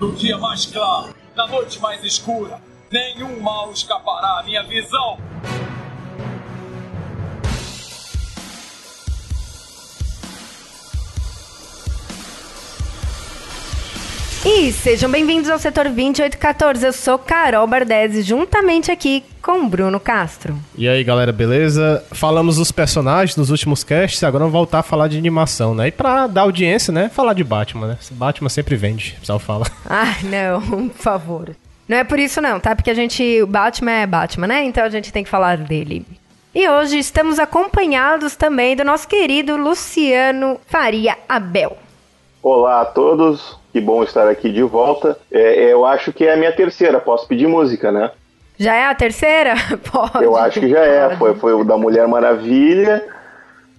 No 0.00 0.12
dia 0.12 0.38
mais 0.38 0.64
claro, 0.64 1.14
na 1.36 1.46
noite 1.46 1.78
mais 1.78 2.02
escura, 2.02 2.58
nenhum 2.90 3.38
mal 3.38 3.70
escapará 3.70 4.38
à 4.38 4.42
minha 4.42 4.62
visão. 4.62 5.18
E 14.42 14.72
sejam 14.72 15.10
bem-vindos 15.10 15.50
ao 15.50 15.58
setor 15.58 15.84
2814. 15.90 16.86
Eu 16.86 16.92
sou 16.94 17.18
Carol 17.18 17.66
Bardesi, 17.66 18.22
juntamente 18.22 18.90
aqui 18.90 19.22
com 19.42 19.68
Bruno 19.68 19.98
Castro. 19.98 20.56
E 20.76 20.88
aí, 20.88 21.02
galera, 21.02 21.32
beleza? 21.32 22.04
Falamos 22.12 22.56
dos 22.56 22.70
personagens 22.70 23.36
nos 23.36 23.50
últimos 23.50 23.82
casts, 23.82 24.22
agora 24.22 24.44
vamos 24.44 24.52
voltar 24.52 24.80
a 24.80 24.82
falar 24.82 25.08
de 25.08 25.18
animação, 25.18 25.74
né? 25.74 25.88
E 25.88 25.92
pra 25.92 26.26
dar 26.26 26.42
audiência, 26.42 26.92
né? 26.92 27.08
Falar 27.08 27.32
de 27.32 27.44
Batman, 27.44 27.88
né? 27.88 27.98
Batman 28.12 28.48
sempre 28.48 28.76
vende, 28.76 29.14
o 29.16 29.20
pessoal 29.20 29.38
fala. 29.38 29.66
Ah, 29.88 30.16
não, 30.22 30.88
por 30.88 31.02
favor. 31.02 31.56
Não 31.88 31.96
é 31.96 32.04
por 32.04 32.18
isso 32.18 32.40
não, 32.40 32.60
tá? 32.60 32.76
Porque 32.76 32.90
a 32.90 32.94
gente, 32.94 33.42
o 33.42 33.46
Batman 33.46 33.90
é 33.90 34.06
Batman, 34.06 34.46
né? 34.46 34.64
Então 34.64 34.84
a 34.84 34.88
gente 34.88 35.12
tem 35.12 35.24
que 35.24 35.30
falar 35.30 35.56
dele. 35.56 36.06
E 36.54 36.68
hoje 36.68 36.98
estamos 36.98 37.38
acompanhados 37.38 38.36
também 38.36 38.76
do 38.76 38.84
nosso 38.84 39.08
querido 39.08 39.56
Luciano 39.56 40.60
Faria 40.66 41.16
Abel. 41.28 41.76
Olá 42.42 42.80
a 42.80 42.84
todos, 42.84 43.58
que 43.72 43.80
bom 43.80 44.02
estar 44.02 44.28
aqui 44.28 44.50
de 44.50 44.62
volta. 44.62 45.18
É, 45.30 45.72
eu 45.72 45.84
acho 45.84 46.12
que 46.12 46.24
é 46.24 46.34
a 46.34 46.36
minha 46.36 46.52
terceira, 46.52 46.98
posso 47.00 47.26
pedir 47.26 47.46
música, 47.46 47.92
né? 47.92 48.10
Já 48.60 48.74
é 48.74 48.84
a 48.84 48.94
terceira? 48.94 49.54
Pode. 49.90 50.22
Eu 50.22 50.36
acho 50.36 50.60
que 50.60 50.68
já 50.68 50.80
é. 50.80 51.16
Foi, 51.16 51.34
foi 51.34 51.54
o 51.54 51.64
da 51.64 51.78
Mulher 51.78 52.06
Maravilha, 52.06 53.02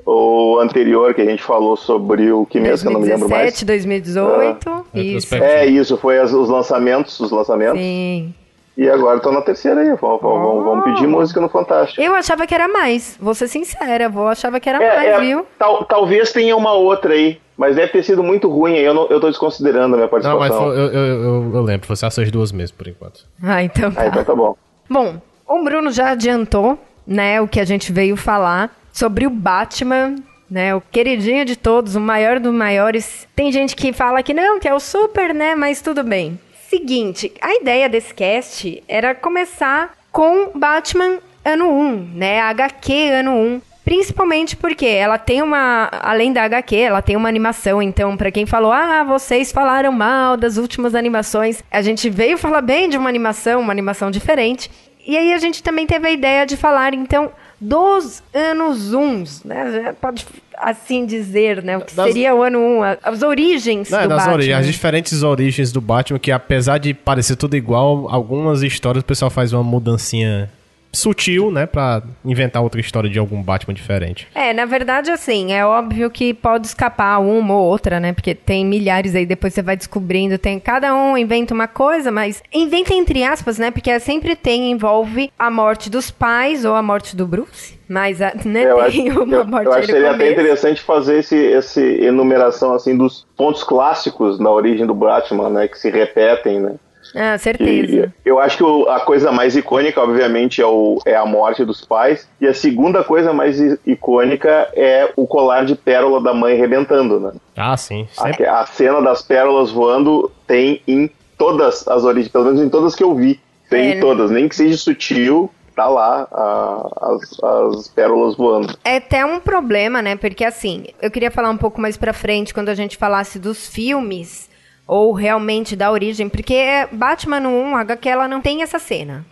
o 0.04 0.58
anterior 0.60 1.14
que 1.14 1.22
a 1.22 1.26
gente 1.26 1.44
falou 1.44 1.78
sobre 1.78 2.32
o 2.32 2.48
que 2.48 2.60
mesmo, 2.60 2.82
que 2.82 2.88
eu 2.88 2.94
não 2.94 3.00
me 3.00 3.08
lembro 3.08 3.30
mais. 3.30 3.62
2018, 3.62 4.70
ah, 4.70 4.84
isso. 4.96 5.36
É 5.36 5.68
isso, 5.68 5.96
foi 5.98 6.18
as, 6.18 6.34
os 6.34 6.50
lançamentos, 6.50 7.20
os 7.20 7.30
lançamentos. 7.30 7.80
Sim. 7.80 8.34
E 8.76 8.90
agora 8.90 9.20
tô 9.20 9.32
na 9.32 9.42
terceira 9.42 9.82
aí, 9.82 9.96
vamos, 10.02 10.20
oh. 10.24 10.64
vamos, 10.64 10.86
pedir 10.86 11.06
música 11.06 11.40
no 11.40 11.50
Fantástico. 11.50 12.02
Eu 12.02 12.16
achava 12.16 12.48
que 12.48 12.56
era 12.56 12.68
mais, 12.68 13.18
vou 13.22 13.36
ser 13.36 13.48
sincera, 13.48 14.10
vou 14.10 14.30
achava 14.30 14.60
que 14.60 14.68
era 14.68 14.84
é, 14.84 14.96
mais, 14.96 15.08
é, 15.10 15.20
viu? 15.20 15.46
Tal, 15.60 15.84
talvez 15.84 16.32
tenha 16.32 16.56
uma 16.56 16.74
outra 16.74 17.14
aí, 17.14 17.40
mas 17.56 17.76
deve 17.76 17.92
ter 17.92 18.02
sido 18.02 18.24
muito 18.24 18.50
ruim 18.50 18.78
aí, 18.78 18.84
eu, 18.84 18.96
não, 18.96 19.08
eu 19.10 19.20
tô 19.20 19.28
desconsiderando 19.28 19.94
a 19.94 19.98
minha 19.98 20.08
participação. 20.08 20.50
Não, 20.50 20.66
mas 20.66 20.74
foi, 20.74 20.84
eu, 20.84 20.88
eu, 20.88 21.24
eu, 21.24 21.52
eu, 21.54 21.62
lembro, 21.62 21.86
fosse 21.86 22.04
essas 22.04 22.32
duas 22.32 22.52
mesmo, 22.52 22.78
por 22.78 22.88
enquanto. 22.88 23.28
Ah, 23.44 23.62
então 23.62 23.92
tá. 23.92 24.02
Ah, 24.02 24.08
então 24.08 24.24
tá 24.24 24.34
bom. 24.34 24.56
Bom, 24.92 25.22
o 25.48 25.64
Bruno 25.64 25.90
já 25.92 26.10
adiantou, 26.10 26.78
né, 27.08 27.40
o 27.40 27.48
que 27.48 27.60
a 27.60 27.66
gente 27.66 27.92
veio 27.92 28.18
falar 28.18 28.76
sobre 28.92 29.26
o 29.26 29.30
Batman 29.30 30.16
né? 30.52 30.76
O 30.76 30.82
queridinho 30.82 31.46
de 31.46 31.56
todos, 31.56 31.96
o 31.96 32.02
maior 32.02 32.38
dos 32.38 32.54
maiores. 32.54 33.26
Tem 33.34 33.54
gente 33.54 33.74
que 33.74 33.94
fala 33.94 34.22
que 34.22 34.34
não, 34.34 34.60
que 34.60 34.68
é 34.68 34.74
o 34.74 34.82
super, 34.82 35.34
né? 35.34 35.56
Mas 35.56 35.82
tudo 35.82 36.04
bem. 36.04 36.38
Seguinte, 36.68 37.32
a 37.40 37.56
ideia 37.56 37.88
desse 37.88 38.14
cast 38.14 38.84
era 38.86 39.16
começar 39.16 39.98
com 40.12 40.52
Batman 40.54 41.20
ano 41.46 41.70
1, 41.70 42.12
né? 42.16 42.42
HQ 42.42 42.94
ano 43.12 43.32
1. 43.32 43.62
Principalmente 43.84 44.56
porque 44.56 44.86
ela 44.86 45.18
tem 45.18 45.42
uma. 45.42 45.90
Além 45.92 46.32
da 46.32 46.44
HQ, 46.44 46.76
ela 46.76 47.02
tem 47.02 47.16
uma 47.16 47.28
animação. 47.28 47.82
Então, 47.82 48.16
para 48.16 48.32
quem 48.32 48.46
falou, 48.46 48.72
ah, 48.72 49.04
vocês 49.04 49.52
falaram 49.52 49.92
mal 49.92 50.38
das 50.38 50.58
últimas 50.58 50.94
animações, 50.94 51.64
a 51.72 51.82
gente 51.82 52.10
veio 52.10 52.38
falar 52.38 52.62
bem 52.62 52.88
de 52.88 52.98
uma 52.98 53.10
animação, 53.10 53.60
uma 53.60 53.72
animação 53.72 54.12
diferente. 54.12 54.70
E 55.06 55.18
aí 55.18 55.34
a 55.34 55.40
gente 55.40 55.64
também 55.64 55.88
teve 55.88 56.08
a 56.08 56.12
ideia 56.12 56.46
de 56.46 56.56
falar, 56.56 56.94
então, 56.94 57.32
dos 57.60 58.22
anos 58.34 58.94
1, 58.94 59.24
né? 59.46 59.96
Pode 60.00 60.28
assim 60.56 61.06
dizer, 61.06 61.64
né? 61.64 61.78
O 61.78 61.82
que 61.82 61.96
das... 61.96 62.06
seria 62.06 62.36
o 62.36 62.44
ano 62.44 62.60
1, 62.60 62.82
as 63.04 63.24
origens 63.24 63.90
Não, 63.90 64.04
do 64.04 64.10
Batman. 64.10 64.34
Ori 64.34 64.54
as 64.54 64.68
diferentes 64.68 65.24
origens 65.24 65.72
do 65.72 65.82
Batman, 65.82 66.20
que 66.20 66.32
apesar 66.32 66.78
de 66.78 66.94
parecer 66.94 67.36
tudo 67.36 67.56
igual, 67.56 68.08
algumas 68.10 68.62
histórias 68.62 69.02
o 69.02 69.06
pessoal 69.06 69.32
faz 69.32 69.54
uma 69.54 69.64
mudancinha 69.64 70.52
sutil, 70.92 71.50
né, 71.52 71.66
para 71.66 72.04
inventar 72.24 72.62
outra 72.62 72.82
história 72.82 73.10
de 73.10 73.18
algum 73.18 73.42
Batman 73.42 73.74
diferente. 73.74 74.28
É, 74.36 74.54
na 74.54 74.66
verdade, 74.66 75.10
assim, 75.10 75.54
é 75.54 75.66
óbvio 75.66 76.10
que 76.10 76.34
pode 76.34 76.68
escapar 76.68 77.20
uma 77.20 77.54
ou 77.54 77.66
outra, 77.66 78.00
né, 78.00 78.14
porque 78.14 78.36
tem 78.36 78.66
milhares 78.66 79.16
aí, 79.16 79.26
depois 79.26 79.54
você 79.54 79.62
vai 79.62 79.76
descobrindo, 79.76 80.38
tem 80.38 80.60
cada 80.60 80.94
um 80.94 81.18
inventa 81.18 81.54
uma 81.54 81.68
coisa, 81.68 82.12
mas 82.12 82.44
inventa 82.54 82.94
entre 82.94 83.24
aspas, 83.24 83.58
né, 83.58 83.72
porque 83.72 83.98
sempre 84.00 84.36
tem, 84.36 84.72
envolve 84.72 85.32
a 85.38 85.50
morte 85.50 85.90
dos 85.90 86.12
pais 86.12 86.66
ou 86.66 86.76
a 86.76 86.82
morte 86.82 87.16
do 87.16 87.26
Bruce. 87.26 87.80
Mas 87.88 88.20
né, 88.20 88.72
eu 88.72 88.78
tem 88.90 89.10
acho, 89.10 89.24
uma 89.24 89.44
morte 89.44 89.66
Eu, 89.66 89.72
eu 89.72 89.78
acho 89.78 89.88
que 89.88 89.94
seria 89.94 90.12
até 90.12 90.32
interessante 90.32 90.82
fazer 90.82 91.20
esse, 91.20 91.36
esse 91.36 91.82
enumeração, 91.82 92.74
assim, 92.74 92.96
dos 92.96 93.28
pontos 93.36 93.66
clássicos 93.66 94.40
na 94.40 94.50
origem 94.50 94.86
do 94.86 94.94
Batman, 94.94 95.50
né, 95.50 95.68
que 95.68 95.78
se 95.78 95.90
repetem, 95.90 96.62
né. 96.62 96.76
Ah, 97.16 97.38
certeza. 97.38 98.14
E 98.26 98.30
eu 98.30 98.40
acho 98.40 98.58
que 98.58 98.90
a 98.90 99.00
coisa 99.02 99.32
mais 99.32 99.56
icônica, 99.56 100.02
obviamente, 100.02 100.62
é, 100.62 100.66
o, 100.66 101.00
é 101.06 101.16
a 101.16 101.26
morte 101.26 101.66
dos 101.66 101.84
pais. 101.86 102.28
E 102.40 102.48
a 102.48 102.54
segunda 102.54 103.04
coisa 103.04 103.34
mais 103.34 103.60
icônica 103.86 104.70
é 104.74 105.12
o 105.16 105.28
colar 105.28 105.66
de 105.66 105.76
pérola 105.76 106.22
da 106.22 106.34
mãe 106.34 106.56
rebentando, 106.56 107.20
né? 107.20 107.32
Ah, 107.56 107.76
sim. 107.76 108.08
A, 108.18 108.62
a, 108.62 108.66
cena 108.66 109.02
das 109.02 109.22
pérolas 109.22 109.72
voando 109.72 110.32
tem 110.48 110.82
em 110.88 111.10
todas 111.38 111.88
as 111.88 112.04
origens, 112.04 112.32
pelo 112.32 112.46
menos 112.46 112.62
em 112.62 112.70
todas 112.70 112.96
que 112.96 113.04
eu 113.04 113.14
vi. 113.16 113.40
Tem 113.70 113.82
é, 113.82 113.92
em 113.92 113.96
né? 113.96 114.02
todas, 114.02 114.32
nem 114.32 114.50
que 114.50 114.56
seja 114.56 114.78
sutil, 114.78 115.50
tá 115.76 115.88
lá 115.88 116.28
a, 116.32 117.14
as, 117.14 117.44
as 117.44 117.88
pérolas 117.88 118.36
voando. 118.36 118.78
É 118.84 118.98
até 118.98 119.26
um 119.26 119.40
problema, 119.40 120.02
né? 120.02 120.16
Porque 120.16 120.44
assim, 120.44 120.88
eu 121.02 121.10
queria 121.10 121.32
falar 121.32 121.50
um 121.50 121.58
pouco 121.58 121.80
mais 121.80 121.98
pra 121.98 122.14
frente, 122.14 122.54
quando 122.54 122.70
a 122.70 122.76
gente 122.76 122.98
falasse 122.98 123.40
dos 123.40 123.68
filmes 123.68 124.51
ou 124.88 125.14
realmente 125.14 125.76
da 125.76 125.92
origem, 125.92 126.28
porque 126.28 126.88
Batman 126.92 127.40
no 127.40 127.50
1, 127.50 127.76
HQ, 127.78 128.10
ela 128.10 128.28
não 128.28 128.42
tem 128.42 128.62
essa 128.62 128.80
cena. 128.80 129.26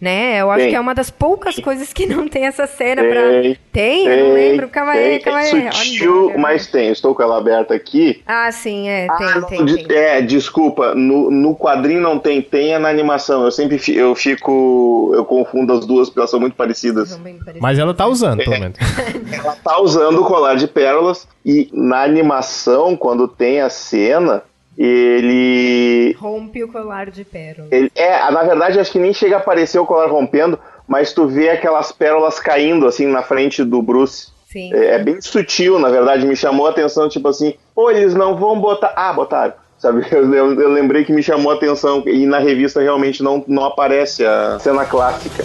Né? 0.00 0.42
Eu 0.42 0.50
acho 0.50 0.68
que 0.68 0.74
é 0.74 0.80
uma 0.80 0.94
das 0.94 1.08
poucas 1.08 1.56
coisas 1.56 1.90
que 1.90 2.04
não 2.04 2.28
tem 2.28 2.44
essa 2.44 2.66
cena 2.66 3.00
tem, 3.00 3.10
pra. 3.10 3.22
Tem? 3.22 4.04
tem 4.04 4.22
não 4.22 4.34
lembro. 4.34 4.68
Calma 4.68 4.92
tem. 4.92 5.02
aí, 5.02 5.18
calma 5.20 5.38
aí. 5.38 5.66
É 5.66 5.72
sutil, 5.72 6.26
Olha, 6.26 6.38
mas 6.38 6.66
tem. 6.66 6.90
Estou 6.90 7.14
com 7.14 7.22
ela 7.22 7.38
aberta 7.38 7.72
aqui. 7.72 8.22
Ah, 8.26 8.52
sim, 8.52 8.86
é. 8.86 9.06
Tem, 9.16 9.26
ah, 9.26 9.42
tem, 9.42 9.64
de, 9.64 9.84
tem, 9.84 9.96
É, 9.96 10.20
desculpa. 10.20 10.94
No, 10.94 11.30
no 11.30 11.56
quadrinho 11.56 12.02
não 12.02 12.18
tem, 12.18 12.42
tem 12.42 12.74
é 12.74 12.78
na 12.78 12.90
animação. 12.90 13.44
Eu 13.44 13.50
sempre 13.50 13.80
eu 13.94 14.14
fico. 14.14 15.12
Eu 15.14 15.24
confundo 15.24 15.72
as 15.72 15.86
duas 15.86 16.08
porque 16.10 16.20
elas 16.20 16.30
são 16.30 16.40
muito 16.40 16.56
parecidas. 16.56 17.08
São 17.08 17.20
parecidas. 17.20 17.56
Mas 17.60 17.78
ela 17.78 17.94
tá 17.94 18.06
usando, 18.06 18.44
pelo 18.44 18.60
menos. 18.60 18.76
ela 19.32 19.56
tá 19.56 19.80
usando 19.80 20.20
o 20.20 20.26
colar 20.26 20.56
de 20.56 20.66
pérolas. 20.66 21.26
E 21.46 21.70
na 21.72 22.02
animação, 22.02 22.94
quando 22.94 23.26
tem 23.26 23.62
a 23.62 23.70
cena, 23.70 24.42
ele. 24.76 26.16
Rompe 26.18 26.64
o 26.64 26.68
colar 26.68 27.10
de 27.10 27.24
pérolas. 27.24 27.70
Ele, 27.70 27.90
é, 27.94 28.30
na 28.30 28.42
verdade, 28.42 28.78
acho 28.78 28.92
que 28.92 28.98
nem 28.98 29.12
chega 29.12 29.36
a 29.36 29.38
aparecer 29.38 29.78
o 29.78 29.86
colar 29.86 30.10
rompendo, 30.10 30.58
mas 30.86 31.12
tu 31.12 31.26
vê 31.26 31.50
aquelas 31.50 31.92
pérolas 31.92 32.38
caindo 32.38 32.86
assim 32.86 33.06
na 33.06 33.22
frente 33.22 33.62
do 33.64 33.80
Bruce. 33.80 34.28
Sim. 34.46 34.72
É, 34.72 34.94
é 34.94 34.98
bem 34.98 35.20
sutil, 35.20 35.78
na 35.78 35.88
verdade, 35.88 36.26
me 36.26 36.36
chamou 36.36 36.66
a 36.66 36.70
atenção, 36.70 37.08
tipo 37.08 37.26
assim, 37.28 37.54
pô, 37.74 37.90
eles 37.90 38.14
não 38.14 38.36
vão 38.36 38.58
botar. 38.60 38.92
Ah, 38.96 39.12
botaram. 39.12 39.54
Sabe, 39.78 40.06
eu, 40.10 40.32
eu, 40.32 40.60
eu 40.60 40.72
lembrei 40.72 41.04
que 41.04 41.12
me 41.12 41.22
chamou 41.22 41.52
a 41.52 41.56
atenção 41.56 42.02
e 42.06 42.26
na 42.26 42.38
revista 42.38 42.80
realmente 42.80 43.22
não, 43.22 43.44
não 43.46 43.64
aparece 43.64 44.24
a 44.24 44.58
cena 44.58 44.84
clássica. 44.84 45.44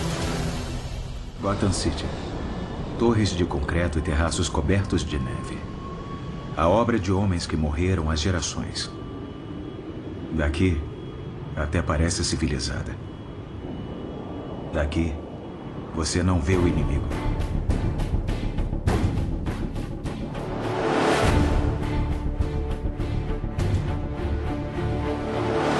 Gotham 1.41 1.71
City. 1.71 2.05
Torres 2.97 3.29
de 3.29 3.45
concreto 3.45 3.97
e 3.97 4.01
terraços 4.01 4.49
cobertos 4.49 5.05
de 5.05 5.17
neve. 5.17 5.57
A 6.57 6.67
obra 6.67 6.99
de 6.99 7.13
homens 7.13 7.47
que 7.47 7.55
morreram 7.55 8.11
há 8.11 8.15
gerações. 8.15 8.91
Daqui, 10.31 10.79
até 11.55 11.81
parece 11.81 12.23
civilizada. 12.23 12.95
Daqui, 14.73 15.13
você 15.95 16.21
não 16.21 16.39
vê 16.39 16.55
o 16.55 16.67
inimigo. 16.67 17.07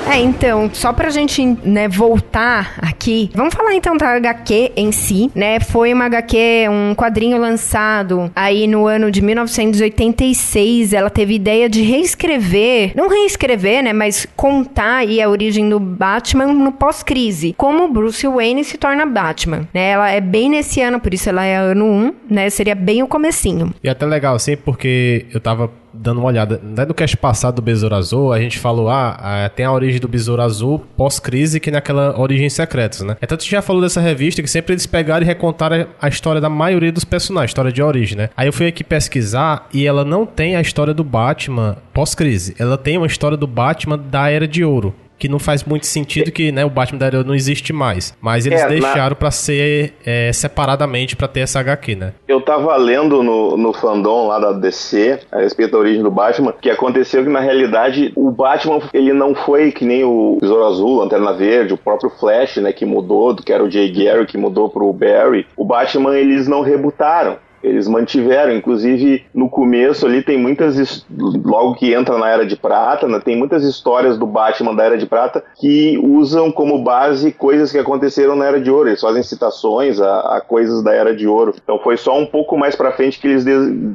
É, 0.10 0.18
então, 0.18 0.72
só 0.74 0.92
pra 0.92 1.12
gente, 1.12 1.46
né, 1.64 1.88
voltar 1.88 2.74
aqui, 2.82 3.30
vamos 3.36 3.54
falar 3.54 3.76
então 3.76 3.96
da 3.96 4.16
HQ 4.16 4.72
em 4.76 4.92
si, 4.92 5.30
né? 5.36 5.60
Foi 5.60 5.94
uma 5.94 6.06
HQ, 6.06 6.68
um 6.68 6.96
quadrinho 6.96 7.38
lançado 7.38 8.32
aí 8.36 8.66
no 8.66 8.88
ano 8.88 9.12
de 9.12 9.22
1986. 9.22 10.94
Ela 10.94 11.12
teve 11.12 11.36
ideia 11.36 11.70
de 11.70 11.84
reescrever, 11.84 12.92
não 12.96 13.08
reescrever, 13.08 13.84
né, 13.84 13.94
mas 13.94 14.28
contar 14.36 14.98
aí 14.98 15.22
a 15.22 15.30
origem 15.30 15.70
do 15.70 15.80
Batman 15.80 16.48
no 16.48 16.72
pós-crise, 16.72 17.54
como 17.56 17.88
Bruce 17.88 18.28
Wayne 18.28 18.64
se 18.64 18.80
torna 18.80 19.06
Batman, 19.06 19.68
né? 19.72 19.92
Ela 19.92 20.10
é 20.10 20.20
bem 20.20 20.50
nesse 20.50 20.82
ano, 20.82 21.00
por 21.00 21.14
isso 21.14 21.30
ela 21.30 21.46
é 21.46 21.56
ano 21.56 21.86
1, 21.86 22.14
né? 22.32 22.50
Seria 22.50 22.74
bem 22.74 23.04
o 23.04 23.08
comecinho. 23.08 23.72
E 23.84 23.88
é 23.88 23.92
até 23.92 24.08
legal 24.08 24.34
assim, 24.34 24.58
porque 24.58 25.28
eu 25.32 25.40
tava 25.40 25.72
dando 25.94 26.20
uma 26.20 26.28
olhada. 26.28 26.62
No 26.64 26.94
cast 26.94 27.18
passado 27.18 27.56
do 27.56 27.62
Besouro 27.62 27.96
Azul, 27.96 28.32
a 28.32 28.40
gente 28.40 28.60
falou, 28.60 28.90
ah, 28.90 29.50
tem 29.56 29.66
a 29.66 29.72
origem 29.72 30.00
do 30.00 30.08
Besouro 30.08 30.42
Azul 30.42 30.80
pós-crise, 30.96 31.60
que 31.60 31.72
naquela 31.72 32.20
Origem 32.20 32.50
Secretas, 32.50 33.02
né? 33.02 33.18
Então 33.22 33.38
a 33.38 33.42
gente 33.42 33.52
já 33.52 33.62
falou 33.62 33.82
dessa 33.82 34.02
revista 34.02 34.42
que 34.42 34.50
sempre 34.50 34.74
eles 34.74 34.86
pegaram 34.86 35.24
e 35.24 35.28
recontaram 35.28 35.88
a 36.02 36.08
história 36.08 36.42
da 36.42 36.50
maioria 36.50 36.92
dos 36.92 37.04
personagens, 37.04 37.50
história 37.50 37.72
de 37.72 37.82
origem, 37.82 38.18
né? 38.18 38.30
Aí 38.36 38.48
eu 38.48 38.54
fui 38.54 38.68
aqui 38.68 38.84
pesquisar 38.84 39.68
e 39.74 39.86
ela 39.86 40.04
não 40.06 40.26
tem 40.26 40.56
a 40.56 40.62
história 40.62 40.94
do 40.94 41.04
Batman 41.04 41.78
pós-crise. 41.94 42.56
Ela 42.60 42.78
tem 42.78 42.98
uma 42.98 43.08
história 43.08 43.38
do 43.38 43.48
Batman 43.48 43.98
da 43.98 44.30
Era 44.30 44.48
de 44.48 44.64
Ouro 44.64 44.94
que 45.20 45.28
não 45.28 45.38
faz 45.38 45.64
muito 45.64 45.86
sentido 45.86 46.32
que 46.32 46.52
né, 46.52 46.64
o 46.66 46.70
Batman 46.70 46.98
da 46.98 47.06
ouro 47.18 47.28
não 47.28 47.36
existe 47.36 47.74
mais. 47.74 48.16
Mas 48.22 48.46
eles 48.46 48.60
É, 48.62 48.64
na- 48.64 48.70
deixaram 48.70 49.16
pra 49.16 49.30
ser 49.30 49.94
é, 50.06 50.32
separadamente 50.34 51.16
pra 51.16 51.28
ter 51.28 51.42
essa 51.42 51.60
HQ, 51.60 51.96
né? 51.96 52.14
Eu 52.28 52.42
tava 52.42 52.76
lendo 52.78 53.22
no, 53.22 53.58
no 53.58 53.74
fandom 53.74 54.28
lá 54.28 54.40
da 54.40 54.54
DC 54.54 55.20
a 55.32 55.40
respeito 55.40 55.72
da 55.74 55.78
origem 55.78 56.02
do 56.02 56.10
Batman, 56.10 56.54
que 56.62 56.70
aconteceu 56.70 57.24
que 57.24 57.30
na 57.30 57.40
realidade 57.42 58.12
o 58.16 58.32
Batman 58.32 58.80
ele 58.94 59.14
não 59.14 59.36
foi 59.36 59.72
que 59.72 59.84
nem 59.86 60.04
o 60.04 60.38
Besouro 60.40 60.66
Azul, 60.66 61.00
Lanterna 61.00 61.34
Verde, 61.34 61.74
o 61.74 61.78
próprio 61.78 62.10
Flash, 62.10 62.58
né, 62.58 62.72
que 62.72 62.86
mudou, 62.86 63.36
que 63.36 63.52
era 63.52 63.64
o 63.64 63.70
Jay 63.70 63.92
Garrick 63.92 64.32
que 64.32 64.38
mudou 64.38 64.70
pro 64.70 64.92
Barry. 64.94 65.46
O 65.58 65.66
Batman 65.66 66.16
eles 66.16 66.48
não 66.48 66.62
rebutaram. 66.62 67.38
Eles 67.64 67.88
mantiveram, 67.88 68.54
inclusive 68.54 69.24
no 69.34 69.50
começo 69.50 70.06
ali 70.06 70.22
tem 70.22 70.38
muitas, 70.38 71.06
logo 71.44 71.76
que 71.76 71.94
entra 71.94 72.18
na 72.18 72.30
Era 72.30 72.46
de 72.46 72.56
Prata, 72.56 73.08
né, 73.08 73.20
tem 73.24 73.38
muitas 73.38 73.64
histórias 73.64 74.18
do 74.18 74.26
Batman 74.26 74.76
da 74.76 74.84
Era 74.84 74.98
de 74.98 75.06
Prata 75.06 75.44
que 75.60 76.00
usam 76.04 76.52
como 76.52 76.84
base 76.84 77.32
coisas 77.32 77.72
que 77.72 77.78
aconteceram 77.78 78.36
na 78.36 78.46
Era 78.46 78.60
de 78.60 78.72
Ouro. 78.72 78.90
Eles 78.90 79.02
fazem 79.02 79.24
citações 79.24 80.00
a, 80.00 80.38
a 80.38 80.42
coisas 80.42 80.84
da 80.84 80.94
Era 80.94 81.16
de 81.16 81.28
Ouro. 81.28 81.54
Então 81.62 81.80
foi 81.80 81.98
só 81.98 82.18
um 82.18 82.26
pouco 82.26 82.58
mais 82.58 82.76
pra 82.76 82.92
frente 82.92 83.20
que 83.20 83.28
eles, 83.28 83.46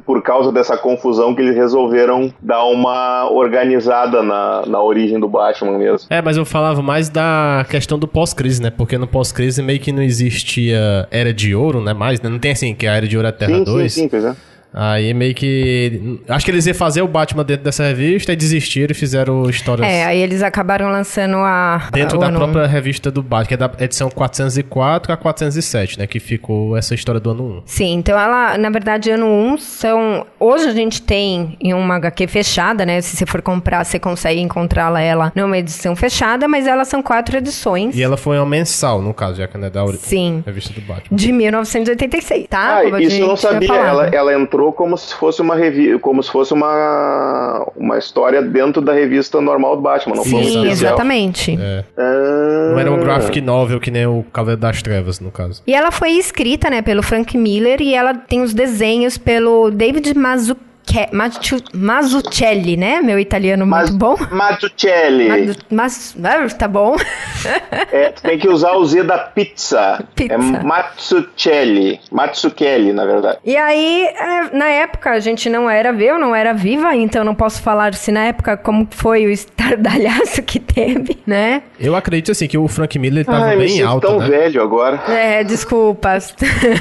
por 0.04 0.22
causa 0.22 0.52
dessa 0.52 0.76
confusão, 0.76 1.34
que 1.34 1.42
eles 1.42 1.56
resolveram 1.56 2.32
dar 2.40 2.64
uma 2.64 3.30
organizada 3.30 4.22
na, 4.22 4.64
na 4.66 4.82
origem 4.82 5.18
do 5.18 5.28
Batman 5.28 5.78
mesmo. 5.78 6.06
É, 6.10 6.20
mas 6.20 6.36
eu 6.36 6.44
falava 6.44 6.82
mais 6.82 7.08
da 7.08 7.64
questão 7.68 7.98
do 7.98 8.06
pós-crise, 8.06 8.62
né? 8.62 8.70
Porque 8.70 8.98
no 8.98 9.06
pós-crise 9.06 9.62
meio 9.62 9.80
que 9.80 9.92
não 9.92 10.02
existia 10.02 11.08
Era 11.10 11.32
de 11.32 11.54
Ouro, 11.54 11.80
né? 11.80 11.92
Mais, 11.92 12.20
né? 12.20 12.28
Não 12.28 12.38
tem 12.38 12.52
assim 12.52 12.74
que 12.74 12.86
a 12.86 12.94
Era 12.94 13.06
de 13.06 13.16
Ouro 13.16 13.28
é 13.28 13.32
Terra 13.32 13.53
Sim, 13.58 13.64
2. 13.64 13.92
sim, 13.92 14.00
sim, 14.02 14.08
pois 14.08 14.24
é. 14.24 14.34
Aí 14.76 15.14
meio 15.14 15.34
que. 15.34 16.18
Acho 16.28 16.44
que 16.44 16.50
eles 16.50 16.66
iam 16.66 16.74
fazer 16.74 17.00
o 17.00 17.06
Batman 17.06 17.44
dentro 17.44 17.62
dessa 17.64 17.84
revista 17.84 18.32
e 18.32 18.36
desistiram 18.36 18.90
e 18.90 18.94
fizeram 18.94 19.48
histórias. 19.48 19.86
É, 19.86 20.04
aí 20.04 20.18
eles 20.18 20.42
acabaram 20.42 20.90
lançando 20.90 21.36
a. 21.36 21.88
Dentro 21.92 22.16
o 22.16 22.20
da 22.20 22.26
ano- 22.26 22.38
própria 22.38 22.66
revista 22.66 23.08
do 23.10 23.22
Batman, 23.22 23.46
que 23.46 23.54
é 23.54 23.56
da 23.56 23.70
edição 23.78 24.10
404 24.10 25.12
a 25.12 25.16
407, 25.16 25.98
né? 25.98 26.06
Que 26.08 26.18
ficou 26.18 26.76
essa 26.76 26.92
história 26.94 27.20
do 27.20 27.30
ano 27.30 27.44
1. 27.58 27.62
Sim, 27.66 27.94
então 27.94 28.18
ela, 28.18 28.58
na 28.58 28.68
verdade, 28.68 29.10
ano 29.10 29.26
1 29.26 29.58
são. 29.58 30.26
Hoje 30.40 30.68
a 30.68 30.72
gente 30.72 31.00
tem 31.02 31.56
em 31.60 31.72
uma 31.72 31.94
HQ 31.96 32.26
fechada, 32.26 32.84
né? 32.84 33.00
Se 33.00 33.16
você 33.16 33.24
for 33.26 33.40
comprar, 33.42 33.84
você 33.84 34.00
consegue 34.00 34.40
encontrá-la 34.40 35.00
ela 35.00 35.32
numa 35.36 35.56
edição 35.56 35.94
fechada, 35.94 36.48
mas 36.48 36.66
elas 36.66 36.88
são 36.88 37.00
quatro 37.00 37.36
edições. 37.36 37.96
E 37.96 38.02
ela 38.02 38.16
foi 38.16 38.36
uma 38.38 38.46
mensal, 38.46 39.00
no 39.00 39.14
caso, 39.14 39.36
já 39.36 39.46
que 39.46 39.56
não 39.56 39.68
é 39.68 39.70
da 39.70 39.86
Sim. 39.98 40.42
revista 40.44 40.72
do 40.72 40.80
Batman. 40.80 41.16
De 41.16 41.30
1986, 41.32 42.46
tá? 42.48 42.78
Ah, 42.78 42.82
Como 42.82 42.96
a 42.96 43.00
isso 43.02 43.20
eu 43.20 43.28
não 43.28 43.36
sabia. 43.36 43.72
Ela, 43.72 44.06
ela 44.08 44.34
entrou 44.34 44.63
como 44.72 44.96
se 44.96 45.14
fosse 45.14 45.40
uma 45.42 45.54
revi 45.54 45.98
como 45.98 46.22
se 46.22 46.30
fosse 46.30 46.52
uma 46.52 47.66
uma 47.76 47.98
história 47.98 48.40
dentro 48.42 48.80
da 48.82 48.92
revista 48.92 49.40
normal 49.40 49.76
do 49.76 49.82
Batman, 49.82 50.16
não 50.16 50.24
foi 50.24 50.40
um 50.40 50.44
Sim, 50.44 50.48
especial. 50.62 50.72
exatamente. 50.92 51.58
É. 51.60 51.84
Ah, 51.96 52.70
Não 52.72 52.78
era 52.80 52.90
um 52.92 52.98
graphic 53.00 53.40
novel 53.40 53.78
que 53.80 53.90
nem 53.90 54.06
o 54.06 54.24
Cavaleiro 54.32 54.60
das 54.60 54.82
Trevas, 54.82 55.20
no 55.20 55.30
caso. 55.30 55.62
E 55.66 55.74
ela 55.74 55.90
foi 55.90 56.10
escrita, 56.12 56.68
né, 56.70 56.82
pelo 56.82 57.02
Frank 57.02 57.36
Miller 57.36 57.80
e 57.80 57.94
ela 57.94 58.14
tem 58.14 58.42
os 58.42 58.52
desenhos 58.54 59.16
pelo 59.18 59.70
David 59.70 60.12
Mazzucchi, 60.16 60.20
Mazzu- 60.20 60.56
Mazzucchelli, 61.74 62.76
né? 62.76 63.00
Meu 63.00 63.18
italiano 63.18 63.66
Mas, 63.66 63.90
muito 63.90 63.98
bom. 64.00 64.16
Mazzucchelli. 64.30 65.28
Mas, 65.70 66.14
mas 66.16 66.16
ah, 66.24 66.54
tá 66.56 66.68
bom. 66.68 66.96
É, 67.92 68.10
tu 68.10 68.22
tem 68.22 68.38
que 68.38 68.48
usar 68.48 68.72
o 68.72 68.84
Z 68.84 69.02
da 69.02 69.18
pizza. 69.18 70.02
Pizza. 70.14 70.34
É 70.34 70.38
Mazzucchelli. 70.38 72.00
Mazzucchelli, 72.10 72.92
na 72.92 73.04
verdade. 73.04 73.38
E 73.44 73.56
aí, 73.56 74.04
é, 74.06 74.56
na 74.56 74.66
época, 74.68 75.10
a 75.10 75.20
gente 75.20 75.48
não 75.48 75.68
era 75.68 75.92
ver, 75.92 76.10
eu 76.10 76.18
não 76.18 76.34
era 76.34 76.52
viva, 76.52 76.94
então 76.94 77.24
não 77.24 77.34
posso 77.34 77.62
falar 77.62 77.94
se 77.94 78.10
na 78.12 78.24
época 78.26 78.56
como 78.56 78.86
foi 78.90 79.26
o 79.26 79.30
estardalhaço 79.30 80.42
que 80.42 80.58
teve, 80.60 81.18
né? 81.26 81.62
Eu 81.78 81.94
acredito, 81.96 82.30
assim, 82.32 82.46
que 82.46 82.56
o 82.58 82.68
Frank 82.68 82.98
Miller 82.98 83.24
tava 83.24 83.44
Ai, 83.46 83.56
bem 83.56 83.82
alto, 83.82 84.06
tão 84.06 84.18
né? 84.18 84.28
velho 84.28 84.62
agora. 84.62 85.00
É, 85.08 85.42
desculpas. 85.44 86.34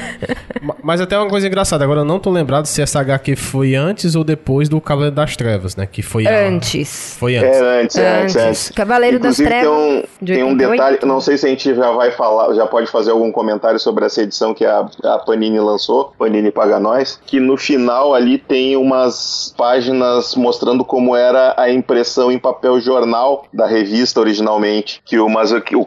Ma- 0.62 0.76
Mas 0.82 1.00
até 1.00 1.18
uma 1.18 1.28
coisa 1.28 1.46
engraçada, 1.46 1.84
agora 1.84 2.00
eu 2.00 2.04
não 2.04 2.18
tô 2.18 2.30
lembrado 2.30 2.66
se 2.66 2.80
essa 2.80 3.00
HQ 3.00 3.36
foi 3.36 3.74
antes 3.74 3.93
ou 4.16 4.24
depois 4.24 4.68
do 4.68 4.80
Cavaleiro 4.80 5.14
das 5.14 5.36
Trevas, 5.36 5.76
né? 5.76 5.86
Que 5.90 6.02
foi 6.02 6.26
a- 6.26 6.46
Antes. 6.48 7.16
Foi 7.18 7.36
antes. 7.36 7.60
É 7.60 7.62
antes, 7.80 7.96
antes, 7.96 7.96
é 7.96 8.22
Antes. 8.22 8.36
antes. 8.36 8.68
Cavaleiro 8.70 9.18
das 9.18 9.38
Inclusive, 9.38 9.48
Trevas, 9.48 9.78
Tem 9.78 9.98
um, 9.98 10.02
de 10.24 10.32
tem 10.34 10.42
um 10.42 10.48
88. 10.48 10.70
detalhe, 10.72 10.98
não 11.04 11.20
sei 11.20 11.36
se 11.38 11.46
a 11.46 11.48
gente 11.48 11.74
já 11.74 11.90
vai 11.92 12.10
falar, 12.10 12.52
já 12.54 12.66
pode 12.66 12.90
fazer 12.90 13.10
algum 13.12 13.30
comentário 13.30 13.78
sobre 13.78 14.04
essa 14.06 14.22
edição 14.22 14.52
que 14.52 14.64
a, 14.64 14.86
a 15.04 15.18
Panini 15.18 15.60
lançou, 15.60 16.12
Panini 16.18 16.50
Paga 16.50 16.80
Nós, 16.80 17.20
que 17.26 17.38
no 17.38 17.56
final 17.56 18.14
ali 18.14 18.38
tem 18.38 18.76
umas 18.76 19.54
páginas 19.56 20.34
mostrando 20.34 20.84
como 20.84 21.14
era 21.14 21.54
a 21.56 21.70
impressão 21.70 22.30
em 22.32 22.38
papel 22.38 22.80
jornal 22.80 23.46
da 23.52 23.66
revista 23.66 24.20
originalmente. 24.20 25.00
Que 25.04 25.18
o 25.18 25.28
Mazuki, 25.28 25.76
o 25.76 25.86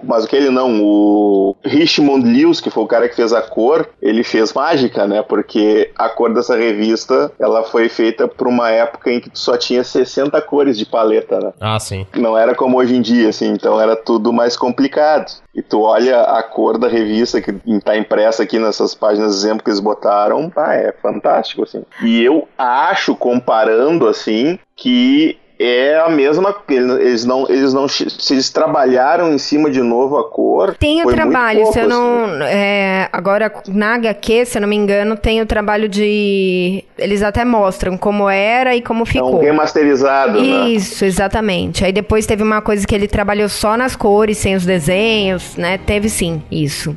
não, 0.51 0.81
o 0.81 1.56
Richmond 1.63 2.27
Lewis, 2.27 2.62
que 2.62 2.69
foi 2.69 2.83
o 2.83 2.88
cara 2.88 3.07
que 3.10 3.15
fez 3.15 3.33
a 3.33 3.42
cor, 3.42 3.89
ele 4.01 4.24
fez 4.24 4.53
mágica, 4.53 5.07
né? 5.07 5.21
Porque 5.21 5.92
a 5.95 6.10
cor 6.10 6.33
dessa 6.33 6.56
revista, 6.56 7.31
ela 7.39 7.63
foi 7.63 7.89
feita 7.98 8.28
para 8.28 8.48
uma 8.48 8.70
época 8.70 9.12
em 9.12 9.20
que 9.20 9.32
tu 9.32 9.40
só 9.40 9.58
tinha 9.58 9.84
60 9.84 10.40
cores 10.44 10.78
de 10.78 10.86
paleta, 10.86 11.40
né? 11.40 11.52
Ah, 11.60 11.80
sim. 11.80 12.06
não 12.16 12.38
era 12.38 12.54
como 12.54 12.78
hoje 12.78 12.96
em 12.96 13.02
dia, 13.02 13.30
assim, 13.30 13.48
então 13.48 13.82
era 13.82 13.96
tudo 13.96 14.32
mais 14.32 14.56
complicado. 14.56 15.32
E 15.56 15.64
tu 15.64 15.82
olha 15.82 16.22
a 16.22 16.44
cor 16.44 16.78
da 16.78 16.88
revista 16.88 17.42
que 17.42 17.52
tá 17.84 17.98
impressa 17.98 18.44
aqui 18.44 18.60
nessas 18.60 18.94
páginas 18.94 19.36
exemplo 19.36 19.64
que 19.64 19.72
eles 19.72 19.80
botaram, 19.80 20.52
ah, 20.56 20.76
é 20.76 20.94
fantástico, 21.02 21.64
assim. 21.64 21.84
E 22.04 22.24
eu 22.24 22.48
acho, 22.56 23.16
comparando, 23.16 24.08
assim, 24.08 24.60
que 24.76 25.40
é 25.59 26.00
a 26.00 26.09
mesma 26.09 26.56
eles 26.69 27.25
não 27.25 27.50
eles 27.50 27.74
não 27.74 27.88
se 27.88 28.33
eles 28.33 28.50
trabalharam 28.50 29.33
em 29.33 29.38
cima 29.38 29.71
de 29.71 29.81
novo 29.81 30.18
a 30.18 30.30
cor 30.30 30.75
Tem 30.75 31.04
o 31.04 31.07
trabalho, 31.07 31.62
pouco, 31.62 31.74
se 31.74 31.80
eu 31.80 31.88
assim. 31.88 31.94
não. 31.94 32.44
é, 32.44 33.09
agora, 33.12 33.51
na 33.68 33.95
HQ, 33.95 34.45
se 34.45 34.57
eu 34.57 34.62
não 34.62 34.69
me 34.69 34.75
engano, 34.75 35.18
tem 35.18 35.42
o 35.42 35.45
trabalho 35.45 35.89
de. 35.89 36.83
Eles 36.98 37.24
até 37.24 37.44
mostram 37.44 37.98
como 37.98 38.30
era 38.30 38.75
e 38.75 38.81
como 38.81 39.00
é 39.00 39.04
um 39.04 39.06
ficou. 39.06 39.39
remasterizado 39.39 40.42
né 40.42 40.69
Isso, 40.69 41.04
exatamente. 41.06 41.83
Aí 41.83 41.92
depois 41.92 42.25
teve 42.25 42.44
uma 42.44 42.62
coisa 42.62 42.86
que 42.86 42.94
ele 42.94 43.07
trabalhou 43.07 43.50
só 43.50 43.75
nas 43.75 43.95
cores, 43.95 44.38
sem 44.38 44.56
os 44.56 44.65
desenhos, 44.65 45.56
né? 45.56 45.77
Teve 45.77 46.10
sim, 46.10 46.42
isso. 46.51 46.95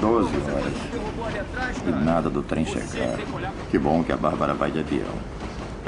12 0.00 0.28
horas. 0.36 0.72
E 1.86 2.04
nada 2.04 2.28
do 2.28 2.42
trem 2.42 2.64
chegar. 2.64 3.16
Que 3.70 3.78
bom 3.78 4.02
que 4.02 4.12
a 4.12 4.16
Bárbara 4.16 4.54
vai 4.54 4.70
de 4.70 4.80
avião. 4.80 5.37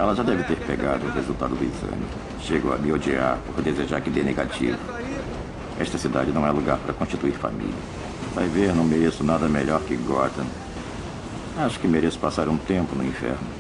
Ela 0.01 0.15
já 0.15 0.23
deve 0.23 0.43
ter 0.45 0.57
pegado 0.57 1.05
o 1.05 1.11
resultado 1.11 1.55
do 1.55 1.63
exame. 1.63 2.03
Chegou 2.41 2.73
a 2.73 2.79
me 2.79 2.91
odiar 2.91 3.37
por 3.55 3.63
desejar 3.63 4.01
que 4.01 4.09
dê 4.09 4.23
negativo. 4.23 4.79
Esta 5.79 5.99
cidade 5.99 6.33
não 6.33 6.47
é 6.47 6.51
lugar 6.51 6.79
para 6.79 6.95
constituir 6.95 7.33
família. 7.33 7.75
Vai 8.35 8.49
ver, 8.49 8.75
não 8.75 8.83
mereço 8.83 9.23
nada 9.23 9.47
melhor 9.47 9.83
que 9.83 9.95
Gordon. 9.97 10.47
Acho 11.59 11.79
que 11.79 11.87
mereço 11.87 12.19
passar 12.19 12.49
um 12.49 12.57
tempo 12.57 12.97
no 12.97 13.05
inferno. 13.05 13.60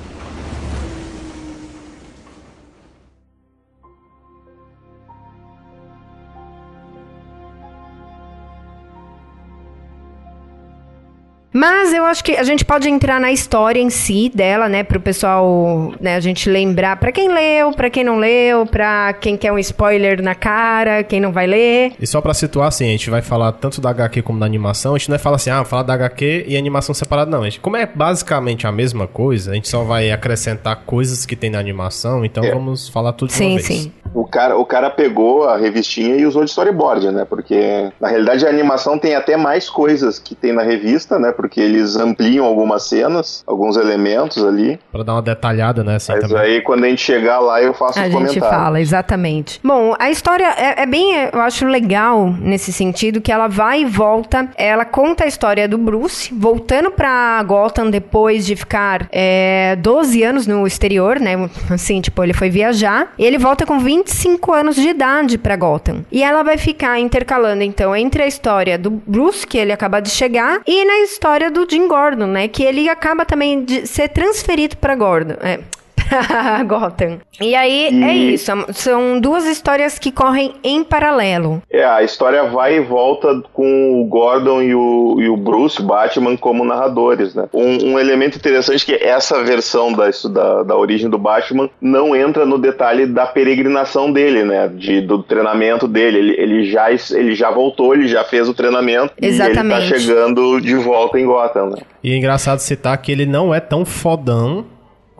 Mas 11.52 11.92
eu 11.92 12.04
acho 12.04 12.22
que 12.22 12.36
a 12.36 12.42
gente 12.44 12.64
pode 12.64 12.88
entrar 12.88 13.20
na 13.20 13.32
história 13.32 13.80
em 13.80 13.90
si 13.90 14.30
dela, 14.32 14.68
né, 14.68 14.84
pro 14.84 15.00
pessoal, 15.00 15.92
né, 16.00 16.14
a 16.14 16.20
gente 16.20 16.48
lembrar 16.48 16.96
pra 16.96 17.10
quem 17.10 17.28
leu, 17.28 17.72
pra 17.72 17.90
quem 17.90 18.04
não 18.04 18.18
leu, 18.18 18.66
pra 18.66 19.12
quem 19.14 19.36
quer 19.36 19.50
um 19.52 19.58
spoiler 19.58 20.22
na 20.22 20.34
cara, 20.34 21.02
quem 21.02 21.20
não 21.20 21.32
vai 21.32 21.46
ler. 21.48 21.92
E 22.00 22.06
só 22.06 22.20
pra 22.20 22.32
situar, 22.34 22.68
assim, 22.68 22.86
a 22.86 22.90
gente 22.92 23.10
vai 23.10 23.20
falar 23.20 23.50
tanto 23.52 23.80
da 23.80 23.90
HQ 23.90 24.22
como 24.22 24.38
da 24.38 24.46
animação. 24.46 24.94
A 24.94 24.98
gente 24.98 25.08
não 25.08 25.16
é 25.16 25.18
falar 25.18 25.36
assim, 25.36 25.50
ah, 25.50 25.64
falar 25.64 25.82
da 25.82 25.94
HQ 25.94 26.44
e 26.46 26.56
animação 26.56 26.94
separada, 26.94 27.30
não. 27.30 27.42
A 27.42 27.44
gente, 27.44 27.58
como 27.60 27.76
é 27.76 27.84
basicamente 27.84 28.66
a 28.66 28.72
mesma 28.72 29.06
coisa, 29.08 29.50
a 29.50 29.54
gente 29.54 29.68
só 29.68 29.82
vai 29.82 30.10
acrescentar 30.12 30.82
coisas 30.86 31.26
que 31.26 31.34
tem 31.34 31.50
na 31.50 31.58
animação, 31.58 32.24
então 32.24 32.44
É. 32.44 32.52
vamos 32.52 32.88
falar 32.88 33.12
tudo 33.12 33.28
de 33.30 33.34
Sim, 33.34 33.46
uma 33.46 33.54
vez. 33.56 33.66
sim. 33.66 33.92
O 34.12 34.24
cara, 34.26 34.56
o 34.56 34.64
cara 34.66 34.90
pegou 34.90 35.48
a 35.48 35.56
revistinha 35.56 36.16
e 36.16 36.26
usou 36.26 36.42
de 36.42 36.50
storyboard, 36.50 37.12
né? 37.12 37.24
Porque, 37.24 37.90
na 38.00 38.08
realidade, 38.08 38.44
a 38.44 38.48
animação 38.48 38.98
tem 38.98 39.14
até 39.14 39.36
mais 39.36 39.70
coisas 39.70 40.18
que 40.18 40.34
tem 40.34 40.52
na 40.52 40.62
revista, 40.64 41.16
né? 41.16 41.30
Porque 41.40 41.58
eles 41.60 41.96
ampliam 41.96 42.44
algumas 42.44 42.82
cenas, 42.84 43.42
alguns 43.46 43.76
elementos 43.78 44.44
ali. 44.44 44.78
Pra 44.92 45.02
dar 45.02 45.14
uma 45.14 45.22
detalhada, 45.22 45.82
né, 45.82 45.96
assim, 45.96 46.12
Mas 46.12 46.20
também. 46.28 46.36
aí, 46.38 46.60
quando 46.60 46.84
a 46.84 46.88
gente 46.88 47.00
chegar 47.00 47.38
lá, 47.38 47.62
eu 47.62 47.72
faço 47.72 47.98
A 47.98 48.02
os 48.02 48.08
gente 48.08 48.14
comentários. 48.14 48.48
fala, 48.48 48.78
exatamente. 48.80 49.58
Bom, 49.64 49.94
a 49.98 50.10
história 50.10 50.44
é, 50.56 50.82
é 50.82 50.86
bem, 50.86 51.14
eu 51.32 51.40
acho 51.40 51.66
legal 51.66 52.30
nesse 52.40 52.72
sentido 52.74 53.22
que 53.22 53.32
ela 53.32 53.48
vai 53.48 53.80
e 53.82 53.84
volta. 53.86 54.48
Ela 54.58 54.84
conta 54.84 55.24
a 55.24 55.26
história 55.26 55.66
do 55.66 55.78
Bruce 55.78 56.32
voltando 56.34 56.90
pra 56.90 57.42
Gotham 57.42 57.88
depois 57.88 58.44
de 58.44 58.54
ficar 58.54 59.08
é, 59.10 59.76
12 59.76 60.22
anos 60.22 60.46
no 60.46 60.66
exterior, 60.66 61.18
né? 61.18 61.48
Assim, 61.70 62.02
tipo, 62.02 62.22
ele 62.22 62.34
foi 62.34 62.50
viajar. 62.50 63.12
E 63.18 63.24
ele 63.24 63.38
volta 63.38 63.64
com 63.64 63.78
25 63.78 64.52
anos 64.52 64.76
de 64.76 64.88
idade 64.88 65.38
pra 65.38 65.56
Gotham. 65.56 66.04
E 66.12 66.22
ela 66.22 66.42
vai 66.42 66.58
ficar 66.58 67.00
intercalando, 67.00 67.62
então, 67.62 67.96
entre 67.96 68.22
a 68.22 68.26
história 68.26 68.76
do 68.76 68.90
Bruce, 68.90 69.46
que 69.46 69.56
ele 69.56 69.72
acaba 69.72 70.00
de 70.00 70.10
chegar, 70.10 70.60
e 70.66 70.84
na 70.84 70.98
história 71.00 71.29
do 71.50 71.66
Jim 71.68 71.86
Gordon, 71.86 72.26
né? 72.26 72.48
Que 72.48 72.62
ele 72.62 72.88
acaba 72.88 73.24
também 73.24 73.64
de 73.64 73.86
ser 73.86 74.08
transferido 74.08 74.76
pra 74.76 74.94
Gordon. 74.94 75.34
É, 75.40 75.60
Gotham. 76.66 77.18
E 77.40 77.54
aí 77.54 77.86
é 78.02 78.14
E- 78.14 78.34
isso. 78.34 78.50
São 78.72 79.20
duas 79.20 79.46
histórias 79.46 79.98
que 79.98 80.10
correm 80.10 80.54
em 80.62 80.82
paralelo. 80.84 81.62
É, 81.70 81.84
a 81.84 82.02
história 82.02 82.44
vai 82.44 82.76
e 82.76 82.80
volta 82.80 83.40
com 83.52 84.00
o 84.00 84.04
Gordon 84.06 84.62
e 84.62 84.74
o, 84.74 85.16
e 85.20 85.28
o 85.28 85.36
Bruce 85.36 85.82
Batman 85.82 86.36
como 86.36 86.64
narradores, 86.64 87.34
né? 87.34 87.48
Um, 87.52 87.92
um 87.92 87.98
elemento 87.98 88.36
interessante 88.36 88.90
é 88.92 88.98
que 88.98 89.04
essa 89.04 89.42
versão 89.42 89.92
da, 89.92 90.10
da, 90.30 90.62
da 90.62 90.76
origem 90.76 91.08
do 91.08 91.18
Batman 91.18 91.68
não 91.80 92.14
entra 92.14 92.44
no 92.44 92.58
detalhe 92.58 93.06
da 93.06 93.26
peregrinação 93.26 94.12
dele, 94.12 94.42
né? 94.44 94.68
De, 94.68 95.00
do 95.00 95.22
treinamento 95.22 95.86
dele. 95.88 96.18
Ele, 96.18 96.34
ele, 96.38 96.64
já, 96.64 96.88
ele 96.90 97.34
já 97.34 97.50
voltou, 97.50 97.94
ele 97.94 98.08
já 98.08 98.24
fez 98.24 98.48
o 98.48 98.54
treinamento 98.54 99.12
e 99.20 99.26
ele 99.26 99.34
Exatamente. 99.34 99.90
tá 99.90 99.98
chegando 99.98 100.60
de 100.60 100.74
volta 100.74 101.18
em 101.18 101.24
Gotham, 101.26 101.70
né? 101.70 101.76
E 102.02 102.12
é 102.12 102.16
engraçado 102.16 102.58
citar 102.60 102.96
que 102.98 103.12
ele 103.12 103.26
não 103.26 103.54
é 103.54 103.60
tão 103.60 103.84
fodão, 103.84 104.64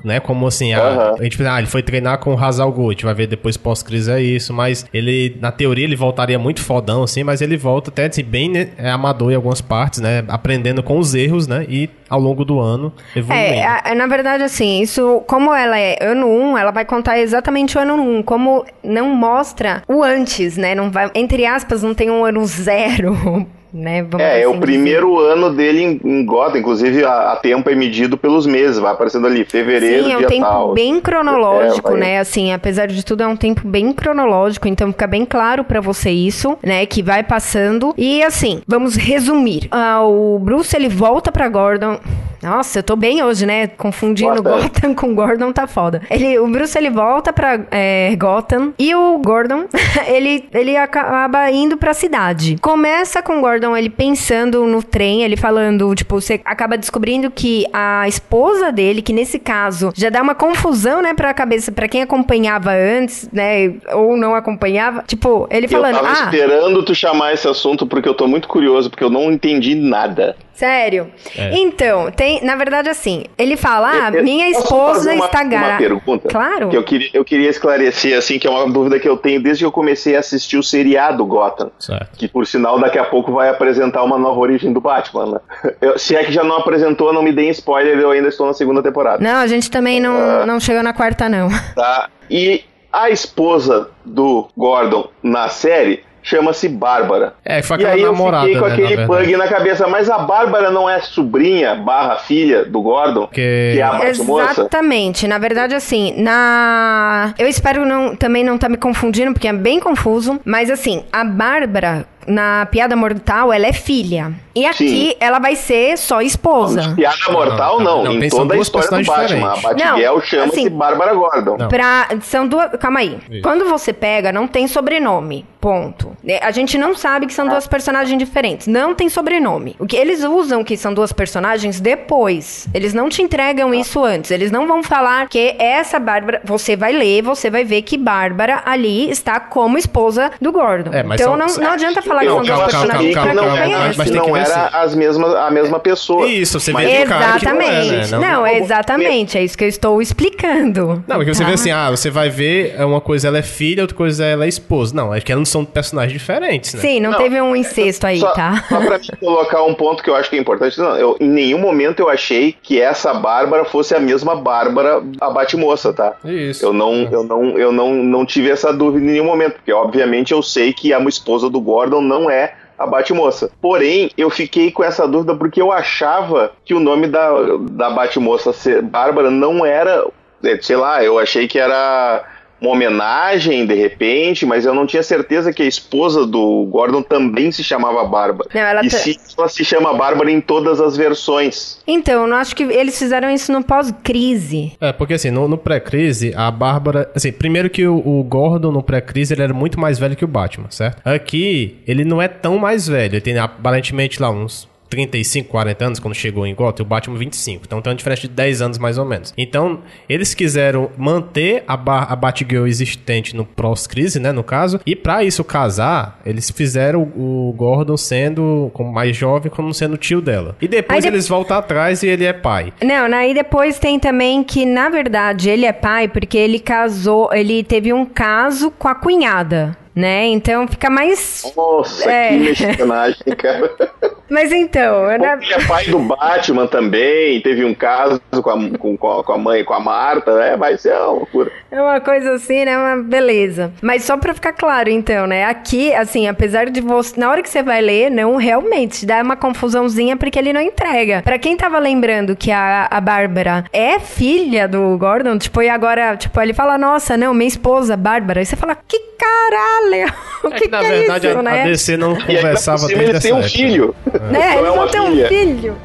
né? 0.05 0.21
Como 0.21 0.47
assim, 0.47 0.73
a, 0.73 0.81
Aham. 0.83 1.15
a 1.19 1.23
gente 1.23 1.37
pensa, 1.37 1.55
ah, 1.55 1.59
ele 1.59 1.67
foi 1.67 1.83
treinar 1.83 2.19
com 2.19 2.35
o 2.35 2.39
Hazal 2.39 2.75
gente 2.91 3.05
vai 3.05 3.15
ver 3.15 3.27
depois 3.27 3.57
pós-crise 3.57 4.11
é 4.11 4.21
isso, 4.21 4.53
mas 4.53 4.87
ele, 4.93 5.37
na 5.41 5.51
teoria, 5.53 5.85
ele 5.85 5.97
voltaria 5.97 6.39
muito 6.39 6.63
fodão, 6.63 7.03
assim, 7.03 7.23
mas 7.23 7.41
ele 7.41 7.57
volta 7.57 7.91
até, 7.91 8.07
assim, 8.07 8.23
bem 8.25 8.49
né, 8.51 8.71
é, 8.79 8.91
amador 8.91 9.31
em 9.33 9.35
algumas 9.35 9.61
partes, 9.61 10.01
né? 10.01 10.25
Aprendendo 10.29 10.83
com 10.83 10.99
os 10.99 11.15
erros, 11.15 11.47
né? 11.47 11.67
E 11.69 11.89
ao 12.09 12.21
longo 12.21 12.45
do 12.45 12.59
ano, 12.61 12.93
evoluindo. 13.15 13.53
É, 13.55 13.65
a- 13.91 13.95
na 13.95 14.07
verdade, 14.07 14.43
assim, 14.43 14.81
isso, 14.81 15.23
como 15.27 15.55
ela 15.55 15.79
é 15.79 15.97
ano 16.01 16.27
1, 16.27 16.59
ela 16.59 16.71
vai 16.71 16.85
contar 16.85 17.19
exatamente 17.19 17.77
o 17.77 17.81
ano 17.81 17.95
1, 17.95 18.23
como 18.23 18.65
não 18.83 19.11
mostra 19.15 19.83
o 19.89 20.03
antes, 20.03 20.57
né? 20.57 20.75
Não 20.75 20.91
vai, 20.91 21.11
entre 21.15 21.47
aspas, 21.47 21.83
não 21.83 21.95
tem 21.95 22.11
um 22.11 22.25
ano 22.25 22.45
zero, 22.47 23.47
né? 23.73 24.03
Vamos 24.03 24.27
É, 24.27 24.43
é 24.43 24.45
assim 24.47 24.57
o 24.57 24.61
primeiro 24.61 25.19
ano 25.19 25.55
dele 25.55 25.83
em, 25.83 26.01
em 26.05 26.25
Gotham, 26.25 26.59
inclusive 26.59 27.05
a, 27.05 27.33
a 27.33 27.37
tempo 27.37 27.69
é 27.71 27.75
medido 27.75 28.17
pelos 28.17 28.47
meses, 28.47 28.79
vai 28.79 28.93
aparecendo 28.93 29.27
ali, 29.27 29.45
fevereiro, 29.45 30.05
Sim, 30.05 30.13
é 30.13 30.19
um 30.19 30.27
tempo 30.27 30.47
tal. 30.47 30.73
bem 30.73 31.01
cronológico, 31.01 31.93
É, 31.97 31.97
né? 31.97 32.19
Assim, 32.19 32.53
apesar 32.53 32.87
de 32.87 33.05
tudo, 33.05 33.23
é 33.23 33.27
um 33.27 33.37
tempo 33.37 33.67
bem 33.67 33.93
cronológico, 33.93 34.69
então 34.69 34.93
fica 34.93 35.07
bem 35.07 35.25
claro 35.25 35.65
pra 35.65 35.81
você 35.81 36.11
isso, 36.11 36.57
né? 36.63 36.85
Que 36.87 37.03
vai 37.03 37.23
passando. 37.23 37.95
E 37.97 38.23
assim, 38.23 38.63
vamos 38.67 38.97
resumir. 38.97 39.69
Ah, 39.71 40.03
o 40.05 40.39
Bruce, 40.39 40.75
ele 40.77 40.89
volta 40.89 41.31
pra 41.33 41.49
Gordon. 41.49 41.99
Nossa, 42.43 42.79
eu 42.79 42.83
tô 42.83 42.97
bem 42.97 43.23
hoje, 43.23 43.45
né? 43.45 43.67
Confundindo 43.67 44.43
Bota. 44.43 44.63
Gotham 44.63 44.95
com 44.95 45.15
Gordon 45.15 45.53
tá 45.53 45.67
foda. 45.67 46.01
Ele, 46.11 46.39
o 46.39 46.47
Bruce, 46.49 46.77
ele 46.77 46.89
volta 46.89 47.35
pra 47.35 47.61
é, 47.71 48.17
Gotham 48.17 48.73
e 48.79 48.95
o 48.95 49.19
Gordon, 49.19 49.67
ele, 50.09 50.49
ele 50.53 50.75
acaba 50.75 51.51
indo 51.51 51.77
pra 51.77 51.93
cidade. 51.93 52.57
Começa 52.63 53.23
com 53.23 53.39
o 53.39 53.41
Gordon, 53.61 53.77
ele 53.77 53.91
pensando 53.91 54.65
no 54.65 54.83
trem, 54.83 55.23
ele 55.23 55.37
falando, 55.37 55.95
tipo, 55.95 56.21
você 56.21 56.41
acaba 56.45 56.79
descobrindo 56.79 57.31
que 57.31 57.67
a 57.73 58.09
esposa 58.09 58.73
dele, 58.73 59.03
que 59.03 59.13
nesse 59.13 59.39
caso 59.39 59.93
já 59.95 60.09
dá 60.09 60.23
uma 60.23 60.35
confusão, 60.35 61.03
né, 61.03 61.13
pra 61.13 61.35
cabeça, 61.35 61.71
pra 61.71 61.87
quem 61.87 62.03
acompanhava 62.03 62.71
antes, 62.73 63.29
né, 63.31 63.75
ou 63.93 64.17
não 64.17 64.35
acompanhava. 64.35 65.05
Tipo, 65.07 65.47
ele 65.51 65.69
falando, 65.69 65.97
eu 65.97 66.03
tava 66.03 66.09
ah, 66.09 66.25
esperando 66.25 66.83
tu 66.83 66.95
chamar 66.95 67.35
esse 67.35 67.47
assunto 67.47 67.87
porque 67.87 68.09
eu 68.09 68.15
tô 68.15 68.27
muito 68.27 68.49
curioso, 68.49 68.89
porque 68.89 69.05
eu 69.05 69.11
não 69.11 69.31
entendi 69.31 69.75
nada. 69.75 70.37
Sério? 70.61 71.11
É. 71.37 71.57
Então, 71.59 72.11
tem, 72.11 72.45
na 72.45 72.55
verdade, 72.55 72.89
assim, 72.91 73.25
ele 73.39 73.57
fala, 73.57 73.91
ah, 73.91 74.11
Eu- 74.13 74.19
eu 74.19 74.25
minha 74.25 74.49
esposa 74.51 75.13
uma, 75.15 75.25
está 75.25 75.41
Uma 75.41 75.49
grávida. 75.49 75.77
pergunta? 75.79 76.29
Claro. 76.29 76.69
Que 76.69 76.77
eu 76.77 76.85
queria, 76.85 77.09
eu 77.15 77.25
queria 77.25 77.49
esclarecer, 77.49 78.17
assim, 78.17 78.39
que 78.39 78.47
é 78.47 78.51
uma 78.51 78.71
dúvida 78.71 79.01
que 79.01 79.09
eu 79.09 79.17
tenho 79.17 79.43
desde 79.43 79.63
que 79.63 79.67
eu 79.67 79.73
comecei 79.73 80.15
a 80.17 80.21
assistir 80.21 80.59
o 80.59 80.63
seriado 80.63 81.25
Gotham. 81.25 81.71
Certo. 81.79 82.17
Que, 82.19 82.29
por 82.29 82.47
sinal, 82.47 82.79
daqui 82.79 82.99
a 82.99 83.05
pouco 83.05 83.33
vai 83.33 83.49
apresentar 83.49 84.03
uma 84.03 84.19
nova 84.19 84.39
origem 84.39 84.71
do 84.73 84.81
Batman, 84.83 85.27
né? 85.27 85.41
Eu- 85.81 85.99
se 85.99 86.15
é 86.15 86.23
que 86.23 86.31
já 86.33 86.45
não 86.45 86.57
apresentou, 86.59 87.11
não 87.13 87.23
me 87.23 87.33
deem 87.33 87.49
spoiler, 87.51 87.99
eu 87.99 88.11
ainda 88.11 88.29
estou 88.29 88.47
na 88.47 88.53
segunda 88.53 88.83
temporada. 88.83 89.23
Não, 89.25 89.37
a 89.41 89.47
gente 89.47 89.71
também 89.71 89.99
Ah. 89.99 90.03
não, 90.03 90.47
não 90.47 90.61
chegou 90.61 90.83
na 90.83 90.93
quarta, 90.93 91.27
não. 91.29 91.49
Tá? 91.75 92.09
E 92.31 92.63
a 92.93 93.09
esposa 93.09 93.89
do 94.05 94.49
Gordon 94.57 95.09
na 95.23 95.49
série 95.49 96.03
chama-se 96.23 96.69
Bárbara. 96.69 97.35
É, 97.45 97.63
foi 97.63 97.77
E 97.77 97.81
aquela 97.81 97.95
aí 97.95 98.01
eu 98.03 98.13
namorada, 98.13 98.45
fiquei 98.47 98.61
com 98.61 98.67
né, 98.67 98.73
aquele 98.75 98.97
na 98.97 99.07
bug 99.07 99.37
na 99.37 99.49
cabeça, 99.49 99.87
mas 99.89 100.11
a 100.11 100.19
Bárbara 100.19 100.71
não 100.71 100.89
é 100.89 101.01
sobrinha 101.01 101.75
barra 101.75 102.17
filha 102.17 102.65
do 102.65 102.81
Gordon? 102.83 103.27
Que- 103.29 103.73
Que 103.75 103.79
é 103.81 103.83
a 103.83 103.93
Batmoça? 103.93 104.51
Exatamente. 104.63 105.27
Na 105.27 105.39
verdade, 105.39 105.75
assim, 105.75 106.15
na. 106.21 107.35
Eu 107.39 107.49
espero 107.49 107.85
não, 107.85 108.15
também 108.15 108.45
não 108.45 108.59
tá 108.59 108.69
me 108.69 108.77
confundindo, 108.77 109.33
porque 109.33 109.49
é 109.49 109.53
bem 109.53 109.81
confuso. 109.81 110.41
Mas 110.45 110.71
assim, 110.71 111.05
a 111.13 111.25
Bárbara, 111.25 112.05
na 112.27 112.67
Piada 112.67 112.95
Mortal, 112.97 113.53
ela 113.53 113.67
é 113.67 113.73
filha. 113.73 114.33
E 114.55 114.67
aqui 114.67 114.89
Sim. 115.11 115.15
ela 115.21 115.39
vai 115.39 115.55
ser 115.57 115.97
só 115.97 116.21
esposa. 116.21 116.93
Piada 116.97 117.17
mortal, 117.31 117.79
Não, 117.81 117.99
não. 117.99 118.05
não, 118.05 118.13
em 118.15 118.21
tem- 118.21 118.31
são 118.31 118.41
toda 118.41 118.55
a 118.55 118.57
duas 118.57 118.67
história 118.67 118.89
do 118.89 118.97
personagens 118.97 119.41
Batman. 119.41 119.53
A 119.53 119.55
diferentes. 119.55 119.85
Batgirl 119.87 120.15
Não, 120.15 120.21
chama-se 120.23 120.61
assim- 120.61 120.71
Bárbara 120.71 121.15
Gordon. 121.15 121.57
Não. 121.57 121.69
Pra, 121.69 122.09
são 122.23 122.47
duas. 122.47 122.71
Calma 122.81 123.01
aí. 123.01 123.19
Isso. 123.31 123.43
Quando 123.43 123.65
você 123.69 123.93
pega, 123.93 124.33
não 124.33 124.47
tem 124.49 124.67
sobrenome. 124.69 125.47
Ponto. 125.61 126.17
É, 126.27 126.43
A 126.45 126.51
gente 126.51 126.79
não 126.79 126.95
sabe 126.97 127.27
que 127.27 127.35
são 127.35 127.47
duas 127.47 127.67
personagens 127.67 128.19
diferentes. 128.19 128.67
Não 128.67 128.95
tem 128.95 129.09
sobrenome. 129.11 129.77
O 129.79 129.87
que 129.87 129.95
eles 129.97 130.25
usam 130.25 130.65
que 130.65 130.75
são 130.77 130.93
duas 130.95 131.13
personagens 131.13 131.81
depois. 131.81 132.67
Eles 132.75 132.93
não 132.95 133.09
te 133.09 133.23
entregam 133.23 133.73
isso 133.75 134.03
antes. 134.05 134.31
Eles 134.31 134.51
não 134.51 134.67
vão 134.67 134.83
falar 134.83 135.29
que 135.29 135.55
essa 135.59 135.99
Bárbara. 135.99 136.41
Você 136.45 136.75
vai 136.77 136.93
ler, 136.93 137.23
você 137.23 137.51
vai 137.51 137.63
ver 137.65 137.83
que 137.83 137.97
Bárbara 137.99 138.63
ali 138.65 139.11
está 139.11 139.39
como 139.39 139.77
esposa 139.79 140.31
do 140.41 140.51
Gordon. 140.51 140.91
É, 140.93 141.03
mas 141.03 141.21
então 141.21 141.37
são- 141.37 141.59
não, 141.59 141.65
não 141.69 141.73
adianta 141.75 142.01
falar 142.11 142.21
que 142.21 142.27
Eu 142.27 142.33
são 142.35 142.43
duas 142.43 142.49
calma, 142.59 142.69
calma, 142.71 142.87
personagens 142.87 143.15
calma, 143.15 143.35
não, 143.35 143.43
calma, 143.45 143.59
era, 143.59 143.79
conhece. 143.79 143.99
mas 143.99 144.11
não 144.11 144.25
que 144.25 144.39
era 144.39 144.67
as 144.69 144.95
mesmas, 144.95 145.35
a 145.35 145.51
mesma 145.51 145.79
pessoa. 145.81 146.27
Isso, 146.29 146.59
você 146.61 146.73
Mas- 146.73 146.87
vê 146.91 147.05
cara 147.05 147.39
que 147.39 147.45
não 147.47 147.61
é, 147.61 147.81
Exatamente. 147.81 147.91
né? 147.91 148.07
Não- 148.11 148.21
Não, 148.21 148.47
exatamente. 148.47 149.39
É 149.39 149.45
isso 149.45 149.57
que 149.57 149.65
eu 149.65 149.69
estou 149.69 150.01
explicando. 150.03 151.03
Não, 151.07 151.17
porque 151.17 151.33
você 151.35 151.43
Tá? 151.43 151.49
vê 151.49 151.55
assim, 151.55 151.71
ah, 151.71 151.91
você 151.91 152.11
vai 152.11 152.29
ver 152.29 152.75
é 152.77 152.85
uma 152.85 153.01
coisa 153.01 153.29
ela 153.29 153.39
é 153.39 153.43
filha, 153.43 153.83
outra 153.83 153.97
coisa 153.97 154.25
ela 154.25 154.45
é 154.45 154.49
esposa. 154.49 154.95
Não, 154.95 155.15
é 155.15 155.21
que 155.21 155.31
elas 155.33 155.41
não 155.41 155.45
são 155.47 155.65
personagens 155.65 156.13
diferentes, 156.13 156.75
né? 156.75 156.81
Sim, 156.81 157.01
não, 157.01 157.13
Não, 157.13 157.19
teve 157.19 157.41
um 157.41 157.55
incesto 157.55 158.07
aí, 158.07 158.19
Só, 158.21 158.31
tá? 158.33 158.65
só 158.69 158.81
pra 158.81 158.99
te 159.01 159.13
colocar 159.17 159.63
um 159.65 159.75
ponto 159.75 160.03
que 160.03 160.11
eu 160.11 160.15
acho 160.17 160.29
que 160.31 160.37
é 160.37 160.39
importante, 160.41 160.79
não, 160.79 160.97
eu, 160.97 161.17
em 161.21 161.29
nenhum 161.29 161.59
momento 161.59 162.01
eu 162.01 162.09
achei 162.09 162.55
que 162.63 162.81
essa 162.81 163.13
Bárbara 163.15 163.65
fosse 163.65 163.95
a 163.95 164.01
mesma 164.01 164.35
Bárbara, 164.37 165.03
a 165.21 165.31
Batmoça, 165.31 165.93
tá? 165.93 166.15
Isso. 166.25 166.65
Eu 166.65 166.73
não, 166.73 167.09
eu 167.11 167.23
não, 167.25 167.59
eu 167.59 167.73
não, 167.73 167.95
não 167.95 168.25
tive 168.27 168.51
essa 168.51 168.73
dúvida 168.73 169.05
em 169.05 169.11
nenhum 169.11 169.25
momento, 169.25 169.55
porque 169.55 169.73
obviamente 169.73 170.33
eu 170.33 170.43
sei 170.43 170.73
que 170.73 170.93
a 170.93 171.01
esposa 171.11 171.51
do 171.51 171.61
Gordon 171.61 172.00
não 172.01 172.31
é 172.31 172.55
a 172.79 172.87
Batmoça. 172.87 173.51
Porém, 173.61 174.11
eu 174.17 174.31
fiquei 174.31 174.71
com 174.71 174.83
essa 174.83 175.07
dúvida 175.07 175.35
porque 175.35 175.61
eu 175.61 175.71
achava 175.71 176.53
que 176.65 176.73
o 176.73 176.81
nome 176.81 177.07
da, 177.07 177.31
da 177.71 177.91
Batmoça 177.91 178.53
ser 178.53 178.81
Bárbara 178.81 179.31
não 179.31 179.67
era, 179.67 180.07
eh, 180.43 180.59
sei 180.63 180.77
lá, 180.77 181.05
eu 181.05 181.19
achei 181.19 181.47
que 181.47 181.59
era 181.59 182.25
uma 182.61 182.73
homenagem 182.73 183.67
de 183.67 183.75
repente, 183.75 184.45
mas 184.45 184.67
eu 184.67 184.75
não 184.75 184.87
tinha 184.87 185.03
certeza 185.03 185.53
que 185.53 185.63
a 185.63 185.67
esposa 185.67 186.27
do 186.27 186.67
Gordon 186.71 187.03
também 187.03 187.51
se 187.51 187.65
chamava 187.65 188.05
Bárbara. 188.05 188.49
Não, 188.53 188.61
ela 188.61 188.85
e 188.85 188.89
tá- 188.91 188.99
se 188.99 189.19
ela 189.37 189.49
se 189.49 189.65
chama 189.65 189.95
Bárbara 189.95 190.31
em 190.31 190.41
todas 190.41 190.81
as 190.81 190.97
versões. 190.97 191.79
Então, 191.87 192.27
eu 192.27 192.35
acho 192.35 192.55
que 192.55 192.63
eles 192.63 192.99
fizeram 192.99 193.31
isso 193.31 193.53
no 193.53 193.63
pós-crise. 193.63 194.73
É, 194.81 194.93
porque 194.93 195.15
assim, 195.15 195.31
no, 195.31 195.49
no 195.49 195.59
pré-crise, 195.59 196.33
a 196.37 196.51
Bárbara. 196.51 197.11
Assim, 197.15 197.33
primeiro 197.33 197.71
que 197.71 197.87
o, 197.87 197.97
o 197.97 198.23
Gordon 198.25 198.73
no 198.73 198.83
pré-crise 198.83 199.35
ele 199.35 199.43
era 199.43 199.55
muito 199.55 199.79
mais 199.79 199.99
velho 199.99 200.17
que 200.17 200.25
o 200.25 200.29
Batman, 200.29 200.71
certo? 200.71 201.01
Aqui, 201.07 201.79
ele 201.87 202.05
não 202.05 202.21
é 202.21 202.29
tão 202.29 202.59
mais 202.59 202.87
velho. 202.87 203.15
Ele 203.15 203.21
tem 203.21 203.39
aparentemente 203.39 204.21
lá 204.21 204.31
uns 204.31 204.69
35, 204.91 205.49
40 205.49 205.85
anos 205.85 205.99
quando 206.01 206.15
chegou 206.15 206.47
em 206.47 206.55
Gotham, 206.55 206.83
e 206.83 206.87
o 206.87 206.89
Batman 206.89 207.17
25. 207.17 207.63
Então 207.67 207.81
tem 207.81 207.91
uma 207.91 207.97
diferença 207.97 208.23
de 208.23 208.29
10 208.29 208.61
anos 208.61 208.79
mais 208.79 208.99
ou 208.99 209.05
menos. 209.05 209.33
Então, 209.39 209.81
eles 210.09 210.35
quiseram 210.35 210.91
manter 210.99 211.63
a, 211.67 211.77
ba 211.77 212.03
a 212.03 212.17
Batgirl 212.17 212.67
existente 212.67 213.35
no 213.37 213.45
pós-crise, 213.45 214.19
né, 214.19 214.33
no 214.33 214.43
caso, 214.43 214.81
e 214.85 214.97
pra 214.97 215.23
isso 215.23 215.45
casar, 215.45 216.21
eles 216.27 216.51
fizeram 216.51 217.03
o, 217.03 217.55
Gordon 217.57 217.97
sendo 217.97 218.71
como 218.75 218.93
mais 218.93 219.17
jovem, 219.17 219.51
como 219.51 219.73
sendo 219.73 219.97
tio 219.97 220.21
dela. 220.21 220.57
E 220.61 220.67
depois 220.67 221.03
de- 221.03 221.09
eles 221.09 221.29
voltam 221.29 221.57
atrás 221.57 222.03
e 222.03 222.09
ele 222.09 222.25
é 222.25 222.33
pai. 222.33 222.73
Não, 222.83 223.05
aí 223.17 223.33
depois 223.33 223.79
tem 223.79 223.99
também 224.01 224.43
que, 224.43 224.67
na 224.67 224.89
verdade, 224.89 225.49
ele 225.49 225.65
é 225.67 225.73
pai 225.73 226.09
porque 226.09 226.37
ele 226.37 226.59
casou, 226.59 227.33
ele 227.33 227.63
teve 227.63 227.93
um 227.93 228.05
caso 228.05 228.71
com 228.73 228.89
a 228.89 228.95
cunhada, 228.95 229.77
né? 230.01 230.27
Então 230.27 230.67
fica 230.67 230.89
mais. 230.91 231.53
Nossa, 231.57 232.11
É. 232.11 232.29
que 232.31 232.39
mexicanagem, 232.39 233.23
cara. 233.37 233.71
Mas 234.31 234.53
então, 234.53 235.11
Ele 235.11 235.25
é 235.27 235.37
pai 235.67 235.87
do 235.87 235.99
Batman 235.99 236.65
também, 236.69 237.41
teve 237.41 237.65
um 237.65 237.75
caso 237.75 238.21
com 238.41 238.49
a, 238.51 238.79
com, 238.79 238.97
com 238.97 239.33
a- 239.33 239.39
mãe, 239.39 239.65
com 239.65 239.75
a 239.75 239.81
Marta, 239.81 240.31
é, 240.41 240.57
vai 240.57 240.79
ser 240.79 240.93
uma 240.95 241.07
loucura. 241.07 241.51
é 241.69 241.83
uma 241.83 242.01
coisa 242.01 242.35
assim, 242.35 242.65
né? 242.65 242.79
Uma 242.79 243.03
beleza. 243.03 243.73
Mas 243.83 244.05
só 244.05 244.17
pra 244.17 244.33
ficar 244.33 244.53
claro, 244.53 244.89
então, 244.89 245.27
né? 245.27 245.45
Aqui, 245.47 245.93
assim, 245.95 246.29
apesar 246.29 246.71
de 246.71 246.81
você. 246.81 247.19
Na 247.19 247.29
hora 247.29 247.43
que 247.43 247.49
você 247.51 247.61
vai 247.61 247.81
ler, 247.81 248.09
não 248.09 248.37
realmente 248.37 249.05
dá 249.05 249.21
uma 249.21 249.35
confusãozinha 249.37 250.17
porque 250.17 250.39
ele 250.39 250.53
não 250.53 250.61
entrega. 250.61 251.23
Pra 251.25 251.37
quem 251.37 251.57
tava 251.57 251.81
lembrando 251.81 252.37
que 252.37 252.53
a, 252.53 252.87
a 252.89 253.01
Bárbara 253.01 253.65
é 253.73 253.99
filha 253.99 254.69
do 254.69 254.97
Gordon, 254.97 255.39
tipo, 255.39 255.61
e 255.61 255.69
agora, 255.69 256.17
tipo, 256.17 256.41
ele 256.41 256.55
fala, 256.55 256.79
nossa, 256.79 257.17
não, 257.17 257.35
minha 257.35 257.49
esposa, 257.49 257.97
Bárbara. 257.97 258.43
E 258.43 258.47
você 258.47 258.55
fala, 258.55 258.77
que 258.87 258.97
caralho! 259.19 259.90
O 260.43 260.47
É 260.49 260.53
que, 260.53 260.61
que, 260.65 260.69
na 260.71 260.81
que 260.81 260.89
verdade, 260.89 261.27
é 261.27 261.31
isso, 261.31 261.39
a, 261.39 261.43
né? 261.43 261.63
a 261.63 261.65
DC 261.67 261.97
não 261.99 262.13
E 262.13 262.23
aí, 262.23 262.37
conversava 262.37 262.79
cima, 262.79 262.89
desde 262.99 263.11
ele 263.11 263.21
tem 263.21 263.33
um 263.35 263.43
filho. 263.43 263.95
Né? 264.07 264.13
Então 264.23 264.41
Eles 264.41 264.57
é 264.57 264.63
vão 264.63 264.75
uma 264.75 264.89
ter 264.89 265.01
um 265.01 265.29
filho. 265.29 265.77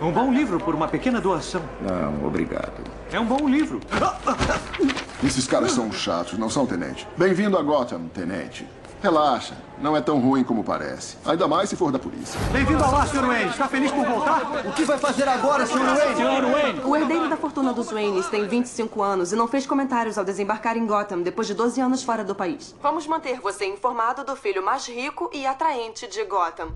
Um 0.00 0.10
bom 0.12 0.32
livro 0.32 0.58
por 0.58 0.74
uma 0.74 0.88
pequena 0.88 1.20
doação. 1.20 1.62
Não, 1.80 2.26
obrigado. 2.26 2.72
É 3.12 3.20
um 3.20 3.24
bom 3.24 3.48
livro. 3.48 3.80
Esses 5.24 5.46
caras 5.46 5.72
são 5.72 5.92
chatos, 5.92 6.38
não 6.38 6.50
são, 6.50 6.66
tenente? 6.66 7.06
Bem-vindo 7.16 7.56
a 7.56 7.62
Gotham, 7.62 8.08
tenente. 8.12 8.66
Relaxa, 9.02 9.54
não 9.78 9.96
é 9.96 10.00
tão 10.00 10.18
ruim 10.18 10.44
como 10.44 10.62
parece. 10.62 11.16
Ainda 11.24 11.48
mais 11.48 11.68
se 11.68 11.76
for 11.76 11.90
da 11.90 11.98
polícia. 11.98 12.38
Bem-vindo 12.52 12.82
ao 12.82 12.92
lar, 12.92 13.06
Sr. 13.08 13.26
Wayne. 13.26 13.50
Está 13.50 13.68
feliz 13.68 13.90
por 13.90 14.04
voltar? 14.06 14.42
O 14.66 14.72
que 14.72 14.84
vai 14.84 14.98
fazer 14.98 15.28
agora, 15.28 15.66
Sr. 15.66 15.78
Wayne? 15.78 16.16
Sr. 16.16 16.52
Wayne? 16.52 16.80
O 16.84 16.96
herdeiro 16.96 17.28
da 17.28 17.36
fortuna 17.36 17.72
dos 17.72 17.90
Waynes 17.90 18.26
tem 18.28 18.46
25 18.46 19.02
anos 19.02 19.32
e 19.32 19.36
não 19.36 19.48
fez 19.48 19.66
comentários 19.66 20.16
ao 20.18 20.24
desembarcar 20.24 20.76
em 20.76 20.86
Gotham 20.86 21.22
depois 21.22 21.46
de 21.46 21.54
12 21.54 21.80
anos 21.80 22.02
fora 22.02 22.24
do 22.24 22.34
país. 22.34 22.74
Vamos 22.82 23.06
manter 23.06 23.40
você 23.40 23.66
informado 23.66 24.24
do 24.24 24.36
filho 24.36 24.64
mais 24.64 24.86
rico 24.86 25.30
e 25.32 25.46
atraente 25.46 26.06
de 26.08 26.24
Gotham. 26.24 26.72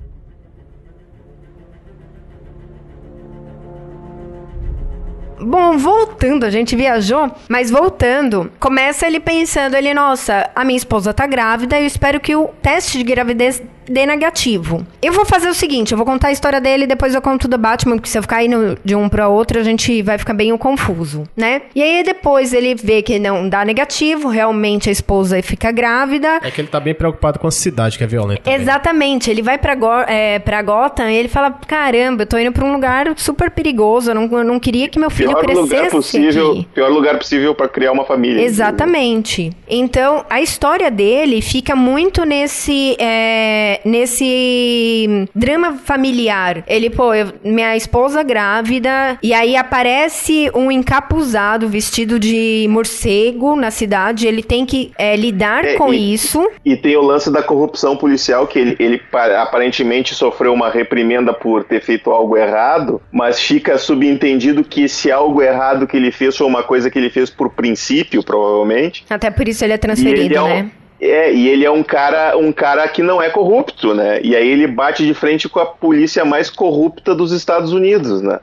Bom, 5.41 5.77
voltando, 5.79 6.45
a 6.45 6.51
gente 6.51 6.75
viajou, 6.75 7.31
mas 7.49 7.71
voltando, 7.71 8.51
começa 8.59 9.07
ele 9.07 9.21
pensando, 9.21 9.75
ele, 9.75 9.95
nossa, 9.95 10.51
a 10.55 10.65
minha 10.65 10.77
esposa 10.77 11.15
tá 11.15 11.27
grávida, 11.27 11.79
eu 11.79 11.87
espero 11.87 12.19
que 12.19 12.35
o 12.35 12.49
teste 12.61 12.99
de 12.99 13.05
gravidez 13.05 13.63
dê 13.89 14.07
negativo. 14.07 14.87
Eu 15.03 15.13
vou 15.13 15.25
fazer 15.25 15.49
o 15.49 15.55
seguinte, 15.55 15.93
eu 15.93 15.99
vou 15.99 16.07
contar 16.07 16.29
a 16.29 16.33
história 16.33 16.61
dele 16.61 16.85
e 16.85 16.87
depois 16.87 17.15
eu 17.15 17.23
conto 17.23 17.49
do 17.49 17.59
Batman, 17.59 17.97
porque 17.97 18.09
se 18.09 18.19
eu 18.19 18.23
ficar 18.23 18.45
indo 18.45 18.79
de 18.85 18.95
um 18.95 19.09
para 19.09 19.29
outro, 19.29 19.59
a 19.59 19.63
gente 19.63 20.03
vai 20.03 20.19
ficar 20.19 20.35
bem 20.35 20.57
confuso, 20.57 21.25
né? 21.37 21.63
E 21.75 21.83
aí 21.83 22.03
depois 22.03 22.53
ele 22.53 22.75
vê 22.75 23.03
que 23.03 23.19
não 23.19 23.49
dá 23.49 23.65
negativo, 23.65 24.29
realmente 24.29 24.89
a 24.89 24.93
esposa 24.93 25.41
fica 25.43 25.71
grávida. 25.71 26.41
É 26.43 26.51
que 26.51 26.61
ele 26.61 26.69
tá 26.69 26.81
bem 26.81 26.95
preocupado 26.95 27.39
com 27.39 27.47
a 27.47 27.51
cidade 27.51 27.97
que 27.99 28.05
é 28.05 28.07
violenta. 28.07 28.43
também. 28.43 28.61
Exatamente, 28.61 29.31
ele 29.31 29.43
vai 29.43 29.59
pra, 29.59 29.75
Go 29.75 29.93
é, 30.07 30.39
pra 30.39 30.63
Gotham 30.63 31.11
e 31.11 31.17
ele 31.17 31.29
fala: 31.29 31.51
caramba, 31.67 32.23
eu 32.23 32.27
tô 32.27 32.39
indo 32.39 32.53
pra 32.53 32.65
um 32.65 32.73
lugar 32.73 33.13
super 33.17 33.51
perigoso, 33.51 34.11
eu 34.11 34.15
não, 34.15 34.39
eu 34.39 34.45
não 34.45 34.59
queria 34.61 34.89
que 34.89 34.99
meu 34.99 35.11
filho 35.11 35.31
Pior 35.31 35.41
crescesse 35.41 35.61
lugar 35.61 35.91
possível, 35.91 36.51
aqui. 36.53 36.69
pior 36.75 36.91
lugar 36.91 37.19
possível 37.19 37.55
para 37.55 37.69
criar 37.69 37.93
uma 37.93 38.05
família. 38.05 38.43
Exatamente. 38.43 39.51
Então, 39.69 40.25
a 40.29 40.41
história 40.41 40.91
dele 40.91 41.41
fica 41.41 41.75
muito 41.77 42.25
nesse 42.25 42.97
é, 42.99 43.78
nesse 43.85 45.27
drama 45.35 45.75
familiar. 45.85 46.63
Ele, 46.67 46.91
pô, 46.91 47.15
eu- 47.15 47.33
minha 47.45 47.77
esposa 47.77 48.23
grávida, 48.23 49.19
e 49.23 49.33
aí 49.33 49.57
aparece 49.57 50.51
um 50.55 50.71
encapuzado 50.71 51.69
vestido 51.69 52.19
de 52.19 52.67
morcego 52.69 53.57
na 53.57 53.71
cidade. 53.71 54.27
Ele 54.27 54.43
tem 54.43 54.65
que 54.67 54.93
é, 54.99 55.17
lidar 55.17 55.65
É, 55.65 55.75
com 55.75 55.93
e- 55.93 56.13
isso. 56.15 56.49
E 56.65 56.77
tem 56.77 56.97
o 56.97 57.03
lance 57.03 57.31
da 57.31 57.43
corrupção 57.43 57.97
policial, 57.97 58.47
que 58.47 58.59
ele, 58.59 58.77
ele 58.79 58.99
pa- 58.99 59.43
aparentemente 59.43 60.15
sofreu 60.15 60.53
uma 60.53 60.71
reprimenda 60.71 61.33
por 61.33 61.65
ter 61.65 61.81
feito 61.83 62.11
algo 62.11 62.37
errado, 62.37 63.01
mas 63.13 63.41
fica 63.41 63.79
subentendido 63.79 64.63
que 64.65 64.83
esse 64.85 65.11
algo 65.11 65.43
errado 65.43 65.87
que 65.87 65.97
ele 65.97 66.11
fez 66.11 66.37
foi 66.37 66.47
uma 66.47 66.63
coisa 66.63 66.91
que 66.91 66.99
ele 66.99 67.11
fez 67.11 67.31
por 67.31 67.51
princípio, 67.51 68.23
provavelmente. 68.23 69.05
Até 69.09 69.31
por 69.31 69.47
isso 69.49 69.65
ele 69.65 69.73
é 69.73 69.79
transferido, 69.79 70.21
ele 70.25 70.37
é 70.37 70.43
um- 70.43 70.49
né? 70.49 70.71
É, 71.01 71.33
e 71.33 71.49
ele 71.49 71.65
é 71.65 71.71
um 71.71 71.83
cara, 71.83 72.37
um 72.37 72.53
cara 72.53 72.87
que 72.89 73.03
não 73.03 73.23
é 73.23 73.31
corrupto, 73.31 73.95
né? 73.95 74.21
E 74.23 74.35
aí 74.35 74.49
ele 74.49 74.67
bate 74.67 75.07
de 75.07 75.15
frente 75.15 75.49
com 75.49 75.61
a 75.61 75.67
polícia 75.67 76.25
mais 76.25 76.51
corrupta 76.51 77.15
dos 77.15 77.31
Estados 77.31 77.73
Unidos, 77.73 78.21
né? 78.21 78.41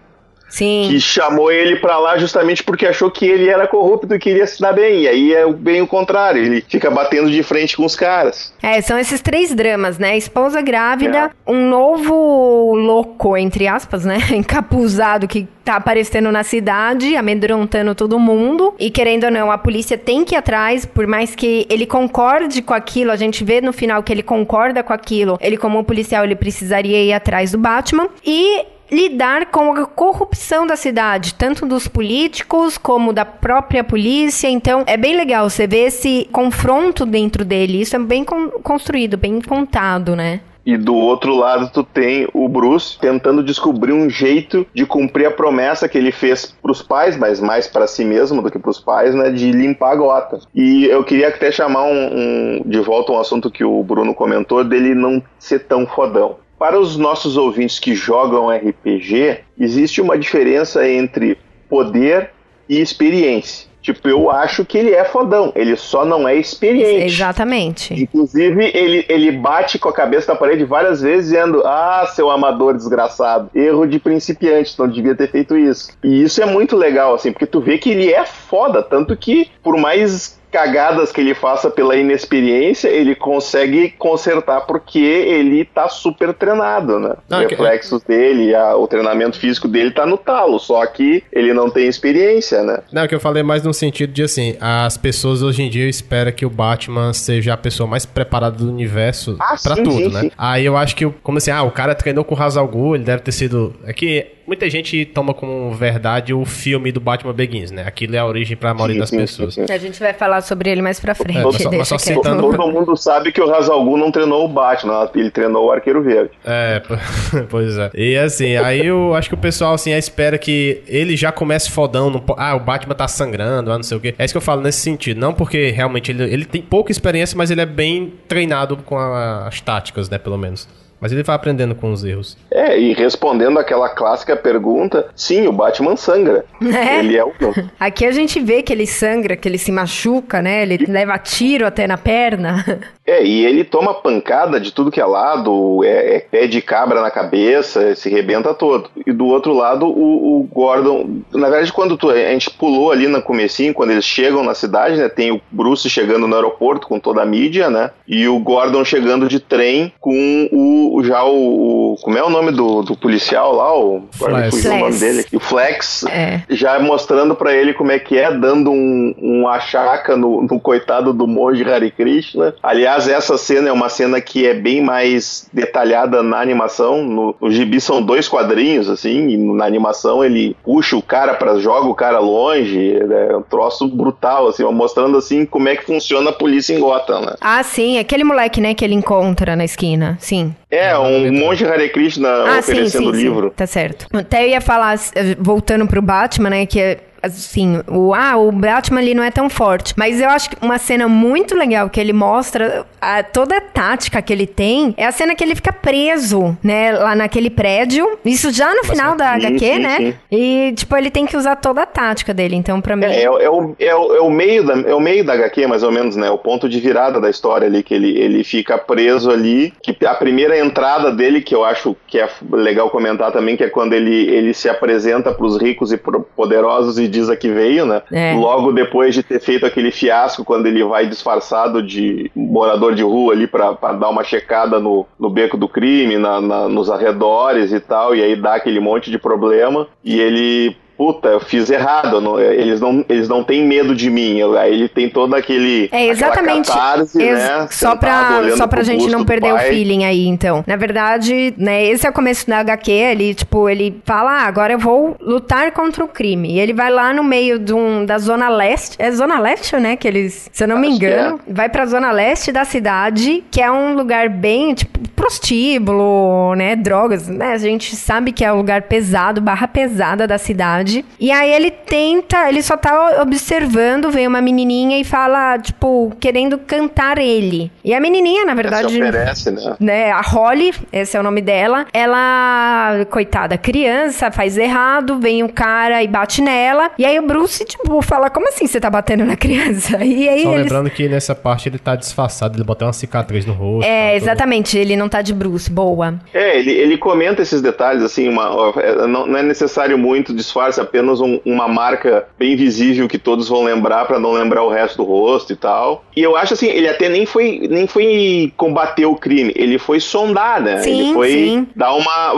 Sim. 0.48 0.88
Que 0.90 1.00
chamou 1.02 1.52
ele 1.52 1.76
pra 1.78 1.98
lá 1.98 2.18
justamente 2.18 2.64
porque 2.64 2.86
achou 2.86 3.10
que 3.12 3.26
ele 3.26 3.50
era 3.50 3.68
corrupto 3.68 4.14
e 4.14 4.20
queria 4.20 4.46
se 4.48 4.62
dar 4.62 4.74
bem. 4.74 5.02
E 5.02 5.08
aí 5.08 5.34
é 5.34 5.52
bem 5.52 5.82
o 5.82 5.88
contrário, 5.88 6.42
ele 6.44 6.64
fica 6.68 6.90
batendo 6.90 7.30
de 7.30 7.44
frente 7.44 7.76
com 7.76 7.86
os 7.86 7.96
caras. 7.96 8.54
É, 8.62 8.80
são 8.82 8.98
esses 8.98 9.22
três 9.22 9.54
dramas, 9.54 9.98
né? 9.98 10.16
Esposa 10.18 10.62
grávida, 10.62 11.32
É. 11.48 11.52
um 11.52 11.68
novo 11.70 12.74
louco, 12.76 13.36
entre 13.38 13.68
aspas, 13.68 14.06
né? 14.06 14.18
Encapuzado 14.34 15.28
que 15.28 15.48
tá 15.64 15.78
aparecendo 15.78 16.32
na 16.32 16.44
cidade, 16.44 17.16
amedrontando 17.16 17.96
todo 17.96 18.20
mundo. 18.20 18.76
E 18.80 18.90
querendo 18.92 19.26
ou 19.26 19.32
não, 19.32 19.52
a 19.52 19.58
polícia 19.58 19.98
tem 19.98 20.24
que 20.24 20.36
ir 20.36 20.38
atrás, 20.38 20.86
por 20.86 21.08
mais 21.08 21.36
que 21.36 21.66
ele 21.70 21.86
concorde 21.88 22.62
com 22.62 22.74
aquilo, 22.74 23.12
a 23.12 23.16
gente 23.16 23.44
vê 23.44 23.62
no 23.62 23.74
final 23.74 24.04
que 24.04 24.14
ele 24.14 24.22
concorda 24.22 24.84
com 24.84 24.94
aquilo. 24.94 25.38
Ele, 25.42 25.58
como 25.58 25.84
policial, 25.84 26.24
ele 26.24 26.36
precisaria 26.36 27.04
ir 27.04 27.14
atrás 27.14 27.52
do 27.52 27.58
Batman. 27.58 28.08
E 28.24 28.64
lidar 28.92 29.48
com 29.48 29.72
a 29.74 29.86
corrupção 29.86 30.66
da 30.68 30.76
cidade, 30.76 31.34
tanto 31.34 31.66
dos 31.66 31.88
políticos 31.88 32.78
como 32.78 33.12
da 33.14 33.26
própria 33.26 33.84
polícia. 33.84 34.48
Então, 34.48 34.84
é 34.86 34.98
bem 34.98 35.16
legal 35.16 35.50
você 35.50 35.68
ver 35.68 35.88
esse 35.88 36.28
confronto 36.32 37.06
dentro 37.06 37.44
dele. 37.44 37.82
Isso 37.82 37.96
é 37.96 38.00
bem 38.00 38.24
con- 38.24 38.50
construído, 38.64 39.18
bem 39.18 39.42
contado, 39.42 40.16
né? 40.16 40.42
E 40.66 40.78
do 40.78 40.96
outro 40.96 41.36
lado 41.36 41.70
tu 41.72 41.84
tem 41.84 42.28
o 42.34 42.50
Bruce 42.50 42.98
tentando 43.00 43.44
descobrir 43.44 43.94
um 43.94 44.10
jeito 44.10 44.66
de 44.74 44.84
cumprir 44.84 45.28
a 45.28 45.32
promessa 45.32 45.88
que 45.88 45.96
ele 45.96 46.12
fez 46.12 46.56
pros 46.60 46.82
pais, 46.82 47.16
mas 47.16 47.40
mais 47.40 47.68
pra 47.68 47.86
si 47.86 48.04
mesmo 48.04 48.42
do 48.42 48.50
que 48.50 48.58
pros 48.58 48.80
pais, 48.80 49.14
né, 49.14 49.30
de 49.30 49.52
limpar 49.52 49.92
a 49.92 49.96
gota. 49.96 50.40
E 50.56 50.86
eu 50.86 51.04
queria 51.04 51.28
até 51.28 51.52
chamar 51.52 51.84
um, 51.84 52.10
um- 52.12 52.62
de 52.66 52.80
volta 52.80 53.12
um 53.12 53.20
assunto 53.20 53.52
que 53.52 53.64
o 53.64 53.84
Bruno 53.84 54.16
comentou 54.16 54.64
dele 54.64 54.96
não 54.96 55.22
ser 55.38 55.60
tão 55.60 55.86
fodão. 55.86 56.38
Para 56.58 56.80
os 56.80 56.96
nossos 56.96 57.38
ouvintes 57.38 57.80
que 57.80 57.94
jogam 57.94 58.50
RPG, 58.50 59.40
existe 59.60 60.02
uma 60.02 60.18
diferença 60.18 60.88
entre 60.88 61.38
poder 61.70 62.32
e 62.70 62.80
experiência. 62.80 63.68
Tipo, 63.86 64.10
eu 64.10 64.32
acho 64.32 64.66
que 64.66 64.80
ele 64.80 64.96
é 64.96 65.06
fodão, 65.06 65.54
ele 65.56 65.76
só 65.76 66.04
não 66.04 66.28
é 66.28 66.36
experiente. 66.36 67.06
Exatamente. 67.06 67.94
Inclusive, 67.94 68.72
ele, 68.74 69.06
ele 69.08 69.32
bate 69.32 69.78
com 69.78 69.90
a 69.90 69.94
cabeça 69.94 70.34
na 70.34 70.40
parede 70.40 70.64
várias 70.64 71.02
vezes, 71.04 71.30
dizendo: 71.30 71.62
Ah, 71.64 72.04
seu 72.16 72.32
amador 72.32 72.74
desgraçado, 72.74 73.52
erro 73.54 73.86
de 73.86 74.00
principiante, 74.00 74.74
não 74.80 74.88
devia 74.88 75.14
ter 75.14 75.30
feito 75.30 75.56
isso. 75.56 75.92
E 76.04 76.24
isso 76.24 76.42
é 76.42 76.48
muito 76.48 76.76
legal, 76.76 77.14
assim, 77.14 77.32
porque 77.32 77.46
tu 77.46 77.62
vê 77.62 77.78
que 77.78 77.92
ele 77.92 78.12
é 78.12 78.26
foda, 78.26 78.82
tanto 78.82 79.16
que, 79.16 79.52
por 79.62 79.78
mais 79.78 80.40
cagadas 80.56 81.12
que 81.12 81.20
ele 81.20 81.34
faça 81.34 81.70
pela 81.70 81.98
inexperiência, 81.98 82.88
ele 82.88 83.14
consegue 83.14 83.90
consertar 83.98 84.62
porque 84.62 85.00
ele 85.00 85.66
tá 85.66 85.90
super 85.90 86.34
treinado, 86.34 86.98
né? 86.98 87.16
Não, 87.30 87.40
Os 87.40 87.44
é 87.44 87.48
que- 87.48 87.56
reflexos 87.56 88.02
dele, 88.04 88.56
a- 88.56 88.78
o 88.78 88.88
treinamento 88.88 89.38
físico 89.38 89.68
dele 89.68 89.92
tá 89.92 90.06
no 90.06 90.18
talo, 90.18 90.58
só 90.58 90.86
que 90.86 91.22
ele 91.34 91.54
não 91.54 91.70
tem 91.70 91.88
experiência, 91.88 92.64
né? 92.64 92.80
Não, 92.90 93.02
é 93.02 93.08
que 93.08 93.14
eu 93.14 93.20
falei 93.20 93.44
mais 93.44 93.64
no 93.64 93.74
sentido 93.74 94.14
de 94.14 94.24
assim, 94.24 94.56
as 94.62 94.98
pessoas 94.98 95.44
hoje 95.44 95.62
em 95.62 95.70
dia 95.70 95.90
esperam 95.90 96.32
que 96.32 96.46
o 96.46 96.50
Batman 96.50 97.12
seja 97.12 97.54
a 97.54 97.58
pessoa 97.58 97.86
mais 97.86 98.06
preparada 98.06 98.56
do 98.58 98.70
universo 98.70 99.36
Ah, 99.42 99.56
pra 99.62 99.76
sim, 99.76 99.84
tudo, 99.84 99.98
sim, 100.10 100.14
né? 100.14 100.22
sim. 100.22 100.32
Aí 100.38 100.64
eu 100.66 100.78
acho 100.78 100.96
que, 100.96 101.06
como 101.22 101.38
assim, 101.38 101.52
ah, 101.52 101.64
o 101.64 101.72
cara 101.72 101.94
treinou 101.94 102.24
com 102.24 102.34
o 102.34 102.38
Ra's 102.38 102.56
al 102.56 102.68
Ghul, 102.68 102.96
ele 102.96 103.04
deve 103.04 103.22
ter 103.24 103.34
sido... 103.34 103.76
É 103.86 103.92
que 103.92 104.26
muita 104.48 104.70
gente 104.70 105.06
toma 105.06 105.34
como 105.34 105.72
verdade 105.74 106.34
o 106.34 106.46
filme 106.46 106.92
do 106.92 107.00
Batman 107.00 107.34
Begins, 107.34 107.72
né? 107.72 107.84
Aquilo 107.86 108.16
é 108.16 108.20
a 108.20 108.26
origem 108.26 108.56
pra 108.56 108.74
maioria 108.74 108.96
Sim, 108.96 109.00
das 109.00 109.10
sim, 109.10 109.18
pessoas. 109.18 109.54
sim, 109.56 109.66
sim. 109.68 109.74
A 109.74 109.78
gente 109.78 110.00
vai 110.00 110.14
falar 110.14 110.42
sobre 110.42 110.70
ele 110.70 110.82
mais 110.82 111.00
pra 111.00 111.16
frente. 111.16 111.38
É, 111.40 111.44
mas 111.44 111.56
só- 111.62 111.72
mas 111.72 111.88
só 111.88 111.98
citando- 111.98 112.42
Todo 112.42 112.68
mundo 112.72 112.96
sabe 112.96 113.32
que 113.32 113.42
o 113.42 113.50
Razalgu 113.50 113.98
não 113.98 114.12
treinou 114.12 114.46
o 114.46 114.48
Batman, 114.48 115.10
ele 115.16 115.32
treinou 115.32 115.68
o 115.68 115.72
Arqueiro 115.72 116.02
Verde. 116.04 116.32
É, 116.46 116.82
pois 117.50 117.78
é. 117.78 117.90
E 117.94 118.18
assim, 118.18 118.56
aí 118.58 118.86
eu 118.86 119.14
acho 119.16 119.30
que 119.30 119.36
o 119.36 119.38
pessoal, 119.38 119.74
assim, 119.74 119.92
espera 119.92 120.38
que 120.38 120.82
ele 120.88 121.16
já 121.16 121.32
comece 121.32 121.70
fodão. 121.72 122.12
po- 122.20 122.36
ah, 122.38 122.56
o 122.56 122.60
Batman 122.60 122.96
tá 122.96 123.08
sangrando, 123.08 123.72
ah, 123.72 123.76
não 123.78 123.84
sei 123.84 123.98
o 123.98 124.00
quê. 124.00 124.14
É 124.18 124.26
isso 124.26 124.34
que 124.34 124.38
eu 124.38 124.42
falo 124.42 124.62
nesse 124.62 124.80
sentido. 124.80 125.20
Não 125.20 125.34
porque 125.34 125.70
realmente 125.72 126.12
ele, 126.12 126.24
ele 126.24 126.46
tem 126.46 126.62
pouca 126.62 126.92
experiência, 126.92 127.38
mas 127.38 127.52
ele 127.52 127.62
é 127.62 127.66
bem 127.66 128.14
treinado 128.28 128.78
com 128.78 128.98
a- 128.98 129.48
as 129.48 129.60
táticas, 129.62 130.10
né, 130.10 130.18
pelo 130.18 130.38
menos. 130.38 130.68
Mas 131.00 131.12
ele 131.12 131.24
vai 131.24 131.36
aprendendo 131.36 131.76
com 131.76 131.92
os 131.92 132.04
erros. 132.04 132.38
É, 132.50 132.80
e 132.80 132.94
respondendo 132.94 133.60
aquela 133.60 133.90
clássica 133.90 134.36
pergunta, 134.36 135.08
sim, 135.16 135.48
o 135.48 135.52
Batman 135.52 135.96
sangra. 135.96 136.46
É. 136.62 137.00
Ele 137.00 137.18
é 137.18 137.24
o. 137.24 137.32
Aqui 137.80 138.06
a 138.06 138.12
gente 138.12 138.40
vê 138.40 138.62
que 138.64 138.72
ele 138.74 138.88
sangra, 138.88 139.36
que 139.36 139.48
ele 139.48 139.58
se 139.58 139.72
machuca, 139.72 140.42
né? 140.42 140.64
Ele 140.64 140.86
leva 140.88 141.18
tiro 141.18 141.66
até 141.68 141.88
na 141.88 141.98
perna. 141.98 142.64
É, 143.08 143.24
e 143.24 143.46
ele 143.46 143.64
toma 143.64 143.94
pancada 143.94 144.60
de 144.60 144.72
tudo 144.74 144.90
que 144.90 145.00
é 145.00 145.06
lado, 145.06 145.84
é, 145.84 146.16
é 146.16 146.20
pé 146.22 146.48
de 146.48 146.60
cabra 146.60 147.02
na 147.02 147.12
cabeça, 147.12 147.94
se 147.96 148.10
rebenta 148.10 148.52
todo. 148.52 148.90
E 149.06 149.12
do 149.14 149.28
outro 149.28 149.54
lado, 149.54 149.86
o, 149.86 150.40
o 150.40 150.44
Gordon. 150.52 151.20
Na 151.32 151.48
verdade, 151.48 151.72
quando 151.72 151.98
tu- 151.98 152.10
a 152.10 152.16
gente 152.16 152.50
pulou 152.50 152.92
ali 152.92 153.08
no 153.08 153.22
comecinho, 153.22 153.76
quando 153.76 153.92
eles 153.92 154.06
chegam 154.06 154.44
na 154.44 154.56
cidade, 154.56 154.98
né? 154.98 155.08
Tem 155.08 155.32
o 155.32 155.40
Bruce 155.52 155.88
chegando 155.88 156.28
no 156.28 156.34
aeroporto 156.36 156.88
com 156.88 157.00
toda 157.00 157.22
a 157.22 157.26
mídia, 157.28 157.70
né? 157.70 157.92
E 158.08 158.28
o 158.28 158.40
Gordon 158.40 158.84
chegando 158.84 159.28
de 159.28 159.40
trem 159.40 159.94
com 160.00 160.50
o. 160.52 160.85
Já 161.04 161.24
o. 161.24 161.94
o- 161.94 161.96
como 162.02 162.18
é 162.18 162.24
o 162.24 162.30
nome 162.30 162.52
do, 162.52 162.82
do 162.82 162.96
policial 162.96 163.54
lá? 163.56 163.74
O, 163.78 164.04
Flex. 164.12 164.66
o 164.66 164.78
nome 164.78 164.98
dele 165.00 165.20
aqui. 165.22 165.36
O 165.38 165.40
Flex. 165.40 166.04
É. 166.10 166.42
Já 166.50 166.78
mostrando 166.80 167.36
pra 167.36 167.54
ele 167.54 167.74
como 167.74 167.92
é 167.92 168.00
que 168.00 168.18
é, 168.18 168.32
dando 168.34 168.70
um, 168.72 169.14
um 169.22 169.48
achaca 169.48 170.16
no, 170.18 170.42
no 170.44 170.60
coitado 170.60 171.14
do 171.14 171.26
monge 171.28 171.64
Hare 171.64 171.90
Krishna. 171.92 172.54
Aliás, 172.62 173.08
essa 173.08 173.38
cena 173.38 173.70
é 173.70 173.72
uma 173.72 173.90
cena 173.90 174.20
que 174.22 174.46
é 174.46 174.54
bem 174.54 174.82
mais 174.82 175.48
detalhada 175.54 176.22
na 176.22 176.40
animação. 176.42 177.04
No, 177.04 177.36
no 177.40 177.52
gibi 177.52 177.80
são 177.80 178.02
dois 178.02 178.28
quadrinhos, 178.28 178.90
assim, 178.90 179.30
e 179.30 179.38
na 179.38 179.66
animação 179.66 180.24
ele 180.24 180.56
puxa 180.64 180.96
o 180.98 181.02
cara 181.02 181.34
para 181.34 181.58
joga 181.60 181.88
o 181.88 181.96
cara 181.96 182.20
longe. 182.20 182.98
É 183.30 183.36
um 183.38 183.42
troço 183.42 183.88
brutal, 183.88 184.48
assim, 184.48 184.64
mostrando 184.66 185.18
assim 185.18 185.46
como 185.46 185.70
é 185.70 185.76
que 185.76 185.86
funciona 185.86 186.30
a 186.30 186.34
polícia 186.34 186.74
em 186.74 186.80
Gotham, 186.80 187.22
né? 187.22 187.36
Ah, 187.40 187.64
sim, 187.64 187.98
aquele 188.00 188.24
moleque, 188.24 188.60
né, 188.60 188.74
que 188.74 188.84
ele 188.84 188.94
encontra 188.96 189.56
na 189.56 189.64
esquina. 189.64 190.18
Sim. 190.20 190.54
É, 190.76 190.98
um 190.98 191.32
monte 191.32 191.60
de 191.60 191.66
Hare 191.66 191.90
Krishna 191.90 192.28
Ah, 192.30 192.62
sim, 192.62 192.74
oferecendo 192.74 193.14
sim, 193.16 193.22
livro. 193.22 193.48
sim, 193.50 193.54
tá 193.56 193.66
certo. 193.68 194.08
Até 194.14 194.44
eu 194.46 194.50
ia 194.50 194.62
falar, 194.62 194.96
eh, 195.16 195.36
voltando 195.40 195.88
pro 195.88 196.02
Batman, 196.02 196.50
né, 196.50 196.66
que 196.66 196.80
é 196.80 197.00
assim, 197.26 197.82
o, 197.88 198.14
ah, 198.14 198.38
o 198.38 198.52
Batman 198.52 199.00
ali 199.00 199.14
não 199.14 199.24
é 199.24 199.32
tão 199.32 199.50
forte. 199.50 199.94
Mas 199.98 200.20
eu 200.22 200.30
acho 200.30 200.50
que 200.50 200.58
uma 200.62 200.78
cena 200.78 201.08
muito 201.08 201.56
legal 201.56 201.90
que 201.90 202.00
ele 202.00 202.14
mostra 202.14 202.86
a, 203.02 203.24
toda 203.24 203.58
a 203.58 203.62
tática 203.62 204.22
que 204.22 204.32
ele 204.34 204.48
tem 204.48 204.94
é 204.98 205.06
a 205.06 205.12
cena 205.12 205.36
que 205.36 205.44
ele 205.44 205.56
fica 205.56 205.72
preso, 205.74 206.58
né, 206.64 206.92
lá 206.94 207.16
naquele 207.16 207.50
prédio. 207.50 208.18
Isso 208.26 208.52
já 208.52 208.74
no 208.74 208.84
final 208.84 209.16
da 209.16 209.40
sim, 209.40 209.46
HQ, 209.48 209.60
sim, 209.60 209.80
né? 209.80 209.98
sim. 209.98 210.14
E, 210.32 210.74
tipo, 210.76 210.96
ele 210.96 211.10
tem 211.10 211.26
que 211.26 211.38
usar 211.38 211.56
toda 211.56 211.82
a 211.84 211.86
tática 211.86 212.34
dele. 212.34 212.56
Então, 212.56 212.82
pra 212.82 212.96
mim. 212.96 213.06
É, 213.06 213.24
é, 213.24 213.30
o- 213.30 213.40
é 213.40 213.50
o, 213.50 213.76
é, 213.80 213.96
o, 213.96 214.16
é 214.16 214.22
o 214.22 214.30
meio 214.30 214.66
da, 214.66 214.74
é 214.90 214.94
o 214.94 215.00
meio 215.00 215.24
da 215.24 215.34
HQ, 215.34 215.68
mais 215.68 215.84
ou 215.84 215.92
menos, 215.92 216.16
né? 216.16 216.30
O 216.30 216.38
ponto 216.38 216.68
de 216.68 216.80
virada 216.80 217.20
da 217.20 217.30
história 217.30 217.68
ali, 217.68 217.84
que 217.84 217.94
ele, 217.94 218.18
ele 218.18 218.44
fica 218.44 218.78
preso 218.78 219.30
ali. 219.32 219.74
Que 219.82 219.96
a 220.06 220.14
primeira 220.16 220.58
entrada 220.58 221.12
dele, 221.12 221.42
que 221.42 221.54
eu 221.56 221.64
acho 221.64 221.96
que 222.08 222.20
é 222.20 222.30
legal 222.52 222.90
comentar 222.90 223.32
também, 223.32 223.56
que 223.56 223.64
é 223.64 223.70
quando 223.70 223.94
ele, 223.94 224.28
ele 224.30 224.54
se 224.54 224.68
apresenta 224.70 225.32
pros 225.32 225.58
ricos 225.62 225.92
e 225.92 225.98
poderosos 226.36 226.98
e 227.00 227.08
diz 227.16 227.30
a 227.30 227.36
que 227.36 227.50
veio, 227.50 227.86
né? 227.86 228.02
É. 228.12 228.34
Logo 228.36 228.72
depois 228.72 229.14
de 229.16 229.24
ter 229.24 229.40
feito 229.40 229.66
aquele 229.66 229.92
fiasco, 229.92 230.44
quando 230.46 230.66
ele 230.68 230.84
vai 230.84 231.08
disfarçado 231.08 231.82
de 231.82 232.30
morador 232.36 232.94
de 232.94 233.04
rua 233.04 233.34
ali 233.34 233.48
pra, 233.48 233.74
pra 233.74 233.94
dar 233.94 234.10
uma 234.10 234.24
checada 234.24 234.80
no, 234.80 235.06
no 235.20 235.30
beco 235.30 235.58
do 235.58 235.68
crime, 235.68 236.18
na, 236.18 236.40
na- 236.40 236.68
nos 236.70 236.90
arredores 236.90 237.72
e 237.72 237.80
tal, 237.80 238.16
e 238.16 238.22
aí 238.22 238.36
dá 238.36 238.56
aquele 238.56 238.80
monte 238.80 239.10
de 239.10 239.18
problema. 239.18 239.88
E 240.04 240.20
ele 240.20 240.76
puta, 240.98 241.28
eu 241.30 241.40
fiz 241.40 241.70
errado, 241.70 242.16
eu 242.18 242.22
não- 242.22 242.40
eles, 242.40 242.80
não, 242.80 243.04
eles 243.10 243.28
não 243.28 243.44
têm 243.44 243.66
medo 243.66 243.94
de 243.96 244.10
mim. 244.10 244.42
Aí 244.58 244.74
ele 244.74 244.88
tem 244.90 245.10
todo 245.10 245.34
aquele. 245.36 245.90
É 245.92 246.08
exatamente. 246.08 246.68
catarse, 246.68 247.22
Ex- 247.22 247.38
né, 247.40 247.68
só 247.72 247.96
pra, 247.96 248.42
só 248.56 248.68
pra 248.68 248.84
gente 248.84 249.08
não 249.10 249.24
perder 249.26 249.54
o 249.54 249.58
feeling 249.60 250.06
aí, 250.06 250.26
então. 250.28 250.64
Na 250.68 250.76
verdade, 250.76 251.54
né, 251.58 251.86
esse 251.86 252.06
é 252.06 252.10
o 252.10 252.14
começo 252.14 252.48
da 252.48 252.60
HQ, 252.60 252.92
ele, 252.92 253.34
tipo, 253.34 253.68
ele 253.70 254.00
fala, 254.06 254.32
ah, 254.44 254.46
agora 254.48 254.74
eu 254.74 254.80
vou 254.80 255.16
lutar 255.20 255.72
contra 255.72 256.04
o 256.04 256.08
crime. 256.08 256.54
E 256.54 256.60
ele 256.60 256.74
vai 256.74 256.90
lá 256.92 257.14
no 257.14 257.24
meio 257.24 257.60
de 257.60 257.74
um, 257.74 258.06
da 258.06 258.18
Zona 258.18 258.50
Leste, 258.50 258.96
é 259.00 259.12
Zona 259.12 259.40
Leste, 259.40 259.76
né, 259.78 259.96
que 259.96 260.08
eles, 260.08 260.50
se 260.52 260.64
eu 260.64 260.68
não 260.68 260.78
me 260.78 260.88
Acho 260.90 261.00
que 261.00 261.06
engano, 261.06 261.40
vai 261.48 261.70
pra 261.70 261.86
Zona 261.86 262.12
Leste 262.12 262.52
da 262.52 262.64
cidade, 262.66 263.44
que 263.52 263.62
é 263.62 263.70
um 263.72 263.96
lugar 263.96 264.30
bem, 264.30 264.74
tipo, 264.74 265.00
prostíbulo, 265.16 266.56
né, 266.56 266.76
drogas, 266.76 267.28
né, 267.28 267.54
a 267.54 267.58
gente 267.58 267.96
sabe 267.96 268.32
que 268.32 268.44
é 268.44 268.52
um 268.52 268.58
lugar 268.58 268.84
pesado, 268.84 269.42
barra 269.42 269.68
pesada 269.68 270.28
da 270.28 270.38
cidade. 270.38 270.85
E 271.20 271.32
aí 271.32 271.52
ele 271.54 271.72
tenta, 271.72 272.50
ele 272.50 272.62
só 272.62 272.76
tá 272.78 273.22
observando, 273.22 274.12
vem 274.12 274.28
uma 274.28 274.42
menininha 274.42 275.00
e 275.00 275.04
fala, 275.04 275.58
tipo, 275.60 276.12
querendo 276.20 276.58
cantar 276.58 277.18
ele. 277.18 277.72
E 277.84 277.94
a 277.94 278.00
menininha, 278.00 278.46
na 278.46 278.52
Se 278.52 278.56
verdade, 278.62 278.86
oferece, 279.02 279.52
né? 279.52 279.76
né, 279.80 280.12
a 280.12 280.22
Holly, 280.22 280.74
esse 280.92 281.16
é 281.16 281.20
o 281.20 281.24
nome 281.24 281.42
dela, 281.42 281.86
ela, 281.94 283.06
coitada, 283.10 283.58
criança, 283.58 284.32
faz 284.32 284.58
errado, 284.58 285.20
vem 285.20 285.44
um 285.44 285.48
cara 285.48 286.04
e 286.04 286.08
bate 286.08 286.42
nela, 286.42 286.92
e 286.98 287.06
aí 287.06 287.20
o 287.20 287.26
Bruce, 287.26 287.64
tipo, 287.66 288.02
fala, 288.02 288.30
como 288.30 288.48
assim 288.50 288.68
você 288.68 288.80
tá 288.80 288.90
batendo 288.90 289.26
na 289.26 289.36
criança? 289.36 289.98
E 290.16 290.30
aí 290.30 290.44
Só 290.44 290.50
eles... 290.54 290.64
lembrando 290.64 290.90
que 290.90 291.10
nessa 291.10 291.36
parte 291.36 291.68
ele 291.68 291.78
tá 291.78 291.96
disfarçado, 291.96 292.56
ele 292.58 292.64
botou 292.64 292.88
uma 292.88 292.94
cicatriz 292.94 293.46
no 293.46 293.54
rosto. 293.54 293.88
É, 293.88 294.06
tá, 294.06 294.14
todo- 294.14 294.24
exatamente, 294.24 294.78
ele 294.78 294.96
não 294.96 295.10
tá 295.10 295.22
de 295.22 295.34
Bruce, 295.34 295.70
boa. 295.70 296.16
É, 296.34 296.58
ele, 296.60 296.72
ele 296.72 296.98
comenta 296.98 297.42
esses 297.42 297.62
detalhes, 297.62 298.02
assim, 298.04 298.30
uma, 298.30 298.74
é, 298.78 299.08
não, 299.08 299.26
não 299.28 299.38
é 299.38 299.44
necessário 299.44 299.98
muito 299.98 300.34
disfarce, 300.34 300.75
apenas 300.80 301.20
um- 301.22 301.40
uma 301.46 301.68
marca 301.68 302.28
bem 302.38 302.56
visível 302.56 303.08
que 303.08 303.18
todos 303.18 303.48
vão 303.50 303.64
lembrar 303.64 304.06
pra 304.06 304.20
não 304.20 304.32
lembrar 304.32 304.64
o 304.64 304.70
resto 304.70 304.98
do 304.98 305.04
rosto 305.04 305.54
e 305.54 305.56
tal. 305.56 306.04
E 306.16 306.22
eu 306.22 306.36
acho 306.36 306.54
assim, 306.54 306.68
ele 306.68 306.88
até 306.88 307.10
nem 307.10 307.26
foi, 307.26 307.68
nem 307.70 307.88
foi 307.88 308.52
combater 308.58 309.06
o 309.06 309.16
crime, 309.16 309.52
ele 309.56 309.78
foi 309.78 310.00
sondar, 310.00 310.62
né? 310.62 310.80
Sim, 310.80 311.00
ele 311.02 311.14
foi 311.14 311.30
sim. 311.32 311.68
dar 311.76 311.94
uma 311.94 312.34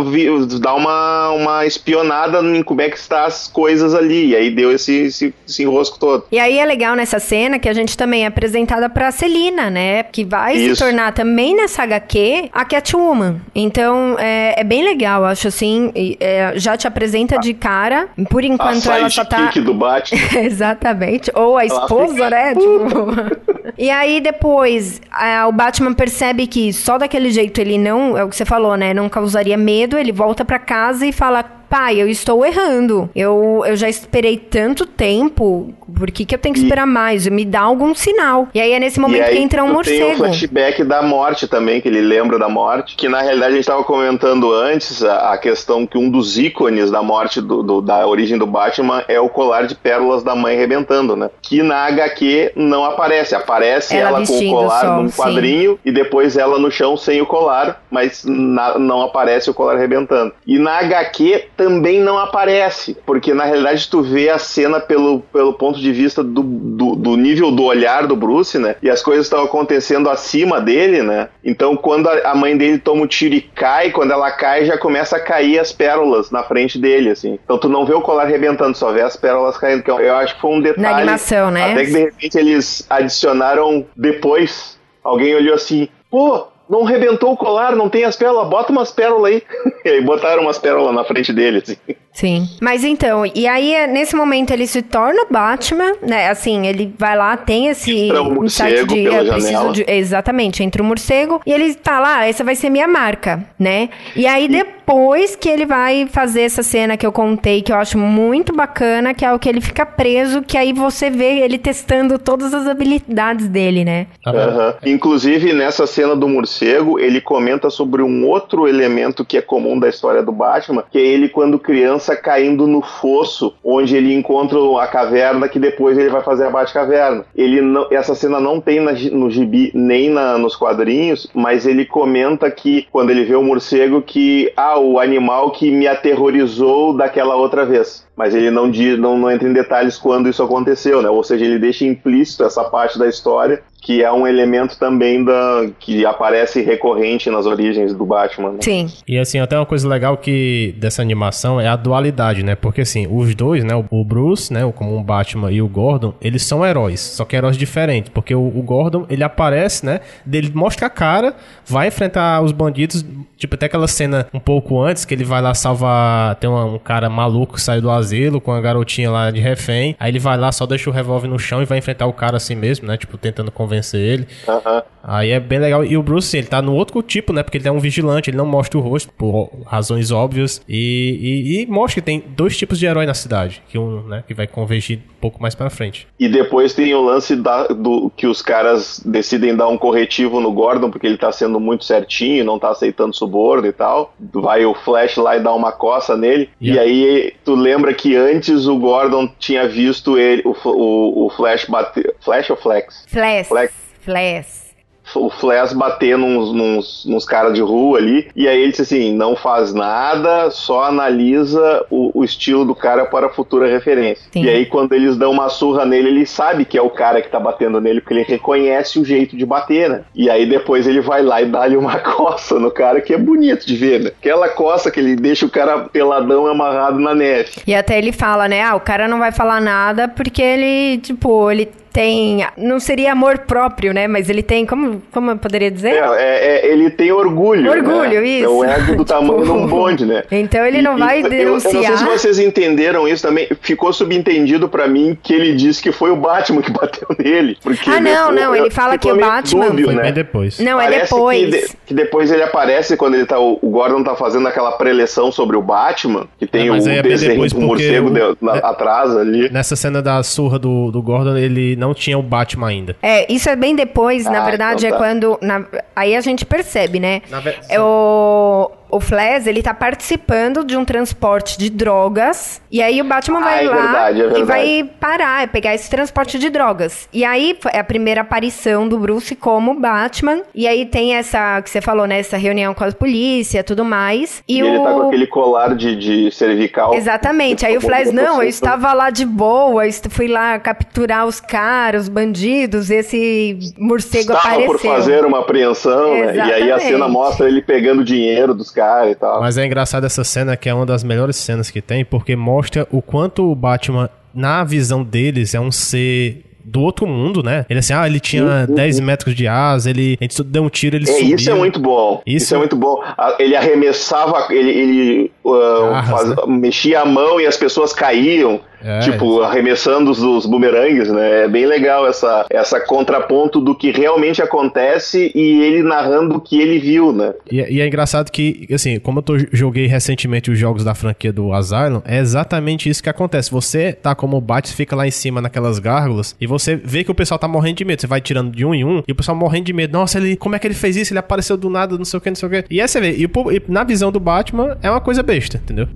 dar 0.59 0.75
uma, 0.75 1.29
uma 1.31 1.65
espionada 1.65 2.39
em 2.41 2.63
como 2.63 2.81
é 2.81 2.89
que 2.89 2.97
está 2.97 3.25
as 3.25 3.47
coisas 3.47 3.93
ali, 3.93 4.27
e 4.29 4.35
aí 4.35 4.49
deu 4.49 4.71
esse, 4.71 4.93
esse, 5.05 5.33
esse 5.47 5.63
enrosco 5.63 5.99
todo. 5.99 6.25
E 6.31 6.39
aí 6.39 6.57
é 6.59 6.65
legal 6.65 6.95
nessa 6.95 7.19
cena 7.19 7.59
que 7.59 7.69
a 7.69 7.73
gente 7.73 7.97
também 7.97 8.23
é 8.23 8.27
apresentada 8.27 8.89
pra 8.89 9.11
Celina, 9.11 9.69
né? 9.69 10.03
Que 10.03 10.23
vai 10.23 10.55
se 10.55 10.65
Isso. 10.67 10.83
tornar 10.83 11.13
também 11.13 11.55
nessa 11.55 11.83
HQ 11.83 12.49
a 12.51 12.65
Catwoman. 12.65 13.41
Então 13.55 14.15
é, 14.19 14.59
é 14.59 14.63
bem 14.63 14.83
legal, 14.83 15.23
acho 15.25 15.47
assim. 15.47 15.91
é, 16.19 16.53
já 16.55 16.75
te 16.77 16.87
apresenta 16.87 17.37
de 17.39 17.53
cara. 17.53 18.07
Por 18.29 18.43
enquanto 18.43 18.89
ela 18.91 19.09
só 19.09 19.23
tá. 19.25 19.49
do 19.51 19.73
Batman. 19.73 20.19
Exatamente. 20.43 21.31
Ou 21.33 21.57
a 21.57 21.65
esposa, 21.65 22.29
né? 22.29 22.53
Tipo... 22.55 23.73
e 23.77 23.89
aí 23.89 24.19
depois 24.21 25.01
a- 25.11 25.47
o 25.47 25.51
Batman 25.51 25.93
percebe 25.93 26.47
que 26.47 26.71
só 26.73 26.97
daquele 26.97 27.29
jeito 27.31 27.59
ele 27.59 27.77
não, 27.77 28.17
é 28.17 28.23
o 28.23 28.29
que 28.29 28.35
você 28.35 28.45
falou, 28.45 28.75
né? 28.75 28.93
Não 28.93 29.09
causaria 29.09 29.57
medo. 29.57 29.97
Ele 29.97 30.11
volta 30.11 30.43
pra 30.45 30.59
casa 30.59 31.05
e 31.05 31.11
fala. 31.11 31.43
Pai, 31.69 32.01
eu 32.01 32.07
estou 32.07 32.45
errando. 32.45 33.09
Eu, 33.15 33.63
eu 33.65 33.75
já 33.75 33.89
esperei 33.89 34.37
tanto 34.37 34.85
tempo. 34.85 35.73
Por 35.97 36.11
que, 36.11 36.25
que 36.25 36.35
eu 36.35 36.39
tenho 36.39 36.53
que 36.53 36.61
E- 36.61 36.63
esperar 36.63 36.85
mais? 36.85 37.27
Me 37.27 37.43
dá 37.45 37.61
algum 37.61 37.93
sinal. 37.93 38.47
E 38.53 38.59
aí 38.61 38.71
é 38.71 38.79
nesse 38.79 38.99
momento 38.99 39.21
e 39.21 39.23
aí 39.23 39.35
que 39.37 39.41
entra 39.41 39.63
um 39.63 39.73
tu 39.75 39.83
Tem 39.83 39.97
o 40.01 40.07
morcego. 40.07 40.17
flashback 40.17 40.83
da 40.83 41.01
morte 41.01 41.47
também, 41.47 41.81
que 41.81 41.87
ele 41.87 42.01
lembra 42.01 42.37
da 42.39 42.47
morte. 42.49 42.95
Que 42.95 43.09
na 43.09 43.21
realidade 43.21 43.51
a 43.51 43.55
gente 43.55 43.61
estava 43.61 43.83
comentando 43.83 44.53
antes 44.53 45.03
a, 45.03 45.33
a 45.33 45.37
questão 45.37 45.85
que 45.85 45.97
um 45.97 46.09
dos 46.09 46.37
ícones 46.37 46.89
da 46.91 47.01
morte 47.01 47.41
do, 47.41 47.61
do- 47.63 47.81
da 47.81 48.05
origem 48.07 48.37
do 48.37 48.45
Batman 48.47 49.03
é 49.07 49.19
o 49.19 49.29
colar 49.29 49.67
de 49.67 49.75
pérolas 49.75 50.23
da 50.23 50.35
mãe 50.35 50.55
rebentando, 50.57 51.15
né? 51.15 51.29
Que 51.41 51.61
na 51.63 51.85
HQ 51.87 52.53
não 52.55 52.85
aparece. 52.85 53.35
Aparece 53.35 53.95
Ela 53.95 54.09
ela, 54.19 54.25
com 54.27 54.33
o 54.37 54.49
colar 54.51 54.81
só, 54.81 55.01
num 55.01 55.09
sim. 55.09 55.21
quadrinho 55.21 55.79
e 55.83 55.91
depois 55.91 56.37
ela 56.37 56.57
no 56.59 56.71
chão 56.71 56.95
sem 56.95 57.21
o 57.21 57.25
colar, 57.25 57.81
mas 57.91 58.23
na- 58.25 58.77
não 58.79 59.01
aparece 59.01 59.49
o 59.49 59.53
colar 59.53 59.77
rebentando. 59.77 60.33
E 60.45 60.57
na 60.59 60.77
HQ 60.79 61.45
também 61.57 61.99
não 61.99 62.19
aparece, 62.19 62.95
porque 63.05 63.33
na 63.33 63.43
realidade 63.43 63.89
tu 63.89 64.03
vê 64.03 64.29
a 64.29 64.37
cena 64.37 64.79
pelo, 64.79 65.21
pelo 65.33 65.53
ponto 65.53 65.79
de 65.79 65.91
vista 65.91 66.23
do, 66.23 66.43
do, 66.43 66.95
do 66.95 67.17
nível 67.17 67.51
do 67.51 67.63
olhar 67.63 68.05
do 68.05 68.15
Bruce, 68.15 68.59
né? 68.59 68.75
E 68.81 68.89
as 68.89 69.01
coisas 69.01 69.25
estão 69.25 69.43
acontecendo 69.43 70.09
acima 70.09 70.61
dele, 70.61 71.01
né? 71.01 71.29
Então 71.43 71.75
quando 71.75 72.07
a, 72.07 72.31
a 72.31 72.35
mãe 72.35 72.55
dele 72.55 72.77
toma 72.77 73.01
o 73.01 73.07
tiro 73.07 73.33
e 73.33 73.41
cai, 73.41 73.89
quando 73.89 74.11
ela 74.11 74.29
cai 74.31 74.65
já 74.65 74.77
começa 74.77 75.17
a 75.17 75.19
cair 75.19 75.59
as 75.59 75.71
pérolas 75.71 76.29
na 76.29 76.43
frente 76.43 76.77
dele, 76.77 77.09
assim. 77.09 77.39
Então 77.43 77.57
tu 77.57 77.67
não 77.67 77.85
vê 77.85 77.93
o 77.93 78.01
colar 78.01 78.25
rebentando, 78.25 78.77
só 78.77 78.91
vê 78.91 79.01
as 79.01 79.17
pérolas 79.17 79.57
caindo. 79.57 79.81
Que 79.81 79.89
eu, 79.89 79.99
eu 79.99 80.15
acho 80.15 80.35
que 80.35 80.41
foi 80.41 80.51
um 80.51 80.61
detalhe. 80.61 80.81
Na 80.81 80.97
animação, 80.97 81.49
né? 81.49 81.71
Até 81.71 81.85
que 81.85 81.91
de 81.91 81.99
repente 81.99 82.37
eles 82.37 82.85
adicionaram 82.89 83.85
depois. 83.95 84.77
Alguém 85.03 85.33
olhou 85.35 85.55
assim, 85.55 85.87
pô, 86.11 86.47
não 86.69 86.83
rebentou 86.83 87.33
o 87.33 87.37
colar, 87.37 87.75
não 87.75 87.89
tem 87.89 88.03
as 88.03 88.15
pérolas, 88.15 88.49
bota 88.49 88.71
umas 88.71 88.91
pérolas 88.91 89.33
aí. 89.33 89.43
e 89.85 89.89
aí 89.89 90.01
botaram 90.01 90.43
umas 90.43 90.57
pérolas 90.57 90.93
na 90.93 91.03
frente 91.03 91.31
dele, 91.33 91.63
assim. 91.63 91.77
Sim. 92.17 92.49
Mas 92.59 92.83
então, 92.83 93.23
e 93.35 93.47
aí 93.47 93.75
é- 93.75 93.85
nesse 93.85 94.15
momento 94.15 94.49
ele 94.49 94.65
se 94.65 94.81
torna 94.81 95.21
o 95.21 95.31
Batman, 95.31 95.93
né? 96.01 96.29
Assim, 96.29 96.65
ele 96.65 96.91
vai 96.97 97.15
lá, 97.15 97.37
tem 97.37 97.67
esse 97.67 97.91
Entra 98.07 98.23
o 98.23 98.33
morcego 98.33 98.87
de 98.87 99.03
pela 99.03 99.15
eu 99.23 99.33
preciso 99.33 99.53
janela. 99.53 99.73
de. 99.73 99.85
Exatamente, 99.87 100.63
entra 100.63 100.81
o 100.81 100.85
morcego 100.85 101.39
e 101.45 101.53
ele 101.53 101.77
fala, 101.83 102.17
ah, 102.17 102.25
essa 102.27 102.43
vai 102.43 102.55
ser 102.55 102.71
minha 102.71 102.87
marca, 102.87 103.45
né? 103.59 103.89
E 104.15 104.25
aí 104.25 104.47
depois 104.47 105.35
que 105.35 105.47
ele 105.47 105.65
vai 105.67 106.07
fazer 106.11 106.41
essa 106.41 106.63
cena 106.63 106.97
que 106.97 107.05
eu 107.05 107.11
contei, 107.11 107.61
que 107.61 107.71
eu 107.71 107.75
acho 107.75 107.99
muito 107.99 108.51
bacana, 108.51 109.13
que 109.13 109.23
é 109.23 109.31
o 109.31 109.37
que 109.37 109.47
ele 109.47 109.61
fica 109.61 109.85
preso, 109.85 110.41
que 110.41 110.57
aí 110.57 110.73
você 110.73 111.11
vê 111.11 111.41
ele 111.41 111.59
testando 111.59 112.17
todas 112.17 112.51
as 112.51 112.65
habilidades 112.65 113.47
dele, 113.47 113.85
né? 113.85 114.07
Tá? 114.23 114.31
Aham. 114.31 114.73
Inclusive, 114.83 115.53
nessa 115.53 115.85
cena 115.85 116.15
do 116.15 116.27
morcego, 116.27 116.97
ele 116.99 117.21
comenta 117.21 117.69
sobre 117.69 118.01
um 118.01 118.25
outro 118.25 118.67
elemento 118.67 119.23
que 119.23 119.37
é 119.37 119.41
comum 119.41 119.77
da 119.77 119.87
história 119.87 120.23
do 120.23 120.31
Batman, 120.31 120.83
que 120.89 120.97
é 120.97 121.01
ele, 121.01 121.29
quando 121.29 121.59
criança, 121.59 122.06
caindo 122.15 122.65
no 122.67 122.81
fosso, 122.81 123.53
onde 123.63 123.95
ele 123.95 124.13
encontra 124.13 124.57
a 124.81 124.87
caverna, 124.87 125.47
que 125.49 125.59
depois 125.59 125.97
ele 125.97 126.09
vai 126.09 126.21
fazer 126.23 126.45
a 126.45 126.49
Batcaverna. 126.49 127.25
Ele 127.35 127.61
não, 127.61 127.87
essa 127.91 128.15
cena 128.15 128.39
não 128.39 128.61
tem 128.61 128.79
na 128.79 128.93
no 129.11 129.29
gibi 129.29 129.71
nem 129.73 130.09
na- 130.09 130.37
nos 130.37 130.55
quadrinhos, 130.55 131.29
mas 131.33 131.65
ele 131.65 131.85
comenta 131.85 132.49
que, 132.49 132.87
quando 132.91 133.09
ele 133.09 133.25
vê 133.25 133.35
o 133.35 133.43
morcego, 133.43 134.01
que, 134.01 134.51
ah, 134.55 134.79
o 134.79 134.99
animal 134.99 135.51
que 135.51 135.69
me 135.69 135.87
aterrorizou 135.87 136.93
daquela 136.95 137.35
outra 137.35 137.65
vez. 137.65 138.06
Mas 138.17 138.33
ele 138.33 138.49
não, 138.49 138.69
diz, 138.69 138.97
não, 138.97 139.15
não 139.17 139.29
entra 139.29 139.47
em 139.47 139.53
detalhes 139.53 139.95
quando 139.95 140.27
isso 140.27 140.41
aconteceu, 140.41 141.03
né? 141.03 141.09
Ou 141.09 141.23
seja, 141.23 141.45
ele 141.45 141.59
deixa 141.59 141.85
implícito 141.85 142.43
essa 142.43 142.63
parte 142.63 142.97
da 142.97 143.07
história, 143.07 143.61
que 143.79 144.03
é 144.03 144.11
um 144.11 144.25
elemento 144.27 144.77
também 144.79 145.23
da 145.23 145.67
que 145.79 146.03
aparece 146.03 146.61
recorrente 146.63 147.29
nas 147.29 147.45
origens 147.45 147.93
do 147.93 148.03
Batman. 148.05 148.53
Né? 148.53 148.57
Sim. 148.61 148.87
E 149.07 149.19
assim, 149.19 149.39
até 149.39 149.55
uma 149.55 149.67
coisa 149.67 149.87
legal 149.87 150.17
que 150.17 150.73
dessa 150.79 151.01
animação 151.03 151.61
é 151.61 151.67
a 151.67 151.75
dualidade, 151.75 152.41
né? 152.43 152.55
Porque 152.55 152.81
assim, 152.81 153.07
os 153.09 153.35
dois, 153.35 153.63
né? 153.63 153.73
O 153.91 154.03
Bruce, 154.03 154.51
né? 154.51 154.65
o 154.65 154.73
Como 154.73 154.97
um 154.97 155.03
Batman 155.03 155.51
e 155.51 155.61
o 155.61 155.67
Gordon, 155.67 156.15
eles 156.19 156.43
são 156.43 156.65
heróis, 156.65 156.99
só 156.99 157.23
que 157.23 157.35
heróis 157.35 157.55
diferentes. 157.55 158.11
Porque 158.11 158.33
o, 158.33 158.41
o 158.47 158.61
Gordon, 158.63 159.05
ele 159.11 159.23
aparece, 159.23 159.85
né? 159.85 159.99
Ele 160.29 160.51
mostra 160.55 160.87
a 160.87 160.89
cara, 160.89 161.35
vai 161.65 161.87
enfrentar 161.89 162.41
os 162.41 162.51
bandidos. 162.51 163.05
Tipo, 163.37 163.53
até 163.53 163.67
aquela 163.67 163.87
cena 163.87 164.27
um 164.33 164.39
pouco 164.39 164.81
antes 164.81 165.05
que 165.05 165.13
ele 165.13 165.23
vai 165.23 165.39
lá 165.39 165.53
salvar. 165.53 166.35
Tem 166.37 166.49
uma- 166.49 166.65
um 166.65 166.79
cara 166.79 167.07
maluco 167.11 167.53
que 167.53 167.61
saiu 167.61 167.83
do 167.83 167.91
asilo 167.91 168.06
com 168.41 168.51
a 168.51 168.61
garotinha 168.61 169.09
lá 169.11 169.31
de 169.31 169.39
refém. 169.39 169.95
Aí 169.99 170.11
ele 170.11 170.19
vai 170.19 170.37
lá, 170.37 170.51
só 170.51 170.65
deixa 170.65 170.89
o 170.89 170.93
revólver 170.93 171.27
no 171.27 171.39
chão 171.39 171.61
e 171.61 171.65
vai 171.65 171.77
enfrentar 171.77 172.05
o 172.07 172.13
cara 172.13 172.37
assim 172.37 172.55
mesmo, 172.55 172.87
né? 172.87 172.97
Tipo, 172.97 173.17
tentando 173.17 173.51
convencer 173.51 173.99
ele. 174.01 174.27
Aham. 174.47 174.83
Aí 175.09 175.31
é 175.31 175.39
bem 175.39 175.57
legal. 175.59 175.85
E 175.85 175.95
o 175.95 176.03
Bruce, 176.03 176.35
ele 176.35 176.47
tá 176.47 176.61
no 176.61 176.73
outro 176.73 177.01
tipo, 177.01 177.31
né? 177.31 177.41
Porque 177.41 177.57
ele 177.57 177.67
é 177.67 177.71
um 177.71 177.79
vigilante, 177.79 178.29
ele 178.29 178.35
não 178.37 178.45
mostra 178.45 178.77
o 178.77 178.81
rosto, 178.81 179.09
por 179.17 179.49
razões 179.65 180.11
óbvias. 180.11 180.61
E, 180.67 181.55
e, 181.57 181.61
e 181.63 181.65
mostra 181.67 182.01
que 182.01 182.05
tem 182.05 182.21
dois 182.35 182.57
tipos 182.57 182.77
de 182.77 182.85
herói 182.85 183.05
na 183.05 183.13
cidade. 183.13 183.61
Que 183.69 183.77
um, 183.77 184.01
né? 184.03 184.23
Que 184.27 184.33
vai 184.33 184.47
convergir 184.47 184.97
um 184.99 185.19
pouco 185.21 185.41
mais 185.41 185.55
pra 185.55 185.69
frente. 185.69 186.05
E 186.19 186.27
depois 186.27 186.73
tem 186.73 186.93
o 186.93 187.01
lance 187.01 187.35
da- 187.37 187.67
do 187.67 188.11
que 188.17 188.27
os 188.27 188.41
caras 188.41 189.01
decidem 189.05 189.55
dar 189.55 189.69
um 189.69 189.77
corretivo 189.77 190.41
no 190.41 190.51
Gordon 190.51 190.91
porque 190.91 191.07
ele 191.07 191.17
tá 191.17 191.31
sendo 191.31 191.57
muito 191.59 191.85
certinho, 191.85 192.43
não 192.43 192.59
tá 192.59 192.69
aceitando 192.71 193.15
suborno 193.15 193.65
e 193.67 193.71
tal. 193.71 194.13
Vai 194.33 194.65
o 194.65 194.73
Flash 194.75 195.15
lá 195.17 195.37
e 195.37 195.39
dá 195.39 195.53
uma 195.53 195.71
coça 195.71 196.17
nele. 196.17 196.49
E 196.59 196.67
Yeah. 196.67 196.81
aí 196.81 197.33
tu 197.45 197.55
lembra 197.55 197.93
que 197.97 198.15
antes 198.15 198.67
o 198.67 198.77
Gordon 198.77 199.27
tinha 199.39 199.67
visto 199.67 200.17
ele, 200.17 200.41
o, 200.45 200.55
o, 200.63 201.25
o 201.25 201.29
Flash 201.31 201.65
bater. 201.65 202.15
Flash 202.21 202.49
ou 202.49 202.55
Flex? 202.55 203.05
Flash. 203.07 203.47
Flex. 203.47 203.73
Flash. 204.01 204.66
O 205.15 205.29
Flash 205.29 205.73
bater 205.73 206.17
nos, 206.17 206.53
nos, 206.53 207.05
nos 207.05 207.25
caras 207.25 207.53
de 207.53 207.61
rua 207.61 207.99
ali, 207.99 208.27
e 208.35 208.47
aí 208.47 208.61
ele 208.61 208.71
disse 208.71 208.81
assim: 208.81 209.13
não 209.13 209.35
faz 209.35 209.73
nada, 209.73 210.49
só 210.49 210.83
analisa 210.83 211.85
o, 211.89 212.11
o 212.19 212.23
estilo 212.23 212.65
do 212.65 212.75
cara 212.75 213.05
para 213.05 213.29
futura 213.29 213.67
referência. 213.67 214.25
Sim. 214.31 214.43
E 214.43 214.49
aí, 214.49 214.65
quando 214.65 214.93
eles 214.93 215.15
dão 215.17 215.31
uma 215.31 215.49
surra 215.49 215.85
nele, 215.85 216.09
ele 216.09 216.25
sabe 216.25 216.65
que 216.65 216.77
é 216.77 216.81
o 216.81 216.89
cara 216.89 217.21
que 217.21 217.29
tá 217.29 217.39
batendo 217.39 217.79
nele, 217.79 218.01
porque 218.01 218.13
ele 218.13 218.23
reconhece 218.23 218.99
o 218.99 219.05
jeito 219.05 219.37
de 219.37 219.45
bater, 219.45 219.89
né? 219.89 220.01
E 220.13 220.29
aí 220.29 220.45
depois 220.45 220.87
ele 220.87 221.01
vai 221.01 221.21
lá 221.21 221.41
e 221.41 221.45
dá-lhe 221.45 221.77
uma 221.77 221.99
coça 221.99 222.59
no 222.59 222.71
cara, 222.71 223.01
que 223.01 223.13
é 223.13 223.17
bonito 223.17 223.65
de 223.65 223.75
ver, 223.75 223.99
né? 224.01 224.11
Aquela 224.19 224.49
coça 224.49 224.91
que 224.91 224.99
ele 224.99 225.15
deixa 225.15 225.45
o 225.45 225.49
cara 225.49 225.79
peladão 225.79 226.47
amarrado 226.47 226.99
na 226.99 227.13
neve. 227.13 227.49
E 227.65 227.75
até 227.75 227.97
ele 227.97 228.11
fala, 228.11 228.47
né? 228.47 228.63
Ah, 228.63 228.75
o 228.75 228.79
cara 228.79 229.07
não 229.07 229.19
vai 229.19 229.31
falar 229.31 229.61
nada 229.61 230.07
porque 230.07 230.41
ele, 230.41 230.97
tipo, 230.99 231.49
ele 231.51 231.69
tem. 231.97 232.45
Não 232.57 232.79
seria 232.79 233.11
amor 233.11 233.39
próprio, 233.39 233.93
né? 233.93 234.07
Mas 234.07 234.29
ele 234.29 234.43
tem. 234.43 234.65
Como, 234.65 235.01
como 235.11 235.31
eu 235.31 235.37
poderia 235.37 235.71
dizer? 235.71 235.93
É, 235.93 235.99
é- 235.99 236.45
é- 236.67 236.71
ele 236.71 236.89
tem 236.91 237.11
orgulho. 237.11 237.69
Orgulho, 237.71 238.21
né? 238.21 238.27
isso. 238.27 238.45
É 238.45 238.49
o 238.49 238.63
ego 238.63 238.95
do 238.95 239.03
tamanho 239.05 239.43
de 239.43 239.51
um 239.51 239.67
bonde, 239.67 240.05
né? 240.05 240.23
Então 240.31 240.63
ele 240.65 240.81
não 240.81 240.95
E- 240.95 240.99
vai 240.99 241.21
e- 241.21 241.23
eu- 241.25 241.31
Eu, 241.31 241.49
não 241.53 241.59
sei 241.59 241.71
denunciar. 241.71 241.97
se 241.97 242.05
vocês 242.05 242.39
entenderam 242.39 243.07
isso 243.07 243.23
também. 243.23 243.47
Ficou 243.61 243.91
subentendido 243.91 244.69
pra 244.69 244.87
mim 244.87 245.17
que 245.21 245.33
ele 245.33 245.55
disse 245.55 245.81
que 245.81 245.91
foi 245.91 246.11
o 246.11 246.15
Batman 246.15 246.61
que 246.61 246.71
bateu 246.71 247.07
nele. 247.17 247.57
Porque 247.63 247.89
Ah, 247.89 247.99
não, 247.99 248.29
depois- 248.29 248.35
não, 248.41 248.55
ele 248.55 248.69
fala 248.69 248.97
que 248.97 249.11
o 249.11 249.15
meio 249.15 249.27
Batman- 249.27 249.67
dúbio, 249.69 249.85
Foi 249.87 249.95
né? 249.95 250.11
depois. 250.11 250.59
Não, 250.59 250.79
é 250.79 250.83
Parece 250.85 251.03
depois. 251.11 251.39
Que, 251.45 251.51
de- 251.61 251.67
que 251.87 251.93
depois 251.93 252.31
ele 252.31 252.43
aparece 252.43 252.95
quando 252.95 253.15
ele 253.15 253.25
tá. 253.25 253.39
O 253.39 253.57
o 253.61 253.69
Gordon 253.69 254.03
tá 254.03 254.15
fazendo 254.15 254.47
aquela 254.47 254.71
preleção 254.73 255.31
sobre 255.31 255.55
o 255.57 255.61
Batman, 255.61 256.27
que 256.39 256.45
tem 256.45 256.67
É, 256.67 256.71
o 256.71 256.75
é 256.75 257.01
desenho 257.01 257.47
do 257.49 257.59
morcego 257.59 258.07
o- 258.09 258.13
de- 258.13 258.37
na- 258.41 258.57
é- 258.57 258.65
atrás 258.65 259.15
ali. 259.15 259.49
Nessa 259.49 259.75
cena 259.75 260.01
da 260.01 260.21
surra 260.23 260.59
do, 260.59 260.91
do 260.91 261.01
Gordon, 261.01 261.35
ele 261.35 261.75
não 261.75 261.86
tinha 261.93 262.17
o 262.17 262.23
Batman 262.23 262.67
ainda. 262.67 262.95
É, 263.01 263.31
isso 263.31 263.49
é 263.49 263.55
bem 263.55 263.75
depois, 263.75 264.25
na 264.25 264.41
Ah, 264.41 264.45
verdade, 264.45 264.85
então 264.85 264.89
é 264.97 264.99
tá. 264.99 265.05
quando. 265.05 265.37
na- 265.41 265.65
aí 265.95 266.15
a 266.15 266.21
gente 266.21 266.45
percebe, 266.45 266.99
né? 266.99 267.21
Na 267.29 267.39
ve- 267.39 267.55
É 267.69 267.79
o. 267.79 268.71
O 268.89 268.99
Flash, 268.99 269.47
ele 269.47 269.61
tá 269.61 269.73
participando 269.73 270.63
de 270.63 270.77
um 270.77 270.85
transporte 270.85 271.57
de 271.57 271.69
drogas. 271.69 272.61
E 272.71 272.81
aí 272.81 273.01
o 273.01 273.03
Batman 273.03 273.39
Ah, 273.39 273.43
vai 273.43 273.65
é 273.65 273.69
lá 273.69 273.75
verdade, 273.75 274.21
é 274.21 274.23
e 274.25 274.27
verdade. 274.29 274.43
vai 274.45 274.89
parar, 274.99 275.43
é 275.43 275.47
pegar 275.47 275.73
esse 275.75 275.89
transporte 275.89 276.39
de 276.39 276.49
drogas. 276.49 277.07
E 277.11 277.23
aí 277.25 277.57
é 277.73 277.79
a 277.79 277.83
primeira 277.83 278.21
aparição 278.21 278.87
do 278.87 278.97
Bruce 278.97 279.35
como 279.35 279.73
Batman. 279.79 280.41
E 280.55 280.67
aí 280.67 280.85
tem 280.85 281.15
essa, 281.15 281.61
que 281.61 281.69
você 281.69 281.81
falou, 281.81 282.07
né? 282.07 282.19
Essa 282.19 282.37
reunião 282.37 282.73
com 282.73 282.83
a 282.83 282.91
polícia 282.91 283.63
tudo 283.63 283.83
mais. 283.83 284.41
E, 284.47 284.59
E, 284.59 284.63
o. 284.63 284.67
ele 284.67 284.79
tá 284.83 284.91
com 284.93 285.01
aquele 285.07 285.27
colar 285.27 285.75
de, 285.75 285.95
de 285.95 286.31
cervical. 286.31 286.93
Exatamente. 286.93 287.65
Aí 287.65 287.77
o 287.77 287.81
Flash, 287.81 288.11
não, 288.11 288.41
eu 288.41 288.47
estava 288.49 288.93
lá 288.93 289.09
de 289.09 289.25
boa, 289.25 289.83
fui 290.09 290.27
lá 290.27 290.57
capturar 290.59 291.25
os 291.25 291.39
caras, 291.39 292.03
os 292.03 292.09
bandidos, 292.09 292.89
esse 292.89 293.57
morcego 293.77 294.33
Estava 294.33 294.39
apareceu. 294.49 294.67
por 294.71 294.79
fazer 294.79 295.25
uma 295.25 295.39
apreensão, 295.39 296.13
né? 296.19 296.35
E 296.35 296.39
aí 296.53 296.71
a 296.71 296.79
cena 296.79 297.07
mostra 297.07 297.47
ele 297.47 297.61
pegando 297.61 298.03
dinheiro 298.03 298.53
dos 298.53 298.71
e 299.09 299.15
tal. 299.15 299.39
Mas 299.41 299.57
é 299.57 299.65
engraçado 299.65 300.05
essa 300.05 300.23
cena, 300.23 300.55
que 300.57 300.69
é 300.69 300.73
uma 300.73 300.85
das 300.85 301.03
melhores 301.03 301.35
cenas 301.35 301.69
que 301.69 301.81
tem, 301.81 302.03
porque 302.05 302.35
mostra 302.35 302.87
o 302.91 303.01
quanto 303.01 303.49
o 303.51 303.55
Batman, 303.55 304.09
na 304.33 304.63
visão 304.63 305.03
deles, 305.03 305.53
é 305.55 305.59
um 305.59 305.71
ser 305.71 306.43
do 306.69 306.81
outro 306.81 307.07
mundo, 307.07 307.41
né? 307.41 307.65
Ele 307.69 307.79
assim, 307.79 307.93
ah, 307.93 308.05
ele 308.05 308.19
tinha 308.19 308.67
10 308.67 308.99
metros 308.99 309.33
de 309.33 309.47
asa, 309.47 309.89
ele, 309.89 310.17
a 310.19 310.23
gente 310.25 310.43
deu 310.43 310.63
um 310.63 310.69
tiro, 310.69 310.97
ele 310.97 311.09
É, 311.09 311.13
subiu. 311.13 311.35
isso 311.37 311.49
é 311.49 311.53
muito 311.53 311.79
bom. 311.79 312.21
Isso, 312.25 312.45
Isso- 312.47 312.55
é 312.55 312.57
muito 312.57 312.75
bom. 312.75 313.01
Ele 313.39 313.55
arremessava, 313.55 314.47
ele, 314.53 314.69
ele 314.69 315.31
ah, 315.45 315.89
Garras, 315.91 316.09
faz- 316.09 316.29
né? 316.29 316.35
mexia 316.47 317.01
a 317.01 317.05
mão 317.05 317.39
e 317.39 317.45
as 317.47 317.55
pessoas 317.55 317.93
caíam. 317.93 318.59
É, 318.83 318.99
tipo, 318.99 319.41
arremessando 319.41 320.11
os, 320.11 320.21
os 320.21 320.45
bumerangues, 320.45 321.09
né? 321.09 321.43
É 321.43 321.47
bem 321.47 321.65
legal 321.65 322.07
essa, 322.07 322.45
essa 322.49 322.79
contraponto 322.79 323.59
do 323.59 323.75
que 323.75 323.91
realmente 323.91 324.41
acontece 324.41 325.31
e 325.33 325.61
ele 325.61 325.83
narrando 325.83 326.35
o 326.35 326.41
que 326.41 326.59
ele 326.59 326.79
viu, 326.79 327.11
né? 327.11 327.33
E, 327.51 327.57
e 327.57 327.81
é 327.81 327.87
engraçado 327.87 328.31
que, 328.31 328.67
assim, 328.71 328.99
como 328.99 329.19
eu 329.19 329.23
tô, 329.23 329.37
joguei 329.51 329.87
recentemente 329.87 330.51
os 330.51 330.57
jogos 330.57 330.83
da 330.83 330.93
franquia 330.93 331.31
do 331.33 331.53
Asylum, 331.53 332.01
é 332.05 332.17
exatamente 332.17 332.89
isso 332.89 333.01
que 333.01 333.09
acontece. 333.09 333.51
Você 333.51 333.93
tá 333.93 334.13
como 334.13 334.39
Bat, 334.39 334.71
fica 334.73 334.95
lá 334.95 335.07
em 335.07 335.11
cima 335.11 335.41
naquelas 335.41 335.79
gárgulas, 335.79 336.35
e 336.39 336.47
você 336.47 336.75
vê 336.75 337.03
que 337.03 337.11
o 337.11 337.15
pessoal 337.15 337.39
tá 337.39 337.47
morrendo 337.47 337.77
de 337.77 337.85
medo. 337.85 338.01
Você 338.01 338.07
vai 338.07 338.21
tirando 338.21 338.51
de 338.51 338.65
um 338.65 338.73
em 338.73 338.83
um, 338.83 339.03
e 339.07 339.11
o 339.11 339.15
pessoal 339.15 339.35
morrendo 339.35 339.65
de 339.65 339.73
medo. 339.73 339.93
Nossa, 339.93 340.17
ele, 340.17 340.35
como 340.35 340.55
é 340.55 340.59
que 340.59 340.67
ele 340.67 340.73
fez 340.73 340.95
isso? 340.95 341.13
Ele 341.13 341.19
apareceu 341.19 341.57
do 341.57 341.69
nada, 341.69 341.97
não 341.97 342.05
sei 342.05 342.17
o 342.17 342.21
que, 342.21 342.29
não 342.29 342.35
sei 342.35 342.47
o 342.47 342.51
que. 342.51 342.65
E 342.69 342.81
aí 342.81 342.87
você 342.87 342.99
vê, 342.99 343.11
e, 343.11 343.23
e 343.23 343.61
na 343.67 343.83
visão 343.83 344.11
do 344.11 344.19
Batman, 344.19 344.77
é 344.81 344.89
uma 344.89 345.01
coisa 345.01 345.23
besta, 345.23 345.57
entendeu? 345.57 345.87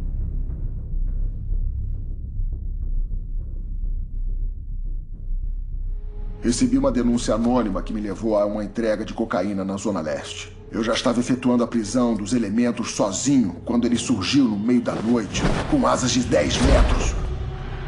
Recebi 6.42 6.76
uma 6.76 6.92
denúncia 6.92 7.36
anônima 7.36 7.84
que 7.84 7.94
me 7.94 8.02
levou 8.02 8.36
a 8.36 8.48
uma 8.48 8.64
entrega 8.64 9.06
de 9.06 9.14
cocaína 9.14 9.64
na 9.64 9.78
Zona 9.78 10.02
Leste. 10.02 10.52
Eu 10.72 10.84
já 10.84 10.94
estava 10.94 11.20
efetuando 11.20 11.64
a 11.64 11.68
prisão 11.68 12.16
dos 12.16 12.34
elementos 12.34 12.96
sozinho 12.96 13.58
quando 13.64 13.86
ele 13.86 13.96
surgiu 13.96 14.46
no 14.46 14.58
meio 14.58 14.82
da 14.82 14.96
noite, 14.96 15.44
com 15.70 15.86
asas 15.86 16.10
de 16.10 16.22
10 16.22 16.62
metros. 16.64 17.16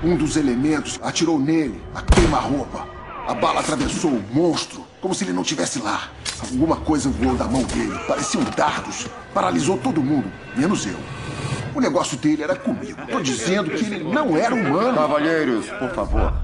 Um 0.03 0.15
dos 0.15 0.35
elementos 0.35 0.99
atirou 1.01 1.39
nele, 1.39 1.81
a 1.95 2.03
queima-roupa. 2.03 2.87
A 3.27 3.33
bala 3.33 3.61
atravessou 3.61 4.11
o 4.11 4.23
monstro, 4.31 4.83
como 5.01 5.15
se 5.15 5.23
ele 5.23 5.33
não 5.33 5.41
estivesse 5.41 5.79
lá. 5.79 6.11
Alguma 6.39 6.75
coisa 6.75 7.09
voou 7.09 7.35
da 7.35 7.45
mão 7.45 7.63
dele, 7.63 7.97
pareciam 8.07 8.43
dardos. 8.55 9.07
Paralisou 9.33 9.79
todo 9.79 10.03
mundo, 10.03 10.31
menos 10.55 10.85
eu. 10.85 10.99
O 11.73 11.81
negócio 11.81 12.17
dele 12.17 12.43
era 12.43 12.55
comigo. 12.55 12.99
Tô 13.09 13.19
dizendo 13.19 13.71
que 13.71 13.83
ele 13.83 14.03
não 14.03 14.37
era 14.37 14.53
humano. 14.53 14.93
Cavalheiros, 14.93 15.65
por 15.71 15.89
favor. 15.89 16.42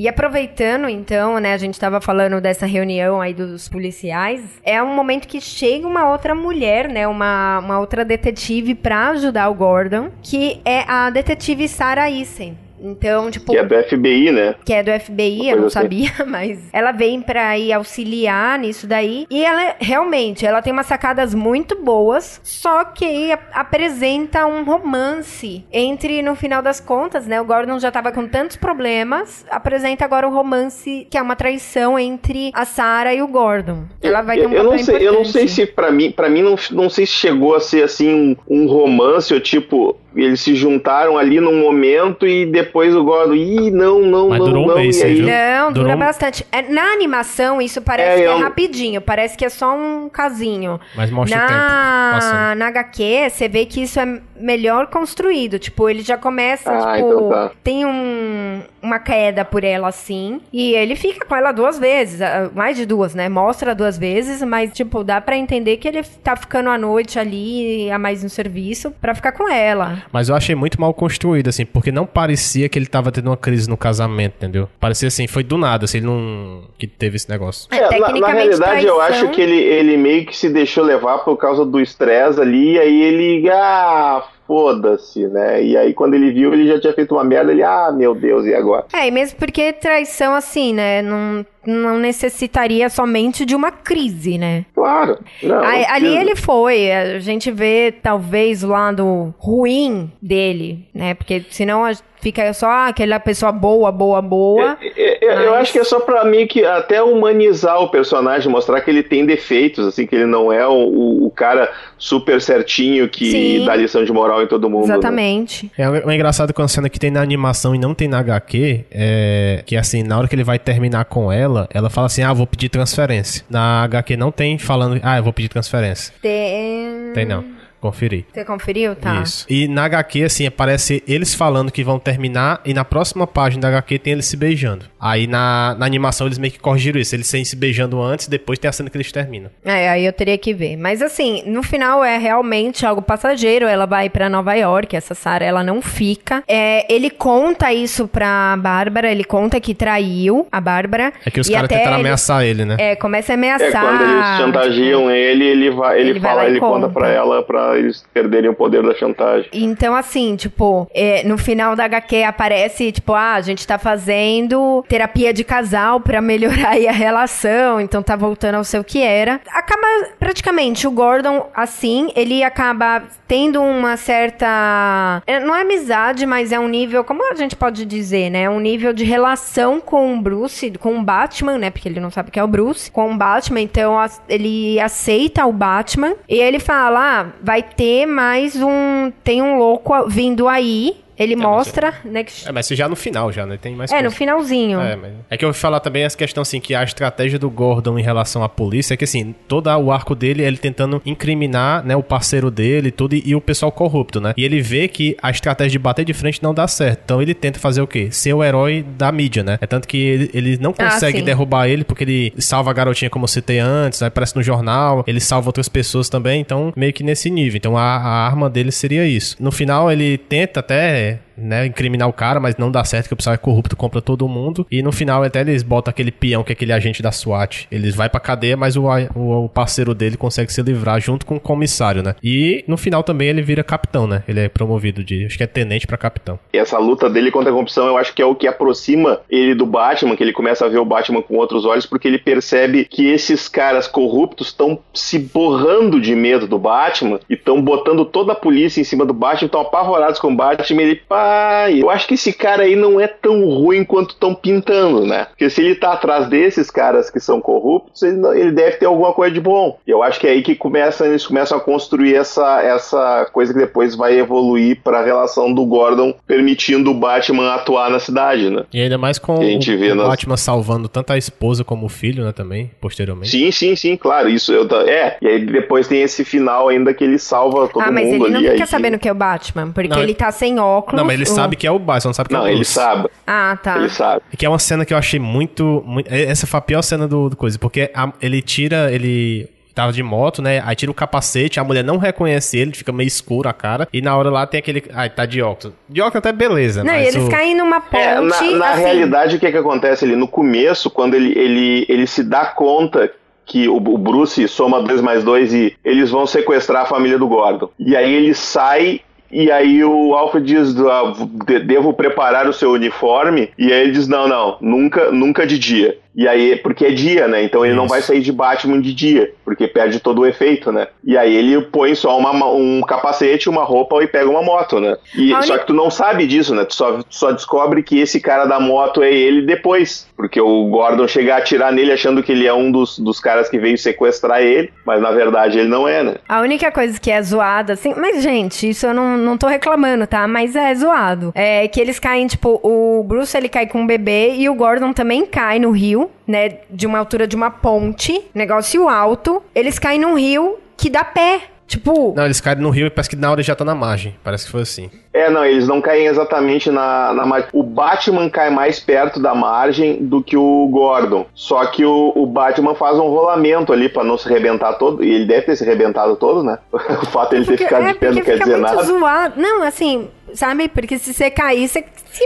E 0.00 0.08
aproveitando, 0.08 0.88
então, 0.88 1.38
né, 1.38 1.52
a 1.52 1.58
gente 1.58 1.78
tava 1.78 2.00
falando 2.00 2.40
dessa 2.40 2.64
reunião 2.64 3.20
aí 3.20 3.34
dos 3.34 3.68
policiais, 3.68 4.42
é 4.64 4.82
um 4.82 4.94
momento 4.94 5.28
que 5.28 5.42
chega 5.42 5.86
uma 5.86 6.10
outra 6.10 6.34
mulher, 6.34 6.88
né, 6.88 7.06
uma, 7.06 7.58
uma 7.58 7.78
outra 7.78 8.02
detetive 8.02 8.74
pra 8.74 9.10
ajudar 9.10 9.50
o 9.50 9.54
Gordon, 9.54 10.08
que 10.22 10.58
é 10.64 10.90
a 10.90 11.10
detetive 11.10 11.68
Sarah 11.68 12.08
Isen. 12.08 12.56
Então, 12.80 13.30
tipo, 13.30 13.52
Que 13.52 13.58
é 13.58 13.64
do 13.64 13.74
FBI, 13.74 14.30
né? 14.32 14.54
que 14.64 14.72
é 14.72 14.82
do 14.82 14.90
FBI, 14.90 15.40
Uma 15.40 15.50
eu 15.50 15.56
não 15.58 15.66
assim. 15.66 15.74
sabia, 15.80 16.10
mas 16.26 16.58
ela 16.72 16.92
vem 16.92 17.20
pra 17.20 17.58
ir 17.58 17.72
auxiliar 17.72 18.58
nisso 18.58 18.86
daí. 18.86 19.26
E 19.30 19.44
ela, 19.44 19.74
realmente, 19.78 20.46
ela 20.46 20.62
tem 20.62 20.72
umas 20.72 20.86
sacadas 20.86 21.34
muito 21.34 21.76
boas, 21.76 22.40
só 22.42 22.84
que 22.84 23.32
apresenta 23.52 24.46
um 24.46 24.64
romance 24.64 25.64
entre, 25.72 26.22
no 26.22 26.34
final 26.34 26.62
das 26.62 26.80
contas, 26.80 27.26
né? 27.26 27.40
O 27.40 27.44
Gordon 27.44 27.78
já 27.78 27.90
tava 27.90 28.12
com 28.12 28.26
tantos 28.26 28.56
problemas, 28.56 29.44
apresenta 29.50 30.04
agora 30.04 30.26
o 30.26 30.32
romance, 30.32 31.06
que 31.10 31.18
é 31.18 31.22
uma 31.22 31.36
traição 31.36 31.98
entre 31.98 32.50
a 32.54 32.64
Sarah 32.64 33.14
e 33.14 33.22
o 33.22 33.28
Gordon. 33.28 33.84
Ela 34.02 34.22
vai 34.22 34.38
ter 34.38 34.46
um 34.46 34.52
eu, 34.52 34.64
não 34.64 34.78
sei, 34.78 35.06
eu 35.06 35.12
não 35.12 35.24
sei 35.24 35.48
se 35.48 35.66
pra 35.66 35.90
mim, 35.90 36.10
para 36.10 36.28
mim 36.28 36.42
não, 36.42 36.56
não 36.70 36.88
sei 36.88 37.06
se 37.06 37.12
chegou 37.12 37.54
a 37.54 37.60
ser 37.60 37.82
assim 37.84 38.12
um, 38.12 38.36
um 38.48 38.66
romance 38.66 39.32
ou 39.32 39.40
tipo 39.40 39.96
eles 40.14 40.40
se 40.40 40.54
juntaram 40.56 41.16
ali 41.16 41.38
num 41.40 41.60
momento 41.60 42.26
e 42.26 42.44
depois 42.44 42.69
o 42.74 43.04
Gordon, 43.04 43.34
ih, 43.34 43.70
não, 43.70 44.00
não, 44.02 44.28
Mas 44.28 44.38
não, 44.38 44.46
durou 44.46 44.64
um 44.64 44.68
não, 44.68 44.74
mês, 44.76 44.96
e 44.96 45.00
você 45.00 45.06
aí? 45.06 45.22
Não, 45.22 45.72
dura 45.72 45.84
Durou 45.84 45.96
um- 45.96 45.98
bastante. 45.98 46.46
É, 46.52 46.62
Na 46.62 46.92
animação, 46.92 47.60
isso 47.60 47.80
parece 47.82 48.10
É, 48.10 48.16
que 48.16 48.22
é 48.22 48.26
eu- 48.34 48.38
rapidinho. 48.38 49.00
Parece 49.00 49.36
que 49.36 49.44
é 49.44 49.48
só 49.48 49.74
um 49.76 50.08
casinho. 50.08 50.78
Mas 50.94 51.10
mostra 51.10 51.36
o 51.38 51.40
tempo 51.46 51.58
na, 51.60 52.54
na 52.56 52.66
HQ, 52.68 53.30
você 53.30 53.48
vê 53.48 53.66
que 53.66 53.82
isso 53.82 53.98
é 53.98 54.20
melhor 54.38 54.86
construído. 54.88 55.58
Tipo, 55.58 55.88
ele 55.88 56.02
já 56.02 56.16
começa, 56.16 56.70
Ah, 56.70 56.96
tipo, 56.96 57.08
então 57.08 57.28
tá. 57.28 57.50
tem 57.62 57.84
um, 57.84 58.62
uma 58.82 58.98
queda 58.98 59.44
por 59.44 59.64
ela 59.64 59.88
assim. 59.88 60.40
E 60.52 60.72
ele 60.74 60.96
fica 60.96 61.24
com 61.26 61.34
ela 61.34 61.52
duas 61.52 61.78
vezes. 61.78 62.20
ah, 62.22 62.50
Mais 62.54 62.76
de 62.76 62.86
duas, 62.86 63.14
né? 63.14 63.28
Mostra 63.28 63.74
duas 63.74 63.98
vezes, 63.98 64.42
mas, 64.42 64.72
tipo, 64.72 65.02
dá 65.04 65.20
pra 65.20 65.36
entender 65.36 65.76
que 65.76 65.88
ele 65.88 66.02
tá 66.22 66.36
ficando 66.36 66.70
à 66.70 66.78
noite 66.78 67.18
ali, 67.18 67.90
a 67.90 67.98
mais 67.98 68.22
no 68.22 68.28
serviço, 68.30 68.90
pra 69.00 69.14
ficar 69.14 69.32
com 69.32 69.48
ela. 69.48 70.02
Mas 70.12 70.28
eu 70.28 70.34
achei 70.34 70.54
muito 70.54 70.80
mal 70.80 70.92
construído, 70.94 71.48
assim, 71.48 71.64
porque 71.64 71.90
não 71.92 72.06
parecia 72.06 72.59
que 72.68 72.78
ele 72.78 72.86
tava 72.86 73.10
tendo 73.12 73.28
uma 73.28 73.36
crise 73.36 73.68
no 73.68 73.76
casamento, 73.76 74.34
entendeu? 74.36 74.68
Parecia 74.78 75.08
assim, 75.08 75.26
foi 75.26 75.42
do 75.42 75.56
nada, 75.58 75.84
assim, 75.84 75.98
ele 75.98 76.06
não. 76.06 76.64
que 76.78 76.86
teve 76.86 77.16
esse 77.16 77.28
negócio. 77.28 77.68
É, 77.72 77.76
É, 77.78 77.98
na, 77.98 78.08
na 78.12 78.28
realidade, 78.28 78.86
eu 78.86 78.96
traição- 78.96 79.00
acho 79.00 79.28
que 79.30 79.40
ele, 79.40 79.56
ele 79.58 79.96
meio 79.96 80.26
que 80.26 80.36
se 80.36 80.48
deixou 80.48 80.84
levar 80.84 81.18
por 81.18 81.36
causa 81.36 81.64
do 81.64 81.80
estresse 81.80 82.40
ali, 82.40 82.72
e 82.74 82.78
aí 82.78 83.02
ele, 83.02 83.50
ah, 83.50 84.22
foda-se, 84.46 85.26
né? 85.28 85.62
E 85.62 85.76
aí 85.76 85.94
quando 85.94 86.14
ele 86.14 86.32
viu, 86.32 86.52
ele 86.52 86.66
já 86.66 86.80
tinha 86.80 86.92
feito 86.92 87.14
uma 87.14 87.22
merda, 87.24 87.52
ele, 87.52 87.62
ah, 87.62 87.92
meu 87.92 88.14
Deus, 88.14 88.44
e 88.46 88.54
agora? 88.54 88.84
É, 88.92 89.06
e 89.06 89.10
mesmo 89.10 89.38
porque 89.38 89.72
traição, 89.72 90.34
assim, 90.34 90.74
né? 90.74 91.02
Não, 91.02 91.46
não 91.64 91.98
necessitaria 91.98 92.88
somente 92.90 93.44
de 93.44 93.54
uma 93.54 93.70
crise, 93.70 94.38
né? 94.38 94.64
Claro. 94.74 95.18
Não, 95.42 95.62
ali 95.62 96.16
ele 96.16 96.34
foi, 96.34 96.90
a 96.90 97.18
gente 97.20 97.50
vê 97.50 97.94
talvez 98.02 98.64
o 98.64 98.68
lado 98.68 99.32
ruim 99.38 100.10
dele, 100.20 100.84
né? 100.92 101.14
Porque 101.14 101.44
senão 101.50 101.84
a- 101.84 101.92
fica 102.20 102.52
só 102.52 102.66
ah, 102.66 102.86
aquela 102.88 103.18
pessoa 103.20 103.50
boa, 103.52 103.90
boa, 103.90 104.20
boa. 104.22 104.76
É, 104.82 105.24
é, 105.24 105.46
Eu 105.46 105.54
acho 105.54 105.72
que 105.72 105.78
é 105.78 105.84
só 105.84 106.00
pra 106.00 106.24
mim 106.24 106.46
que 106.46 106.64
até 106.64 107.02
humanizar 107.02 107.80
o 107.80 107.88
personagem, 107.88 108.50
mostrar 108.50 108.80
que 108.80 108.90
ele 108.90 109.02
tem 109.02 109.24
defeitos, 109.26 109.86
assim, 109.86 110.06
que 110.06 110.14
ele 110.14 110.26
não 110.26 110.52
é 110.52 110.66
o, 110.66 110.72
o- 110.72 111.26
o 111.26 111.30
cara 111.30 111.70
super 111.98 112.40
certinho 112.40 113.08
que 113.08 113.30
Sim. 113.30 113.64
dá 113.64 113.74
lição 113.76 114.04
de 114.04 114.12
moral 114.12 114.42
em 114.42 114.46
todo 114.46 114.68
mundo. 114.68 114.86
né? 114.86 114.94
Exatamente. 114.94 115.70
É, 115.76 115.88
o 115.88 116.10
engraçado 116.10 116.52
que 116.52 116.60
uma 116.60 116.68
cena 116.68 116.88
que 116.88 116.98
tem 116.98 117.10
na 117.10 117.20
animação 117.22 117.74
e 117.74 117.78
não 117.78 117.94
tem 117.94 118.08
na 118.08 118.18
HQ 118.18 118.84
é 118.90 119.62
que 119.66 119.76
assim, 119.76 120.02
na 120.02 120.18
hora 120.18 120.28
que 120.28 120.34
ele 120.34 120.44
vai 120.44 120.58
terminar 120.58 121.04
com 121.06 121.32
ela, 121.32 121.68
ela 121.72 121.88
fala 121.90 122.06
assim: 122.06 122.22
"Ah, 122.22 122.32
vou 122.32 122.46
pedir 122.46 122.68
transferência". 122.68 123.44
Na 123.50 123.82
HQ 123.84 124.16
não 124.16 124.30
tem 124.30 124.58
falando: 124.58 125.00
"Ah, 125.02 125.18
eu 125.18 125.22
vou 125.22 125.32
pedir 125.32 125.48
transferência". 125.48 126.12
Tem... 126.22 127.12
Tem 127.14 127.24
não. 127.24 127.44
Conferi. 127.80 128.26
Você 128.32 128.44
conferiu? 128.44 128.94
Tá. 128.94 129.22
Isso. 129.22 129.46
E 129.48 129.66
na 129.66 129.84
HQ, 129.84 130.24
assim, 130.24 130.46
aparece 130.46 131.02
eles 131.08 131.34
falando 131.34 131.70
que 131.72 131.82
vão 131.82 131.98
terminar 131.98 132.60
e 132.64 132.74
na 132.74 132.84
próxima 132.84 133.26
página 133.26 133.62
da 133.62 133.68
HQ 133.68 133.98
tem 133.98 134.12
eles 134.12 134.26
se 134.26 134.36
beijando. 134.36 134.84
Aí 135.00 135.26
na, 135.26 135.74
na 135.78 135.86
animação 135.86 136.26
eles 136.26 136.36
meio 136.38 136.52
que 136.52 136.58
corrigiram 136.58 137.00
isso. 137.00 137.14
Eles 137.14 137.26
saem 137.26 137.44
se 137.44 137.56
beijando 137.56 138.00
antes 138.02 138.28
depois 138.28 138.58
tem 138.58 138.68
a 138.68 138.72
cena 138.72 138.90
que 138.90 138.96
eles 138.96 139.10
terminam. 139.10 139.50
É, 139.64 139.88
aí 139.88 140.04
eu 140.04 140.12
teria 140.12 140.36
que 140.36 140.52
ver. 140.52 140.76
Mas 140.76 141.00
assim, 141.00 141.42
no 141.46 141.62
final 141.62 142.04
é 142.04 142.18
realmente 142.18 142.84
algo 142.84 143.00
passageiro. 143.00 143.64
Ela 143.66 143.86
vai 143.86 144.10
pra 144.10 144.28
Nova 144.28 144.54
York, 144.54 144.94
essa 144.94 145.14
Sarah, 145.14 145.44
ela 145.46 145.64
não 145.64 145.80
fica. 145.80 146.44
É, 146.46 146.84
ele 146.92 147.08
conta 147.08 147.72
isso 147.72 148.06
pra 148.06 148.56
Bárbara, 148.58 149.10
ele 149.10 149.24
conta 149.24 149.58
que 149.58 149.74
traiu 149.74 150.46
a 150.52 150.60
Bárbara. 150.60 151.12
É 151.24 151.30
que 151.30 151.40
os 151.40 151.48
e 151.48 151.52
caras 151.52 151.64
até 151.64 151.78
tentaram 151.78 151.96
ele- 151.96 152.06
ameaçar 152.08 152.44
ele, 152.44 152.64
né? 152.66 152.76
É, 152.78 152.94
começa 152.96 153.32
a 153.32 153.34
É, 153.34 153.36
ameaçar. 153.36 153.80
quando 153.82 154.02
eles 154.02 154.26
chantagiam 154.36 155.10
ele, 155.10 155.44
ele 155.44 155.70
vai, 155.70 155.98
ele, 156.00 156.10
ele 156.10 156.20
vai 156.20 156.30
fala, 156.30 156.44
e 156.44 156.50
ele 156.50 156.60
conta 156.60 156.72
conta. 156.88 156.88
pra 156.90 157.08
ela 157.08 157.42
pra 157.42 157.69
eles 157.78 158.04
perderem 158.12 158.50
o 158.50 158.54
poder 158.54 158.82
da 158.82 158.94
chantagem. 158.94 159.48
Então, 159.52 159.94
assim, 159.94 160.36
tipo, 160.36 160.88
é, 160.94 161.22
no 161.24 161.36
final 161.38 161.74
da 161.76 161.84
HQ 161.84 162.22
aparece, 162.24 162.92
tipo, 162.92 163.12
ah, 163.14 163.34
a 163.34 163.40
gente 163.40 163.66
tá 163.66 163.78
fazendo 163.78 164.84
terapia 164.88 165.32
de 165.32 165.44
casal 165.44 166.00
pra 166.00 166.20
melhorar 166.20 166.70
aí 166.70 166.86
a 166.88 166.92
relação, 166.92 167.80
então 167.80 168.02
tá 168.02 168.16
voltando 168.16 168.56
ao 168.56 168.64
seu 168.64 168.82
que 168.84 169.02
era. 169.02 169.40
Acaba, 169.52 169.86
praticamente, 170.18 170.86
o 170.86 170.90
Gordon, 170.90 171.48
assim, 171.54 172.10
ele 172.14 172.42
acaba 172.42 173.02
tendo 173.26 173.62
uma 173.62 173.96
certa. 173.96 175.22
é, 175.26 175.38
Não 175.40 175.54
é 175.54 175.62
amizade, 175.62 176.26
mas 176.26 176.52
é 176.52 176.58
um 176.58 176.68
nível, 176.68 177.04
como 177.04 177.30
a 177.30 177.34
gente 177.34 177.54
pode 177.54 177.84
dizer, 177.84 178.30
né? 178.30 178.48
Um 178.50 178.60
nível 178.60 178.92
de 178.92 179.04
relação 179.04 179.80
com 179.80 180.14
o 180.14 180.20
Bruce, 180.20 180.72
com 180.78 180.98
o 180.98 181.02
Batman, 181.02 181.58
né? 181.58 181.70
Porque 181.70 181.88
ele 181.88 182.00
não 182.00 182.10
sabe 182.10 182.30
que 182.30 182.38
é 182.40 182.44
o 182.44 182.48
Bruce, 182.48 182.90
com 182.90 183.10
o 183.12 183.16
Batman, 183.16 183.60
então 183.60 183.96
ele 184.28 184.80
aceita 184.80 185.46
o 185.46 185.52
Batman 185.52 186.14
e 186.28 186.36
ele 186.38 186.58
fala: 186.58 187.20
ah, 187.20 187.26
vai 187.42 187.59
ter 187.62 188.06
mais 188.06 188.56
um. 188.56 189.12
Tem 189.22 189.42
um 189.42 189.58
louco 189.58 190.08
vindo 190.08 190.48
aí. 190.48 190.96
Ele 191.20 191.36
mostra, 191.36 191.92
né? 192.04 192.24
Que... 192.24 192.48
É, 192.48 192.52
mas 192.52 192.66
isso 192.66 192.74
já 192.74 192.88
no 192.88 192.96
final, 192.96 193.30
já, 193.30 193.44
né? 193.46 193.58
Tem 193.60 193.74
mais 193.76 193.90
É, 193.90 193.96
coisa. 193.96 194.08
no 194.08 194.10
finalzinho. 194.10 194.80
É, 194.80 194.96
mas... 194.96 195.12
é 195.28 195.36
que 195.36 195.44
eu 195.44 195.48
ouvi 195.50 195.58
falar 195.58 195.78
também 195.80 196.02
essa 196.02 196.16
questão, 196.16 196.40
assim, 196.42 196.58
que 196.60 196.74
a 196.74 196.82
estratégia 196.82 197.38
do 197.38 197.50
Gordon 197.50 197.98
em 197.98 198.02
relação 198.02 198.42
à 198.42 198.48
polícia 198.48 198.94
é 198.94 198.96
que, 198.96 199.04
assim, 199.04 199.34
todo 199.46 199.68
o 199.68 199.92
arco 199.92 200.14
dele 200.14 200.42
é 200.42 200.46
ele 200.46 200.56
tentando 200.56 201.00
incriminar, 201.04 201.84
né, 201.84 201.94
o 201.94 202.02
parceiro 202.02 202.50
dele 202.50 202.88
e 202.88 202.90
tudo, 202.90 203.14
e, 203.14 203.22
e 203.26 203.34
o 203.34 203.40
pessoal 203.40 203.70
corrupto, 203.70 204.20
né? 204.20 204.32
E 204.36 204.44
ele 204.44 204.60
vê 204.60 204.88
que 204.88 205.16
a 205.22 205.30
estratégia 205.30 205.72
de 205.72 205.78
bater 205.78 206.04
de 206.04 206.12
frente 206.14 206.42
não 206.42 206.54
dá 206.54 206.66
certo. 206.66 207.00
Então 207.04 207.20
ele 207.22 207.34
tenta 207.34 207.58
fazer 207.58 207.82
o 207.82 207.86
quê? 207.86 208.08
Ser 208.10 208.32
o 208.32 208.42
herói 208.42 208.82
da 208.96 209.12
mídia, 209.12 209.42
né? 209.42 209.58
É 209.60 209.66
tanto 209.66 209.86
que 209.86 209.98
ele, 209.98 210.30
ele 210.32 210.58
não 210.60 210.74
Ah, 210.78 210.84
consegue 210.90 211.18
sim. 211.18 211.24
derrubar 211.24 211.68
ele 211.68 211.84
porque 211.84 212.04
ele 212.04 212.32
salva 212.38 212.70
a 212.70 212.72
garotinha, 212.74 213.10
como 213.10 213.24
eu 213.24 213.28
citei 213.28 213.58
antes, 213.58 214.02
aí 214.02 214.08
aparece 214.08 214.34
no 214.36 214.42
jornal, 214.42 215.04
ele 215.06 215.20
salva 215.20 215.48
outras 215.48 215.68
pessoas 215.68 216.08
também, 216.08 216.40
então 216.40 216.72
meio 216.74 216.92
que 216.92 217.02
nesse 217.04 217.28
nível. 217.30 217.56
Então 217.58 217.76
a, 217.76 217.82
a 217.82 218.26
arma 218.26 218.48
dele 218.48 218.72
seria 218.72 219.06
isso. 219.06 219.36
No 219.38 219.50
final 219.52 219.90
ele 219.92 220.16
tenta 220.16 220.60
até 220.60 221.09
guy 221.10 221.20
né, 221.40 221.66
incriminar 221.66 222.08
o 222.08 222.12
cara, 222.12 222.40
mas 222.40 222.56
não 222.56 222.70
dá 222.70 222.84
certo, 222.84 223.08
que 223.08 223.14
o 223.14 223.16
pessoal 223.16 223.34
é 223.34 223.38
corrupto, 223.38 223.76
compra 223.76 224.00
todo 224.00 224.28
mundo. 224.28 224.66
E 224.70 224.82
no 224.82 224.92
final 224.92 225.22
até 225.22 225.40
eles 225.40 225.62
botam 225.62 225.90
aquele 225.90 226.10
peão, 226.10 226.42
que 226.42 226.52
é 226.52 226.54
aquele 226.54 226.72
agente 226.72 227.02
da 227.02 227.12
SWAT. 227.12 227.66
Eles 227.70 227.94
vai 227.94 228.08
pra 228.08 228.20
cadeia, 228.20 228.56
mas 228.56 228.76
o, 228.76 228.84
o, 229.14 229.44
o 229.44 229.48
parceiro 229.48 229.94
dele 229.94 230.16
consegue 230.16 230.52
se 230.52 230.62
livrar 230.62 231.00
junto 231.00 231.24
com 231.24 231.36
o 231.36 231.40
comissário, 231.40 232.02
né? 232.02 232.14
E 232.22 232.64
no 232.66 232.76
final 232.76 233.02
também 233.02 233.28
ele 233.28 233.42
vira 233.42 233.62
capitão, 233.62 234.06
né? 234.06 234.22
Ele 234.26 234.40
é 234.40 234.48
promovido 234.48 235.02
de, 235.02 235.26
acho 235.26 235.36
que 235.36 235.44
é 235.44 235.46
tenente 235.46 235.86
pra 235.86 235.96
capitão. 235.96 236.38
E 236.52 236.58
essa 236.58 236.78
luta 236.78 237.08
dele 237.08 237.30
contra 237.30 237.50
a 237.50 237.52
corrupção, 237.52 237.86
eu 237.86 237.96
acho 237.96 238.14
que 238.14 238.22
é 238.22 238.26
o 238.26 238.34
que 238.34 238.46
aproxima 238.46 239.20
ele 239.28 239.54
do 239.54 239.66
Batman, 239.66 240.16
que 240.16 240.22
ele 240.22 240.32
começa 240.32 240.64
a 240.64 240.68
ver 240.68 240.78
o 240.78 240.84
Batman 240.84 241.22
com 241.22 241.36
outros 241.36 241.64
olhos, 241.64 241.86
porque 241.86 242.08
ele 242.08 242.18
percebe 242.18 242.84
que 242.84 243.06
esses 243.06 243.48
caras 243.48 243.86
corruptos 243.86 244.48
estão 244.48 244.78
se 244.92 245.18
borrando 245.18 246.00
de 246.00 246.14
medo 246.14 246.46
do 246.46 246.58
Batman 246.58 247.20
e 247.28 247.34
estão 247.34 247.60
botando 247.60 248.04
toda 248.04 248.32
a 248.32 248.36
polícia 248.36 248.80
em 248.80 248.84
cima 248.84 249.04
do 249.04 249.12
Batman, 249.12 249.46
estão 249.46 249.60
apavorados 249.60 250.18
com 250.18 250.32
o 250.32 250.36
Batman. 250.36 250.82
E 250.82 250.84
ele, 250.84 251.02
pai, 251.30 251.82
eu 251.82 251.88
acho 251.90 252.06
que 252.08 252.14
esse 252.14 252.32
cara 252.32 252.64
aí 252.64 252.74
não 252.76 253.00
é 253.00 253.06
tão 253.06 253.44
ruim 253.44 253.84
quanto 253.84 254.10
estão 254.10 254.34
pintando, 254.34 255.06
né? 255.06 255.26
Porque 255.30 255.48
se 255.48 255.60
ele 255.62 255.74
tá 255.74 255.92
atrás 255.92 256.28
desses 256.28 256.70
caras 256.70 257.08
que 257.10 257.20
são 257.20 257.40
corruptos, 257.40 258.02
ele, 258.02 258.16
não- 258.16 258.34
ele 258.34 258.50
deve 258.52 258.76
ter 258.78 258.86
alguma 258.86 259.12
coisa 259.12 259.32
de 259.32 259.40
bom. 259.40 259.78
E 259.86 259.90
eu 259.90 260.02
acho 260.02 260.18
que 260.18 260.26
é 260.26 260.30
aí 260.30 260.42
que 260.42 260.54
começa, 260.54 261.06
eles 261.06 261.26
começam 261.26 261.56
a 261.56 261.60
construir 261.60 262.14
essa, 262.16 262.62
essa 262.62 263.26
coisa 263.32 263.52
que 263.52 263.58
depois 263.58 263.94
vai 263.94 264.18
evoluir 264.18 264.80
para 264.82 265.00
a 265.00 265.04
relação 265.04 265.52
do 265.52 265.64
Gordon 265.64 266.14
permitindo 266.26 266.90
o 266.90 266.94
Batman 266.94 267.54
atuar 267.54 267.90
na 267.90 267.98
cidade, 267.98 268.50
né? 268.50 268.64
E 268.72 268.80
ainda 268.80 268.98
mais 268.98 269.18
com 269.18 269.34
o, 269.34 269.40
o 269.40 269.94
nas- 269.94 270.08
Batman 270.08 270.36
salvando 270.36 270.88
tanto 270.88 271.12
a 271.12 271.18
esposa 271.18 271.62
como 271.64 271.86
o 271.86 271.88
filho, 271.88 272.24
né? 272.24 272.32
Também, 272.32 272.70
posteriormente. 272.80 273.30
Sim, 273.30 273.50
sim, 273.50 273.76
sim, 273.76 273.96
claro. 273.96 274.28
Isso 274.28 274.52
eu 274.52 274.66
é. 274.86 275.16
E 275.20 275.26
aí 275.26 275.44
depois 275.46 275.86
tem 275.88 276.02
esse 276.02 276.24
final 276.24 276.68
ainda 276.68 276.94
que 276.94 277.02
ele 277.04 277.18
salva 277.18 277.68
todo 277.68 277.82
ah, 277.82 277.90
mas 277.90 278.06
mundo 278.06 278.26
ele 278.26 278.32
não 278.32 278.40
ali. 278.40 278.50
fica 278.50 278.64
aí- 278.64 278.68
sabendo 278.68 278.98
que 278.98 279.08
é 279.08 279.12
o 279.12 279.14
Batman, 279.14 279.70
porque 279.72 279.88
Não, 279.88 280.02
ele 280.02 280.14
tá 280.14 280.30
sem 280.30 280.58
óculos. 280.58 280.96
Não, 280.98 281.04
mas 281.04 281.19
ele 281.22 281.30
o- 281.30 281.34
sabe 281.34 281.56
que 281.56 281.66
é 281.66 281.70
o 281.70 281.78
Batman, 281.78 282.08
não 282.08 282.14
sabe 282.14 282.28
que 282.28 282.34
é 282.34 282.38
Não, 282.38 282.44
o 282.44 282.48
ele 282.48 282.56
Bruce. 282.56 282.72
sabe. 282.72 283.08
Ah, 283.26 283.58
tá. 283.62 283.76
Ele 283.78 283.88
sabe. 283.90 284.22
Que 284.36 284.46
é 284.46 284.48
uma 284.48 284.58
cena 284.58 284.84
que 284.84 284.92
eu 284.94 284.98
achei 284.98 285.18
muito. 285.20 285.82
muito- 285.86 286.08
essa 286.12 286.46
foi 286.46 286.58
a 286.58 286.60
pior 286.60 286.82
cena 286.82 287.06
do, 287.08 287.30
do 287.30 287.36
coisa, 287.36 287.58
porque 287.58 287.90
a- 287.94 288.12
ele 288.20 288.40
tira. 288.42 288.90
Ele. 288.92 289.48
Tava 289.72 289.92
de 289.92 290.02
moto, 290.02 290.42
né? 290.42 290.60
Aí 290.66 290.74
tira 290.74 290.90
o 290.90 290.94
capacete, 290.94 291.60
a 291.60 291.64
mulher 291.64 291.84
não 291.84 291.96
reconhece 291.96 292.58
ele, 292.58 292.72
fica 292.72 292.90
meio 292.92 293.06
escuro 293.06 293.48
a 293.48 293.52
cara. 293.52 293.88
E 293.92 294.02
na 294.02 294.14
hora 294.16 294.28
lá 294.28 294.44
tem 294.44 294.58
aquele. 294.58 294.82
Ai, 294.92 295.08
tá 295.08 295.24
de 295.24 295.40
óculos. 295.40 295.74
De 295.88 296.00
óculos 296.02 296.16
até 296.16 296.32
beleza, 296.32 296.82
Não, 296.82 296.92
e 296.92 297.02
eles 297.06 297.14
o- 297.14 297.28
caem 297.30 297.54
numa 297.56 297.80
ponte. 297.80 298.02
É, 298.02 298.14
na, 298.16 298.22
na 298.56 298.70
assim, 298.72 298.80
realidade, 298.82 299.36
o 299.36 299.38
que, 299.40 299.50
que 299.50 299.56
acontece 299.56 300.04
ali? 300.04 300.16
No 300.16 300.26
começo, 300.26 300.90
quando 300.90 301.14
ele, 301.14 301.32
ele, 301.38 301.86
ele 301.88 302.06
se 302.06 302.24
dá 302.24 302.46
conta 302.46 303.10
que 303.46 303.68
o, 303.68 303.76
o 303.76 303.96
Bruce 303.96 304.46
soma 304.48 304.82
2 304.82 305.00
mais 305.00 305.22
2 305.24 305.54
e 305.54 305.74
eles 305.84 306.10
vão 306.10 306.26
sequestrar 306.26 306.82
a 306.82 306.86
família 306.86 307.18
do 307.18 307.28
Gordon. 307.28 307.70
E 307.78 307.96
aí 307.96 308.12
ele 308.12 308.34
sai. 308.34 309.00
E 309.32 309.50
aí 309.50 309.82
o 309.84 310.14
Alfred 310.14 310.46
diz, 310.46 310.76
ah, 310.80 311.12
de- 311.46 311.60
devo 311.60 311.92
preparar 311.92 312.48
o 312.48 312.52
seu 312.52 312.72
uniforme. 312.72 313.50
E 313.58 313.72
aí 313.72 313.82
ele 313.82 313.92
diz, 313.92 314.08
não, 314.08 314.26
não, 314.28 314.56
nunca, 314.60 315.10
nunca 315.12 315.46
de 315.46 315.58
dia. 315.58 315.98
E 316.14 316.26
aí, 316.26 316.56
porque 316.56 316.86
é 316.86 316.90
dia, 316.90 317.28
né? 317.28 317.42
Então 317.42 317.64
ele 317.64 317.74
não 317.74 317.84
Isso. 317.84 317.92
vai 317.94 318.02
sair 318.02 318.20
de 318.20 318.32
Batman 318.32 318.80
de 318.80 318.92
dia, 318.92 319.32
porque 319.44 319.68
perde 319.68 320.00
todo 320.00 320.22
o 320.22 320.26
efeito, 320.26 320.72
né? 320.72 320.88
E 321.04 321.16
aí 321.16 321.34
ele 321.34 321.60
põe 321.62 321.94
só 321.94 322.18
uma- 322.18 322.50
um 322.52 322.80
capacete, 322.82 323.48
uma 323.48 323.62
roupa 323.64 324.02
e 324.02 324.06
pega 324.08 324.28
uma 324.28 324.42
moto, 324.42 324.80
né? 324.80 324.96
E, 325.16 325.32
A 325.32 325.42
Só 325.42 325.56
que 325.58 325.66
tu 325.68 325.72
não 325.74 325.90
sabe 325.90 326.26
disso, 326.26 326.54
né? 326.54 326.64
Tu 326.64 326.74
só, 326.74 326.98
só 327.08 327.30
descobre 327.32 327.82
que 327.82 327.98
esse 328.00 328.20
cara 328.20 328.44
da 328.44 328.58
moto 328.60 329.02
é 329.02 329.12
ele 329.12 329.42
depois. 329.42 330.08
Porque 330.16 330.40
o 330.40 330.66
Gordon 330.66 331.06
chega 331.08 331.34
a 331.34 331.38
atirar 331.38 331.72
nele 331.72 331.92
achando 331.92 332.22
que 332.22 332.32
ele 332.32 332.46
é 332.46 332.52
um 332.52 332.70
dos, 332.70 332.98
dos 332.98 333.18
caras 333.20 333.48
que 333.48 333.58
veio 333.58 333.78
sequestrar 333.78 334.40
ele, 334.42 334.70
mas 334.84 335.00
na 335.00 335.10
verdade 335.10 335.58
ele 335.58 335.68
não 335.68 335.88
é, 335.88 336.02
né? 336.02 336.14
A 336.28 336.40
única 336.40 336.70
coisa 336.70 337.00
que 337.00 337.10
é 337.10 337.22
zoada, 337.22 337.72
assim. 337.74 337.94
Mas, 337.96 338.22
gente, 338.22 338.68
isso 338.68 338.84
eu 338.86 338.92
não, 338.94 339.16
não 339.16 339.38
tô 339.38 339.46
reclamando, 339.46 340.06
tá? 340.06 340.26
Mas 340.28 340.54
é 340.56 340.74
zoado. 340.74 341.32
É 341.34 341.66
que 341.68 341.80
eles 341.80 341.98
caem, 341.98 342.26
tipo, 342.26 342.60
o 342.62 343.02
Bruce 343.04 343.34
ele 343.36 343.48
cai 343.48 343.66
com 343.66 343.80
um 343.80 343.86
bebê 343.86 344.34
e 344.34 344.48
o 344.48 344.54
Gordon 344.54 344.92
também 344.92 345.24
cai 345.24 345.58
no 345.58 345.70
rio, 345.70 345.99
né? 346.26 346.58
De 346.70 346.86
uma 346.86 346.98
altura 346.98 347.26
de 347.26 347.34
uma 347.36 347.50
ponte, 347.50 348.22
negócio 348.34 348.88
alto. 348.88 349.42
Eles 349.54 349.78
caem 349.78 350.00
num 350.00 350.14
rio 350.14 350.58
que 350.76 350.88
dá 350.88 351.04
pé. 351.04 351.42
Tipo, 351.70 352.12
Não, 352.16 352.24
eles 352.24 352.40
caem 352.40 352.58
no 352.58 352.68
rio 352.68 352.88
e 352.88 352.90
parece 352.90 353.10
que 353.10 353.14
na 353.14 353.30
hora 353.30 353.40
já 353.44 353.54
tá 353.54 353.64
na 353.64 353.76
margem. 353.76 354.16
Parece 354.24 354.44
que 354.44 354.50
foi 354.50 354.62
assim. 354.62 354.90
É, 355.14 355.30
não, 355.30 355.44
eles 355.44 355.68
não 355.68 355.80
caem 355.80 356.06
exatamente 356.06 356.68
na, 356.68 357.12
na 357.12 357.24
margem. 357.24 357.48
O 357.52 357.62
Batman 357.62 358.28
cai 358.28 358.50
mais 358.50 358.80
perto 358.80 359.20
da 359.20 359.36
margem 359.36 360.04
do 360.04 360.20
que 360.20 360.36
o 360.36 360.66
Gordon. 360.66 361.26
Só 361.32 361.64
que 361.66 361.84
o, 361.84 362.12
o 362.16 362.26
Batman 362.26 362.74
faz 362.74 362.98
um 362.98 363.06
rolamento 363.06 363.72
ali 363.72 363.88
pra 363.88 364.02
não 364.02 364.18
se 364.18 364.26
arrebentar 364.26 364.72
todo. 364.72 365.04
E 365.04 365.14
ele 365.14 365.26
deve 365.26 365.42
ter 365.42 365.54
se 365.54 365.62
arrebentado 365.62 366.16
todo, 366.16 366.42
né? 366.42 366.58
o 366.72 367.06
fato 367.06 367.30
de 367.30 367.36
ele 367.36 367.44
ter 367.44 367.52
porque, 367.52 367.64
ficado 367.64 367.86
é 367.86 367.92
de 367.92 367.98
pé 368.00 368.10
não 368.10 368.22
quer 368.22 368.38
dizer 368.40 368.56
nada. 368.56 368.82
zoado. 368.82 369.40
Não, 369.40 369.62
assim, 369.62 370.08
sabe? 370.34 370.68
Porque 370.68 370.98
se 370.98 371.12
você 371.12 371.30
cair, 371.30 371.68
você 371.68 371.84
se 372.12 372.24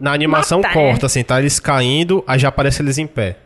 Na 0.00 0.12
animação 0.12 0.60
Mata, 0.60 0.68
né? 0.68 0.74
corta, 0.74 1.06
assim, 1.06 1.22
tá 1.22 1.38
eles 1.38 1.58
caindo, 1.60 2.22
aí 2.26 2.38
já 2.38 2.48
aparece 2.48 2.82
eles 2.82 2.98
em 2.98 3.06
pé. 3.06 3.36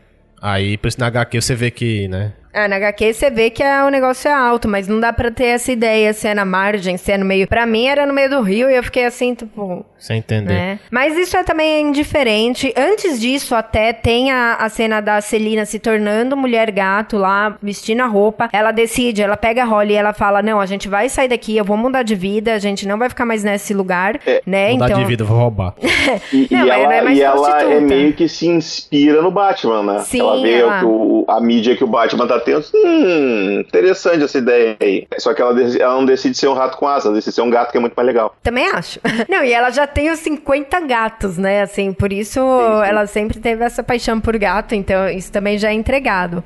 Aí, 0.41 0.77
por 0.77 0.89
isso 0.89 1.01
na 1.01 1.07
HQ 1.07 1.41
você 1.41 1.55
vê 1.55 1.71
que, 1.71 2.09
né? 2.09 2.33
Ah, 2.59 2.67
na 2.67 2.77
HQ 2.77 3.13
você 3.15 3.31
vê 3.31 3.51
que 3.51 3.63
é, 3.63 3.85
o 3.85 3.89
negócio 3.89 4.29
é 4.29 4.33
alto, 4.33 4.67
mas 4.69 4.89
não 4.89 4.99
dá 4.99 5.13
pra 5.13 5.31
ter 5.31 5.47
essa 5.47 5.71
ideia 5.71 6.13
se 6.13 6.27
é 6.27 6.35
na 6.35 6.45
margem, 6.45 6.97
se 6.97 7.13
é 7.13 7.17
no 7.19 7.25
meio. 7.25 7.47
Pra 7.47 7.65
mim 7.67 7.87
era 7.87 8.05
no 8.05 8.13
meio 8.13 8.29
do 8.31 8.41
rio 8.43 8.69
e 8.69 8.75
eu 8.75 8.83
fiquei 8.83 9.05
assim, 9.05 9.33
tipo. 9.35 9.85
Sem 9.99 10.19
entender. 10.19 10.53
Né? 10.55 10.81
Mas 10.91 11.17
isso 11.17 11.37
é 11.37 11.43
também 11.45 11.83
indiferente. 11.89 12.73
Antes 12.77 13.21
disso, 13.21 13.55
até 13.55 13.93
tem 13.93 14.31
a, 14.33 14.55
a 14.55 14.69
cena 14.69 15.01
da 15.01 15.21
Celina 15.21 15.65
se 15.65 15.79
tornando 15.79 16.37
mulher 16.37 16.71
gato 16.71 17.17
lá, 17.17 17.57
vestindo 17.63 18.01
a 18.03 18.07
roupa. 18.07 18.49
Ela 18.53 18.71
decide, 18.73 19.23
ela 19.23 19.37
pega 19.37 19.63
a 19.63 19.67
Holly 19.67 19.93
e 19.93 19.97
ela 19.97 20.13
fala: 20.13 20.43
Não, 20.43 20.61
a 20.61 20.67
gente 20.67 20.89
vai 20.89 21.09
sair 21.09 21.29
daqui, 21.29 21.57
eu 21.57 21.65
vou 21.65 21.77
mudar 21.77 22.03
de 22.03 22.15
vida, 22.15 22.55
a 22.55 22.59
gente 22.59 22.87
não 22.89 22.99
vai 22.99 23.09
ficar 23.09 23.25
mais 23.25 23.45
nesse 23.45 23.73
lugar, 23.75 24.19
É, 24.27 24.43
né? 24.47 24.73
Mudar 24.73 24.87
então. 24.87 24.99
de 25.01 25.05
vida, 25.07 25.25
vou 25.25 25.39
roubar. 25.39 25.75
E, 26.33 26.49
Não, 26.51 26.67
e 26.67 26.71
ela, 26.71 26.95
é 26.95 27.03
mais 27.03 27.19
e 27.19 27.23
ela 27.23 27.63
é 27.63 27.81
meio 27.81 28.13
que 28.13 28.29
se 28.29 28.47
inspira 28.47 29.21
no 29.23 29.31
Batman, 29.31 29.83
né? 29.83 29.99
Sim, 30.01 30.21
ela 30.21 30.41
vê 30.41 30.53
ela- 30.61 30.85
o- 30.85 31.25
a 31.29 31.41
mídia 31.41 31.77
que 31.77 31.85
o 31.85 31.87
Batman 31.87 32.27
tá 32.27 32.41
Hum, 32.57 33.61
interessante 33.61 34.25
essa 34.25 34.39
ideia 34.39 34.77
aí. 34.81 35.07
Só 35.19 35.35
que 35.35 35.43
ela, 35.43 35.61
ela 35.61 35.95
não 35.95 36.05
decide 36.05 36.37
ser 36.37 36.49
um 36.49 36.55
rato 36.55 36.77
com 36.77 36.87
asa, 36.87 37.09
ela 37.09 37.17
decide 37.17 37.35
ser 37.35 37.43
um 37.43 37.51
gato 37.51 37.71
que 37.71 37.77
é 37.77 37.81
muito 37.81 37.95
mais 37.95 38.07
legal. 38.07 38.35
Também 38.43 38.69
acho. 38.69 39.01
Não, 39.29 39.45
e 39.45 39.53
ela 39.53 39.71
já 39.71 39.87
tem 39.87 40.11
os 40.11 40.19
50 40.21 40.81
gatos, 40.81 41.37
né? 41.37 41.63
Assim, 41.63 41.93
por 41.93 42.13
isso 42.13 42.41
ela 42.85 43.07
sempre 43.07 43.39
teve 43.39 43.65
essa 43.65 43.83
paixão 43.83 44.21
por 44.21 44.37
gato, 44.39 44.75
então 44.75 45.09
isso 45.09 45.31
também 45.31 45.59
já 45.59 45.71
é 45.71 45.75
entregado. 45.75 46.43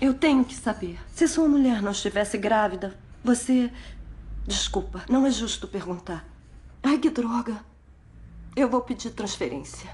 Eu 0.00 0.14
tenho 0.14 0.44
que 0.44 0.54
saber. 0.54 0.98
Se 1.14 1.28
sua 1.28 1.46
mulher 1.46 1.82
não 1.82 1.92
estivesse 1.92 2.38
grávida, 2.38 2.94
você. 3.22 3.70
Desculpa, 4.46 5.02
não 5.08 5.26
é 5.26 5.30
justo 5.30 5.68
perguntar. 5.68 6.24
Ai, 6.82 6.96
que 6.98 7.10
droga. 7.10 7.56
Eu 8.56 8.68
vou 8.68 8.80
pedir 8.80 9.10
transferência. 9.10 9.90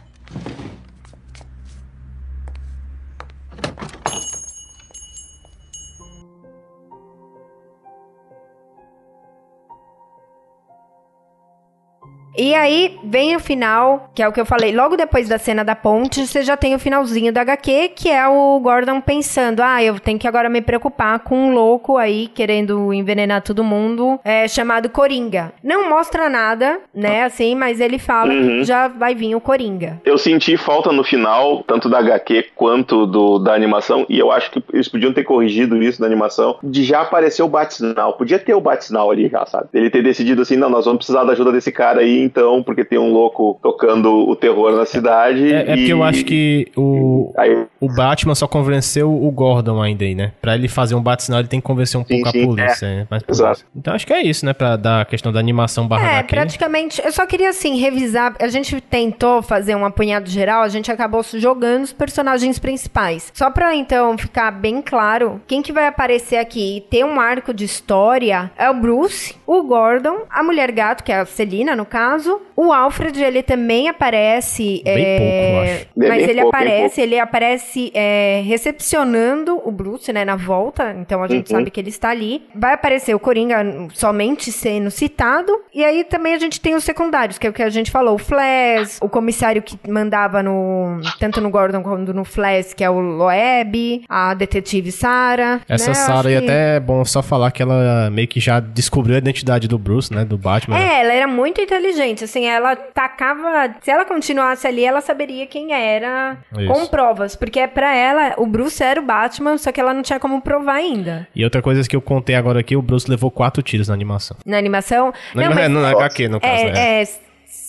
E 12.36 12.54
aí 12.54 12.98
vem 13.02 13.34
o 13.34 13.40
final, 13.40 14.10
que 14.14 14.22
é 14.22 14.28
o 14.28 14.32
que 14.32 14.40
eu 14.40 14.46
falei, 14.46 14.74
logo 14.74 14.96
depois 14.96 15.28
da 15.28 15.38
cena 15.38 15.64
da 15.64 15.74
ponte, 15.74 16.26
você 16.26 16.42
já 16.42 16.56
tem 16.56 16.74
o 16.74 16.78
finalzinho 16.78 17.32
da 17.32 17.40
HQ, 17.42 17.92
que 17.94 18.08
é 18.10 18.26
o 18.28 18.58
Gordon 18.60 19.00
pensando: 19.00 19.60
ah, 19.60 19.82
eu 19.82 19.98
tenho 19.98 20.18
que 20.18 20.28
agora 20.28 20.48
me 20.48 20.60
preocupar 20.60 21.20
com 21.20 21.36
um 21.36 21.54
louco 21.54 21.96
aí 21.96 22.28
querendo 22.28 22.92
envenenar 22.92 23.42
todo 23.42 23.64
mundo, 23.64 24.20
é, 24.24 24.46
chamado 24.48 24.88
Coringa. 24.90 25.52
Não 25.62 25.88
mostra 25.88 26.28
nada, 26.28 26.78
né, 26.94 27.24
assim, 27.24 27.54
mas 27.54 27.80
ele 27.80 27.98
fala 27.98 28.32
Uhum. 28.32 28.42
que 28.58 28.64
já 28.64 28.88
vai 28.88 29.14
vir 29.14 29.34
o 29.34 29.40
Coringa. 29.40 30.00
Eu 30.04 30.18
senti 30.18 30.56
falta 30.56 30.92
no 30.92 31.02
final, 31.04 31.62
tanto 31.66 31.88
da 31.88 31.98
HQ 31.98 32.46
quanto 32.54 33.06
do, 33.06 33.38
da 33.38 33.54
animação, 33.54 34.04
e 34.08 34.18
eu 34.18 34.30
acho 34.30 34.50
que 34.50 34.62
eles 34.72 34.88
podiam 34.88 35.12
ter 35.12 35.24
corrigido 35.24 35.82
isso 35.82 36.00
na 36.00 36.06
animação, 36.06 36.56
de 36.62 36.84
já 36.84 37.00
aparecer 37.02 37.42
o 37.42 37.48
Bat-Sinal. 37.48 38.14
Podia 38.14 38.38
ter 38.38 38.54
o 38.54 38.60
Bat-Sinal 38.60 39.10
ali 39.10 39.28
já, 39.28 39.46
sabe? 39.46 39.68
Ele 39.72 39.88
ter 39.90 40.02
decidido 40.02 40.42
assim, 40.42 40.56
não, 40.56 40.68
nós 40.68 40.84
vamos 40.84 40.98
precisar 40.98 41.24
da 41.24 41.32
ajuda 41.32 41.52
desse 41.52 41.70
cara 41.72 42.00
aí, 42.00 42.25
então, 42.26 42.62
porque 42.62 42.84
tem 42.84 42.98
um 42.98 43.10
louco 43.12 43.58
tocando 43.62 44.10
o 44.28 44.36
terror 44.36 44.72
na 44.76 44.84
cidade. 44.84 45.52
É, 45.52 45.60
é 45.60 45.64
porque 45.64 45.80
e- 45.86 45.90
eu 45.90 46.02
acho 46.02 46.24
que 46.24 46.70
o, 46.76 47.32
Aí, 47.38 47.66
o 47.80 47.88
Batman 47.94 48.34
só 48.34 48.46
convenceu 48.46 49.10
o 49.12 49.30
Gordon 49.30 49.80
ainda 49.80 50.04
aí, 50.04 50.14
né? 50.14 50.32
Pra 50.40 50.54
ele 50.54 50.68
fazer 50.68 50.94
um 50.94 51.02
bate-sinal, 51.02 51.40
ele 51.40 51.48
tem 51.48 51.60
que 51.60 51.66
convencer 51.66 52.00
um 52.00 52.04
Sim, 52.04 52.22
pouco 52.22 52.30
sim, 52.30 52.42
a 52.42 52.46
polícia. 52.46 52.88
né? 52.88 53.06
Mas, 53.10 53.22
Exato. 53.28 53.64
Então 53.74 53.94
acho 53.94 54.06
que 54.06 54.12
é 54.12 54.22
isso, 54.22 54.44
né? 54.44 54.52
Pra 54.52 54.76
dar 54.76 55.00
a 55.02 55.04
questão 55.04 55.32
da 55.32 55.38
animação 55.40 55.86
barra 55.86 56.06
É, 56.06 56.18
HQ. 56.18 56.34
praticamente. 56.34 57.02
Eu 57.04 57.12
só 57.12 57.26
queria, 57.26 57.50
assim, 57.50 57.76
revisar. 57.76 58.34
A 58.40 58.48
gente 58.48 58.80
tentou 58.80 59.42
fazer 59.42 59.74
um 59.74 59.84
apanhado 59.84 60.28
geral, 60.28 60.62
a 60.62 60.68
gente 60.68 60.90
acabou 60.90 61.22
jogando 61.34 61.84
os 61.84 61.92
personagens 61.92 62.58
principais. 62.58 63.30
Só 63.34 63.50
pra, 63.50 63.74
então, 63.74 64.16
ficar 64.18 64.50
bem 64.50 64.80
claro, 64.82 65.40
quem 65.46 65.62
que 65.62 65.72
vai 65.72 65.86
aparecer 65.86 66.36
aqui 66.36 66.78
e 66.78 66.80
ter 66.80 67.04
um 67.04 67.20
arco 67.20 67.52
de 67.54 67.64
história 67.64 68.50
é 68.58 68.68
o 68.70 68.74
Bruce, 68.74 69.34
o 69.46 69.62
Gordon, 69.62 70.18
a 70.30 70.42
Mulher 70.42 70.70
Gato, 70.72 71.04
que 71.04 71.12
é 71.12 71.20
a 71.20 71.26
Celina, 71.26 71.76
no 71.76 71.84
caso. 71.84 72.15
O 72.56 72.72
Alfred, 72.72 73.22
ele 73.22 73.42
também 73.42 73.88
aparece... 73.88 74.82
Bem 74.84 75.04
é, 75.04 75.18
pouco, 75.18 75.32
eu 75.32 75.60
acho. 75.60 75.82
É 75.82 76.08
Mas 76.08 76.08
bem 76.22 76.30
ele 76.30 76.40
pouco, 76.42 76.56
bem 76.58 76.66
aparece, 76.68 77.00
ele 77.00 77.18
aparece 77.18 77.92
é, 77.94 78.42
recepcionando 78.80 79.60
o 79.64 79.70
Bruce, 79.70 80.12
né, 80.12 80.24
na 80.24 80.36
volta. 80.36 80.94
Então 80.98 81.22
a 81.22 81.28
gente 81.28 81.50
Uhum. 81.52 81.58
sabe 81.58 81.70
que 81.70 81.80
ele 81.80 81.88
está 81.90 82.10
ali. 82.10 82.42
Vai 82.54 82.74
aparecer 82.74 83.14
o 83.14 83.18
Coringa 83.18 83.56
somente 83.94 84.50
sendo 84.52 84.90
citado. 84.90 85.52
E 85.74 85.84
aí 85.84 86.04
também 86.04 86.34
a 86.34 86.38
gente 86.38 86.60
tem 86.60 86.74
os 86.74 86.84
secundários, 86.84 87.38
que 87.38 87.46
é 87.46 87.50
o 87.50 87.52
que 87.52 87.62
a 87.62 87.68
gente 87.70 87.90
falou. 87.90 88.14
O 88.14 88.18
Flash, 88.18 88.98
o 89.00 89.08
comissário 89.08 89.62
que 89.62 89.78
mandava 89.88 90.42
no... 90.42 91.00
Tanto 91.18 91.40
no 91.40 91.50
Gordon 91.50 91.82
quanto 91.82 92.12
no 92.14 92.24
Flash, 92.24 92.72
que 92.74 92.82
é 92.84 92.90
o 92.90 92.98
Loeb. 93.00 94.04
A 94.08 94.34
detetive 94.34 94.92
Sarah. 94.92 95.60
Essa 95.68 95.88
né? 95.88 95.94
Sarah 95.94 96.28
aí 96.28 96.38
que- 96.38 96.44
até 96.44 96.76
é 96.76 96.80
bom 96.80 97.04
só 97.04 97.22
falar 97.22 97.50
que 97.50 97.62
ela 97.62 98.10
meio 98.10 98.28
que 98.28 98.40
já 98.40 98.60
descobriu 98.60 99.14
a 99.14 99.18
identidade 99.18 99.68
do 99.68 99.78
Bruce, 99.78 100.12
né? 100.12 100.24
Do 100.24 100.38
Batman. 100.38 100.76
né? 100.76 100.86
É, 100.86 101.00
ela 101.02 101.12
era 101.12 101.26
muito 101.26 101.60
inteligente, 101.60 102.05
assim, 102.24 102.46
ela 102.46 102.74
tacava, 102.76 103.74
se 103.80 103.90
ela 103.90 104.04
continuasse 104.04 104.66
ali, 104.66 104.84
ela 104.84 105.00
saberia 105.00 105.46
quem 105.46 105.72
era 105.72 106.36
Isso. 106.58 106.72
com 106.72 106.86
provas, 106.86 107.34
porque 107.36 107.66
pra 107.68 107.94
ela, 107.94 108.34
o 108.38 108.46
Bruce 108.46 108.82
era 108.82 109.00
o 109.00 109.04
Batman, 109.04 109.58
só 109.58 109.70
que 109.72 109.80
ela 109.80 109.92
não 109.94 110.02
tinha 110.02 110.18
como 110.20 110.40
provar 110.40 110.74
ainda. 110.74 111.26
E 111.34 111.44
outra 111.44 111.62
coisa 111.62 111.86
que 111.88 111.96
eu 111.96 112.00
contei 112.02 112.34
agora 112.34 112.60
aqui, 112.60 112.76
o 112.76 112.82
Bruce 112.82 113.08
levou 113.10 113.30
quatro 113.30 113.62
tiros 113.62 113.88
na 113.88 113.94
animação. 113.94 114.36
Na 114.44 114.58
animação, 114.58 115.12
Na, 115.34 115.42
não, 115.42 115.48
não, 115.50 115.56
mas- 115.56 115.70
no 115.70 115.84
HQ, 115.86 116.28
no 116.28 116.40
caso, 116.40 116.64
né? 116.64 116.72
é, 116.76 117.02
é, 117.02 117.08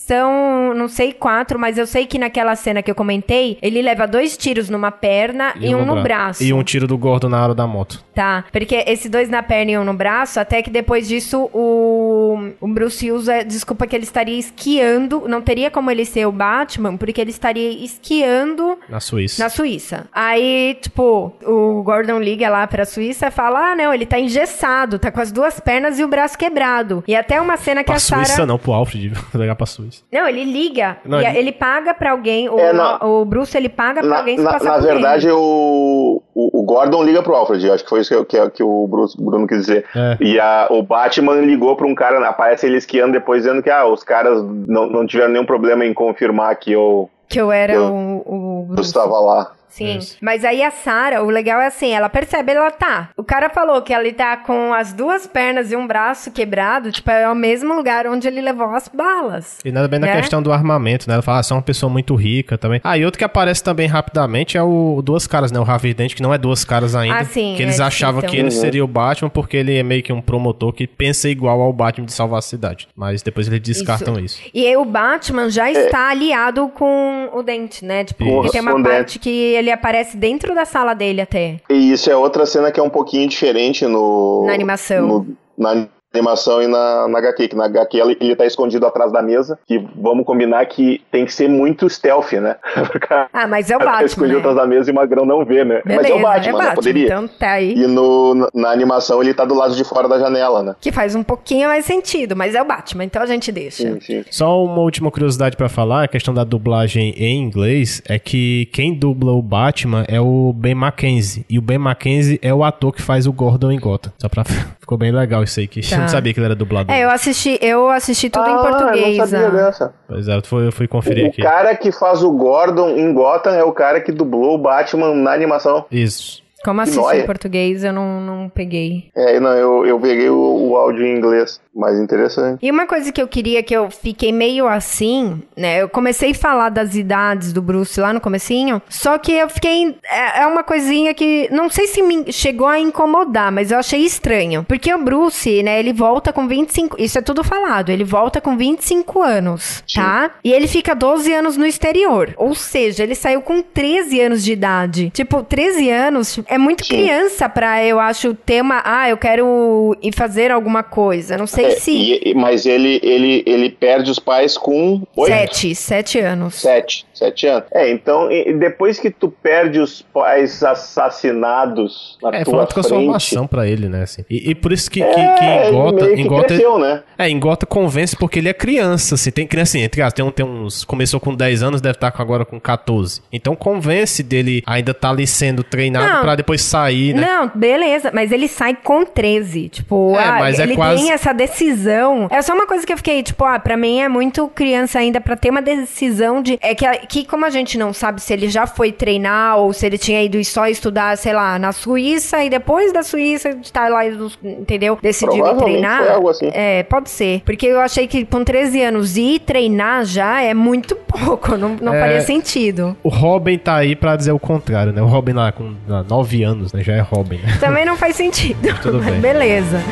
são, 0.08 0.72
não 0.74 0.88
sei, 0.88 1.12
quatro, 1.12 1.58
mas 1.58 1.76
eu 1.76 1.86
sei 1.86 2.06
que 2.06 2.18
naquela 2.18 2.56
cena 2.56 2.82
que 2.82 2.90
eu 2.90 2.94
comentei, 2.94 3.58
ele 3.60 3.82
leva 3.82 4.06
dois 4.06 4.36
tiros 4.36 4.70
numa 4.70 4.90
perna 4.90 5.52
e, 5.60 5.74
um 5.74 5.84
no 5.84 5.92
bra- 5.94 6.02
braço. 6.02 6.42
E 6.42 6.52
um 6.52 6.62
tiro 6.62 6.86
do 6.86 6.96
Gordon 6.96 7.28
na 7.28 7.42
hora 7.44 7.54
da 7.54 7.66
moto. 7.66 8.02
Tá, 8.14 8.44
porque 8.50 8.82
esse 8.86 9.08
dois 9.08 9.28
na 9.28 9.42
perna 9.42 9.70
e 9.72 9.78
um 9.78 9.84
no 9.84 9.92
braço, 9.94 10.40
até 10.40 10.62
que 10.62 10.70
depois 10.70 11.06
disso 11.06 11.48
o, 11.52 12.50
o 12.60 12.68
Bruce 12.68 13.12
usa 13.12 13.44
desculpa 13.44 13.86
que 13.86 13.94
ele 13.94 14.04
estaria 14.04 14.38
esquiando, 14.38 15.24
não 15.28 15.40
teria 15.42 15.70
como 15.70 15.90
ele 15.90 16.04
ser 16.04 16.26
o 16.26 16.32
Batman, 16.32 16.96
porque 16.96 17.20
ele 17.20 17.30
estaria 17.30 17.70
esquiando 17.84 18.78
Na 18.88 19.00
Suíça. 19.00 19.42
na 19.42 19.48
Suíça. 19.50 20.06
Aí, 20.12 20.76
tipo, 20.80 21.32
o 21.44 21.82
Gordon 21.82 22.18
liga 22.18 22.48
lá 22.48 22.66
pra 22.66 22.84
Suíça 22.84 23.26
e 23.28 23.30
fala: 23.30 23.72
ah, 23.72 23.76
não, 23.76 23.92
ele 23.92 24.06
tá 24.06 24.18
engessado, 24.18 24.98
tá 24.98 25.10
com 25.10 25.20
as 25.20 25.30
duas 25.30 25.60
pernas 25.60 25.98
e 25.98 26.04
o 26.04 26.08
braço 26.08 26.38
quebrado. 26.38 27.04
E 27.06 27.14
até 27.14 27.40
uma 27.40 27.56
cena 27.56 27.82
que 27.82 27.86
Pra 27.88 27.96
a 27.96 28.00
Suíça 28.00 28.24
Sarah... 28.32 28.46
não, 28.46 28.58
pro 28.58 28.72
Alfred, 28.72 29.12
ligar 29.34 29.54
pra 29.54 29.66
Suíça. 29.66 29.97
Não, 30.12 30.26
ele 30.28 30.44
liga. 30.44 30.98
Não, 31.04 31.20
e 31.20 31.24
ele- 31.26 31.38
ele... 31.38 31.52
paga 31.52 31.92
pra 31.94 32.12
alguém, 32.12 32.48
o, 32.48 32.58
É, 32.58 32.72
o 33.04 33.24
Bruce, 33.24 33.56
ele 33.56 33.68
paga 33.68 34.00
pra 34.00 34.08
na, 34.08 34.18
alguém 34.18 34.36
se 34.38 34.42
na, 34.44 34.52
passar 34.52 34.72
na 34.72 34.78
verdade, 34.78 35.28
o, 35.30 36.22
o, 36.34 36.62
Gordon 36.62 37.02
liga 37.02 37.22
pro 37.22 37.34
Alfred, 37.34 37.66
eu 37.66 37.72
acho 37.74 37.82
que 37.84 37.90
foi 37.90 38.00
isso 38.00 38.24
que, 38.24 38.36
que, 38.38 38.50
que 38.50 38.62
o 38.62 38.86
Bruce- 38.86 39.16
Bruno 39.20 39.46
quis 39.46 39.58
dizer. 39.60 39.84
É. 39.94 40.16
E 40.20 40.38
a, 40.40 40.66
o 40.70 40.82
Batman 40.82 41.34
ligou 41.40 41.74
pra 41.76 41.86
um 41.86 41.94
cara, 41.94 42.26
aparece 42.28 42.66
ele 42.66 42.76
esquiando 42.76 43.12
depois 43.12 43.42
dizendo 43.42 43.62
que 43.62 43.70
ah, 43.70 43.86
os 43.86 44.02
caras 44.04 44.42
não, 44.66 44.86
não 44.88 45.06
tiveram 45.06 45.32
nenhum 45.32 45.46
problema 45.46 45.84
em 45.84 45.92
confirmar 45.94 46.54
que 46.56 46.72
eu, 46.72 47.08
Que 47.28 47.40
eu 47.40 47.50
era 47.52 47.72
Eu- 47.74 47.84
o, 47.92 48.22
o 48.26 48.60
eu 48.62 48.66
Bruce. 48.74 48.88
estava 48.88 49.18
lá. 49.18 49.52
Sim. 49.78 49.98
Isso. 49.98 50.16
Mas 50.20 50.44
aí 50.44 50.62
a 50.62 50.70
Sarah, 50.70 51.22
o 51.22 51.30
legal 51.30 51.60
é 51.60 51.66
assim, 51.66 51.90
ela 51.92 52.08
percebe, 52.08 52.52
ela 52.52 52.70
tá. 52.70 53.10
O 53.16 53.22
cara 53.24 53.48
falou 53.48 53.80
que 53.82 53.92
ela 53.92 54.08
tá 54.12 54.36
com 54.36 54.72
as 54.72 54.92
duas 54.92 55.26
pernas 55.26 55.70
e 55.72 55.76
um 55.76 55.86
braço 55.86 56.30
quebrado, 56.30 56.90
tipo, 56.92 57.10
é 57.10 57.28
o 57.28 57.34
mesmo 57.34 57.74
lugar 57.74 58.06
onde 58.06 58.26
ele 58.26 58.40
levou 58.40 58.74
as 58.74 58.88
balas. 58.88 59.58
E 59.64 59.70
nada 59.70 59.86
bem 59.88 59.98
na 59.98 60.06
Né? 60.08 60.16
questão 60.16 60.42
do 60.42 60.52
armamento, 60.52 61.06
né? 61.08 61.14
Ela 61.14 61.22
fala, 61.22 61.38
ah, 61.38 61.42
você 61.42 61.52
é 61.52 61.56
uma 61.56 61.62
pessoa 61.62 61.90
muito 61.90 62.14
rica 62.14 62.56
também. 62.58 62.80
Ah, 62.82 62.96
e 62.98 63.04
outro 63.04 63.18
que 63.18 63.24
aparece 63.24 63.62
também 63.62 63.86
rapidamente 63.86 64.56
é 64.56 64.62
o 64.62 65.00
Duas 65.04 65.26
Caras, 65.26 65.52
né? 65.52 65.58
O 65.60 65.62
Harvey 65.62 65.92
Dent, 65.94 66.14
que 66.14 66.22
não 66.22 66.32
é 66.32 66.38
Duas 66.38 66.64
Caras 66.64 66.94
ainda. 66.94 67.16
Ah, 67.18 67.24
sim, 67.24 67.54
Que 67.56 67.62
eles 67.62 67.78
é, 67.80 67.82
achavam 67.84 68.18
então. 68.20 68.30
que 68.30 68.36
ele 68.36 68.44
Uhum. 68.44 68.50
seria 68.50 68.84
o 68.84 68.88
Batman 68.88 69.28
porque 69.30 69.56
ele 69.56 69.76
é 69.76 69.82
meio 69.82 70.02
que 70.02 70.12
um 70.12 70.20
promotor 70.20 70.72
que 70.72 70.86
pensa 70.86 71.28
igual 71.28 71.60
ao 71.60 71.72
Batman 71.72 72.06
de 72.06 72.12
salvar 72.12 72.38
a 72.38 72.42
cidade. 72.42 72.88
Mas 72.96 73.22
depois 73.22 73.46
eles 73.46 73.60
descartam 73.60 74.18
isso. 74.18 74.40
E 74.54 74.66
aí 74.66 74.76
o 74.76 74.84
Batman 74.84 75.50
já 75.50 75.70
está 75.70 76.10
aliado 76.10 76.68
com 76.68 77.28
o 77.32 77.42
Dente, 77.42 77.84
né? 77.84 78.04
Tipo, 78.04 78.42
Isso. 78.44 78.52
tem 78.52 78.60
uma 78.60 78.82
parte 78.82 79.18
que 79.18 79.28
ele 79.30 79.67
aparece 79.70 80.16
dentro 80.16 80.54
da 80.54 80.64
sala 80.64 80.94
dele 80.94 81.20
até. 81.20 81.56
E 81.70 81.92
isso 81.92 82.10
é 82.10 82.16
outra 82.16 82.44
cena 82.46 82.70
que 82.72 82.78
é 82.80 82.82
um 82.82 82.90
pouquinho 82.90 83.28
diferente 83.28 83.86
no. 83.86 84.44
Na 84.46 84.52
animação. 84.54 85.06
no- 85.06 85.36
na 85.56 85.88
animação 86.12 86.62
e 86.62 86.66
na, 86.66 87.06
na 87.08 87.18
HQ, 87.18 87.48
que 87.48 87.56
na 87.56 87.66
HQ 87.66 87.98
ele, 87.98 88.16
ele 88.20 88.36
tá 88.36 88.46
escondido 88.46 88.86
atrás 88.86 89.12
da 89.12 89.22
mesa, 89.22 89.58
que 89.66 89.78
vamos 89.96 90.24
combinar 90.24 90.64
que 90.66 91.02
tem 91.10 91.24
que 91.24 91.32
ser 91.32 91.48
muito 91.48 91.88
stealth, 91.88 92.32
né? 92.32 92.56
Ah, 93.32 93.46
mas 93.46 93.70
é 93.70 93.76
o 93.76 93.78
tá 93.80 93.84
Batman, 93.84 94.06
escondido 94.06 94.34
né? 94.34 94.40
atrás 94.40 94.56
da 94.56 94.66
mesa 94.66 94.90
e 94.90 94.92
o 94.92 94.94
Magrão 94.94 95.24
não 95.24 95.44
vê, 95.44 95.64
né? 95.64 95.80
Beleza, 95.84 96.02
Mas 96.02 96.10
é 96.10 96.14
o 96.14 96.22
Batman, 96.22 96.58
né? 96.58 96.74
Poderia. 96.74 97.06
Então 97.06 97.28
tá 97.28 97.52
aí. 97.52 97.74
E 97.74 97.86
no, 97.86 98.48
na 98.54 98.70
animação 98.70 99.22
ele 99.22 99.32
tá 99.34 99.44
do 99.44 99.54
lado 99.54 99.74
de 99.74 99.84
fora 99.84 100.08
da 100.08 100.18
janela, 100.18 100.62
né? 100.62 100.74
Que 100.80 100.90
faz 100.90 101.14
um 101.14 101.22
pouquinho 101.22 101.68
mais 101.68 101.84
sentido, 101.84 102.34
mas 102.36 102.54
é 102.54 102.62
o 102.62 102.64
Batman, 102.64 103.04
então 103.04 103.22
a 103.22 103.26
gente 103.26 103.50
deixa. 103.52 103.82
Sim, 103.82 104.00
sim. 104.00 104.24
Só 104.30 104.64
uma 104.64 104.80
última 104.80 105.10
curiosidade 105.10 105.56
pra 105.56 105.68
falar, 105.68 106.04
a 106.04 106.08
questão 106.08 106.34
da 106.34 106.44
dublagem 106.44 107.14
em 107.16 107.38
inglês, 107.38 108.02
é 108.08 108.18
que 108.18 108.66
quem 108.72 108.94
dubla 108.94 109.32
o 109.32 109.42
Batman 109.42 110.04
é 110.08 110.20
o 110.20 110.52
Ben 110.54 110.74
Mackenzie. 110.74 111.44
E 111.48 111.58
o 111.58 111.62
Ben 111.62 111.78
Mackenzie 111.78 112.38
é 112.42 112.52
o 112.52 112.64
ator 112.64 112.92
que 112.92 113.02
faz 113.02 113.26
o 113.26 113.32
Gordon 113.32 113.70
em 113.70 113.78
Gotham. 113.78 114.12
Só 114.18 114.28
pra... 114.28 114.44
Ficou 114.78 114.96
bem 114.96 115.12
legal 115.12 115.42
isso 115.44 115.60
aí, 115.60 115.68
que 115.68 115.82
Tá. 115.97 115.97
Eu 115.98 116.02
não 116.02 116.08
sabia 116.08 116.32
que 116.32 116.40
ele 116.40 116.46
era 116.46 116.54
dublador. 116.54 116.94
É, 116.94 117.04
eu 117.04 117.10
assisti, 117.10 117.58
eu 117.60 117.88
assisti 117.88 118.30
tudo 118.30 118.46
ah, 118.46 118.50
em 118.50 118.56
português. 118.56 119.16
Eu 119.16 119.18
não 119.18 119.26
sabia 119.26 119.46
ah. 119.46 119.64
dessa. 119.66 119.94
Pois 120.06 120.28
é, 120.28 120.36
eu 120.36 120.42
fui, 120.42 120.66
eu 120.66 120.72
fui 120.72 120.88
conferir 120.88 121.26
o 121.26 121.28
aqui. 121.28 121.40
O 121.40 121.44
cara 121.44 121.76
que 121.76 121.92
faz 121.92 122.22
o 122.22 122.30
Gordon 122.30 122.90
em 122.90 123.12
Gotham 123.12 123.52
é 123.52 123.64
o 123.64 123.72
cara 123.72 124.00
que 124.00 124.12
dublou 124.12 124.54
o 124.54 124.58
Batman 124.58 125.14
na 125.14 125.32
animação. 125.32 125.84
Isso. 125.90 126.42
Como 126.64 126.80
assisti 126.80 127.16
em 127.16 127.26
português, 127.26 127.84
eu 127.84 127.92
não, 127.92 128.20
não 128.20 128.48
peguei. 128.48 129.10
É, 129.14 129.38
não, 129.38 129.52
eu, 129.52 129.86
eu 129.86 130.00
peguei 130.00 130.28
o, 130.28 130.70
o 130.70 130.76
áudio 130.76 131.06
em 131.06 131.16
inglês. 131.16 131.60
Mais 131.78 131.96
interessante. 131.96 132.58
E 132.60 132.72
uma 132.72 132.88
coisa 132.88 133.12
que 133.12 133.22
eu 133.22 133.28
queria, 133.28 133.62
que 133.62 133.72
eu 133.72 133.88
fiquei 133.88 134.32
meio 134.32 134.66
assim, 134.66 135.40
né? 135.56 135.80
Eu 135.80 135.88
comecei 135.88 136.32
a 136.32 136.34
falar 136.34 136.70
das 136.70 136.96
idades 136.96 137.52
do 137.52 137.62
Bruce 137.62 138.00
lá 138.00 138.12
no 138.12 138.20
comecinho, 138.20 138.82
só 138.88 139.16
que 139.16 139.30
eu 139.30 139.48
fiquei... 139.48 139.96
É, 140.10 140.40
é 140.42 140.46
uma 140.48 140.64
coisinha 140.64 141.14
que... 141.14 141.48
Não 141.52 141.70
sei 141.70 141.86
se 141.86 142.02
me 142.02 142.32
chegou 142.32 142.66
a 142.66 142.80
incomodar, 142.80 143.52
mas 143.52 143.70
eu 143.70 143.78
achei 143.78 144.00
estranho. 144.00 144.64
Porque 144.66 144.92
o 144.92 144.98
Bruce, 144.98 145.62
né, 145.62 145.78
ele 145.78 145.92
volta 145.92 146.32
com 146.32 146.48
25... 146.48 147.00
Isso 147.00 147.16
é 147.16 147.22
tudo 147.22 147.44
falado. 147.44 147.90
Ele 147.90 148.02
volta 148.02 148.40
com 148.40 148.56
25 148.56 149.22
anos, 149.22 149.84
tá? 149.94 150.32
E 150.42 150.52
ele 150.52 150.66
fica 150.66 150.96
12 150.96 151.32
anos 151.32 151.56
no 151.56 151.64
exterior. 151.64 152.34
Ou 152.36 152.56
seja, 152.56 153.04
ele 153.04 153.14
saiu 153.14 153.40
com 153.40 153.62
13 153.62 154.20
anos 154.20 154.42
de 154.42 154.52
idade. 154.52 155.10
Tipo, 155.10 155.44
13 155.44 155.90
anos 155.90 156.40
é 156.48 156.58
muito 156.58 156.84
Sim. 156.84 156.96
criança 156.96 157.48
pra, 157.48 157.84
eu 157.84 158.00
acho, 158.00 158.34
ter 158.34 158.60
uma... 158.62 158.82
Ah, 158.84 159.08
eu 159.08 159.16
quero 159.16 159.96
ir 160.02 160.12
fazer 160.12 160.50
alguma 160.50 160.82
coisa. 160.82 161.38
Não 161.38 161.46
sei 161.46 161.67
É, 161.68 161.76
se... 161.80 162.20
e- 162.24 162.34
mas 162.34 162.66
ele, 162.66 163.00
ele, 163.02 163.42
ele 163.46 163.70
perde 163.70 164.10
os 164.10 164.18
pais 164.18 164.56
com 164.56 165.02
oito? 165.16 165.32
Sete, 165.32 165.74
sete 165.74 166.18
anos. 166.18 166.54
Sete, 166.54 167.06
sete 167.18 167.46
anos. 167.46 167.68
É, 167.72 167.90
então, 167.90 168.28
depois 168.58 168.98
que 168.98 169.10
tu 169.10 169.28
perde 169.30 169.78
os 169.80 170.02
pais 170.02 170.62
assassinados 170.62 172.18
na 172.22 172.30
É, 172.30 172.44
foi 172.44 172.44
tua 172.44 172.54
uma 172.60 172.66
transformação 172.66 173.38
frente... 173.42 173.50
pra 173.50 173.66
ele, 173.66 173.88
né? 173.88 174.02
Assim. 174.02 174.24
E, 174.28 174.50
e 174.50 174.54
por 174.54 174.72
isso 174.72 174.90
que, 174.90 175.00
que, 175.02 175.20
É, 175.20 175.34
que 175.34 175.44
em 175.44 175.58
ele 175.58 175.70
Gota. 175.72 176.04
meio 176.04 176.14
que 176.16 176.20
Em 176.22 176.26
Gota 176.26 176.46
cresceu, 176.46 176.78
né? 176.78 177.02
É, 177.18 177.28
em 177.28 177.38
Gota 177.38 177.66
convence 177.66 178.16
porque 178.16 178.38
ele 178.38 178.48
é 178.48 178.52
criança, 178.54 179.14
assim. 179.14 179.30
Tem 179.30 179.46
criança, 179.46 179.76
assim, 179.76 179.84
entre 179.84 180.00
aspas, 180.02 180.14
tem, 180.14 180.24
um, 180.24 180.30
tem 180.30 180.46
uns. 180.46 180.84
Começou 180.84 181.20
com 181.20 181.34
10 181.34 181.62
anos, 181.62 181.80
deve 181.80 181.96
estar 181.96 182.10
com- 182.10 182.22
agora 182.22 182.44
com 182.44 182.58
14. 182.60 183.20
Então 183.32 183.54
convence 183.56 184.22
dele 184.22 184.62
ainda 184.66 184.94
tá 184.94 185.10
ali 185.10 185.26
sendo 185.26 185.62
treinado 185.62 186.06
Não. 186.14 186.20
pra 186.22 186.34
depois 186.36 186.62
sair, 186.62 187.14
né? 187.14 187.20
Não, 187.26 187.50
beleza, 187.54 188.10
mas 188.14 188.32
ele 188.32 188.48
sai 188.48 188.74
com 188.82 189.04
13. 189.04 189.68
Tipo, 189.68 190.14
É, 190.16 190.24
ah, 190.24 190.36
mas 190.38 190.58
é 190.58 190.62
ele 190.62 190.74
quase- 190.76 191.02
tem 191.02 191.12
essa 191.12 191.32
decisão. 191.32 192.28
É 192.30 192.40
só 192.42 192.54
uma 192.54 192.66
coisa 192.66 192.86
que 192.86 192.92
eu 192.92 192.96
fiquei, 192.96 193.22
tipo, 193.22 193.44
ah, 193.44 193.58
pra 193.58 193.76
mim 193.76 194.00
é 194.00 194.08
muito 194.08 194.48
criança 194.48 194.98
ainda 194.98 195.20
pra 195.20 195.36
ter 195.36 195.50
uma 195.50 195.62
decisão 195.62 196.40
de. 196.42 196.58
É 196.60 196.74
que, 196.74 196.84
a- 196.86 196.96
que, 197.08 197.24
como 197.24 197.44
a 197.44 197.50
gente 197.50 197.78
não 197.78 197.92
sabe 197.92 198.20
se 198.20 198.32
ele 198.32 198.48
já 198.48 198.66
foi 198.66 198.92
treinar 198.92 199.56
ou 199.58 199.72
se 199.72 199.86
ele 199.86 199.96
tinha 199.98 200.22
ido 200.22 200.42
só 200.44 200.66
estudar, 200.66 201.16
sei 201.16 201.32
lá, 201.32 201.58
na 201.58 201.72
Suíça 201.72 202.44
e 202.44 202.50
depois 202.50 202.92
da 202.92 203.02
Suíça 203.02 203.56
tá 203.72 203.88
lá, 203.88 204.02
entendeu? 204.42 204.98
Decidiu 205.02 205.44
treinar. 205.56 205.98
foi 206.04 206.12
algo 206.12 206.28
assim. 206.28 206.50
É, 206.52 206.82
pode 206.82 207.10
ser. 207.10 207.42
Porque 207.44 207.66
eu 207.66 207.80
achei 207.80 208.06
que 208.06 208.24
com 208.24 208.44
13 208.44 208.82
anos 208.82 209.16
ir 209.16 209.40
treinar 209.40 210.04
já 210.04 210.40
é 210.42 210.52
muito 210.54 210.94
pouco. 211.08 211.56
Não, 211.56 211.76
não 211.80 211.94
É. 211.94 212.00
faria 212.00 212.20
sentido. 212.20 212.96
O 213.02 213.08
Robin 213.08 213.58
tá 213.58 213.76
aí 213.76 213.96
pra 213.96 214.14
dizer 214.16 214.32
o 214.32 214.38
contrário, 214.38 214.92
né? 214.92 215.00
O 215.02 215.06
Robin 215.06 215.32
lá 215.32 215.50
com 215.52 215.74
9 216.08 216.42
anos, 216.42 216.72
né? 216.72 216.82
Já 216.82 216.94
é 216.94 217.00
Robin, 217.00 217.36
né? 217.36 217.56
Também 217.60 217.84
não 217.84 217.96
faz 217.96 218.14
sentido. 218.16 218.58
Tudo 218.82 218.98
bem. 219.00 219.20
Beleza. 219.20 219.82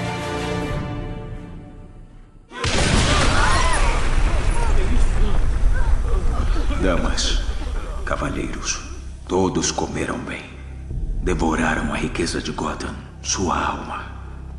Damas, 6.83 7.41
cavalheiros, 8.05 8.79
todos 9.27 9.70
comeram 9.70 10.18
bem. 10.18 10.45
Devoraram 11.22 11.93
a 11.93 11.97
riqueza 11.97 12.41
de 12.41 12.53
Gotham, 12.53 12.95
sua 13.22 13.59
alma. 13.59 14.05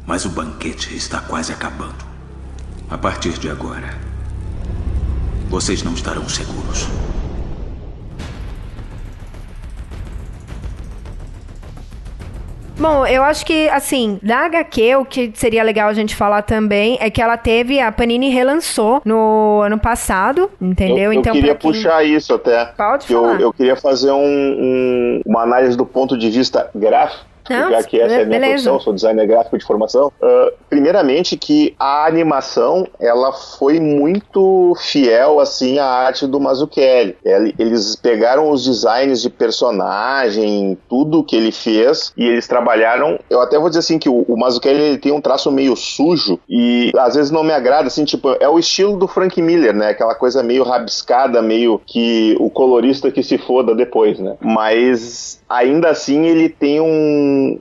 Mas 0.06 0.26
o 0.26 0.30
banquete 0.30 0.96
está 0.96 1.22
quase 1.22 1.54
acabando. 1.54 2.04
A 2.90 2.98
partir 2.98 3.34
de 3.38 3.50
agora, 3.50 3.96
vocês 5.48 5.84
não 5.84 5.94
estarão 5.94 6.28
seguros. 6.28 6.88
Bom, 12.80 13.06
eu 13.08 13.24
acho 13.24 13.44
que, 13.46 13.68
assim, 13.70 14.20
da 14.22 14.46
HQ, 14.46 14.96
o 14.98 15.06
que 15.06 15.32
seria 15.34 15.64
legal 15.64 15.90
a 15.90 15.94
gente 15.94 16.16
falar 16.16 16.44
também 16.44 16.98
é 17.02 17.10
que 17.10 17.22
ela 17.22 17.36
teve, 17.36 17.80
a 17.80 17.92
Panini 17.92 18.30
relançou 18.30 19.02
no 19.04 19.62
ano 19.64 19.80
passado, 19.80 20.50
entendeu? 20.62 20.98
Eu, 20.98 21.04
eu 21.06 21.14
então, 21.14 21.34
queria 21.34 21.56
pra 21.56 21.62
quem- 21.62 21.72
puxar 21.72 22.04
isso 22.04 22.34
até. 22.34 22.66
Pode 22.78 23.12
eu, 23.12 23.22
falar. 23.22 23.42
eu 23.42 23.52
queria 23.52 23.76
fazer 23.76 24.12
um- 24.12 24.18
um- 24.24 25.22
uma 25.26 25.42
análise 25.42 25.76
do 25.76 25.86
ponto 25.86 26.18
de 26.18 26.30
vista 26.30 26.70
gráfico. 26.76 27.26
Não, 27.54 27.72
já 27.72 27.84
que 27.84 28.00
essa 28.00 28.14
é 28.16 28.22
a 28.22 28.26
minha 28.26 28.40
beleza. 28.40 28.50
profissão, 28.70 28.80
sou 28.80 28.94
designer 28.94 29.28
gráfico 29.28 29.58
de 29.58 29.66
formação. 29.66 30.12
Ah, 30.22 30.52
primeiramente 30.70 31.38
que 31.38 31.76
a 31.80 32.06
animação 32.06 32.88
ela 33.00 33.32
foi 33.32 33.80
muito 33.80 34.74
fiel 34.80 35.40
assim 35.40 35.80
à 35.80 35.86
arte 35.86 36.26
do 36.28 36.40
Mazzucchelli. 36.40 37.16
Ele- 37.24 37.56
Eles 37.58 37.96
pegaram 37.96 38.50
os 38.52 38.64
designs 38.64 39.22
de 39.22 39.30
personagem, 39.30 40.78
tudo 40.90 41.24
que 41.24 41.36
ele 41.36 41.52
fez 41.52 42.12
e 42.18 42.26
eles 42.26 42.48
trabalharam. 42.48 43.20
Eu 43.30 43.42
até 43.42 43.58
vou 43.58 43.70
dizer 43.70 43.80
assim 43.80 44.00
que 44.00 44.10
o, 44.10 44.24
o 44.28 44.38
Mazzucchelli 44.38 44.82
ele 44.82 44.98
tem 44.98 45.12
um 45.12 45.22
traço 45.22 45.52
meio 45.52 45.76
sujo 45.76 46.40
e 46.50 46.92
às 46.98 47.16
vezes 47.16 47.32
não 47.32 47.44
me 47.44 47.52
agrada 47.54 47.88
assim, 47.88 48.06
tipo, 48.06 48.36
é 48.40 48.48
o 48.48 48.60
estilo 48.60 48.98
do 48.98 49.08
Frank 49.08 49.42
Miller, 49.42 49.74
né? 49.76 49.90
Aquela 49.90 50.16
coisa 50.16 50.44
meio 50.44 50.64
rabiscada, 50.64 51.42
meio 51.42 51.82
que 51.86 52.36
o 52.40 52.50
colorista 52.50 53.12
que 53.12 53.24
se 53.24 53.38
foda 53.38 53.76
depois, 53.76 54.20
né? 54.20 54.36
Mas 54.42 55.42
ainda 55.50 55.90
assim 55.90 56.26
ele 56.26 56.50
tem 56.50 56.80
um, 56.82 56.88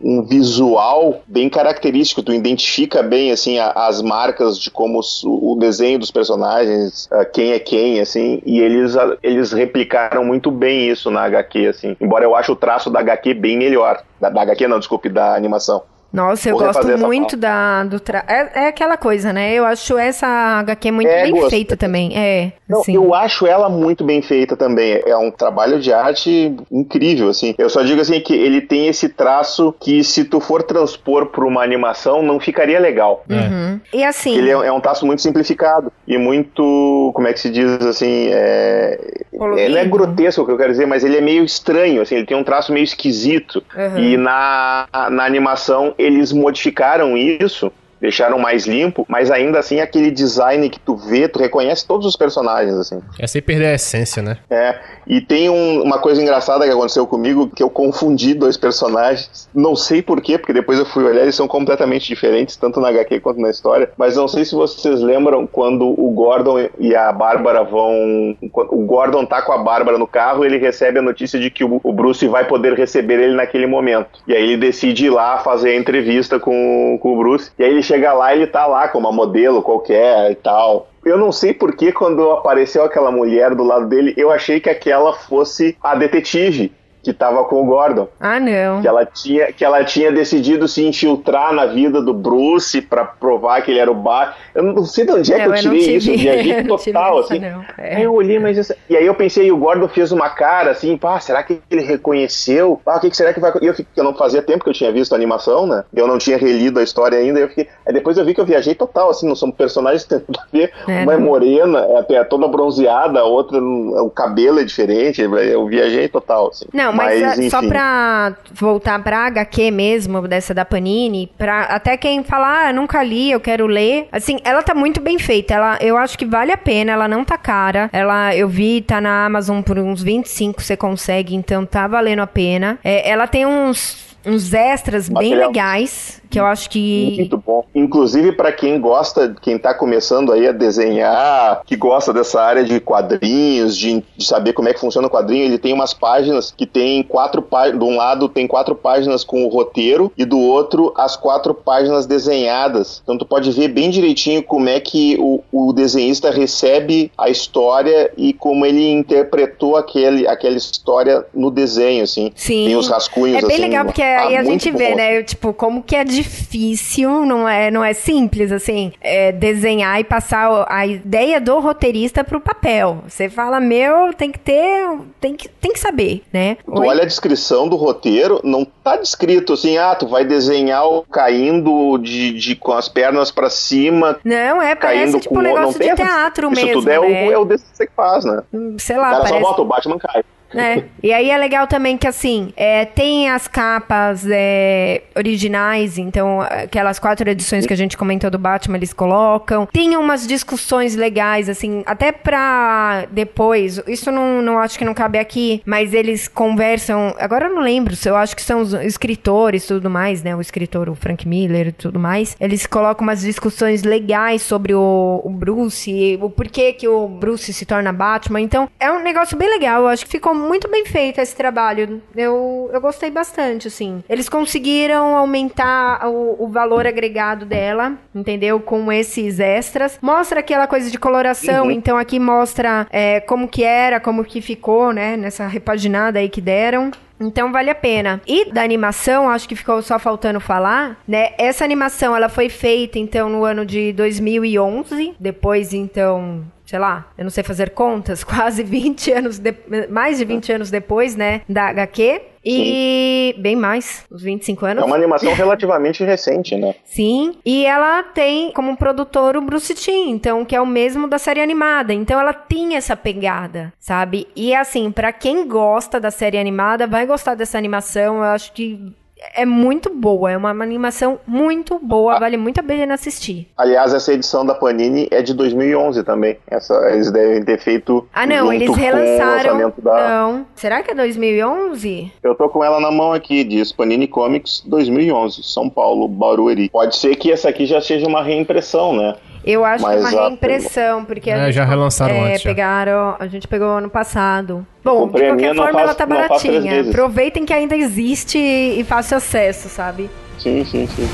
um 0.02 0.22
visual 0.22 1.20
bem 1.26 1.48
característico, 1.48 2.22
tu 2.22 2.32
identifica 2.32 3.02
bem 3.02 3.30
assim 3.30 3.58
a- 3.58 3.72
as 3.74 4.02
marcas 4.02 4.58
de 4.58 4.70
como 4.70 5.00
o 5.24 5.56
desenho 5.58 5.98
dos 5.98 6.10
personagens, 6.10 7.08
ah, 7.10 7.24
quem 7.24 7.52
é 7.52 7.58
quem, 7.58 8.00
assim, 8.00 8.40
e 8.44 8.60
eles, 8.60 8.96
ah, 8.96 9.16
eles 9.22 9.52
replicaram 9.52 10.24
muito 10.24 10.50
bem 10.50 10.88
isso 10.88 11.10
na 11.10 11.22
HQ, 11.22 11.66
assim, 11.66 11.96
embora 12.00 12.24
eu 12.24 12.34
ache 12.34 12.50
o 12.50 12.56
traço 12.56 12.90
da 12.90 13.00
HQ 13.00 13.34
bem 13.34 13.56
melhor, 13.56 14.02
da, 14.20 14.28
da 14.30 14.42
HQ 14.42 14.66
não, 14.68 14.78
desculpe, 14.78 15.08
da 15.08 15.34
animação. 15.34 15.82
Nossa, 16.12 16.48
eu 16.48 16.56
gosto 16.56 16.98
muito 16.98 17.36
da, 17.36 17.84
do 17.84 18.00
tra... 18.00 18.24
é, 18.26 18.64
é 18.64 18.68
aquela 18.68 18.96
coisa, 18.96 19.32
né? 19.32 19.52
Eu 19.52 19.64
acho 19.66 19.98
essa 19.98 20.26
HQ 20.60 20.90
muito 20.90 21.08
É, 21.10 21.24
bem 21.24 21.32
gosto. 21.32 21.50
feita 21.50 21.76
também. 21.76 22.16
É, 22.16 22.52
Não, 22.68 22.80
assim. 22.80 22.94
eu 22.94 23.14
acho 23.14 23.46
ela 23.46 23.68
muito 23.68 24.02
bem 24.04 24.22
feita 24.22 24.56
também. 24.56 25.02
É 25.06 25.16
um 25.16 25.30
trabalho 25.30 25.78
de 25.78 25.92
arte 25.92 26.56
incrível, 26.70 27.28
assim. 27.28 27.54
Eu 27.58 27.68
só 27.68 27.82
digo 27.82 28.00
assim 28.00 28.18
que 28.20 28.34
ele 28.34 28.60
tem 28.60 28.88
esse 28.88 29.08
traço 29.08 29.74
que 29.78 30.02
se 30.02 30.24
tu 30.24 30.40
for 30.40 30.62
transpor 30.62 31.26
para 31.26 31.44
uma 31.44 31.62
animação 31.62 32.22
não 32.22 32.40
ficaria 32.40 32.80
legal. 32.80 33.24
Uhum. 33.28 33.80
E 33.92 34.02
assim, 34.04 34.36
Ele 34.36 34.48
é, 34.50 34.52
é 34.54 34.72
um 34.72 34.80
traço 34.80 35.04
muito 35.04 35.20
simplificado 35.22 35.92
e 36.06 36.16
muito, 36.16 37.10
como 37.14 37.28
é 37.28 37.32
que 37.32 37.40
se 37.40 37.50
diz 37.50 37.70
assim, 37.84 38.28
é, 38.32 38.98
Colorido. 39.36 39.60
ele 39.60 39.74
não 39.74 39.80
é 39.80 39.84
grotesco 39.84 40.42
o 40.42 40.46
que 40.46 40.52
eu 40.52 40.56
quero 40.56 40.70
dizer, 40.72 40.86
mas 40.86 41.04
ele 41.04 41.16
é 41.18 41.20
meio 41.20 41.44
estranho, 41.44 42.00
assim, 42.00 42.16
ele 42.16 42.26
tem 42.26 42.36
um 42.36 42.44
traço 42.44 42.72
meio 42.72 42.84
esquisito. 42.84 43.62
Uhum. 43.76 43.98
E 43.98 44.16
na, 44.16 44.86
na 45.10 45.24
animação 45.24 45.94
eles 46.06 46.32
modificaram 46.32 47.16
isso, 47.16 47.72
deixaram 48.06 48.38
mais 48.38 48.66
limpo, 48.66 49.04
mas 49.08 49.30
ainda 49.30 49.58
assim 49.58 49.80
aquele 49.80 50.10
design 50.10 50.68
que 50.70 50.78
tu 50.78 50.96
vê, 50.96 51.28
tu 51.28 51.38
reconhece 51.38 51.86
todos 51.86 52.06
os 52.06 52.16
personagens, 52.16 52.74
assim. 52.76 53.00
É 53.18 53.26
sem 53.26 53.42
perder 53.42 53.66
a 53.66 53.74
essência, 53.74 54.22
né? 54.22 54.36
É, 54.50 54.76
e 55.06 55.20
tem 55.20 55.48
um- 55.50 55.82
uma 55.82 55.98
coisa 55.98 56.22
engraçada 56.22 56.64
que 56.64 56.70
aconteceu 56.70 57.06
comigo, 57.06 57.48
que 57.54 57.62
eu 57.62 57.70
confundi 57.70 58.34
dois 58.34 58.56
personagens. 58.56 59.48
Não 59.54 59.74
sei 59.74 60.02
porquê, 60.02 60.38
porque 60.38 60.52
depois 60.52 60.78
eu 60.78 60.86
fui 60.86 61.04
olhar, 61.04 61.22
eles 61.22 61.34
são 61.34 61.48
completamente 61.48 62.06
diferentes, 62.06 62.56
tanto 62.56 62.80
na 62.80 62.88
HQ 62.88 63.20
quanto 63.20 63.40
na 63.40 63.50
história. 63.50 63.90
Mas 63.96 64.16
não 64.16 64.28
sei 64.28 64.44
se 64.44 64.54
vocês 64.54 65.00
lembram 65.00 65.46
quando 65.46 65.84
o 65.88 66.10
Gordon 66.10 66.68
e 66.78 66.94
a 66.94 67.10
Bárbara 67.12 67.62
vão. 67.64 68.36
O 68.52 68.84
Gordon 68.84 69.24
tá 69.26 69.42
com 69.42 69.52
a 69.52 69.58
Bárbara 69.58 69.98
no 69.98 70.06
carro, 70.06 70.44
ele 70.44 70.58
recebe 70.58 70.98
a 70.98 71.02
notícia 71.02 71.38
de 71.38 71.50
que 71.50 71.64
o 71.64 71.80
o 71.82 71.92
Bruce 71.92 72.26
vai 72.26 72.44
poder 72.46 72.72
receber 72.74 73.20
ele 73.20 73.34
naquele 73.34 73.66
momento. 73.66 74.08
E 74.26 74.34
aí 74.34 74.42
ele 74.42 74.56
decide 74.56 75.06
ir 75.06 75.10
lá 75.10 75.38
fazer 75.38 75.70
a 75.70 75.76
entrevista 75.76 76.38
com, 76.40 76.98
com 77.00 77.14
o 77.14 77.18
Bruce. 77.18 77.50
E 77.58 77.62
aí 77.64 77.70
ele 77.70 77.82
chega 77.82 77.95
lá 78.12 78.34
e 78.34 78.38
ele 78.38 78.46
tá 78.46 78.66
lá 78.66 78.88
com 78.88 78.98
uma 78.98 79.12
modelo 79.12 79.62
qualquer 79.62 80.30
e 80.30 80.34
tal. 80.34 80.88
Eu 81.04 81.16
não 81.16 81.30
sei 81.30 81.54
porque 81.54 81.92
quando 81.92 82.30
apareceu 82.30 82.84
aquela 82.84 83.10
mulher 83.10 83.54
do 83.54 83.62
lado 83.62 83.86
dele, 83.86 84.12
eu 84.16 84.30
achei 84.30 84.58
que 84.58 84.68
aquela 84.68 85.12
fosse 85.12 85.76
a 85.82 85.94
detetive 85.94 86.72
que 87.06 87.12
tava 87.12 87.44
com 87.44 87.62
o 87.62 87.64
Gordon. 87.64 88.08
ah, 88.18 88.40
não. 88.40 88.80
Que 88.80 88.88
ela 88.88 89.06
tinha, 89.06 89.52
que 89.52 89.64
ela 89.64 89.84
tinha 89.84 90.10
decidido 90.10 90.66
se 90.66 90.84
infiltrar 90.84 91.52
na 91.52 91.64
vida 91.66 92.02
do 92.02 92.12
Bruce 92.12 92.82
pra 92.82 93.04
provar 93.04 93.62
que 93.62 93.70
ele 93.70 93.78
era 93.78 93.88
o 93.88 93.94
bar. 93.94 94.36
Eu 94.52 94.64
não 94.64 94.84
sei 94.84 95.06
de 95.06 95.12
onde 95.12 95.32
é 95.32 95.36
que 95.36 95.46
Não, 95.46 95.54
eu 95.54 95.56
eu 95.56 95.62
tirei 95.62 95.96
isso, 95.96 96.10
eu 96.10 96.18
viajei 96.18 96.50
eu 96.50 96.56
tive 96.56 96.68
total, 96.68 97.18
assim. 97.20 97.40
É. 97.78 97.96
Aí 97.96 98.02
eu 98.02 98.12
olhei, 98.12 98.40
mas 98.40 98.58
essa... 98.58 98.76
E 98.90 98.96
aí 98.96 99.06
eu 99.06 99.14
pensei, 99.14 99.52
o 99.52 99.56
Gordon 99.56 99.86
fez 99.86 100.10
uma 100.10 100.28
cara 100.28 100.72
assim, 100.72 100.96
pá, 100.96 101.20
será 101.20 101.44
que 101.44 101.60
ele 101.70 101.82
reconheceu? 101.82 102.80
Ah, 102.84 102.96
o 102.96 103.00
que, 103.00 103.08
que 103.08 103.16
será 103.16 103.32
que 103.32 103.38
vai... 103.38 103.52
E 103.62 103.66
eu, 103.66 103.74
fiquei... 103.74 103.86
eu 103.96 104.02
não 104.02 104.12
fazia 104.12 104.42
tempo 104.42 104.64
que 104.64 104.70
eu 104.70 104.74
tinha 104.74 104.90
visto 104.90 105.12
a 105.12 105.16
animação, 105.16 105.64
né? 105.64 105.84
Eu 105.94 106.08
não 106.08 106.18
tinha 106.18 106.36
relido 106.36 106.80
a 106.80 106.82
história 106.82 107.16
ainda, 107.16 107.38
eu 107.38 107.48
fiquei... 107.48 107.68
Aí 107.86 107.94
depois 107.94 108.18
eu 108.18 108.24
vi 108.24 108.34
que 108.34 108.40
eu 108.40 108.44
viajei 108.44 108.74
total, 108.74 109.10
assim, 109.10 109.28
não 109.28 109.36
são 109.36 109.52
personagens 109.52 110.04
que 110.04 110.12
a 110.12 110.20
ver. 110.52 110.72
É, 110.88 111.04
uma 111.04 111.14
é 111.14 111.16
não. 111.16 111.24
morena, 111.24 111.86
é 112.08 112.24
toda 112.24 112.48
bronzeada, 112.48 113.20
a 113.20 113.24
outra, 113.24 113.62
o 113.62 114.10
cabelo 114.10 114.58
é 114.58 114.64
diferente, 114.64 115.22
eu 115.22 115.66
viajei 115.66 116.08
total, 116.08 116.48
assim. 116.48 116.66
Não, 116.72 116.92
mas, 116.96 117.20
Mas, 117.20 117.38
é, 117.38 117.50
só 117.50 117.58
enfim. 117.58 117.68
pra 117.68 118.34
voltar 118.52 118.98
pra 119.02 119.26
HQ 119.26 119.70
mesmo, 119.70 120.26
dessa 120.26 120.52
da 120.54 120.64
Panini, 120.64 121.30
pra 121.38 121.62
até 121.64 121.96
quem 121.96 122.24
falar, 122.24 122.68
ah, 122.68 122.72
nunca 122.72 123.02
li, 123.02 123.30
eu 123.30 123.40
quero 123.40 123.66
ler. 123.66 124.08
Assim, 124.10 124.38
ela 124.44 124.62
tá 124.62 124.74
muito 124.74 125.00
bem 125.00 125.18
feita. 125.18 125.54
Ela, 125.54 125.78
eu 125.80 125.96
acho 125.96 126.18
que 126.18 126.24
vale 126.26 126.52
a 126.52 126.56
pena, 126.56 126.92
ela 126.92 127.06
não 127.08 127.24
tá 127.24 127.36
cara. 127.38 127.88
Ela, 127.92 128.34
eu 128.34 128.48
vi, 128.48 128.80
tá 128.80 129.00
na 129.00 129.26
Amazon 129.26 129.60
por 129.62 129.78
uns 129.78 130.02
25, 130.02 130.62
você 130.62 130.76
consegue, 130.76 131.34
então 131.34 131.64
tá 131.66 131.86
valendo 131.86 132.20
a 132.20 132.26
pena. 132.26 132.78
É, 132.82 133.08
ela 133.08 133.26
tem 133.26 133.46
uns. 133.46 134.04
Uns 134.28 134.52
extras 134.52 135.08
bem 135.08 135.30
Material. 135.30 135.48
legais, 135.50 136.20
que 136.30 136.38
eu 136.38 136.46
acho 136.46 136.70
que. 136.70 137.14
Muito 137.16 137.36
bom. 137.38 137.64
Inclusive 137.74 138.32
para 138.32 138.52
quem 138.52 138.80
gosta, 138.80 139.34
quem 139.40 139.58
tá 139.58 139.74
começando 139.74 140.32
aí 140.32 140.46
a 140.46 140.52
desenhar, 140.52 141.62
que 141.66 141.76
gosta 141.76 142.12
dessa 142.12 142.40
área 142.40 142.64
de 142.64 142.80
quadrinhos, 142.80 143.76
de, 143.76 144.02
de 144.16 144.26
saber 144.26 144.52
como 144.52 144.68
é 144.68 144.74
que 144.74 144.80
funciona 144.80 145.06
o 145.08 145.10
quadrinho, 145.10 145.44
ele 145.44 145.58
tem 145.58 145.72
umas 145.72 145.92
páginas 145.94 146.52
que 146.56 146.66
tem 146.66 147.02
quatro 147.02 147.42
páginas. 147.42 147.78
De 147.78 147.84
um 147.84 147.96
lado 147.96 148.28
tem 148.28 148.46
quatro 148.46 148.74
páginas 148.74 149.24
com 149.24 149.44
o 149.44 149.48
roteiro 149.48 150.12
e 150.16 150.24
do 150.24 150.38
outro 150.38 150.92
as 150.96 151.16
quatro 151.16 151.54
páginas 151.54 152.06
desenhadas. 152.06 153.00
Então 153.02 153.18
tu 153.18 153.26
pode 153.26 153.50
ver 153.50 153.68
bem 153.68 153.90
direitinho 153.90 154.42
como 154.42 154.68
é 154.68 154.80
que 154.80 155.16
o, 155.18 155.42
o 155.52 155.72
desenhista 155.72 156.30
recebe 156.30 157.10
a 157.16 157.28
história 157.28 158.10
e 158.16 158.32
como 158.32 158.64
ele 158.64 158.90
interpretou 158.90 159.76
aquele, 159.76 160.26
aquela 160.26 160.56
história 160.56 161.24
no 161.34 161.50
desenho, 161.50 162.04
assim. 162.04 162.32
Sim. 162.34 162.66
Tem 162.66 162.76
os 162.76 162.88
rascunhos 162.88 163.42
É 163.42 163.46
bem 163.46 163.56
assim, 163.56 163.62
legal 163.62 163.84
porque 163.84 164.02
ah, 164.02 164.26
aí 164.26 164.36
a 164.36 164.42
muito 164.42 164.62
gente 164.64 164.76
vê, 164.76 164.90
bom. 164.90 164.96
né? 164.96 165.22
Tipo, 165.22 165.52
como 165.52 165.82
que 165.82 165.96
é 165.96 166.04
difícil, 166.16 167.24
não 167.24 167.48
é, 167.48 167.70
não 167.70 167.82
é 167.84 167.92
simples, 167.92 168.50
assim, 168.52 168.92
é, 169.00 169.32
desenhar 169.32 170.00
e 170.00 170.04
passar 170.04 170.50
o- 170.50 170.66
a 170.68 170.86
ideia 170.86 171.40
do 171.40 171.58
roteirista 171.60 172.22
pro 172.24 172.40
papel. 172.40 172.98
Você 173.08 173.28
fala, 173.28 173.60
meu, 173.60 174.12
tem 174.14 174.30
que 174.32 174.38
ter, 174.38 174.88
tem 175.20 175.34
que, 175.34 175.48
tem 175.48 175.72
que 175.72 175.78
saber, 175.78 176.22
né? 176.32 176.56
Tu 176.64 176.72
olha 176.82 177.02
a 177.02 177.06
descrição 177.06 177.68
do 177.68 177.76
roteiro, 177.76 178.40
não 178.44 178.64
tá 178.64 178.96
descrito 178.96 179.52
assim, 179.54 179.76
ah, 179.78 179.94
tu 179.94 180.06
vai 180.06 180.24
desenhar 180.24 180.86
o 180.86 181.02
caindo 181.02 181.98
de, 181.98 182.32
de- 182.32 182.56
com 182.56 182.72
as 182.72 182.88
pernas 182.88 183.30
pra 183.30 183.50
cima, 183.50 184.18
Não, 184.24 184.60
é, 184.62 184.74
parece 184.74 185.20
tipo 185.20 185.34
um 185.34 185.38
o- 185.38 185.42
negócio 185.42 185.80
de 185.80 185.94
teatro 185.94 186.50
Isso 186.52 186.64
mesmo, 186.64 186.80
tudo 186.80 186.90
é, 186.90 187.00
né? 187.00 187.28
o, 187.28 187.32
é 187.32 187.38
o 187.38 187.44
DC 187.44 187.86
que 187.86 187.92
faz, 187.94 188.24
né? 188.24 188.42
Sei 188.78 188.96
o 188.96 189.00
lá, 189.00 189.10
cara 189.10 189.16
só 189.22 189.28
parece... 189.28 189.42
bota 189.42 189.62
o 189.62 189.64
Batman 189.64 189.98
cai. 189.98 190.22
É. 190.54 190.84
E 191.02 191.12
aí 191.12 191.30
é 191.30 191.36
legal 191.36 191.66
também 191.66 191.96
que, 191.96 192.06
assim, 192.06 192.52
é, 192.56 192.84
tem 192.84 193.28
as 193.30 193.48
capas 193.48 194.24
é, 194.28 195.02
originais, 195.16 195.98
então 195.98 196.40
aquelas 196.40 196.98
quatro 196.98 197.28
edições 197.28 197.66
que 197.66 197.72
a 197.72 197.76
gente 197.76 197.96
comentou 197.96 198.30
do 198.30 198.38
Batman, 198.38 198.76
eles 198.76 198.92
colocam. 198.92 199.66
Tem 199.66 199.96
umas 199.96 200.26
discussões 200.26 200.94
legais, 200.94 201.48
assim, 201.48 201.82
até 201.86 202.12
pra 202.12 203.06
depois, 203.10 203.80
isso 203.86 204.10
não, 204.10 204.42
não 204.42 204.58
acho 204.58 204.78
que 204.78 204.84
não 204.84 204.94
cabe 204.94 205.18
aqui, 205.18 205.62
mas 205.64 205.92
eles 205.92 206.28
conversam, 206.28 207.14
agora 207.18 207.46
eu 207.46 207.54
não 207.54 207.62
lembro, 207.62 207.94
eu 208.04 208.16
acho 208.16 208.36
que 208.36 208.42
são 208.42 208.60
os 208.60 208.72
escritores 208.72 209.64
e 209.64 209.68
tudo 209.68 209.90
mais, 209.90 210.22
né, 210.22 210.34
o 210.34 210.40
escritor, 210.40 210.88
o 210.88 210.94
Frank 210.94 211.26
Miller 211.26 211.68
e 211.68 211.72
tudo 211.72 211.98
mais, 211.98 212.36
eles 212.40 212.66
colocam 212.66 213.06
umas 213.06 213.20
discussões 213.20 213.82
legais 213.82 214.42
sobre 214.42 214.74
o, 214.74 215.20
o 215.24 215.30
Bruce, 215.30 216.18
o 216.20 216.30
porquê 216.30 216.72
que 216.72 216.88
o 216.88 217.08
Bruce 217.08 217.52
se 217.52 217.66
torna 217.66 217.92
Batman, 217.92 218.40
então 218.40 218.68
é 218.78 218.90
um 218.90 219.02
negócio 219.02 219.36
bem 219.36 219.48
legal, 219.48 219.82
eu 219.82 219.88
acho 219.88 220.04
que 220.04 220.10
ficou 220.10 220.34
muito 220.46 220.68
bem 220.70 220.84
feito 220.86 221.20
esse 221.20 221.34
trabalho, 221.36 222.00
eu, 222.14 222.70
eu 222.72 222.80
gostei 222.80 223.10
bastante, 223.10 223.68
assim. 223.68 224.02
Eles 224.08 224.28
conseguiram 224.28 225.16
aumentar 225.16 226.08
o, 226.08 226.44
o 226.44 226.48
valor 226.48 226.86
agregado 226.86 227.44
dela, 227.44 227.92
entendeu? 228.14 228.60
Com 228.60 228.90
esses 228.92 229.38
extras. 229.40 229.98
Mostra 230.00 230.40
aquela 230.40 230.66
coisa 230.66 230.90
de 230.90 230.98
coloração, 230.98 231.66
Uhum. 231.66 231.70
então 231.70 231.96
aqui 231.98 232.18
mostra 232.18 232.86
é, 232.90 233.20
como 233.20 233.48
que 233.48 233.62
era, 233.64 234.00
como 234.00 234.24
que 234.24 234.40
ficou, 234.40 234.92
né? 234.92 235.16
Nessa 235.16 235.46
repaginada 235.46 236.18
aí 236.18 236.28
que 236.28 236.40
deram. 236.40 236.90
Então 237.18 237.50
vale 237.50 237.70
a 237.70 237.74
pena. 237.74 238.20
E 238.26 238.52
da 238.52 238.62
animação, 238.62 239.30
acho 239.30 239.48
que 239.48 239.56
ficou 239.56 239.80
só 239.80 239.98
faltando 239.98 240.38
falar, 240.38 240.98
né? 241.08 241.30
Essa 241.38 241.64
animação, 241.64 242.14
ela 242.14 242.28
foi 242.28 242.50
feita 242.50 242.98
então 242.98 243.30
no 243.30 243.42
ano 243.42 243.64
de 243.64 243.90
2011, 243.94 245.14
depois 245.18 245.72
então, 245.72 246.44
sei 246.66 246.78
lá, 246.78 247.06
eu 247.16 247.24
não 247.24 247.30
sei 247.30 247.42
fazer 247.44 247.70
contas, 247.70 248.22
quase 248.24 248.62
20 248.62 249.12
anos, 249.12 249.38
de- 249.38 249.54
mais 249.88 250.18
de 250.18 250.24
20 250.24 250.52
anos 250.52 250.70
depois, 250.70 251.16
né, 251.16 251.40
da 251.48 251.68
HQ. 251.68 252.20
E 252.48 253.34
bem 253.38 253.56
mais, 253.56 254.06
uns 254.10 254.22
25 254.22 254.66
anos. 254.66 254.82
É 254.84 254.86
uma 254.86 254.94
animação 254.94 255.34
relativamente 255.34 256.04
recente, 256.04 256.56
né? 256.56 256.76
Sim, 256.84 257.34
e 257.44 257.66
ela 257.66 258.04
tem 258.04 258.52
como 258.52 258.76
produtor 258.76 259.36
o 259.36 259.40
Bruce 259.40 259.74
Timm, 259.74 260.10
então 260.10 260.44
que 260.44 260.54
é 260.54 260.60
o 260.60 260.66
mesmo 260.66 261.08
da 261.08 261.18
série 261.18 261.40
animada. 261.40 261.92
Então 261.92 262.20
ela 262.20 262.32
tem 262.32 262.76
essa 262.76 262.94
pegada, 262.96 263.72
sabe? 263.80 264.28
E 264.36 264.54
assim, 264.54 264.92
pra 264.92 265.12
quem 265.12 265.48
gosta 265.48 265.98
da 265.98 266.12
série 266.12 266.38
animada, 266.38 266.86
vai 266.86 267.04
gostar 267.04 267.34
dessa 267.34 267.58
animação. 267.58 268.18
Eu 268.18 268.22
acho 268.24 268.52
que 268.52 268.92
é 269.34 269.44
muito 269.44 269.90
boa, 269.90 270.30
é 270.30 270.36
uma 270.36 270.50
animação 270.50 271.18
muito 271.26 271.78
boa, 271.78 272.18
vale 272.18 272.36
muito 272.36 272.60
a 272.60 272.62
pena 272.62 272.94
assistir. 272.94 273.48
Aliás, 273.56 273.94
essa 273.94 274.12
edição 274.12 274.44
da 274.44 274.54
Panini 274.54 275.08
é 275.10 275.22
de 275.22 275.32
2011 275.34 276.02
também. 276.04 276.38
Essa, 276.46 276.74
eles 276.92 277.10
devem 277.10 277.42
ter 277.42 277.58
feito. 277.58 278.06
Ah, 278.12 278.26
não, 278.26 278.52
eles 278.52 278.74
relançaram. 278.74 279.72
da... 279.78 280.08
Não. 280.08 280.46
Será 280.54 280.82
que 280.82 280.90
é 280.90 280.94
2011? 280.94 282.12
Eu 282.22 282.34
tô 282.34 282.48
com 282.48 282.62
ela 282.62 282.80
na 282.80 282.90
mão 282.90 283.12
aqui, 283.12 283.42
diz 283.42 283.72
Panini 283.72 284.06
Comics 284.06 284.62
2011, 284.66 285.42
São 285.42 285.68
Paulo, 285.68 286.08
Barueri. 286.08 286.68
Pode 286.68 286.96
ser 286.96 287.16
que 287.16 287.32
essa 287.32 287.48
aqui 287.48 287.66
já 287.66 287.80
seja 287.80 288.06
uma 288.06 288.22
reimpressão, 288.22 288.94
né? 288.94 289.16
Eu 289.46 289.64
acho 289.64 289.84
Mas 289.84 290.08
que 290.08 290.14
é 290.14 290.18
uma 290.18 290.28
reimpressão, 290.28 291.04
porque 291.04 291.30
a 291.30 291.36
É, 291.36 291.44
gente, 291.46 291.54
já 291.54 291.64
relançaram 291.64 292.16
é, 292.16 292.30
antes, 292.32 292.42
já. 292.42 292.50
pegaram, 292.50 293.14
a 293.16 293.28
gente 293.28 293.46
pegou 293.46 293.68
ano 293.68 293.88
passado. 293.88 294.66
Bom, 294.84 295.06
de 295.08 295.24
qualquer 295.24 295.54
forma 295.54 295.72
faz- 295.72 295.84
ela 295.84 295.94
tá 295.94 296.04
baratinha. 296.04 296.80
Aproveitem 296.80 297.46
que 297.46 297.52
ainda 297.52 297.76
existe 297.76 298.38
e 298.38 298.82
fácil 298.82 299.16
acesso, 299.18 299.68
sabe? 299.68 300.10
Sim, 300.38 300.64
sim, 300.64 300.86
sim. 300.88 301.08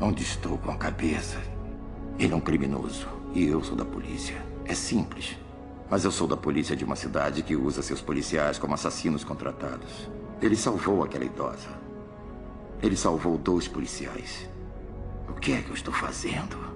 Onde 0.00 0.22
estou 0.22 0.56
com 0.58 0.70
a 0.70 0.76
cabeça? 0.76 1.38
Ele 2.18 2.32
é 2.32 2.36
um 2.36 2.40
criminoso 2.40 3.08
e 3.34 3.46
eu 3.46 3.62
sou 3.62 3.76
da 3.76 3.84
polícia. 3.84 4.37
É 4.68 4.74
simples. 4.74 5.36
Mas 5.90 6.04
eu 6.04 6.12
sou 6.12 6.28
da 6.28 6.36
polícia 6.36 6.76
de 6.76 6.84
uma 6.84 6.94
cidade 6.94 7.42
que 7.42 7.56
usa 7.56 7.80
seus 7.80 8.02
policiais 8.02 8.58
como 8.58 8.74
assassinos 8.74 9.24
contratados. 9.24 10.10
Ele 10.42 10.54
salvou 10.54 11.02
aquela 11.02 11.24
idosa. 11.24 11.70
Ele 12.82 12.94
salvou 12.94 13.38
dois 13.38 13.66
policiais. 13.66 14.46
O 15.26 15.32
que 15.32 15.52
é 15.52 15.62
que 15.62 15.70
eu 15.70 15.74
estou 15.74 15.92
fazendo? 15.92 16.67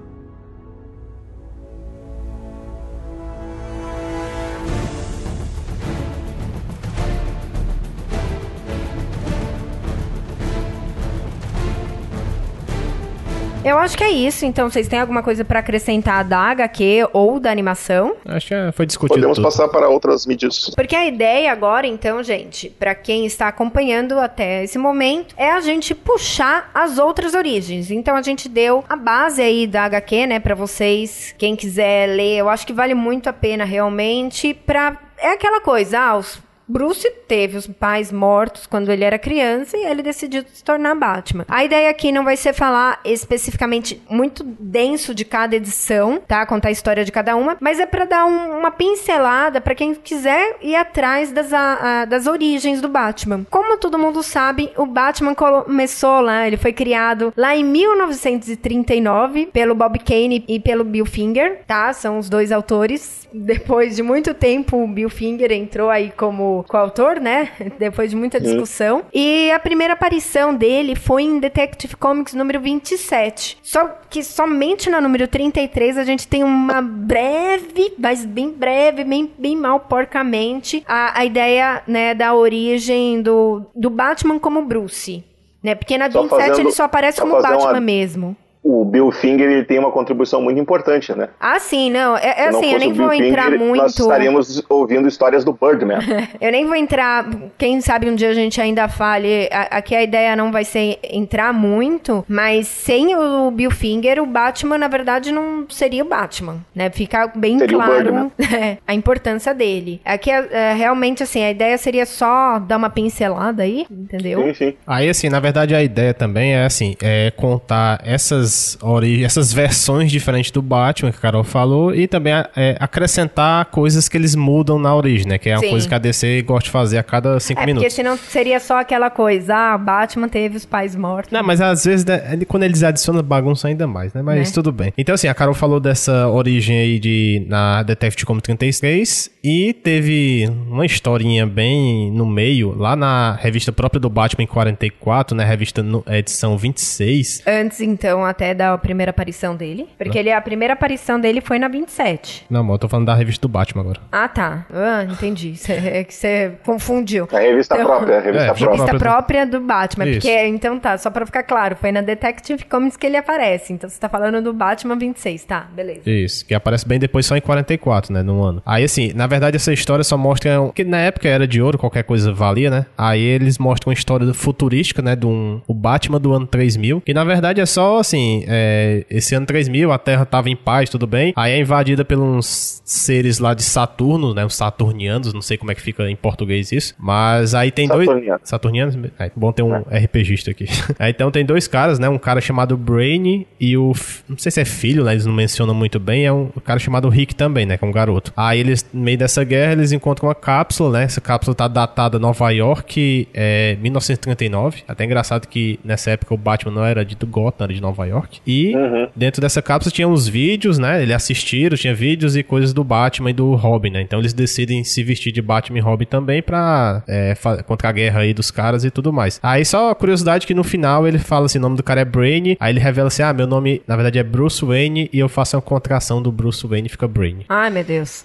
Eu 13.65 13.79
acho 13.79 13.97
que 13.97 14.03
é 14.03 14.11
isso. 14.11 14.45
Então, 14.45 14.69
vocês 14.69 14.89
têm 14.89 14.99
alguma 14.99 15.23
coisa 15.23 15.45
pra 15.45 15.61
acrescentar 15.61 16.25
da 16.25 16.39
HQ 16.39 17.09
ou 17.13 17.39
da 17.39 17.51
animação? 17.51 18.17
Acho 18.25 18.49
que 18.49 18.55
é, 18.55 18.73
foi 18.73 18.85
discutido 18.87 19.15
Podemos 19.15 19.39
tudo. 19.39 19.45
passar 19.45 19.69
para 19.69 19.89
outras 19.89 20.27
mídias. 20.27 20.71
Porque 20.75 20.97
a 20.97 21.07
ideia 21.07 21.53
agora, 21.53 21.87
então, 21.87 22.23
gente, 22.25 22.69
pra 22.71 22.93
quem 22.93 23.25
está 23.25 23.47
acompanhando 23.47 24.19
até 24.19 24.65
esse 24.65 24.79
momento, 24.79 25.35
é 25.37 25.53
a 25.53 25.61
gente 25.61 25.95
puxar 25.95 26.71
as 26.75 26.99
outras 26.99 27.35
origens. 27.35 27.91
Então 27.93 28.17
a 28.17 28.23
gente 28.23 28.49
deu 28.49 28.85
a 28.89 28.97
base 28.97 29.41
aí 29.41 29.67
da 29.67 29.85
HQ, 29.85 30.27
né, 30.27 30.41
Pra 30.41 30.57
vocês, 30.57 31.33
quem 31.39 31.55
quiser 31.55 32.09
ler, 32.09 32.39
eu 32.39 32.49
acho 32.49 32.67
que 32.67 32.73
vale 32.73 32.95
muito 32.95 33.29
a 33.29 33.33
pena 33.33 33.65
realmente 33.65 34.53
pra 34.53 34.99
é 35.17 35.35
aquela 35.35 35.61
coisa, 35.61 36.01
ah, 36.01 36.17
os 36.17 36.41
Bruce 36.73 37.09
teve 37.29 37.59
os 37.59 37.67
pais 37.67 38.11
mortos 38.11 38.67
quando 38.67 38.91
ele 38.91 39.05
era 39.05 39.19
criança 39.19 39.77
e 39.77 39.85
ele 39.85 40.03
decidiu 40.03 40.43
se 40.53 40.65
tornar 40.65 40.95
Batman. 40.95 41.45
A 41.49 41.63
ideia 41.65 41.91
aqui 41.91 42.11
não 42.11 42.25
vai 42.25 42.37
ser 42.37 42.55
falar 42.55 42.99
especificamente 43.05 44.03
muito 44.09 44.43
denso 44.59 45.15
de 45.15 45.25
cada 45.25 45.55
edição, 45.57 46.21
tá? 46.27 46.47
Contar 46.47 46.69
a 46.69 46.73
história 46.73 47.05
de 47.05 47.13
cada 47.13 47.37
uma, 47.37 47.57
mas 47.61 47.79
é 47.79 47.85
pra 47.87 48.05
dar 48.07 48.25
um- 48.25 48.59
uma 48.59 48.71
pincelada 48.71 49.61
pra 49.61 49.75
quem 49.75 49.95
quiser 49.95 50.57
ir 50.63 50.75
atrás 50.75 51.31
das, 51.31 51.53
a- 51.53 51.79
a- 52.03 52.05
das 52.07 52.27
origens 52.27 52.81
do 52.81 52.89
Batman. 52.89 53.45
Como 53.51 53.77
todo 53.77 53.99
mundo 53.99 54.23
sabe, 54.23 54.71
o 54.77 54.87
Batman 54.87 55.35
começou 55.35 56.21
lá, 56.21 56.47
ele 56.47 56.57
foi 56.57 56.73
criado 56.73 57.33
lá 57.37 57.55
em 57.55 57.63
1939 57.65 59.47
pelo 59.53 59.75
Bob 59.75 59.99
Kane 59.99 60.45
e 60.49 60.59
pelo 60.61 60.85
Bill 60.85 61.05
Finger, 61.07 61.61
tá? 61.67 61.93
São 61.93 62.19
os 62.19 62.29
dois 62.29 62.51
autores. 62.53 63.29
Depois 63.33 63.97
de 63.97 64.03
muito 64.03 64.35
tempo, 64.35 64.77
o 64.83 64.87
Bill 64.87 65.09
Finger 65.09 65.51
entrou 65.53 65.89
aí 65.91 66.13
como 66.17 66.43
com, 66.43 66.62
com 66.62 66.62
o 66.71 66.77
autor, 66.77 67.21
né? 67.21 67.51
Depois 67.79 68.11
de 68.11 68.17
muita 68.17 68.41
discussão. 68.41 69.05
E 69.13 69.51
a 69.51 69.59
primeira 69.59 69.95
aparição 69.95 70.55
dele 70.55 70.95
foi 70.95 71.23
em 71.23 71.39
Detective 71.39 71.97
Comics 71.97 72.35
número 72.35 72.61
27. 72.61 73.59
Só 73.63 73.89
que 74.09 74.23
somente 74.23 74.89
na 74.91 75.01
número 75.01 75.27
33 75.29 75.99
a 75.99 76.05
gente 76.05 76.27
tem 76.29 76.43
uma 76.45 76.81
breve, 76.83 77.95
mas 77.99 78.25
bem 78.25 78.51
breve, 78.51 79.05
bem, 79.05 79.31
bem 79.39 79.57
mal 79.57 79.81
porcamente, 79.81 80.83
a, 80.87 81.21
a 81.21 81.25
ideia, 81.25 81.83
né, 81.87 82.15
da 82.15 82.35
origem 82.35 83.23
do, 83.23 83.67
do 83.75 83.91
Batman 83.91 84.39
como 84.39 84.63
Bruce. 84.63 85.25
Né? 85.63 85.75
Porque 85.77 85.97
na 85.97 86.11
Só 86.11 86.23
27 86.23 86.41
fazendo- 86.49 86.61
ele 86.67 86.73
só 86.73 86.85
aparece 86.85 87.21
como 87.21 87.41
Batman 87.41 87.71
uma- 87.71 87.81
mesmo. 87.81 88.37
O 88.63 88.85
Bill 88.85 89.11
Finger 89.11 89.51
ele 89.51 89.65
tem 89.65 89.79
uma 89.79 89.91
contribuição 89.91 90.41
muito 90.41 90.61
importante, 90.61 91.13
né? 91.15 91.31
Ah, 91.41 91.59
sim, 91.59 91.91
não. 91.91 92.17
É, 92.17 92.45
é 92.45 92.51
não 92.51 92.61
assim, 92.61 92.73
eu 92.73 92.79
nem 92.79 92.93
vou 92.93 93.13
entrar 93.13 93.47
Finger, 93.47 93.59
muito. 93.59 93.83
Nós 93.83 93.99
estaríamos 93.99 94.65
ouvindo 94.69 95.09
histórias 95.09 95.45
do 95.45 95.53
Birdman. 95.53 95.99
Eu 96.41 96.53
nem 96.53 96.65
vou 96.65 96.77
entrar. 96.77 97.29
Quem 97.59 97.81
sabe 97.81 98.09
um 98.09 98.15
dia 98.15 98.31
a 98.31 98.35
gente 98.35 98.61
ainda 98.61 98.87
fale. 98.89 99.49
Aqui 99.51 99.97
a 99.97 100.03
ideia 100.03 100.37
não 100.37 100.53
vai 100.53 100.65
ser 100.65 100.99
entrar 101.03 101.53
muito, 101.53 102.25
mas 102.29 102.69
sem 102.69 103.17
o 103.17 103.51
Bill 103.51 103.71
Finger, 103.71 104.23
o 104.23 104.27
Batman, 104.27 104.79
na 104.79 104.89
verdade, 104.89 105.33
não 105.33 105.67
seria 105.69 106.05
o 106.05 106.09
Batman, 106.09 106.59
né? 106.75 106.91
Fica 106.91 107.27
bem 107.35 107.59
Seria 107.59 107.77
claro 107.77 108.33
é, 108.39 108.79
a 108.87 108.95
importância 108.95 109.53
dele. 109.53 110.01
Aqui, 110.05 110.31
é, 110.31 110.49
é, 110.51 110.73
realmente, 110.75 111.23
assim, 111.23 111.43
a 111.43 111.51
ideia 111.51 111.77
seria 111.79 112.07
só 112.07 112.59
dar 112.61 112.77
uma 112.77 112.91
pincelada 112.91 113.65
aí, 113.65 113.87
entendeu? 113.91 114.43
sim, 114.45 114.55
sim. 114.55 114.75
Aí, 114.87 115.09
assim, 115.09 115.29
na 115.29 115.41
verdade, 115.41 115.75
a 115.75 115.83
ideia 115.83 116.15
também 116.15 116.55
é, 116.55 116.65
assim, 116.65 116.95
é 117.03 117.31
contar 117.33 118.01
essas 118.05 118.52
origens, 118.83 119.27
essas 119.27 119.53
versões 119.53 120.11
diferentes 120.11 120.51
do 120.51 120.61
Batman 120.63 121.11
que 121.11 121.19
a 121.19 121.21
Carol 121.21 121.45
falou 121.45 121.95
e 121.95 122.07
também 122.07 122.33
é, 122.57 122.77
acrescentar 122.81 123.65
coisas 123.67 124.09
que 124.09 124.17
eles 124.17 124.35
mudam 124.35 124.79
na 124.79 124.95
origem, 124.95 125.27
né? 125.29 125.39
Que 125.39 125.51
é 125.51 125.55
uma 125.57 125.61
Sim. 125.61 125.71
coisa 125.71 125.89
que 125.89 125.95
a 125.95 125.99
DC 125.99 126.43
gosta 126.43 126.65
de 126.65 126.71
fazer 126.71 126.99
a 126.99 127.03
cada 127.03 127.39
cinco 127.41 127.61
É, 127.61 127.63
porque 127.65 127.75
minutos. 127.75 127.95
senão 127.95 128.17
seria 128.17 128.59
só 128.61 128.81
aquela 128.81 129.11
coisa, 129.11 129.55
ah, 129.55 129.79
Batman 129.79 130.29
teve 130.29 130.57
os 130.57 130.65
pais 130.65 130.95
mortos. 130.97 131.33
Não, 131.33 131.43
mas 131.43 131.61
às 131.61 131.85
vezes, 131.85 132.05
né, 132.05 132.39
quando 132.49 132.63
eles 132.65 132.83
adicionam 132.83 133.23
bagunça 133.23 133.69
ainda 133.69 133.87
mais, 133.87 134.13
né? 134.13 134.23
Mas 134.23 134.49
Né? 134.49 134.55
tudo 134.55 134.73
bem. 134.73 134.93
Então, 134.97 135.15
assim, 135.15 135.29
a 135.29 135.35
Carol 135.35 135.55
falou 135.55 135.79
dessa 135.81 136.29
origem 136.29 136.79
aí 136.79 136.99
de, 136.99 137.45
na 137.49 137.83
Detective 137.83 138.27
Comics 138.27 138.45
33 138.45 139.31
e 139.45 139.73
teve 139.73 140.49
uma 140.69 140.85
historinha 140.87 141.47
bem 141.47 142.11
no 142.11 142.27
meio, 142.27 142.75
lá 142.77 142.95
na 142.97 143.35
revista 143.41 143.73
própria 143.73 144.01
do 144.01 144.09
Batman 144.11 144.45
em 144.45 144.47
44, 144.47 145.37
né? 145.37 145.45
Revista 145.45 145.83
no- 145.83 146.05
edição 146.09 146.57
26. 146.57 147.43
Antes, 147.47 147.81
então, 147.81 148.25
até 148.25 148.42
da 148.55 148.77
primeira 148.77 149.11
aparição 149.11 149.55
dele. 149.55 149.89
Porque 149.97 150.19
ele, 150.19 150.31
a 150.33 150.41
primeira 150.41 150.75
aparição 150.75 151.21
dele 151.21 151.41
foi 151.41 151.59
na 151.59 151.69
27. 151.69 152.47
Não, 152.51 152.61
amor, 152.61 152.75
eu 152.75 152.79
tô 152.81 152.89
falando 152.89 153.07
da 153.07 153.15
revista 153.15 153.43
do 153.43 153.49
Batman 153.49 153.83
agora. 153.83 154.01
Ah, 154.11 154.29
tá. 154.29 154.67
Ah, 154.73 155.05
entendi. 155.05 155.55
Cê- 155.57 155.73
é 155.75 156.05
que 156.05 156.13
você 156.15 156.53
confundiu. 156.65 157.29
A 157.33 157.39
revista 157.39 157.75
Então- 157.75 157.87
própria, 157.87 158.19
a 158.19 158.21
revista 158.21 158.43
É, 158.43 158.47
própria. 158.55 158.71
Revista 158.71 158.99
própria 158.99 159.47
do- 159.47 159.53
do 159.53 159.61
Batman. 159.67 160.07
Isso. 160.09 160.21
Porque, 160.21 160.47
então 160.47 160.79
tá, 160.79 160.97
só 160.99 161.11
pra 161.11 161.27
ficar 161.27 161.43
claro, 161.43 161.77
foi 161.77 161.93
na 161.93 162.01
Detective 162.01 162.65
Comics 162.65 162.97
que 162.97 163.07
ele 163.07 163.17
aparece. 163.19 163.73
Então 163.73 163.89
você 163.89 164.01
tá 164.01 164.09
falando 164.09 164.41
do 164.43 164.53
Batman 164.53 164.97
26, 164.97 165.45
tá? 165.45 165.67
Beleza. 165.75 166.01
Isso, 166.09 166.47
que 166.47 166.55
aparece 166.55 166.89
bem 166.89 166.99
depois 166.99 167.27
só 167.27 167.37
em 167.37 167.41
44, 167.41 168.13
né, 168.13 168.23
no 168.23 168.43
ano. 168.43 168.63
Aí, 168.65 168.83
assim, 168.85 169.13
na 169.15 169.27
verdade 169.27 169.57
essa 169.57 169.73
história 169.73 170.03
só 170.03 170.17
mostra 170.17 170.53
que 170.75 170.85
na 170.85 170.99
época 170.99 171.29
era 171.29 171.47
de 171.47 171.61
ouro, 171.61 171.77
qualquer 171.77 172.03
coisa 172.05 172.33
valia, 172.33 172.71
né? 172.71 172.87
Aí 172.97 173.21
eles 173.21 173.59
mostram 173.59 173.91
uma 173.91 173.95
história 173.95 174.33
futurística, 174.33 175.03
né, 175.03 175.15
de 175.15 175.27
um, 175.27 175.61
o 175.67 175.75
Batman 175.75 176.19
do 176.19 176.33
ano 176.33 176.47
3000, 176.47 177.01
que 177.03 177.13
na 177.13 177.25
verdade 177.25 177.61
é 177.61 177.67
só, 177.67 177.99
assim, 177.99 178.32
é, 178.47 179.05
esse 179.11 179.35
ano 179.35 179.47
3000 179.47 179.93
a 179.93 179.99
Terra 179.99 180.25
tava 180.25 180.49
em 180.49 180.57
paz, 180.57 180.89
tudo 180.89 181.07
bem, 181.07 181.33
aí 181.37 181.53
é 181.53 181.59
invadida 181.59 182.05
pelos 182.05 182.81
seres 182.85 183.39
lá 183.39 183.55
de 183.55 183.63
Saturno, 183.63 184.35
né, 184.35 184.45
os 184.45 184.55
Saturnianos, 184.55 185.33
não 185.33 185.43
sei 185.43 185.57
como 185.57 185.71
é 185.71 185.75
que 185.75 185.83
fica 185.83 186.09
em 186.09 186.17
português 186.17 186.73
isso, 186.73 186.95
mas 186.99 187.55
aí 187.55 187.71
tem 187.71 187.89
dois... 187.89 188.07
Saturniano. 188.07 188.41
Saturnianos? 188.45 188.99
É 189.19 189.31
bom 189.35 189.53
ter 189.53 189.63
um 189.63 189.75
RPGista 189.75 190.51
aqui. 190.51 190.67
Aí, 190.99 191.11
então 191.11 191.31
tem 191.31 191.45
dois 191.45 191.67
caras, 191.67 191.99
né? 191.99 192.09
Um 192.09 192.19
cara 192.19 192.41
chamado 192.41 192.77
Brain 192.77 193.47
e 193.59 193.77
o. 193.77 193.93
Não 194.29 194.39
sei 194.39 194.53
se 194.53 194.61
é 194.61 194.65
filho, 194.65 195.05
né? 195.05 195.13
Eles 195.13 195.27
não 195.27 195.33
mencionam 195.33 195.75
muito 195.75 195.99
bem. 195.99 196.27
É 196.27 196.33
um 196.33 196.49
cara 196.65 196.79
chamado 196.79 197.09
Rick 197.09 197.35
também, 197.35 197.67
né? 197.67 197.77
Que 197.77 197.85
é 197.85 197.89
um 197.89 197.93
garoto. 197.93 198.33
Aí 198.37 198.61
eles, 198.61 198.87
no 198.93 199.03
meio 199.03 199.19
dessa 199.19 199.43
guerra, 199.45 199.73
eles 199.73 199.93
encontram 199.93 200.29
uma 200.29 200.35
cápsula, 200.35 200.99
né? 200.99 201.05
Essa 201.05 201.21
cápsula 201.21 201.55
tá 201.55 201.69
datada 201.69 202.19
Nova 202.19 202.51
York, 202.51 203.29
é 203.35 203.77
1939. 203.81 204.83
Até 204.87 205.05
engraçado 205.05 205.47
que 205.47 205.79
nessa 205.85 206.11
época 206.11 206.35
o 206.35 206.39
Batman 206.39 206.73
não 206.73 206.85
era 206.85 207.05
de 207.05 207.17
Gotham, 207.27 207.65
era 207.65 207.75
de 207.75 207.81
Nova 207.81 208.05
York. 208.07 208.22
E 208.47 208.73
dentro 209.15 209.41
dessa 209.41 209.61
cápsula 209.63 209.93
tinha 209.93 210.09
uns 210.09 210.27
vídeos, 210.29 210.79
né? 210.79 211.03
Eles 211.03 211.15
assistiram, 211.15 211.77
tinha 211.77 211.95
vídeos 211.95 212.37
e 212.37 212.43
coisas 212.43 212.73
do 212.73 212.83
Batman 212.85 213.31
e 213.31 213.33
do 213.33 213.55
Robin, 213.55 213.91
né? 213.91 214.01
Então 214.03 214.19
eles 214.19 214.33
decidem 214.33 214.83
se 214.85 215.03
vestir 215.03 215.33
de 215.33 215.41
Batman 215.43 215.79
e 215.79 215.81
Robin 215.81 216.05
também 216.07 216.43
pra 216.43 217.03
é, 217.09 217.35
contra 217.67 217.89
a 217.89 217.93
guerra 217.93 218.21
aí 218.21 218.33
dos 218.35 218.51
caras 218.51 218.85
e 218.85 218.91
tudo 218.91 219.13
mais. 219.13 219.39
Aí 219.43 219.65
só 219.65 219.91
a 219.91 219.95
curiosidade 219.95 220.47
que 220.47 220.55
no 220.55 220.65
final 220.65 221.07
ele 221.07 221.19
fala 221.19 221.47
assim, 221.47 221.59
o 221.59 221.63
nome 221.63 221.77
do 221.77 221.83
cara 221.83 222.01
é 222.01 222.05
Brain, 222.05 222.57
aí 222.59 222.73
ele 222.73 222.81
revela 222.81 223.09
assim, 223.09 223.23
ah, 223.23 223.33
meu 223.33 223.47
nome 223.47 223.83
na 223.87 223.97
verdade 223.97 224.19
é 224.19 224.23
Bruce 224.23 224.65
Wayne 224.65 225.09
e 225.13 225.19
eu 225.19 225.29
faço 225.29 225.57
uma 225.57 225.63
contração 225.63 226.21
do 226.23 226.31
Bruce 226.33 226.67
Wayne 226.67 226.87
e 226.87 226.91
fica 226.91 227.07
Brain. 227.09 227.45
Ai, 227.49 227.71
meu 227.71 227.85
Deus. 227.85 228.25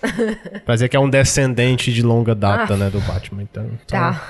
Pra 0.65 0.75
dizer 0.75 0.89
que 0.89 0.95
é 0.95 0.99
um 0.99 1.09
descendente 1.09 1.91
de 1.91 2.01
longa 2.01 2.33
data, 2.35 2.75
né, 2.75 2.89
do 2.89 2.99
Batman. 3.01 3.43
Então, 3.43 3.65
só- 3.87 3.97
tá. 3.97 4.21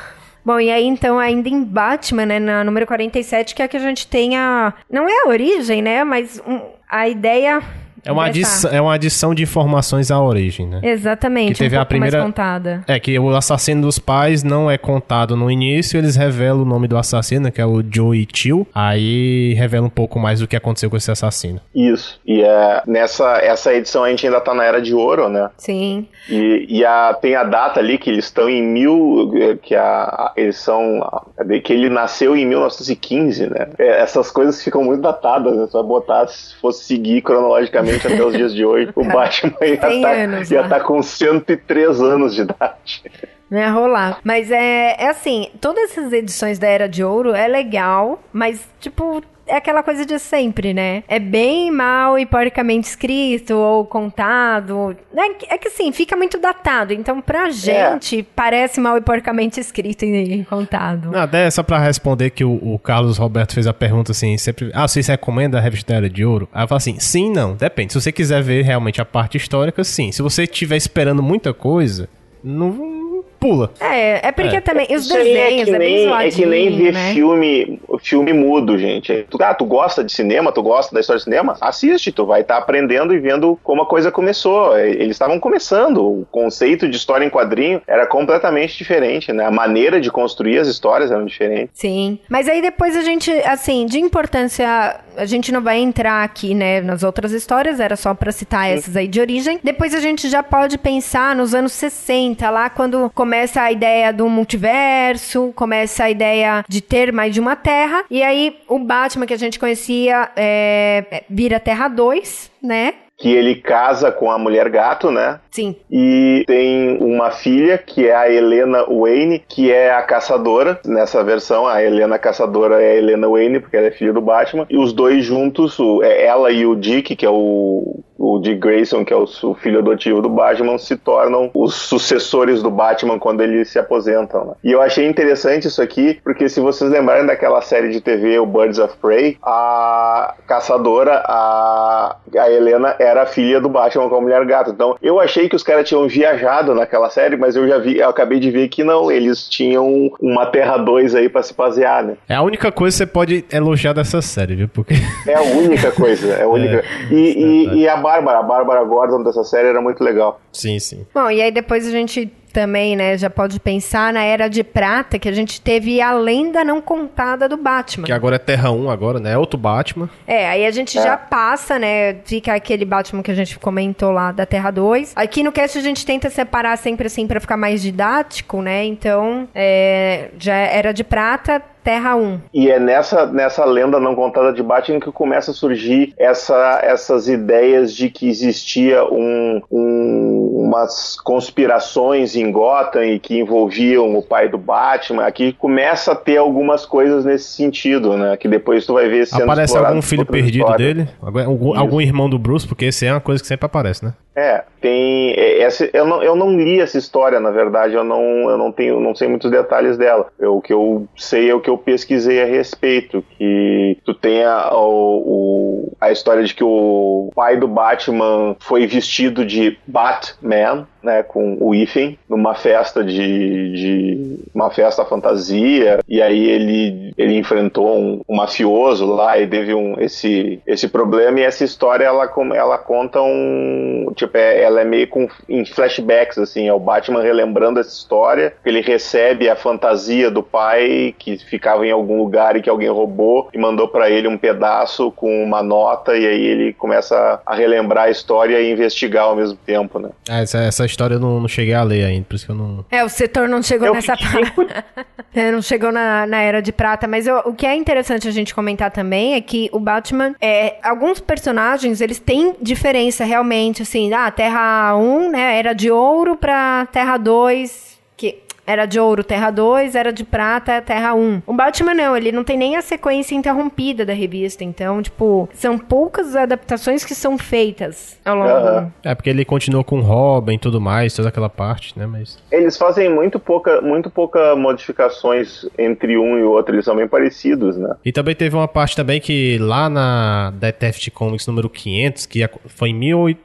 Bom, 0.48 0.62
e 0.62 0.72
aí 0.72 0.86
então, 0.86 1.20
ainda 1.20 1.50
em 1.50 1.62
Batman, 1.62 2.26
né, 2.26 2.39
na 2.39 2.64
número 2.64 2.88
47, 2.88 3.54
que 3.54 3.62
é 3.62 3.68
que 3.68 3.76
a 3.76 3.82
gente 3.82 4.08
tem 4.08 4.38
a. 4.38 4.74
Não 4.89 5.06
é 5.06 5.26
a 5.26 5.28
origem, 5.28 5.82
né? 5.82 6.06
Mas 6.06 6.41
um- 6.48 6.62
a 6.89 7.10
ideia. 7.10 7.62
É 8.08 8.12
uma, 8.12 8.26
adição, 8.26 8.72
é 8.72 8.82
uma 8.82 8.93
adição 8.93 9.34
de 9.36 9.43
informações 9.43 10.10
à 10.12 10.20
origem, 10.22 10.66
né? 10.68 10.80
Exatamente, 10.84 11.53
Que 11.53 11.60
teve 11.60 11.78
um 11.78 11.82
a 11.82 11.86
primeira- 11.86 12.22
contada. 12.22 12.84
É 12.88 12.99
que 12.99 13.18
o 13.20 13.36
assassino 13.36 13.82
dos 13.82 13.99
pais 13.99 14.43
não 14.43 14.70
é 14.72 14.78
contado 14.78 15.36
no 15.36 15.49
início, 15.51 15.97
eles 15.97 16.16
revelam 16.16 16.62
o 16.62 16.66
nome 16.66 16.88
do 16.88 16.97
assassino, 16.97 17.51
que 17.51 17.62
é 17.62 17.66
o 17.66 17.84
Joey 17.88 18.28
Chill. 18.34 18.68
Aí 18.74 19.53
revela 19.55 19.86
um 19.86 19.89
pouco 19.89 20.20
mais 20.20 20.39
do 20.39 20.47
que 20.47 20.55
aconteceu 20.55 20.89
com 20.89 20.97
esse 20.97 21.12
assassino. 21.12 21.60
Isso. 21.76 22.20
E 22.26 22.41
é, 22.41 22.82
nessa 22.88 23.38
essa 23.39 23.74
edição 23.74 24.03
a 24.03 24.10
gente 24.10 24.26
ainda 24.26 24.39
tá 24.41 24.53
na 24.53 24.64
Era 24.64 24.82
de 24.82 24.93
Ouro, 24.93 25.30
né? 25.30 25.49
Sim. 25.58 26.08
E, 26.30 26.66
e 26.70 26.86
a, 26.86 27.14
tem 27.14 27.36
a 27.36 27.43
data 27.43 27.80
ali 27.80 27.97
que 27.97 28.10
eles 28.10 28.26
estão 28.26 28.49
em 28.49 28.62
mil. 28.62 29.32
que 29.62 29.76
a, 29.76 29.84
a- 29.84 30.34
eles 30.36 30.58
são. 30.58 30.99
de 31.45 31.60
que 31.62 31.74
ele 31.74 31.89
nasceu 31.89 32.36
em 32.36 32.45
1915, 32.45 33.47
né? 33.49 33.68
É, 33.78 34.01
essas 34.01 34.30
coisas 34.32 34.64
ficam 34.64 34.84
muito 34.84 35.01
datadas, 35.01 35.55
né? 35.55 35.66
Você 35.66 35.74
vai 35.78 35.84
botar, 35.84 36.28
se 36.28 36.55
fosse 36.60 36.84
seguir 36.86 37.22
cronologicamente 37.22 37.97
até 38.06 38.24
os 38.24 38.34
dias 38.34 38.54
de 38.54 38.66
hoje, 38.66 38.91
o 38.95 39.04
Batman 39.04 39.54
ia 39.62 39.78
Tem 39.78 40.02
estar 40.43 40.70
tá 40.70 40.80
com 40.80 41.02
103 41.02 42.02
anos 42.02 42.36
de 42.36 42.41
idade. 42.41 43.04
Não 43.50 43.60
ia 43.60 43.72
rolar. 43.72 44.20
Mas 44.24 44.52
é, 44.52 44.95
é 45.00 45.10
assim, 45.10 45.50
todas 45.62 45.91
essas 45.91 46.12
edições 46.12 46.60
da 46.60 46.68
Era 46.68 46.88
de 46.88 47.04
Ouro 47.04 47.34
é 47.34 47.48
legal, 47.48 48.22
mas, 48.34 48.68
tipo, 48.80 49.24
é 49.48 49.56
aquela 49.56 49.82
coisa 49.82 50.06
de 50.06 50.20
sempre, 50.20 50.74
né? 50.74 51.04
É 51.08 51.20
bem 51.20 51.72
mal 51.72 52.18
e 52.20 52.26
porcamente 52.26 52.88
escrito 52.88 53.56
ou 53.56 53.86
contado. 53.86 54.95
É 55.16 55.30
que, 55.34 55.48
é 55.50 55.58
que 55.58 55.68
assim, 55.68 55.91
fica 55.91 56.16
muito 56.16 56.38
datado. 56.38 56.93
Então, 56.93 57.22
pra 57.22 57.50
gente, 57.50 58.24
parece 58.36 58.80
mal 58.80 58.98
e 58.98 59.02
porcamente 59.02 59.60
escrito 59.60 60.06
e, 60.06 60.43
contado. 60.45 61.12
Não, 61.12 61.22
até 61.22 61.50
só 61.50 61.64
pra 61.64 61.80
responder 61.80 62.30
que 62.32 62.43
o, 62.43 62.54
o 62.54 62.80
Carlos 62.80 63.18
Roberto 63.18 63.54
fez 63.54 63.68
a 63.68 63.74
pergunta 63.74 64.12
assim, 64.12 64.38
sempre, 64.38 64.72
ah, 64.74 64.88
vocês 64.88 65.08
recomendam 65.08 65.60
a 65.60 65.64
revista 65.64 65.93
Era 65.93 66.10
de 66.10 66.26
Ouro? 66.26 66.48
Aí 66.52 66.64
eu 66.64 66.68
falo 66.68 66.78
assim, 66.78 67.00
sim, 67.00 67.32
não, 67.32 67.56
depende. 67.56 67.93
Se 67.93 68.02
você 68.02 68.12
quiser 68.12 68.41
ver 68.41 68.64
realmente 68.64 69.02
a 69.02 69.06
parte 69.06 69.38
histórica, 69.38 69.84
sim. 69.84 70.12
Se 70.12 70.22
você 70.22 70.43
estiver 70.43 70.78
esperando 70.78 71.24
muita 71.24 71.54
coisa, 71.54 72.10
não 72.43 73.07
pula. 73.48 73.72
É, 73.80 74.28
é 74.28 74.32
porque 74.32 74.58
É. 74.58 74.62
também 74.62 74.88
os 74.89 75.10
aí 75.12 75.24
desenhos 75.24 75.62
é, 75.62 75.66
que 75.66 75.76
é, 75.76 75.80
bem 75.80 76.06
nem, 76.08 76.14
é 76.14 76.30
que 76.30 76.45
nem 76.45 76.78
ver 76.78 76.93
né? 76.93 77.14
filme, 77.14 77.80
filme 78.00 78.34
mudo, 78.34 78.78
gente. 78.78 79.26
Tu, 79.30 79.38
ah, 79.41 79.54
tu 79.54 79.66
gosta 79.66 80.04
de 80.04 80.12
cinema, 80.12 80.52
tu 80.52 80.62
gosta 80.62 80.93
da 80.93 81.00
história 81.00 81.18
de 81.18 81.24
cinema? 81.24 81.56
Assiste, 81.62 82.12
tu 82.12 82.26
vai 82.26 82.41
estar 82.41 82.58
aprendendo 82.58 83.14
e 83.14 83.20
vendo 83.20 83.58
como 83.64 83.82
a 83.82 83.86
coisa 83.86 84.12
começou. 84.12 84.78
Eles 84.78 85.12
estavam 85.12 85.39
começando, 85.39 85.98
o 86.04 86.26
conceito 86.32 86.88
de 86.89 86.98
história 86.98 87.26
em 87.26 87.30
quadrinho 87.30 87.82
era 87.88 88.06
completamente 88.06 88.78
diferente, 88.78 89.32
né? 89.32 89.45
A 89.45 89.52
maneira 89.52 90.00
de 90.02 90.12
construir 90.12 90.60
as 90.60 90.68
histórias 90.68 91.12
eram 91.12 91.26
diferentes. 91.26 91.70
Sim. 91.74 92.20
Mas 92.30 92.48
aí 92.48 92.62
depois 92.62 92.95
a 92.95 93.02
gente, 93.02 93.32
assim, 93.45 93.86
de 93.86 94.00
importância, 94.00 95.00
a 95.16 95.26
gente 95.26 95.52
não 95.52 95.62
vai 95.62 95.78
entrar 95.80 96.24
aqui, 96.24 96.54
né, 96.54 96.82
nas 96.82 97.04
outras 97.04 97.32
histórias, 97.32 97.80
era 97.80 97.95
só 97.95 98.14
pra 98.14 98.32
citar 98.32 98.70
essas 98.70 98.95
aí 98.95 99.08
de 99.08 99.20
origem. 99.20 99.60
Depois 99.64 99.93
a 99.93 100.00
gente 100.00 100.30
já 100.30 100.43
pode 100.43 100.78
pensar 100.78 101.36
nos 101.36 101.54
anos 101.54 101.72
60, 101.74 102.50
lá 102.50 102.70
quando 102.70 103.10
começa 103.14 103.37
a 103.62 103.72
ideia 103.72 104.12
do 104.12 104.28
multiverso, 104.30 105.52
começa 105.56 106.06
a 106.06 106.10
ideia 106.10 106.64
de 106.68 106.82
ter 106.82 107.12
mais 107.12 107.34
de 107.34 107.40
uma 107.40 107.56
Terra, 107.56 108.04
e 108.10 108.24
aí 108.24 108.58
o 108.68 108.80
Batman 108.80 109.26
que 109.26 109.34
a 109.34 109.38
gente 109.38 109.60
conhecia 109.60 110.30
é, 110.36 111.24
vira 111.30 111.60
Terra 111.60 111.88
2, 111.88 112.52
né? 112.62 112.94
Que 113.18 113.34
ele 113.34 113.56
casa 113.56 114.12
com 114.12 114.30
a 114.30 114.38
mulher 114.38 114.70
gato, 114.70 115.10
né? 115.10 115.40
Sim. 115.50 115.76
E 115.90 116.44
tem 116.46 117.00
uma 117.00 117.32
filha, 117.32 117.76
que 117.76 118.08
é 118.08 118.16
a 118.16 118.32
Helena 118.32 118.86
Wayne, 118.88 119.44
que 119.48 119.72
é 119.72 119.92
a 119.92 120.04
caçadora. 120.04 120.80
Nessa 120.86 121.24
versão, 121.24 121.66
a 121.66 121.84
Helena 121.84 122.20
caçadora 122.20 122.80
é 122.80 122.92
a 122.92 122.96
Helena 122.96 123.28
Wayne, 123.28 123.60
porque 123.60 123.76
ela 123.76 123.88
é 123.88 123.92
filha 123.92 124.14
do 124.14 124.22
Batman. 124.22 124.68
E 124.70 124.78
os 124.78 124.94
dois 124.94 125.26
juntos, 125.26 125.78
é 126.04 126.28
ela 126.28 126.52
e 126.52 126.64
o 126.64 126.76
Dick, 126.76 127.16
que 127.16 127.26
é 127.26 127.30
o 127.30 128.04
o 128.18 128.39
Dick 128.39 128.59
Grayson, 128.59 129.05
que 129.05 129.13
é 129.13 129.15
o, 129.15 129.28
filho 129.55 129.80
adotivo 129.80 130.22
do 130.22 130.30
Batman, 130.30 130.78
se 130.78 130.95
tornam 130.95 131.49
os 131.53 131.74
sucessores 131.76 132.61
do 132.61 132.70
Batman 132.70 133.20
quando 133.20 133.41
eles 133.41 133.70
se 133.70 133.80
aposentam. 133.80 134.45
Né? 134.45 134.53
E 134.63 134.72
eu 134.72 134.82
achei 134.82 135.07
interessante 135.07 135.68
isso 135.68 135.82
aqui, 135.82 136.20
porque 136.24 136.49
se 136.49 136.59
vocês 136.59 136.89
lembrarem 136.89 137.26
daquela 137.26 137.61
série 137.61 137.89
de 137.89 138.01
TV, 138.01 138.39
o 138.39 138.45
Birds 138.45 138.80
of 138.80 138.95
Prey, 138.97 139.38
a 139.43 140.36
caçadora, 140.47 141.24
a, 141.26 142.15
a 142.38 142.51
Helena, 142.51 142.95
era 142.99 143.26
filha 143.26 143.59
do 143.59 143.70
Batman 143.70 144.09
com 144.09 144.15
a 144.15 144.22
Mulher 144.22 144.45
Gato. 144.45 144.72
Então, 144.72 144.95
eu 145.01 145.20
achei 145.20 145.47
que 145.47 145.55
os 145.55 145.63
caras 145.63 145.88
tinham 145.88 146.07
viajado 146.07 146.74
naquela 146.74 147.09
série, 147.09 147.38
mas 147.38 147.55
eu 147.55 147.68
já 147.68 147.78
vi, 147.78 147.97
eu 147.97 148.09
acabei 148.09 148.39
de 148.39 148.49
ver 148.49 148.68
que 148.70 148.84
não, 148.84 149.11
eles 149.11 149.47
tinham 149.47 150.11
uma 150.20 150.45
Terra 150.45 150.78
2 150.78 151.15
aí 151.15 151.30
para 151.30 151.43
se 151.43 151.53
basear, 151.53 152.03
né? 152.03 152.15
É 152.28 152.36
a 152.36 152.41
única 152.41 152.72
coisa 152.72 152.95
que 152.95 152.97
você 152.97 153.05
pode 153.05 153.45
elogiar 153.51 153.93
dessa 153.93 154.22
série, 154.22 154.55
viu? 154.55 154.70
Porque... 154.70 154.95
É 155.28 155.36
a 155.36 155.41
única 155.41 155.91
coisa, 155.91 156.34
é 156.34 156.43
a 156.43 156.47
única. 156.47 156.78
É, 156.88 157.13
e, 157.13 157.43
e, 157.43 157.80
e, 157.80 157.89
a 157.89 157.95
Bárbara, 158.08 158.39
a 158.39 158.43
Bárbara 158.43 158.84
Gordon 158.86 159.22
dessa 159.22 159.43
série 159.43 159.68
era 159.68 159.82
muito 159.82 160.01
legal. 160.01 160.39
Sim, 160.53 160.80
sim. 160.80 161.05
Bom, 161.14 161.30
e 161.30 161.41
aí 161.41 161.51
depois 161.51 161.86
a 161.86 161.91
gente 161.91 162.32
também, 162.58 162.95
né, 162.95 163.16
já 163.16 163.30
pode 163.30 163.60
pensar 163.60 164.12
na 164.12 164.24
Era 164.24 164.47
de 164.47 164.64
Prata, 164.64 165.20
que 165.20 165.30
a 165.30 165.32
gente 165.32 165.62
teve 165.62 166.01
a 166.01 166.12
lenda 166.12 166.64
não 166.64 166.82
contada 166.82 167.47
do 167.47 167.55
Batman. 167.55 168.08
Que 168.08 168.12
agora 168.12 168.38
é 168.38 168.39
Terra 168.39 168.72
1 168.72 168.89
agora, 168.89 169.20
né? 169.20 169.34
É 169.34 169.38
outro 169.38 169.60
Batman. 169.60 170.10
É, 170.26 170.49
aí 170.49 170.66
a 170.66 170.72
gente 170.72 170.97
é. 170.97 171.03
já 171.03 171.16
passa, 171.16 171.78
né, 171.78 172.16
fica 172.26 172.55
aquele 172.55 172.84
Batman 172.84 173.22
que 173.22 173.30
a 173.30 173.36
gente 173.36 173.60
comentou 173.60 174.10
lá 174.10 174.32
da 174.32 174.43
Terra 174.43 174.72
2. 174.72 175.14
Aqui 175.16 175.43
no 175.43 175.51
cast 175.51 175.78
a 175.78 175.82
gente 175.82 176.03
tenta 176.03 176.32
separar 176.32 176.76
sempre 176.80 177.05
assim 177.05 177.28
para 177.28 177.39
ficar 177.39 177.58
mais 177.58 177.80
didático, 177.80 178.60
né? 178.60 178.84
Então, 178.86 179.47
é, 179.53 180.30
já 180.39 180.55
Era 180.55 180.91
de 180.91 181.03
Prata, 181.03 181.62
Terra 181.88 182.18
1. 182.18 182.41
E 182.53 182.70
é 182.70 182.78
nessa, 182.82 183.26
nessa 183.28 183.64
lenda 183.64 183.97
não 183.97 184.14
contada 184.14 184.51
de 184.51 184.62
Batman 184.62 184.99
que 184.99 185.10
começa 185.10 185.51
a 185.51 185.53
surgir 185.53 186.14
essa, 186.18 186.82
essas 186.84 187.30
ideias 187.30 187.95
de 187.95 188.10
que 188.10 188.28
existia 188.28 189.05
um, 189.05 189.62
um, 189.72 190.66
umas 190.66 191.18
conspirações 191.22 192.36
em 192.36 192.47
Gotham 192.52 193.04
e 193.04 193.20
que 193.20 193.39
envolviam 193.39 194.16
o 194.18 194.22
pai 194.22 194.48
do 194.48 194.58
Batman. 194.58 195.26
Aqui 195.26 195.54
começa 195.54 196.12
a 196.12 196.16
ter 196.16 196.38
algumas 196.38 196.86
coisas 196.86 197.26
nesse 197.26 197.50
sentido, 197.50 198.18
né? 198.18 198.38
Que 198.38 198.48
depois 198.48 198.86
tu 198.86 198.93
vai 198.93 199.08
ver 199.08 199.26
sendo 199.28 199.43
Aparece 199.43 199.78
algum 199.78 200.02
filho 200.02 200.26
perdido 200.26 200.66
histórias. 200.66 200.95
dele? 200.95 201.10
Algum, 201.22 201.78
algum 201.78 202.02
irmão 202.02 202.30
do 202.30 202.38
Bruce? 202.39 202.68
Porque 202.68 202.86
esse 202.86 203.06
é 203.06 203.12
uma 203.12 203.22
coisa 203.22 203.41
que 203.41 203.48
sempre 203.48 203.66
aparece, 203.66 204.06
né? 204.06 204.14
É, 204.36 204.64
tem. 204.80 205.32
É, 205.32 205.62
essa, 205.62 205.89
eu, 205.91 206.06
não, 206.06 206.22
eu 206.22 206.36
não 206.36 206.56
li 206.56 206.80
essa 206.80 206.95
história, 206.95 207.39
na 207.39 207.50
verdade, 207.50 207.95
eu 207.95 208.04
não, 208.04 208.22
eu 208.48 208.56
não 208.56 208.72
tenho, 208.72 209.00
não 209.00 209.16
sei 209.16 209.28
muitos 209.28 209.50
detalhes 209.50 209.98
dela. 209.98 210.28
Eu, 210.38 210.58
o 210.58 210.62
que 210.62 210.72
eu 210.72 211.08
sei 211.16 211.50
é 211.50 211.56
o 211.56 211.60
que 211.60 211.72
eu 211.72 211.78
pesquisei 211.78 212.43
a 212.43 212.45
respeito, 212.45 213.26
que 213.36 213.98
tu 214.06 214.14
tem 214.14 214.43
a, 214.43 214.70
o, 214.74 215.91
a 216.00 216.12
história 216.12 216.43
de 216.43 216.54
que 216.54 216.64
o 216.64 217.32
pai 217.34 217.58
do 217.58 217.68
Batman 217.68 218.56
foi 218.60 218.86
vestido 218.86 219.43
de 219.43 219.76
Batman, 219.88 220.88
né, 221.02 221.24
com 221.24 221.58
o 221.60 221.74
Ethan 221.74 222.16
numa 222.38 222.56
festa 222.56 223.04
de, 223.04 223.72
de 223.74 224.40
uma 224.54 224.70
festa 224.70 225.04
fantasia 225.04 226.00
e 226.08 226.22
aí 226.22 226.50
ele 226.50 227.14
ele 227.18 227.38
enfrentou 227.38 227.98
um, 227.98 228.22
um, 228.28 228.36
mafioso 228.36 229.06
lá 229.06 229.40
e 229.40 229.48
teve 229.48 229.74
um 229.74 230.00
esse 230.00 230.62
esse 230.66 230.88
problema 230.88 231.40
e 231.40 231.44
essa 231.44 231.64
história 231.64 232.06
ela 232.06 232.32
ela 232.56 232.78
conta 232.78 233.22
um 233.22 234.12
tipo 234.16 234.38
é, 234.38 234.62
ela 234.62 234.82
é 234.82 234.86
meio 234.86 235.08
com 235.08 235.28
em 235.50 235.66
flashbacks 235.66 236.38
assim 236.38 236.68
é 236.68 236.74
o 236.74 236.80
Batman 236.80 237.22
relembrando 237.22 237.80
essa 237.80 237.90
história 237.90 238.54
ele 238.66 238.82
recebe 238.82 239.50
a 239.50 239.56
fantasia 239.56 240.30
do 240.30 240.44
pai 240.44 241.16
que 241.18 241.38
ficava 241.38 241.86
em 241.86 241.92
algum 241.92 242.18
lugar 242.18 242.56
e 242.56 242.62
que 242.62 242.70
alguém 242.70 242.90
roubou 242.90 243.50
e 243.54 243.58
mandou 243.58 243.88
para 243.88 244.10
ele 244.10 244.28
um 244.28 244.38
pedaço 244.38 245.12
com 245.12 245.44
uma 245.44 245.64
nota 245.64 246.16
e 246.16 246.26
aí 246.26 246.46
ele 246.46 246.74
começa 246.74 247.42
a 247.46 247.56
relembrar 247.56 248.06
a 248.06 248.10
história 248.10 248.60
e 248.62 248.72
investigar 248.72 249.26
ao 249.26 249.36
mesmo 249.36 249.58
tempo 249.66 250.00
né? 250.00 250.10
É, 250.30 250.42
essa, 250.42 250.60
essa 250.60 250.86
história 250.86 251.16
eu 251.16 251.20
não, 251.20 251.40
não, 251.40 251.48
cheguei 251.48 251.74
a 251.74 251.84
ler 251.84 252.06
ainda, 252.06 252.16
por 252.24 252.36
isso 252.36 252.45
que 252.45 252.51
eu 252.51 252.55
não. 252.55 252.86
É, 252.89 253.03
o 253.03 253.09
setor 253.09 253.47
não 253.47 253.61
chegou 253.61 253.88
eu 253.88 253.93
nessa 253.93 254.15
parte. 254.18 254.53
é, 255.34 255.51
não 255.51 255.61
chegou 255.61 255.91
na, 255.91 256.26
na 256.26 256.41
Era 256.41 256.61
de 256.61 256.72
Prata, 256.72 257.07
mas 257.07 257.28
eu, 257.28 257.38
o 257.45 257.53
que 257.53 257.65
é 257.65 257.76
interessante 257.76 258.28
a 258.28 258.32
gente 258.32 258.53
comentar 258.53 258.91
também 258.91 259.36
é 259.36 259.41
que 259.41 259.70
o 259.72 259.80
Batman, 259.80 260.36
é, 260.41 260.78
alguns 260.84 261.20
personagens, 261.20 262.01
eles 262.01 262.20
têm 262.20 262.55
diferença 262.61 263.26
realmente, 263.26 263.82
assim, 263.82 264.13
ah, 264.13 264.30
Terra 264.32 264.95
1, 264.95 265.32
né, 265.32 265.59
Era 265.59 265.74
de 265.74 265.91
Ouro 265.91 266.36
pra 266.36 266.88
Terra 266.91 267.18
2, 267.18 267.99
que 268.15 268.47
era 268.68 268.86
de 268.86 268.99
ouro, 268.99 269.24
Terra 269.24 269.49
2, 269.49 269.95
era 269.95 270.11
de 270.11 270.26
prata, 270.26 270.82
Terra 270.82 271.15
1. 271.15 271.43
O 271.47 271.53
Batman 271.53 271.93
não, 271.93 272.18
ele 272.18 272.34
não 272.34 272.43
tem 272.43 272.57
nem 272.57 272.76
a 272.76 272.82
sequência 272.82 273.34
interrompida 273.34 274.05
da 274.05 274.11
revista. 274.11 274.61
Então, 274.61 275.01
tipo, 275.01 275.47
são 275.53 275.78
poucas 275.78 276.36
adaptações 276.36 277.05
que 277.05 277.15
são 277.15 277.38
feitas 277.38 278.20
ao 278.26 278.36
longo. 278.36 278.49
Uhum. 278.49 278.91
É, 279.05 279.15
porque 279.15 279.30
ele 279.30 279.45
continua 279.45 279.86
com 279.86 280.01
Robin 280.01 280.55
e 280.55 280.59
tudo 280.59 280.82
mais, 280.82 281.15
toda 281.15 281.30
aquela 281.30 281.49
parte, 281.49 281.97
né? 281.97 282.05
Mas. 282.05 282.38
Eles 282.51 282.78
fazem 282.78 283.09
muito 283.09 283.39
pouca, 283.39 283.80
muito 283.80 284.09
pouca 284.09 284.53
modificações 284.57 285.65
entre 285.80 286.18
um 286.18 286.38
e 286.38 286.43
o 286.43 286.51
outro, 286.51 286.76
eles 286.76 286.84
são 286.84 286.95
bem 286.95 287.07
parecidos, 287.07 287.78
né? 287.78 287.95
E 288.03 288.11
também 288.11 288.36
teve 288.36 288.53
uma 288.53 288.68
parte 288.68 288.97
também 288.97 289.22
que 289.22 289.57
lá 289.59 289.89
na 289.89 290.51
Detective 290.51 291.11
Comics 291.11 291.47
número 291.47 291.70
500, 291.70 292.26
que 292.26 292.49
foi 292.65 292.89
em 292.89 292.93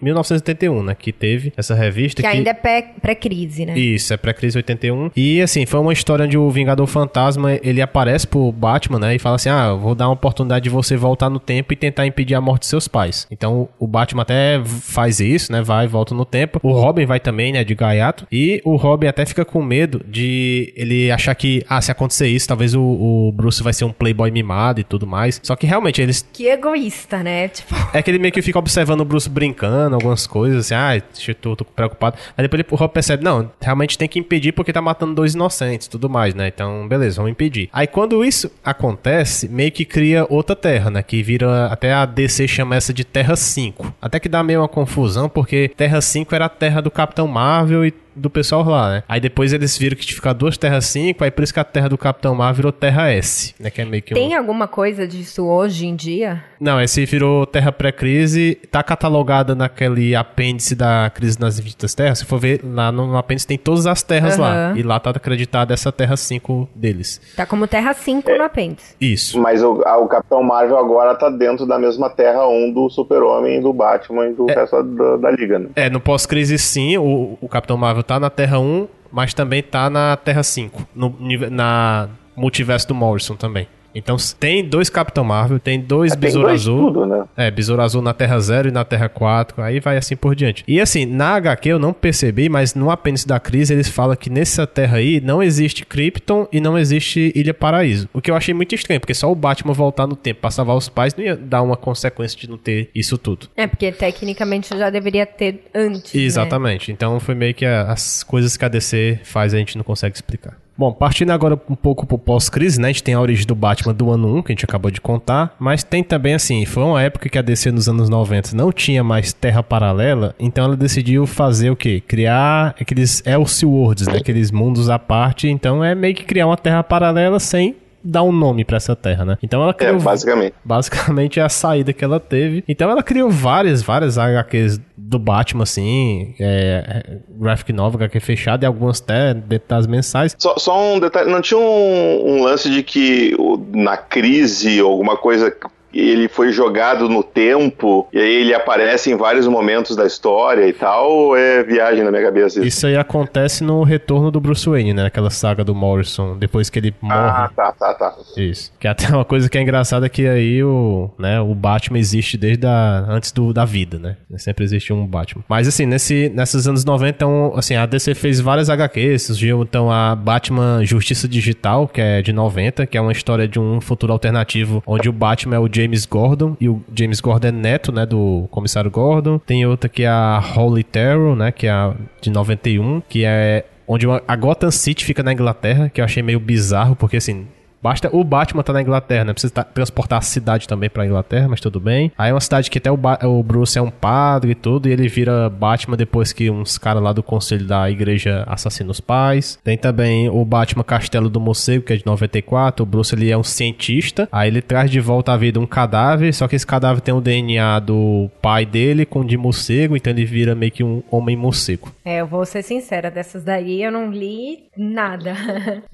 1981, 0.00 0.82
né? 0.82 0.96
Que 0.98 1.12
teve 1.12 1.52
essa 1.56 1.74
revista. 1.74 2.20
Que, 2.20 2.28
que... 2.28 2.36
ainda 2.36 2.50
é 2.50 2.82
pré-crise, 3.00 3.64
né? 3.64 3.78
Isso, 3.78 4.12
é 4.12 4.16
pré-crise 4.16 4.58
81. 4.58 5.11
E 5.14 5.40
assim, 5.40 5.66
foi 5.66 5.80
uma 5.80 5.92
história 5.92 6.24
onde 6.24 6.38
o 6.38 6.50
Vingador 6.50 6.86
Fantasma 6.86 7.52
ele 7.62 7.80
aparece 7.80 8.26
pro 8.26 8.52
Batman, 8.52 8.98
né? 8.98 9.14
E 9.14 9.18
fala 9.18 9.36
assim: 9.36 9.48
Ah, 9.48 9.72
vou 9.72 9.94
dar 9.94 10.08
uma 10.08 10.14
oportunidade 10.14 10.64
de 10.64 10.70
você 10.70 10.96
voltar 10.96 11.28
no 11.28 11.38
tempo 11.38 11.72
e 11.72 11.76
tentar 11.76 12.06
impedir 12.06 12.34
a 12.34 12.40
morte 12.40 12.62
de 12.62 12.66
seus 12.68 12.88
pais. 12.88 13.26
Então 13.30 13.68
o 13.78 13.86
Batman 13.86 14.22
até 14.22 14.62
faz 14.64 15.20
isso, 15.20 15.52
né? 15.52 15.62
Vai, 15.62 15.86
volta 15.86 16.14
no 16.14 16.24
tempo. 16.24 16.60
O 16.62 16.72
Robin 16.72 17.06
vai 17.06 17.20
também, 17.20 17.52
né? 17.52 17.64
De 17.64 17.74
gaiato. 17.74 18.26
E 18.30 18.60
o 18.64 18.76
Robin 18.76 19.06
até 19.06 19.26
fica 19.26 19.44
com 19.44 19.62
medo 19.62 20.02
de 20.06 20.72
ele 20.76 21.10
achar 21.10 21.34
que, 21.34 21.64
ah, 21.68 21.80
se 21.80 21.90
acontecer 21.90 22.28
isso, 22.28 22.48
talvez 22.48 22.74
o, 22.74 22.82
o 22.82 23.32
Bruce 23.32 23.62
vai 23.62 23.72
ser 23.72 23.84
um 23.84 23.92
playboy 23.92 24.30
mimado 24.30 24.80
e 24.80 24.84
tudo 24.84 25.06
mais. 25.06 25.40
Só 25.42 25.56
que 25.56 25.66
realmente 25.66 26.00
eles. 26.00 26.26
Que 26.32 26.48
egoísta, 26.48 27.22
né? 27.22 27.48
Tipo. 27.48 27.74
É 27.92 28.02
que 28.02 28.10
ele 28.10 28.18
meio 28.18 28.32
que 28.32 28.42
fica 28.42 28.58
observando 28.58 29.00
o 29.00 29.04
Bruce 29.04 29.28
brincando, 29.28 29.94
algumas 29.94 30.26
coisas, 30.26 30.66
assim, 30.66 30.74
ah, 30.74 31.02
eu 31.28 31.34
tô, 31.34 31.56
tô 31.56 31.64
preocupado. 31.64 32.16
Aí 32.36 32.44
depois 32.44 32.60
ele, 32.60 32.68
o 32.70 32.76
Robin 32.76 32.92
percebe, 32.92 33.24
não, 33.24 33.50
realmente 33.60 33.98
tem 33.98 34.08
que 34.08 34.18
impedir 34.18 34.52
porque 34.52 34.72
tá 34.72 34.80
matando 34.80 35.01
dois 35.07 35.34
inocentes 35.34 35.88
tudo 35.88 36.09
mais, 36.09 36.34
né? 36.34 36.48
Então, 36.48 36.86
beleza, 36.88 37.16
vamos 37.16 37.32
impedir. 37.32 37.68
Aí 37.72 37.86
quando 37.86 38.24
isso 38.24 38.50
acontece, 38.64 39.48
meio 39.48 39.72
que 39.72 39.84
cria 39.84 40.26
outra 40.28 40.57
terra, 40.57 40.90
né? 40.90 41.03
Que 41.03 41.22
vira. 41.22 41.66
Até 41.66 41.92
a 41.92 42.05
DC 42.05 42.48
chama 42.48 42.76
essa 42.76 42.92
de 42.92 43.05
Terra 43.05 43.36
5. 43.36 43.94
Até 44.00 44.18
que 44.18 44.28
dá 44.28 44.42
meio 44.42 44.61
uma 44.61 44.68
confusão, 44.68 45.28
porque 45.28 45.70
Terra 45.76 46.00
5 46.00 46.34
era 46.34 46.46
a 46.46 46.48
terra 46.48 46.80
do 46.80 46.90
Capitão 46.90 47.26
Marvel 47.26 47.86
e 47.86 47.94
do 48.14 48.30
pessoal 48.30 48.62
lá, 48.64 48.90
né? 48.90 49.03
Aí 49.09 49.20
depois 49.20 49.53
eles 49.53 49.76
viram 49.76 49.96
que 49.96 50.12
ficar 50.12 50.32
duas 50.32 50.57
Terras 50.57 50.86
5, 50.86 51.24
aí 51.24 51.30
por 51.30 51.42
isso 51.42 51.53
que 51.53 51.61
a 51.61 51.64
terra 51.64 51.88
do 51.88 51.98
Capitão 51.98 52.34
Mar 52.34 52.53
virou 52.53 52.70
Terra 52.70 53.11
S, 53.11 53.55
né? 53.59 53.70
Que 53.70 53.80
é 53.80 53.84
meio 53.84 54.03
que 54.03 54.14
Tem 54.14 54.34
um... 54.34 54.38
alguma 54.38 54.68
coisa 54.68 55.07
disso 55.07 55.44
hoje 55.44 55.86
em 55.86 55.96
dia? 55.96 56.44
Não, 56.61 56.80
esse 56.80 57.05
virou 57.07 57.46
Terra 57.46 57.72
pré-crise, 57.72 58.59
tá 58.70 58.82
catalogada 58.82 59.55
naquele 59.55 60.14
apêndice 60.14 60.74
da 60.74 61.11
crise 61.12 61.40
nas 61.40 61.59
infinitas 61.59 61.94
terras. 61.94 62.18
Se 62.18 62.24
for 62.24 62.38
ver, 62.38 62.61
lá 62.62 62.92
no, 62.92 63.16
apêndice 63.16 63.46
tem 63.46 63.59
todas 63.59 63.86
as 63.86 64.03
terras 64.03 64.36
uhum. 64.36 64.42
lá. 64.42 64.72
E 64.76 64.82
lá 64.82 64.91
tá 65.01 65.11
acreditada 65.11 65.74
essa 65.74 65.93
Terra 65.93 66.16
5 66.16 66.68
deles. 66.74 67.20
Tá 67.36 67.47
como 67.47 67.66
Terra 67.66 67.93
5 67.93 68.30
é, 68.30 68.38
no 68.38 68.45
apêndice. 68.45 68.95
Isso. 69.01 69.40
Mas 69.40 69.62
o, 69.62 69.80
o, 69.80 70.09
Capitão 70.09 70.43
Marvel 70.43 70.78
agora 70.78 71.14
tá 71.14 71.28
dentro 71.28 71.66
da 71.66 71.78
mesma 71.78 72.11
Terra 72.11 72.47
1 72.47 72.72
do 72.72 72.88
Super-Homem, 72.90 73.61
do 73.61 73.72
Batman 73.72 74.28
e 74.28 74.34
do 74.34 74.51
é, 74.51 74.55
resto 74.55 74.82
da, 74.82 75.16
da, 75.16 75.30
Liga, 75.30 75.59
né? 75.59 75.68
É, 75.76 75.90
no 75.90 76.01
pós-crise 76.01 76.59
sim, 76.59 76.97
o, 76.99 77.38
o 77.40 77.49
Capitão 77.49 77.76
Marvel 77.76 78.03
tá 78.03 78.18
na 78.18 78.30
Terra 78.30 78.59
1, 78.59 78.88
mas 79.11 79.34
também 79.34 79.62
tá 79.62 79.88
na 79.90 80.16
Terra 80.16 80.43
5, 80.43 80.86
no, 80.95 81.14
na 81.51 82.09
multiverso 82.36 82.88
do 82.88 82.95
Morrison 82.95 83.36
também. 83.36 83.66
Então 83.95 84.16
tem 84.38 84.64
dois 84.64 84.88
Capitão 84.88 85.24
Marvel, 85.24 85.59
tem 85.59 85.80
dois 85.80 86.12
é, 86.12 86.16
Besouro 86.16 86.49
dois 86.49 86.61
Azul. 86.61 86.86
Tudo, 86.86 87.07
né? 87.07 87.24
É, 87.36 87.51
Besouro 87.51 87.82
Azul 87.82 88.03
na 88.03 88.12
Terra 88.12 88.38
0 88.38 88.68
e 88.68 88.72
na 88.72 88.84
Terra 88.84 89.09
4, 89.09 89.62
aí 89.62 89.80
vai 89.80 89.97
assim 89.97 90.16
por 90.16 90.34
diante. 90.34 90.64
E 90.66 90.80
assim, 90.80 91.07
na 91.07 91.34
HQ 91.34 91.68
eu 91.68 91.78
não 91.78 91.93
percebi, 91.93 92.49
mas 92.49 92.74
no 92.74 92.90
apêndice 92.90 93.26
da 93.26 93.38
crise 93.38 93.72
eles 93.72 93.88
falam 93.88 94.16
que 94.16 94.30
nessa 94.30 94.66
terra 94.66 94.99
aí 94.99 95.20
não 95.20 95.43
existe 95.43 95.84
Krypton 95.84 96.47
e 96.53 96.61
não 96.61 96.78
existe 96.78 97.32
Ilha 97.34 97.55
Paraíso. 97.55 98.09
O 98.12 98.20
que 98.20 98.30
eu 98.30 98.36
achei 98.36 98.55
muito 98.55 98.74
estranho, 98.74 99.01
porque 99.01 99.14
só 99.14 99.30
o 99.30 99.34
Batman 99.34 99.72
voltar 99.72 100.07
no 100.07 100.16
tempo 100.16 100.40
pra 100.40 100.51
salvar 100.51 100.76
os 100.76 100.88
pais 100.88 101.14
não 101.14 101.24
ia 101.24 101.36
dar 101.36 101.62
uma 101.62 101.76
consequência 101.76 102.38
de 102.38 102.49
não 102.49 102.59
ter 102.59 102.90
isso 102.95 103.18
tudo. 103.18 103.49
É, 103.57 103.66
porque 103.66 103.93
tecnicamente 103.93 104.76
já 104.76 104.90
deveria 104.90 105.26
ter 105.26 105.64
antes. 105.74 106.12
Né? 106.12 106.22
Exatamente. 106.22 106.90
Né? 106.90 106.95
Então 106.95 107.18
foi 107.20 107.34
meio 107.34 107.55
que 107.55 107.64
as 107.64 108.22
coisas 108.22 108.57
que 108.57 108.64
a 108.64 108.68
DC 108.68 109.20
faz 109.24 109.55
a 109.55 109.59
gente 109.59 109.76
não 109.76 109.84
consegue 109.84 110.14
explicar. 110.14 110.57
Bom, 110.76 110.92
partindo 110.92 111.30
agora 111.30 111.58
um 111.68 111.74
pouco 111.74 112.06
pro 112.06 112.16
pós-crise, 112.18 112.80
né? 112.80 112.88
A 112.88 112.92
gente 112.92 113.02
tem 113.02 113.14
a 113.14 113.20
origem 113.20 113.46
do 113.46 113.54
Batman 113.54 113.92
do 113.92 114.10
ano 114.10 114.36
1, 114.38 114.42
que 114.42 114.52
a 114.52 114.54
gente 114.54 114.64
acabou 114.64 114.90
de 114.90 115.00
contar, 115.00 115.54
mas 115.58 115.84
tem 115.84 116.02
também 116.02 116.34
assim, 116.34 116.64
foi 116.64 116.82
uma 116.82 117.00
época 117.02 117.28
que 117.28 117.38
a 117.38 117.42
DC 117.42 117.70
nos 117.70 117.88
anos 117.88 118.08
90 118.08 118.56
não 118.56 118.72
tinha 118.72 119.04
mais 119.04 119.32
terra 119.32 119.62
paralela, 119.62 120.34
então 120.40 120.64
ela 120.64 120.76
decidiu 120.76 121.26
fazer 121.26 121.70
o 121.70 121.76
quê? 121.76 122.02
Criar 122.06 122.74
aqueles 122.80 123.22
Elseworlds, 123.26 124.06
né? 124.08 124.16
Aqueles 124.18 124.50
mundos 124.50 124.88
à 124.88 124.98
parte, 124.98 125.46
então 125.48 125.84
é 125.84 125.94
meio 125.94 126.14
que 126.14 126.24
criar 126.24 126.46
uma 126.46 126.56
terra 126.56 126.82
paralela 126.82 127.38
sem 127.38 127.76
dar 128.04 128.24
um 128.24 128.32
nome 128.32 128.64
para 128.64 128.78
essa 128.78 128.96
terra, 128.96 129.24
né? 129.24 129.38
Então 129.40 129.62
ela 129.62 129.70
É, 129.70 129.74
criou. 129.74 130.00
basicamente. 130.00 130.54
Basicamente 130.64 131.38
é 131.38 131.42
a 131.44 131.48
saída 131.48 131.92
que 131.92 132.04
ela 132.04 132.18
teve. 132.18 132.64
Então 132.66 132.90
ela 132.90 133.00
criou 133.00 133.30
várias, 133.30 133.80
várias 133.80 134.18
HQs 134.18 134.80
do 135.12 135.18
Batman, 135.18 135.62
assim, 135.62 136.34
é, 136.40 137.18
graphic 137.28 137.72
novel, 137.72 138.00
HQ 138.00 138.20
fechada, 138.20 138.64
e 138.64 138.66
algumas 138.66 139.00
até 139.00 139.34
das 139.68 139.86
mensais. 139.86 140.34
Só, 140.38 140.56
só 140.58 140.94
um 140.94 140.98
detalhe, 140.98 141.30
não 141.30 141.40
tinha 141.40 141.60
um, 141.60 142.38
um 142.38 142.42
lance 142.42 142.70
de 142.70 142.82
que 142.82 143.36
na 143.72 143.96
crise 143.96 144.80
alguma 144.80 145.16
coisa 145.16 145.54
ele 146.01 146.28
foi 146.28 146.53
jogado 146.53 147.09
no 147.09 147.22
tempo 147.22 148.09
e 148.12 148.18
aí 148.18 148.34
ele 148.43 148.55
aparece 148.55 149.11
em 149.11 149.16
vários 149.16 149.47
momentos 149.47 149.97
da 149.97 150.07
história 150.07 150.66
e 150.66 150.72
tal, 150.72 151.11
ou 151.11 151.36
é 151.36 151.62
viagem 151.62 152.05
na 152.05 152.11
minha 152.11 152.22
cabeça 152.22 152.53
isso? 152.61 152.66
Isso 152.66 152.86
aí 152.86 152.97
acontece 152.97 153.62
no 153.62 153.82
retorno 153.82 154.30
do 154.30 154.40
Bruce 154.40 154.68
Wayne, 154.68 154.93
né? 154.93 155.07
Aquela 155.07 155.30
saga 155.30 155.64
do 155.64 155.74
Morrison, 155.74 156.36
depois 156.36 156.68
que 156.68 156.78
ele 156.78 156.95
morre. 157.01 157.14
Ah, 157.16 157.51
tá, 157.55 157.72
tá, 157.72 157.95
tá. 157.95 158.14
Isso. 158.36 158.72
Que 158.78 158.88
até 158.88 159.09
uma 159.09 159.24
coisa 159.24 159.49
que 159.49 159.57
é 159.57 159.62
engraçada 159.62 160.07
é 160.07 160.09
que 160.09 160.26
aí 160.26 160.62
o, 160.62 161.11
né, 161.18 161.40
o 161.40 161.55
Batman 161.55 161.99
existe 161.99 162.36
desde 162.36 162.66
a, 162.66 163.05
antes 163.09 163.32
do, 163.32 163.53
da 163.53 163.64
vida, 163.64 163.99
né? 163.99 164.16
Sempre 164.36 164.64
existe 164.64 164.93
um 164.93 165.07
Batman. 165.07 165.45
Mas 165.49 165.68
assim, 165.68 165.86
nesse, 165.86 166.30
nesses 166.34 166.66
anos 166.66 166.84
90, 166.84 167.11
então, 167.11 167.53
assim, 167.57 167.76
a 167.76 167.86
DC 167.86 168.14
fez 168.14 168.40
várias 168.40 168.68
HQs, 168.68 169.22
surgiu 169.22 169.62
então 169.62 169.90
a 169.90 170.14
Batman 170.14 170.84
Justiça 170.84 171.28
Digital, 171.28 171.86
que 171.86 172.01
é 172.01 172.22
de 172.22 172.32
90, 172.32 172.86
que 172.86 172.97
é 172.97 173.01
uma 173.01 173.12
história 173.12 173.47
de 173.47 173.59
um 173.59 173.80
futuro 173.80 174.12
alternativo 174.12 174.82
onde 174.86 175.09
o 175.09 175.12
Batman 175.12 175.57
é 175.57 175.59
o 175.59 175.68
James 175.83 176.07
Gordon 176.07 176.57
e 176.61 176.68
o 176.68 176.83
James 176.95 177.20
Gordon 177.20 177.49
é 177.49 177.53
neto, 177.53 177.93
né, 177.93 178.07
do 178.07 178.47
comissário 178.51 178.91
Gordon. 178.91 179.39
Tem 179.39 179.66
outra 179.66 179.89
que 179.89 180.05
é 180.05 180.09
a 180.09 180.43
Holy 180.57 180.85
Terror, 180.85 181.35
né, 181.35 181.51
que 181.51 181.66
é 181.66 181.70
a 181.70 181.95
de 182.20 182.30
91, 182.30 183.03
que 183.09 183.24
é 183.24 183.64
onde 183.87 184.07
a 184.26 184.37
Gotham 184.37 184.70
City 184.70 185.05
fica 185.05 185.22
na 185.22 185.33
Inglaterra, 185.33 185.89
que 185.89 186.01
eu 186.01 186.05
achei 186.05 186.22
meio 186.22 186.39
bizarro, 186.41 186.95
porque 186.97 187.16
assim, 187.16 187.47
Basta 187.83 188.09
o 188.14 188.22
Batman 188.22 188.62
tá 188.62 188.72
na 188.72 188.80
Inglaterra, 188.83 189.24
né? 189.24 189.33
Precisa 189.33 189.53
ta- 189.53 189.64
transportar 189.64 190.18
a 190.18 190.22
cidade 190.22 190.68
também 190.68 190.89
pra 190.89 191.05
Inglaterra, 191.07 191.49
mas 191.49 191.61
tudo 191.61 191.80
bem. 191.80 192.12
Aí 192.16 192.30
é 192.30 192.35
uma 192.35 192.41
cidade 192.41 192.70
que 192.70 192.78
até 192.78 192.91
o, 192.91 192.97
Ba- 192.97 193.18
o 193.24 193.43
Bruce 193.43 193.78
é 193.78 193.83
um 193.83 193.91
padre 193.91 194.53
e 194.53 194.55
tudo, 194.55 194.89
e 194.89 194.93
ele 194.93 195.09
vira 195.09 195.49
Batman 195.51 195.97
depois 195.97 196.33
que 196.33 196.49
uns 196.51 196.78
caras 196.78 197.03
lá 197.03 197.12
do 197.12 197.22
conselho 197.22 197.66
da 197.66 197.91
igreja 197.91 198.45
assassinam 198.47 198.91
os 198.91 199.01
pais. 199.01 199.59
Tem 199.64 199.76
também 199.76 200.28
o 200.28 200.45
Batman 200.45 200.85
Castelo 200.85 201.28
do 201.28 201.41
Morcego, 201.41 201.85
que 201.85 201.93
é 201.93 201.97
de 201.97 202.07
94. 202.07 202.83
O 202.83 202.87
Bruce 202.87 203.14
ele 203.14 203.30
é 203.30 203.37
um 203.37 203.43
cientista, 203.43 204.28
aí 204.30 204.49
ele 204.49 204.62
traz 204.62 204.91
de 204.91 205.01
volta 205.01 205.33
à 205.33 205.37
vida 205.37 205.59
um 205.59 205.66
cadáver, 205.66 206.33
só 206.33 206.47
que 206.47 206.55
esse 206.57 206.66
cadáver 206.66 207.01
tem 207.01 207.12
o 207.14 207.20
DNA 207.20 207.80
do 207.80 208.30
pai 208.41 208.64
dele 208.64 209.05
com 209.05 209.20
o 209.20 209.24
de 209.24 209.37
morcego, 209.37 209.97
então 209.97 210.12
ele 210.12 210.24
vira 210.24 210.55
meio 210.55 210.70
que 210.70 210.85
um 210.85 211.03
homem 211.11 211.37
morcego. 211.37 211.91
É, 212.05 212.20
eu 212.20 212.26
vou 212.26 212.45
ser 212.47 212.62
sincera, 212.62 213.11
dessas 213.11 213.43
daí 213.45 213.83
eu 213.83 213.91
não 213.91 214.11
li 214.11 214.64
nada. 214.76 215.33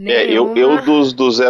É, 0.01 0.25
eu, 0.31 0.57
eu 0.57 0.83
dos, 0.83 1.13
dos 1.13 1.41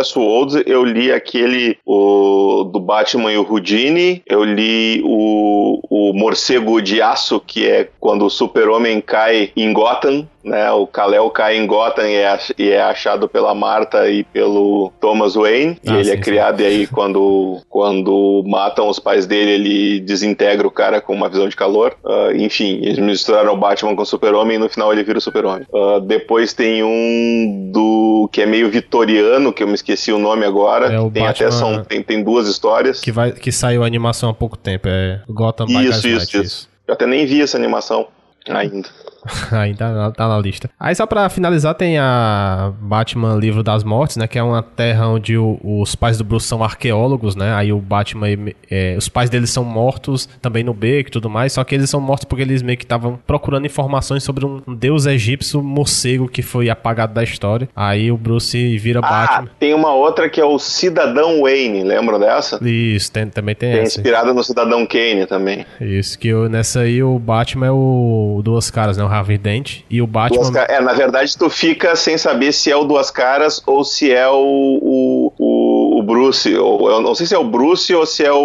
Eu 0.66 0.84
li 0.84 1.12
aquele 1.12 1.78
o, 1.84 2.64
do 2.64 2.80
Batman 2.80 3.32
e 3.32 3.38
o 3.38 3.46
Houdini, 3.48 4.22
eu 4.26 4.44
li 4.44 5.02
o, 5.04 5.80
o 5.88 6.12
Morcego 6.12 6.80
de 6.80 7.00
Aço, 7.00 7.40
que 7.40 7.66
é 7.66 7.88
quando 7.98 8.24
o 8.24 8.30
super-homem 8.30 9.00
cai 9.00 9.50
em 9.56 9.72
Gotham, 9.72 10.26
né, 10.48 10.70
o 10.72 10.86
Kal-El 10.86 11.30
cai 11.30 11.56
em 11.56 11.66
Gotham 11.66 12.06
e 12.08 12.14
é, 12.16 12.38
e 12.58 12.68
é 12.70 12.80
achado 12.82 13.28
pela 13.28 13.54
Marta 13.54 14.08
e 14.10 14.24
pelo 14.24 14.92
Thomas 15.00 15.34
Wayne, 15.34 15.78
e 15.84 15.90
Ah, 15.90 15.94
ele 15.94 16.04
sim, 16.04 16.10
é 16.10 16.14
sim. 16.16 16.20
criado, 16.22 16.60
e 16.60 16.64
aí 16.66 16.86
quando, 16.86 17.60
quando 17.68 18.42
matam 18.46 18.88
os 18.88 18.98
pais 18.98 19.26
dele, 19.26 19.50
ele 19.52 20.00
desintegra 20.00 20.66
o 20.66 20.70
cara 20.70 21.00
com 21.00 21.12
uma 21.14 21.28
visão 21.28 21.48
de 21.48 21.56
calor. 21.56 21.96
Ah, 22.04 22.30
enfim, 22.34 22.80
eles 22.82 22.98
misturaram 22.98 23.52
o 23.52 23.56
Batman 23.56 23.94
com 23.94 24.02
o 24.02 24.06
super-homem 24.06 24.56
e 24.56 24.58
no 24.58 24.68
final 24.68 24.92
ele 24.92 25.04
vira 25.04 25.18
o 25.18 25.20
super-homem. 25.20 25.66
Ah, 25.74 26.00
depois 26.02 26.52
tem 26.52 26.82
um 26.82 27.70
do 27.72 28.28
que 28.32 28.42
é 28.42 28.46
meio 28.46 28.70
vitoriano, 28.70 29.52
que 29.52 29.62
eu 29.62 29.68
me 29.68 29.74
esqueci 29.74 30.12
o 30.12 30.18
nome 30.18 30.44
agora. 30.44 30.86
É 30.92 30.98
o 31.00 31.10
tem 31.10 31.22
Batman- 31.22 31.30
até 31.46 31.50
são, 31.50 31.84
tem, 31.84 32.02
tem 32.02 32.22
duas 32.22 32.48
histórias. 32.48 33.00
Que, 33.00 33.12
vai, 33.12 33.32
que 33.32 33.52
saiu 33.52 33.82
a 33.82 33.86
animação 33.86 34.30
há 34.30 34.34
pouco 34.34 34.56
tempo, 34.56 34.88
é 34.88 35.20
Gotham 35.28 35.66
by 35.66 35.72
Isso, 35.74 35.90
Gaslight, 36.08 36.16
isso, 36.24 36.40
isso. 36.42 36.68
Eu 36.86 36.94
até 36.94 37.06
nem 37.06 37.26
vi 37.26 37.42
essa 37.42 37.56
animação 37.56 38.06
ainda. 38.48 38.88
Ainda 39.52 39.78
tá, 39.94 40.10
tá 40.12 40.28
na 40.28 40.38
lista. 40.38 40.70
Aí 40.78 40.94
só 40.94 41.06
pra 41.06 41.28
finalizar 41.28 41.74
tem 41.74 41.98
a 41.98 42.72
Batman 42.80 43.36
Livro 43.36 43.62
das 43.62 43.84
Mortes, 43.84 44.16
né? 44.16 44.26
Que 44.26 44.38
é 44.38 44.42
uma 44.42 44.62
terra 44.62 45.08
onde 45.08 45.36
o- 45.36 45.58
os 45.62 45.94
pais 45.94 46.18
do 46.18 46.24
Bruce 46.24 46.46
são 46.46 46.62
arqueólogos, 46.62 47.34
né? 47.36 47.52
Aí 47.54 47.72
o 47.72 47.78
Batman, 47.78 48.26
é, 48.70 48.94
os 48.96 49.08
pais 49.08 49.30
deles 49.30 49.50
são 49.50 49.64
mortos 49.64 50.28
também 50.40 50.62
no 50.64 50.72
beco 50.74 51.08
e 51.08 51.12
tudo 51.12 51.28
mais. 51.30 51.52
Só 51.52 51.64
que 51.64 51.74
eles 51.74 51.88
são 51.90 52.00
mortos 52.00 52.24
porque 52.24 52.42
eles 52.42 52.62
meio 52.62 52.78
que 52.78 52.84
estavam 52.84 53.18
procurando 53.26 53.66
informações 53.66 54.22
sobre 54.22 54.44
um 54.46 54.60
deus 54.66 55.06
egípcio 55.06 55.62
morcego 55.62 56.28
que 56.28 56.42
foi 56.42 56.68
apagado 56.70 57.12
da 57.14 57.22
história. 57.22 57.68
Aí 57.74 58.10
o 58.10 58.16
Bruce 58.16 58.76
vira 58.78 59.00
Ah, 59.02 59.08
Batman. 59.26 59.50
tem 59.58 59.74
uma 59.74 59.92
outra 59.92 60.28
que 60.28 60.40
é 60.40 60.44
o 60.44 60.58
Cidadão 60.58 61.42
Wayne, 61.42 61.82
lembram 61.84 62.18
dessa? 62.18 62.58
Isso, 62.66 63.10
tem- 63.12 63.28
também 63.28 63.54
tem, 63.54 63.72
Tem 63.72 63.80
essa. 63.82 63.98
inspirada 64.00 64.32
no 64.32 64.42
Cidadão 64.42 64.86
Kane 64.86 65.26
também. 65.26 65.64
Isso, 65.80 66.18
que 66.18 66.32
o- 66.32 66.48
nessa 66.48 66.80
aí 66.80 67.02
o 67.02 67.18
Batman 67.18 67.66
é 67.66 67.70
o 67.70 68.40
Duas 68.44 68.70
Caras, 68.70 68.96
né? 68.96 69.04
O 69.04 69.08
Dent. 69.38 69.80
E 69.90 70.00
o 70.00 70.06
Batman. 70.06 70.50
Duas 70.50 70.68
É, 70.68 70.80
na 70.80 70.92
verdade, 70.92 71.36
tu 71.36 71.48
fica 71.50 71.96
sem 71.96 72.16
saber 72.16 72.52
se 72.52 72.70
é 72.70 72.76
o 72.76 72.84
Duas 72.84 73.10
Caras 73.10 73.62
ou 73.66 73.84
se 73.84 74.12
é 74.12 74.28
o, 74.28 75.32
o, 75.38 75.98
o 75.98 76.02
Bruce. 76.28 76.56
Ou, 76.56 76.90
eu 76.90 77.00
não 77.00 77.14
sei 77.14 77.26
se 77.26 77.34
é 77.34 77.38
o 77.38 77.44
Bruce 77.44 77.94
ou 77.94 78.04
se 78.06 78.24
é 78.24 78.32
o, 78.32 78.38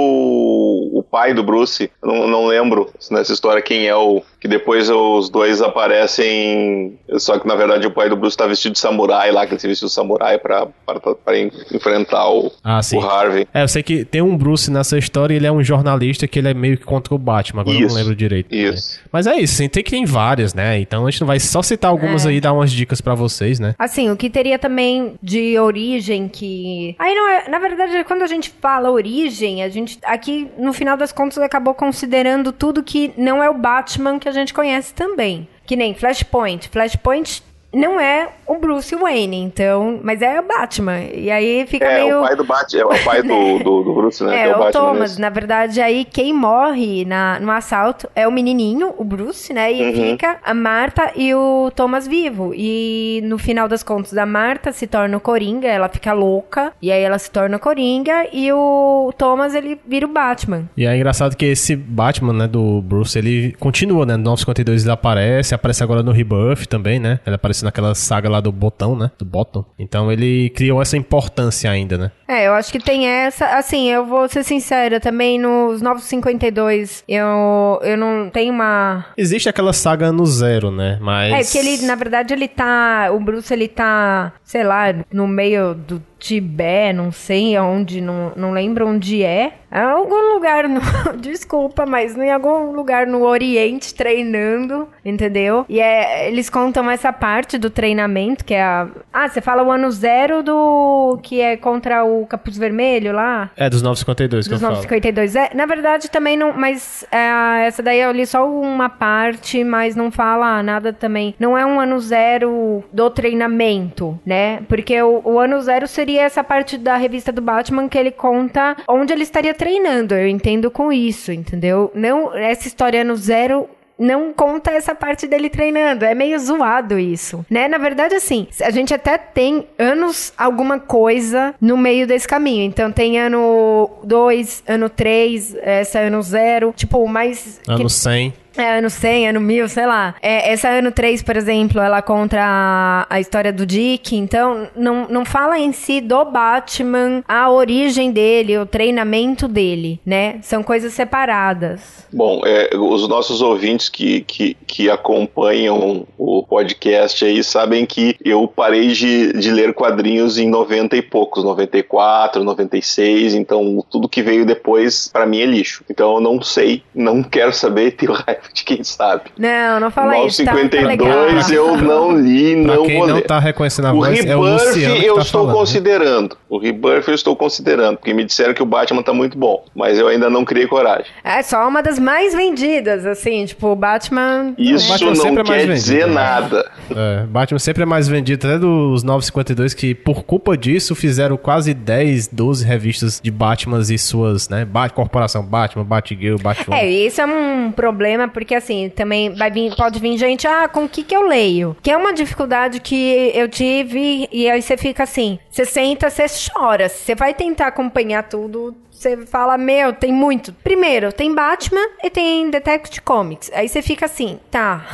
o 0.94 1.04
pai 1.04 1.34
do 1.34 1.44
Bruce. 1.44 1.90
Eu 2.02 2.08
não, 2.08 2.28
não 2.28 2.46
lembro 2.48 2.90
nessa 3.12 3.34
história 3.34 3.62
quem 3.62 3.88
é 3.88 3.96
o. 3.96 4.22
Que 4.40 4.48
depois 4.48 4.90
os 4.90 5.30
dois 5.30 5.62
aparecem. 5.62 7.00
Só 7.18 7.40
que 7.40 7.48
na 7.48 7.56
verdade 7.56 7.88
o 7.88 7.92
pai 7.92 8.10
do 8.10 8.16
Bruce 8.16 8.36
tá 8.36 8.46
vestido 8.48 8.74
de 8.74 8.80
samurai 8.80 9.32
lá, 9.32 9.46
que 9.46 9.54
ele 9.54 9.60
se 9.62 9.68
vestiu 9.68 9.88
de 9.88 9.94
samurai 9.94 10.38
pra, 10.38 10.68
pra, 10.86 11.00
pra 11.16 11.38
en- 11.40 11.52
enfrentar 11.74 12.30
o, 12.30 12.52
Ah, 12.64 12.82
sim. 12.82 12.98
o 12.98 13.02
Harvey. 13.02 13.48
É, 13.54 13.64
eu 13.64 13.68
sei 13.68 13.82
que 13.84 14.04
tem 14.04 14.22
um 14.22 14.36
Bruce 14.36 14.70
nessa 14.70 14.98
história 14.98 15.34
e 15.34 15.38
ele 15.38 15.48
é 15.48 15.52
um 15.52 15.64
jornalista 15.64 16.28
que 16.28 16.40
ele 16.40 16.50
é 16.50 16.54
meio 16.54 16.78
que 16.78 16.84
contra 16.84 17.14
o 17.14 17.18
Batman, 17.18 17.62
agora 17.62 17.78
eu 17.78 17.86
Isso, 17.86 17.90
não 17.96 18.02
lembro 18.02 18.16
direito. 18.16 18.54
isso. 18.54 18.98
né? 18.98 19.04
Mas 19.12 19.28
é 19.28 19.36
isso, 19.40 19.54
assim, 19.56 19.70
tem 19.70 19.84
que 19.84 19.92
tem 19.92 20.06
várias, 20.06 20.54
né? 20.54 20.80
Então 20.80 21.06
a 21.06 21.10
gente 21.12 21.22
não 21.22 21.28
vai 21.28 21.40
só 21.40 21.62
citar 21.62 21.90
algumas 21.92 22.26
É. 22.26 22.30
aí 22.30 22.38
e 22.38 22.42
dar 22.42 22.52
umas 22.54 22.72
dicas 22.72 23.00
pra 23.00 23.16
vocês, 23.16 23.60
né? 23.60 23.76
Assim, 23.80 24.10
o 24.12 24.18
que 24.18 24.30
teria 24.30 24.58
também 24.60 25.14
de 25.22 25.58
origem 25.60 26.28
que. 26.28 26.96
Aí 27.00 27.14
não 27.16 27.30
é. 27.30 27.48
Na 27.48 27.60
verdade, 27.60 27.73
quando 28.06 28.22
a 28.22 28.28
gente 28.28 28.50
fala 28.50 28.92
origem, 28.92 29.64
a 29.64 29.70
gente. 29.70 30.00
Aqui, 30.04 30.50
no 30.58 30.74
final 30.74 30.98
das 30.98 31.12
contas, 31.12 31.38
acabou 31.38 31.74
considerando 31.74 32.52
tudo 32.52 32.84
que 32.84 33.14
não 33.18 33.44
é 33.44 33.50
o 33.50 33.54
Batman 33.54 34.20
que 34.20 34.30
a 34.30 34.32
gente 34.32 34.54
conhece 34.54 34.94
também. 34.94 35.48
Que 35.66 35.76
nem 35.76 35.94
Flashpoint. 35.94 36.70
Flashpoint 36.70 37.44
não 37.74 38.00
é 38.00 38.30
o 38.46 38.56
Bruce 38.58 38.96
Wayne, 38.96 39.38
então. 39.38 40.00
Mas 40.04 40.22
é 40.22 40.40
o 40.40 40.44
Batman. 40.44 41.00
E 41.14 41.32
aí 41.32 41.66
fica 41.68 41.86
É, 41.86 42.04
meio. 42.04 42.20
o 42.20 42.22
pai 42.24 42.36
do 42.36 42.44
Batman, 42.44 42.82
é 42.82 42.86
o 42.86 43.04
pai 43.04 43.24
do, 43.24 43.60
do, 43.64 43.84
do 43.84 43.94
Bruce, 43.94 44.24
né? 44.24 44.36
É, 44.44 44.50
é 44.50 44.56
o, 44.56 44.62
o 44.62 44.72
Thomas, 44.72 45.12
nesse. 45.12 45.22
na 45.22 45.30
verdade, 45.30 45.82
aí 45.82 46.06
quem 46.06 46.34
morre 46.34 47.06
na, 47.06 47.40
no 47.40 47.52
assalto 47.52 48.10
é 48.16 48.28
o 48.28 48.32
menininho, 48.32 48.94
o 48.98 49.04
Bruce, 49.04 49.54
né? 49.54 49.72
E 49.74 49.84
Uhum. 49.84 49.94
fica 50.12 50.38
a 50.44 50.54
Marta 50.54 51.12
e 51.16 51.34
o 51.34 51.72
Thomas 51.76 52.08
vivo. 52.08 52.54
E 52.56 53.22
no 53.26 53.38
final 53.38 53.68
das 53.68 53.84
contas, 53.84 54.16
a 54.18 54.26
Marta 54.26 54.72
se 54.72 54.88
torna 54.88 55.18
o 55.18 55.20
Coringa, 55.20 55.68
ela 55.68 55.90
fica 55.90 56.14
louca, 56.14 56.72
e 56.82 56.92
aí 56.92 57.02
ela 57.02 57.18
se 57.20 57.30
torna 57.32 57.60
Coringa, 57.60 58.28
e 58.32 58.52
o 58.52 59.12
Thomas, 59.18 59.56
ele 59.56 59.80
vira 59.88 60.06
o 60.06 60.10
Batman. 60.10 60.70
E 60.78 60.86
é 60.86 60.96
engraçado 60.96 61.36
que 61.36 61.46
esse 61.46 61.76
Batman, 61.76 62.34
né, 62.34 62.48
do 62.48 62.82
Bruce, 62.82 63.18
ele 63.18 63.56
continua, 63.60 64.06
né? 64.06 64.16
No 64.18 64.24
952 64.34 64.84
ele 64.84 64.92
aparece, 64.92 65.54
aparece 65.56 65.84
agora 65.84 66.02
no 66.04 66.12
Rebirth 66.12 66.66
também, 66.68 67.00
né? 67.00 67.20
Ele 67.26 67.36
aparece 67.36 67.63
naquela 67.64 67.96
saga 67.96 68.30
lá 68.30 68.40
do 68.40 68.52
Botão, 68.52 68.96
né? 68.96 69.12
Do 69.18 69.26
Bottom. 69.26 69.66
Então 69.78 70.12
ele 70.12 70.50
criou 70.52 70.82
essa 70.82 70.98
importância 70.98 71.70
ainda, 71.70 71.98
né? 71.98 72.12
É, 72.28 72.48
eu 72.48 72.54
acho 72.54 72.72
que 72.72 72.80
tem 72.80 73.08
essa. 73.08 73.46
Assim, 73.58 73.90
eu 73.90 74.06
vou 74.06 74.28
ser 74.28 74.44
sincera, 74.44 75.00
também 75.00 75.40
nos 75.40 75.82
952 75.82 77.04
eu, 77.08 77.80
eu 77.84 77.98
não 77.98 78.30
tenho 78.30 78.54
uma. 78.54 79.06
Existe 79.18 79.50
aquela 79.50 79.74
saga 79.74 80.12
no 80.12 80.26
zero, 80.26 80.72
né? 80.72 80.98
Mas. 81.02 81.34
É 81.34 81.52
que 81.52 81.58
ele, 81.66 81.86
na 81.86 81.96
verdade, 81.96 82.34
ele 82.34 82.48
tá. 82.48 83.10
O 83.12 83.20
Bruce, 83.20 83.54
ele 83.54 83.68
tá, 83.68 84.34
sei 84.44 84.64
lá, 84.64 84.94
no 85.12 85.28
meio 85.28 85.74
do 85.74 86.02
Tibete, 86.24 86.94
não 86.94 87.12
sei 87.12 87.54
aonde, 87.58 88.00
não, 88.00 88.32
não 88.38 88.52
lembro 88.52 88.88
onde 88.88 89.22
é. 89.24 89.56
É 89.70 89.82
algum 89.82 90.36
lugar, 90.36 90.70
no, 90.70 90.80
desculpa, 91.20 91.86
mas 91.86 92.16
em 92.16 92.32
algum 92.32 92.72
lugar 92.72 93.08
no 93.08 93.24
Oriente 93.24 93.94
treinando, 93.94 94.88
entendeu? 95.04 95.66
E 95.68 95.82
é, 95.82 96.30
eles 96.30 96.50
contam 96.50 96.90
essa 96.90 97.12
parte 97.12 97.58
do 97.58 97.72
treinamento, 97.72 98.46
que 98.46 98.54
é 98.54 98.62
a. 98.62 98.88
Ah, 99.12 99.28
você 99.28 99.42
fala 99.42 99.64
o 99.64 99.72
ano 99.72 99.92
zero 99.92 100.44
do. 100.44 101.20
que 101.24 101.42
é 101.42 101.58
contra 101.58 102.06
o 102.06 102.26
Capuz 102.28 102.56
Vermelho 102.56 103.12
lá? 103.14 103.50
É, 103.58 103.68
dos 103.68 103.82
952 103.82 104.46
que 104.46 104.54
Dos 104.54 104.62
eu 104.62 104.68
falo. 104.68 104.76
952. 104.76 105.36
É, 105.36 105.50
na 105.56 105.66
verdade, 105.66 106.10
também 106.10 106.38
não. 106.38 106.54
Mas 106.54 107.04
é, 107.12 107.66
essa 107.66 107.82
daí 107.82 108.00
eu 108.00 108.12
li 108.12 108.28
só 108.28 108.48
uma 108.48 108.90
parte, 108.90 109.64
mas 109.64 109.96
não 109.96 110.12
fala 110.12 110.62
nada 110.62 110.94
também. 110.94 111.34
Não 111.40 111.58
é 111.58 111.66
um 111.66 111.80
ano 111.80 112.00
zero 112.00 112.84
do 112.94 113.10
treinamento, 113.10 114.20
né? 114.24 114.62
Porque 114.70 115.02
o, 115.02 115.20
o 115.26 115.40
ano 115.40 115.60
zero 115.62 115.88
seria 115.88 116.13
essa 116.18 116.44
parte 116.44 116.78
da 116.78 116.98
revista 116.98 117.32
do 117.32 117.42
Batman 117.42 117.88
que 117.88 117.98
ele 117.98 118.12
conta 118.12 118.76
onde 118.88 119.14
ele 119.14 119.24
estaria 119.24 119.54
treinando. 119.54 120.16
Eu 120.16 120.28
entendo 120.28 120.70
com 120.72 120.92
isso, 120.92 121.32
entendeu? 121.32 121.92
Não, 121.94 122.34
essa 122.34 122.68
história 122.68 123.02
ano 123.02 123.16
zero 123.16 123.68
não 123.98 124.34
conta 124.34 124.72
essa 124.72 124.96
parte 124.96 125.28
dele 125.28 125.50
treinando. 125.50 126.04
É 126.04 126.14
meio 126.14 126.38
zoado 126.40 126.98
isso, 126.98 127.46
né? 127.50 127.68
Na 127.68 127.78
verdade, 127.78 128.16
assim, 128.16 128.48
a 128.62 128.72
gente 128.72 128.94
até 128.94 129.18
tem 129.18 129.68
anos 129.78 130.34
alguma 130.38 130.80
coisa 130.80 131.54
no 131.62 131.78
meio 131.78 132.08
desse 132.08 132.28
caminho. 132.28 132.64
Então 132.64 132.92
tem 132.92 133.20
ano 133.20 133.90
2, 134.04 134.64
ano 134.68 134.90
3, 134.90 135.56
essa 135.62 136.00
ano 136.00 136.22
0. 136.22 136.74
Tipo, 136.76 137.08
mais. 137.08 137.62
Ano 137.68 137.90
100. 137.90 138.34
É, 138.56 138.78
ano 138.78 138.90
100, 138.90 139.30
ano 139.30 139.40
1000, 139.42 139.70
sei 139.70 139.86
lá. 139.86 140.16
É, 140.22 140.52
essa 140.52 140.70
ano 140.70 140.92
3, 140.92 141.24
por 141.24 141.36
exemplo, 141.36 141.82
ela 141.82 142.02
conta 142.02 142.38
a, 142.40 143.08
a, 143.10 143.20
história 143.20 143.52
do 143.52 143.66
Dick, 143.66 144.16
então 144.16 144.68
não, 144.76 145.08
não 145.08 145.26
fala 145.26 145.58
em 145.58 145.72
si 145.72 146.00
do 146.00 146.24
Batman, 146.26 147.24
a 147.28 147.50
origem 147.50 148.12
dele, 148.12 148.58
o 148.58 148.66
treinamento 148.66 149.48
dele, 149.48 150.00
né? 150.06 150.40
São 150.44 150.62
coisas 150.62 150.94
separadas. 150.94 152.08
Bom, 152.12 152.42
é, 152.46 152.70
os 152.78 153.08
nossos 153.08 153.42
ouvintes 153.42 153.90
que, 153.90 154.22
que, 154.22 154.56
que 154.68 154.90
acompanham 154.90 156.06
o 156.18 156.44
podcast 156.44 157.26
aí 157.26 157.44
sabem 157.44 157.86
que 157.88 158.16
eu 158.24 158.48
parei 158.48 158.90
de, 158.90 159.34
de 159.34 159.52
ler 159.52 159.74
quadrinhos 159.74 160.38
em 160.38 160.48
90 160.48 160.96
e 160.96 161.02
poucos, 161.02 161.44
94, 161.44 162.44
96, 162.44 163.34
então 163.34 163.84
tudo 163.90 164.08
que 164.08 164.22
veio 164.22 164.46
depois, 164.46 165.08
para 165.12 165.26
mim, 165.26 165.42
é 165.42 165.46
lixo. 165.46 165.84
Então 165.90 166.16
eu 166.16 166.22
não 166.22 166.40
sei, 166.42 166.84
não 166.94 167.24
quero 167.24 167.52
saber, 167.52 167.92
tenho 167.98 168.12
raiva 168.12 168.43
de 168.54 168.64
quem 168.64 168.84
sabe. 168.84 169.24
Não, 169.38 169.80
não 169.80 169.92
fala 169.92 170.14
Mal 170.14 170.28
isso. 170.28 170.38
52 170.38 171.48
tá, 171.48 171.54
eu 171.54 171.78
não 171.78 172.18
li, 172.18 172.54
Pra 172.64 172.76
não 172.76 172.86
quem 172.86 172.98
vou 172.98 173.08
não 173.08 173.16
ler. 173.16 173.22
tá 173.26 173.40
reconhecendo 173.40 173.86
a 173.86 173.94
o 173.94 173.96
voz, 173.98 174.26
é 174.26 174.36
o 174.36 174.42
Luciano 174.42 174.96
que 174.96 175.06
eu 175.06 175.16
tá 175.16 175.22
estou 175.22 175.42
falando, 175.42 175.54
né? 175.54 175.60
considerando. 175.60 176.38
O 176.50 176.58
Rebirth 176.58 177.08
eu 177.08 177.14
estou 177.16 177.36
considerando, 177.36 177.98
porque 177.98 178.14
me 178.14 178.24
disseram 178.24 178.54
que 178.54 178.62
o 178.62 178.66
Batman 178.66 179.02
tá 179.04 179.14
muito 179.14 179.38
bom, 179.38 179.64
mas 179.76 179.98
eu 179.98 180.08
ainda 180.08 180.30
não 180.30 180.46
criei 180.46 180.68
coragem. 180.68 181.06
É 181.24 181.42
só 181.42 181.68
uma 181.68 181.82
das 181.82 181.98
mais 182.00 182.34
vendidas, 182.34 183.06
assim, 183.06 183.46
tipo, 183.46 183.68
o 183.68 183.76
Batman. 183.76 184.54
Isso 184.58 184.88
Batman 184.90 185.10
não 185.10 185.16
sempre 185.16 185.42
é 185.42 185.44
mais 185.44 185.66
quer 185.66 185.74
dizer 185.74 185.94
vendido, 185.94 186.14
né? 186.14 186.22
nada. 186.22 186.72
É, 186.96 187.26
Batman 187.26 187.60
sempre 187.60 187.84
é 187.84 187.86
mais 187.86 188.08
vendido, 188.08 188.48
até 188.48 188.58
dos 188.60 189.04
952, 189.04 189.74
que 189.74 189.96
por 189.96 190.24
culpa 190.24 190.56
disso 190.58 190.94
fizeram 190.96 191.38
quase 191.38 191.74
10, 191.74 192.28
12 192.28 192.66
revistas 192.66 193.20
de 193.22 193.32
Batmans 193.32 193.90
e 193.90 193.98
suas, 193.98 194.50
né? 194.50 194.66
Bat 194.66 194.94
Corporação 194.94 195.44
Batman, 195.44 195.84
Batgirl, 195.84 196.38
Batman. 196.38 196.76
É, 196.78 196.90
isso 196.90 197.20
é 197.22 197.26
um 197.26 197.72
problema, 197.72 198.28
porque 198.34 198.56
assim, 198.56 198.90
também 198.90 199.34
vai 199.34 199.52
vir, 199.52 199.76
pode 199.76 200.00
vir 200.00 200.18
gente, 200.18 200.48
ah, 200.48 200.68
com 200.68 200.86
o 200.86 200.90
que 200.90 201.04
que 201.04 201.16
eu 201.16 201.28
leio? 201.28 201.76
Que 201.82 201.92
é 201.92 201.98
uma 201.98 202.14
dificuldade 202.14 202.80
que 202.80 203.32
eu 203.34 203.48
tive, 203.48 204.28
e 204.32 204.50
aí 204.50 204.62
você 204.62 204.76
fica 204.76 205.04
assim, 205.04 205.40
você 205.50 205.66
senta, 205.66 206.10
você 206.10 206.26
chora, 206.52 206.90
você 206.90 207.16
vai 207.16 207.34
tentar 207.34 207.68
acompanhar 207.68 208.24
tudo, 208.24 208.76
você 208.94 209.26
fala, 209.26 209.58
meu, 209.58 209.92
tem 209.92 210.14
muito. 210.14 210.54
Primeiro, 210.54 211.12
tem 211.12 211.34
Batman 211.34 211.86
e 212.04 212.10
tem 212.10 212.50
Detective 212.50 213.02
Comics. 213.02 213.52
Aí 213.54 213.68
você 213.68 213.82
fica 213.82 214.06
assim, 214.06 214.40
tá. 214.50 214.86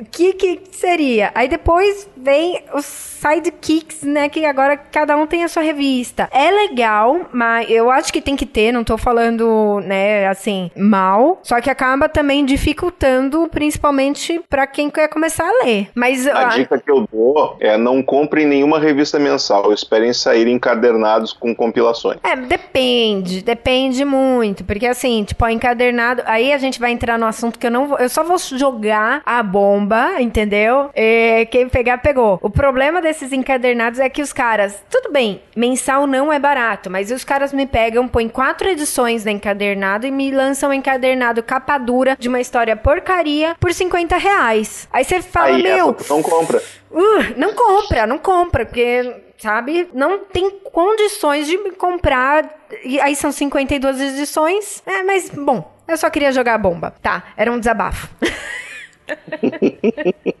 O 0.00 0.04
que 0.10 0.32
que 0.32 0.62
seria? 0.72 1.30
Aí 1.34 1.48
depois 1.48 2.08
vem 2.16 2.62
os 2.72 3.10
sidekicks, 3.20 4.02
né? 4.02 4.28
Que 4.28 4.44
agora 4.46 4.76
cada 4.76 5.16
um 5.16 5.26
tem 5.26 5.44
a 5.44 5.48
sua 5.48 5.62
revista. 5.62 6.28
É 6.32 6.50
legal, 6.50 7.28
mas 7.32 7.70
eu 7.70 7.90
acho 7.90 8.12
que 8.12 8.20
tem 8.20 8.34
que 8.34 8.46
ter, 8.46 8.72
não 8.72 8.82
tô 8.82 8.96
falando, 8.96 9.80
né, 9.84 10.26
assim, 10.26 10.70
mal. 10.74 11.40
Só 11.42 11.60
que 11.60 11.68
acaba 11.68 12.08
também 12.08 12.44
dificultando, 12.44 13.46
principalmente 13.48 14.40
pra 14.48 14.66
quem 14.66 14.88
quer 14.88 15.08
começar 15.08 15.46
a 15.46 15.64
ler. 15.64 15.90
Mas 15.94 16.26
A 16.26 16.46
ah, 16.46 16.48
dica 16.48 16.78
que 16.78 16.90
eu 16.90 17.06
dou 17.12 17.56
é 17.60 17.76
não 17.76 18.02
comprem 18.02 18.46
nenhuma 18.46 18.78
revista 18.78 19.18
mensal, 19.18 19.72
esperem 19.72 20.12
sair 20.12 20.48
encadernados 20.48 21.32
com 21.32 21.54
compilações. 21.54 22.18
É, 22.22 22.34
depende, 22.34 22.99
depende 23.44 24.04
muito, 24.04 24.64
porque 24.64 24.86
assim, 24.86 25.24
tipo, 25.24 25.44
ó, 25.44 25.48
encadernado, 25.48 26.22
aí 26.26 26.52
a 26.52 26.58
gente 26.58 26.78
vai 26.78 26.92
entrar 26.92 27.18
no 27.18 27.26
assunto 27.26 27.58
que 27.58 27.66
eu 27.66 27.70
não 27.70 27.88
vou, 27.88 27.98
eu 27.98 28.08
só 28.08 28.22
vou 28.22 28.38
jogar 28.38 29.22
a 29.24 29.42
bomba, 29.42 30.20
entendeu? 30.20 30.90
E 30.94 31.46
quem 31.50 31.68
pegar, 31.68 31.98
pegou. 31.98 32.38
O 32.42 32.50
problema 32.50 33.00
desses 33.00 33.32
encadernados 33.32 33.98
é 33.98 34.08
que 34.08 34.22
os 34.22 34.32
caras, 34.32 34.82
tudo 34.90 35.12
bem, 35.12 35.40
mensal 35.56 36.06
não 36.06 36.32
é 36.32 36.38
barato, 36.38 36.90
mas 36.90 37.10
os 37.10 37.24
caras 37.24 37.52
me 37.52 37.66
pegam, 37.66 38.08
põem 38.08 38.28
quatro 38.28 38.68
edições 38.68 39.24
da 39.24 39.30
encadernado 39.30 40.06
e 40.06 40.10
me 40.10 40.30
lançam 40.30 40.70
um 40.70 40.72
encadernado 40.72 41.42
capa 41.42 41.78
dura 41.78 42.16
de 42.18 42.28
uma 42.28 42.40
história 42.40 42.76
porcaria 42.76 43.54
por 43.58 43.72
50 43.72 44.16
reais. 44.16 44.88
Aí 44.92 45.04
você 45.04 45.22
fala, 45.22 45.56
Aí 45.56 45.62
meu, 45.62 45.90
essa 45.90 46.04
tu 46.04 46.14
não 46.14 46.22
compra. 46.22 46.62
Uh, 46.90 47.38
não 47.38 47.54
compra, 47.54 48.06
não 48.06 48.18
compra, 48.18 48.66
porque, 48.66 49.22
sabe, 49.38 49.88
não 49.94 50.18
tem 50.18 50.50
condições 50.72 51.46
de 51.46 51.56
comprar. 51.72 52.48
E 52.84 53.00
aí 53.00 53.14
são 53.14 53.30
52 53.30 54.00
edições. 54.00 54.82
É, 54.84 55.02
mas, 55.02 55.30
bom, 55.30 55.72
eu 55.86 55.96
só 55.96 56.10
queria 56.10 56.32
jogar 56.32 56.54
a 56.54 56.58
bomba. 56.58 56.94
Tá, 57.02 57.24
era 57.36 57.50
um 57.50 57.58
desabafo. 57.58 58.08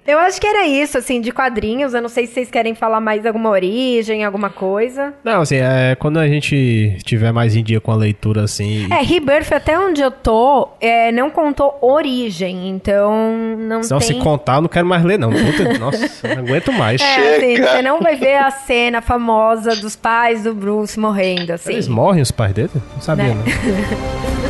eu 0.06 0.18
acho 0.18 0.40
que 0.40 0.46
era 0.46 0.66
isso, 0.66 0.98
assim, 0.98 1.20
de 1.20 1.30
quadrinhos. 1.32 1.94
Eu 1.94 2.02
não 2.02 2.08
sei 2.08 2.26
se 2.26 2.34
vocês 2.34 2.50
querem 2.50 2.74
falar 2.74 3.00
mais 3.00 3.24
alguma 3.26 3.50
origem, 3.50 4.24
alguma 4.24 4.50
coisa. 4.50 5.14
Não, 5.24 5.40
assim, 5.42 5.56
é, 5.56 5.94
quando 5.94 6.18
a 6.18 6.26
gente 6.26 6.96
tiver 7.04 7.32
mais 7.32 7.54
em 7.56 7.62
dia 7.62 7.80
com 7.80 7.92
a 7.92 7.96
leitura, 7.96 8.42
assim... 8.44 8.86
É, 8.92 9.02
Rebirth, 9.02 9.52
até 9.52 9.78
onde 9.78 10.00
eu 10.00 10.10
tô, 10.10 10.68
é, 10.80 11.12
não 11.12 11.30
contou 11.30 11.78
origem, 11.80 12.68
então 12.68 13.56
não 13.58 13.82
Senão, 13.82 13.98
tem... 14.00 14.08
se 14.08 14.14
contar, 14.14 14.56
eu 14.56 14.62
não 14.62 14.68
quero 14.68 14.86
mais 14.86 15.04
ler, 15.04 15.18
não. 15.18 15.30
Puta, 15.30 15.78
nossa, 15.78 16.28
não 16.28 16.42
aguento 16.44 16.72
mais. 16.72 17.00
É, 17.00 17.36
assim, 17.36 17.56
você 17.62 17.82
não 17.82 18.00
vai 18.00 18.16
ver 18.16 18.36
a 18.36 18.50
cena 18.50 19.00
famosa 19.00 19.76
dos 19.76 19.96
pais 19.96 20.42
do 20.44 20.54
Bruce 20.54 20.98
morrendo, 20.98 21.52
assim. 21.52 21.72
Eles 21.72 21.88
morrem, 21.88 22.22
os 22.22 22.30
pais 22.30 22.52
dele? 22.52 22.70
Não 22.94 23.00
sabia, 23.00 23.34
Né? 23.34 23.34
não. 23.34 24.49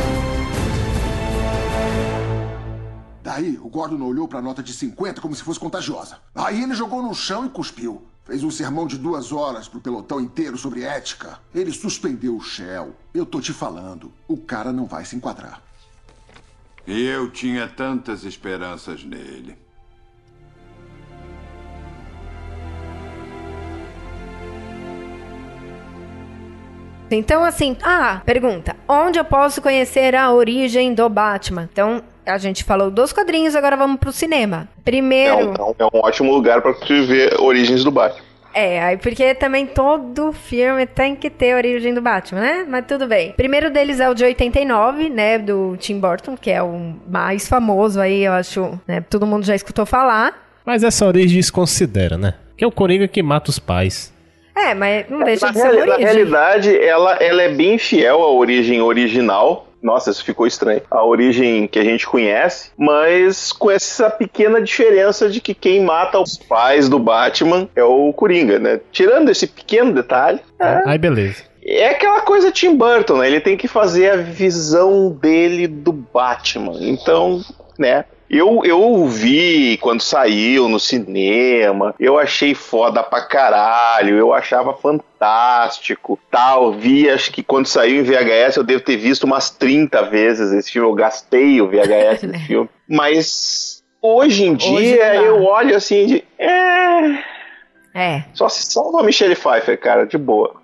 Daí, 3.33 3.57
o 3.63 3.69
Gordon 3.69 4.03
olhou 4.03 4.27
pra 4.27 4.41
nota 4.41 4.61
de 4.61 4.73
50 4.73 5.21
como 5.21 5.33
se 5.33 5.41
fosse 5.41 5.57
contagiosa. 5.57 6.17
Aí 6.35 6.61
ele 6.61 6.75
jogou 6.75 7.01
no 7.01 7.15
chão 7.15 7.45
e 7.45 7.49
cuspiu. 7.49 8.05
Fez 8.25 8.43
um 8.43 8.51
sermão 8.51 8.85
de 8.85 8.97
duas 8.97 9.31
horas 9.31 9.69
pro 9.69 9.79
pelotão 9.79 10.19
inteiro 10.19 10.57
sobre 10.57 10.83
ética. 10.83 11.39
Ele 11.55 11.71
suspendeu 11.71 12.35
o 12.35 12.41
Shell. 12.41 12.93
Eu 13.13 13.25
tô 13.25 13.39
te 13.39 13.53
falando, 13.53 14.11
o 14.27 14.35
cara 14.35 14.73
não 14.73 14.85
vai 14.85 15.05
se 15.05 15.15
enquadrar. 15.15 15.61
Eu 16.85 17.31
tinha 17.31 17.69
tantas 17.69 18.25
esperanças 18.25 19.01
nele. 19.05 19.57
Então, 27.09 27.45
assim, 27.45 27.77
ah, 27.81 28.21
pergunta: 28.25 28.75
onde 28.89 29.19
eu 29.19 29.23
posso 29.25 29.61
conhecer 29.61 30.15
a 30.15 30.31
origem 30.31 30.93
do 30.93 31.07
Batman? 31.07 31.69
Então, 31.71 32.03
a 32.25 32.37
gente 32.37 32.63
falou 32.63 32.89
dos 32.91 33.11
quadrinhos, 33.13 33.55
agora 33.55 33.75
vamos 33.77 33.99
pro 33.99 34.11
cinema. 34.11 34.67
É 34.79 34.81
Primeiro. 34.83 35.35
um, 35.37 35.53
é 35.53 35.63
um- 35.63 35.75
é 35.79 35.85
um 35.85 35.99
ótimo 36.01 36.31
lugar 36.33 36.61
pra 36.61 36.73
tu 36.73 37.03
ver 37.05 37.39
origens 37.39 37.83
do 37.83 37.91
Batman. 37.91 38.21
É, 38.53 38.83
aí 38.83 38.97
porque 38.97 39.33
também 39.33 39.65
todo 39.65 40.33
filme 40.33 40.85
tem 40.85 41.15
que 41.15 41.29
ter 41.29 41.53
a 41.53 41.55
origem 41.55 41.93
do 41.93 42.01
Batman, 42.01 42.41
né? 42.41 42.65
Mas 42.67 42.85
tudo 42.85 43.07
bem. 43.07 43.31
Primeiro 43.31 43.69
deles 43.71 44.01
é 44.01 44.09
o 44.09 44.13
de 44.13 44.25
89, 44.25 45.09
né? 45.09 45.37
Do 45.37 45.77
Tim 45.77 45.97
Burton, 45.99 46.35
que 46.35 46.51
é 46.51 46.61
o 46.61 46.93
mais 47.07 47.47
famoso 47.47 48.01
aí, 48.01 48.25
eu 48.25 48.33
acho, 48.33 48.77
né? 48.85 48.99
Todo 49.09 49.25
mundo 49.25 49.45
já 49.45 49.55
escutou 49.55 49.85
falar. 49.85 50.33
Mas 50.65 50.83
essa 50.83 51.05
origem 51.05 51.37
desconsidera, 51.37 52.17
né? 52.17 52.33
Que 52.57 52.65
é 52.65 52.67
o 52.67 52.71
Coringa 52.71 53.07
que 53.07 53.23
mata 53.23 53.49
os 53.49 53.57
pais. 53.57 54.13
É, 54.53 54.73
mas 54.75 55.05
não 55.09 55.23
deixa 55.23 55.45
Na, 55.45 55.51
de 55.53 55.57
ser 55.57 55.63
uma 55.67 55.71
reali- 55.73 55.87
na 55.87 55.93
origem. 55.95 56.13
realidade, 56.13 56.77
ela, 56.77 57.13
ela 57.23 57.41
é 57.41 57.49
bem 57.49 57.77
fiel 57.77 58.21
à 58.21 58.31
origem 58.33 58.81
original. 58.81 59.67
Nossa, 59.81 60.11
isso 60.11 60.23
ficou 60.23 60.45
estranho. 60.45 60.81
A 60.91 61.03
origem 61.03 61.67
que 61.67 61.79
a 61.79 61.83
gente 61.83 62.05
conhece, 62.05 62.71
mas 62.77 63.51
com 63.51 63.71
essa 63.71 64.09
pequena 64.09 64.61
diferença 64.61 65.29
de 65.29 65.41
que 65.41 65.53
quem 65.53 65.83
mata 65.83 66.19
os 66.19 66.37
pais 66.37 66.87
do 66.87 66.99
Batman 66.99 67.67
é 67.75 67.83
o 67.83 68.13
Coringa, 68.13 68.59
né? 68.59 68.79
Tirando 68.91 69.29
esse 69.29 69.47
pequeno 69.47 69.91
detalhe, 69.93 70.39
é, 70.59 70.83
Aí, 70.85 70.97
beleza. 70.97 71.43
é 71.65 71.89
aquela 71.89 72.21
coisa 72.21 72.51
Tim 72.51 72.75
Burton, 72.75 73.17
né? 73.17 73.27
Ele 73.27 73.39
tem 73.39 73.57
que 73.57 73.67
fazer 73.67 74.11
a 74.11 74.17
visão 74.17 75.09
dele 75.11 75.67
do 75.67 75.91
Batman. 75.91 76.77
Então, 76.79 77.41
né? 77.77 78.05
Eu, 78.33 78.61
eu 78.63 79.05
vi 79.07 79.77
quando 79.81 79.99
saiu 79.99 80.69
no 80.69 80.79
cinema, 80.79 81.93
eu 81.99 82.17
achei 82.17 82.55
foda 82.55 83.03
pra 83.03 83.19
caralho, 83.25 84.17
eu 84.17 84.33
achava 84.33 84.73
fantástico, 84.73 86.17
tal. 86.31 86.71
Vi, 86.71 87.09
acho 87.09 87.29
que 87.29 87.43
quando 87.43 87.65
saiu 87.65 87.99
em 87.99 88.03
VHS 88.03 88.55
eu 88.55 88.63
devo 88.63 88.85
ter 88.85 88.95
visto 88.95 89.25
umas 89.25 89.49
30 89.49 90.03
vezes 90.03 90.53
esse 90.53 90.71
filme, 90.71 90.87
eu 90.87 90.93
gastei 90.93 91.61
o 91.61 91.67
VHS 91.67 92.21
desse 92.31 92.45
filme. 92.47 92.69
Mas 92.87 93.83
hoje 94.01 94.45
em 94.45 94.53
Hoje 94.53 94.77
dia 94.77 95.07
dá. 95.09 95.15
eu 95.15 95.43
olho 95.43 95.75
assim 95.75 96.05
de. 96.05 96.23
É. 96.39 97.01
É. 97.93 98.23
Só 98.33 98.47
se 98.47 98.63
salva 98.71 99.01
a 99.01 99.03
Michelle 99.03 99.35
Pfeiffer, 99.35 99.77
cara, 99.77 100.05
de 100.05 100.17
boa. 100.17 100.55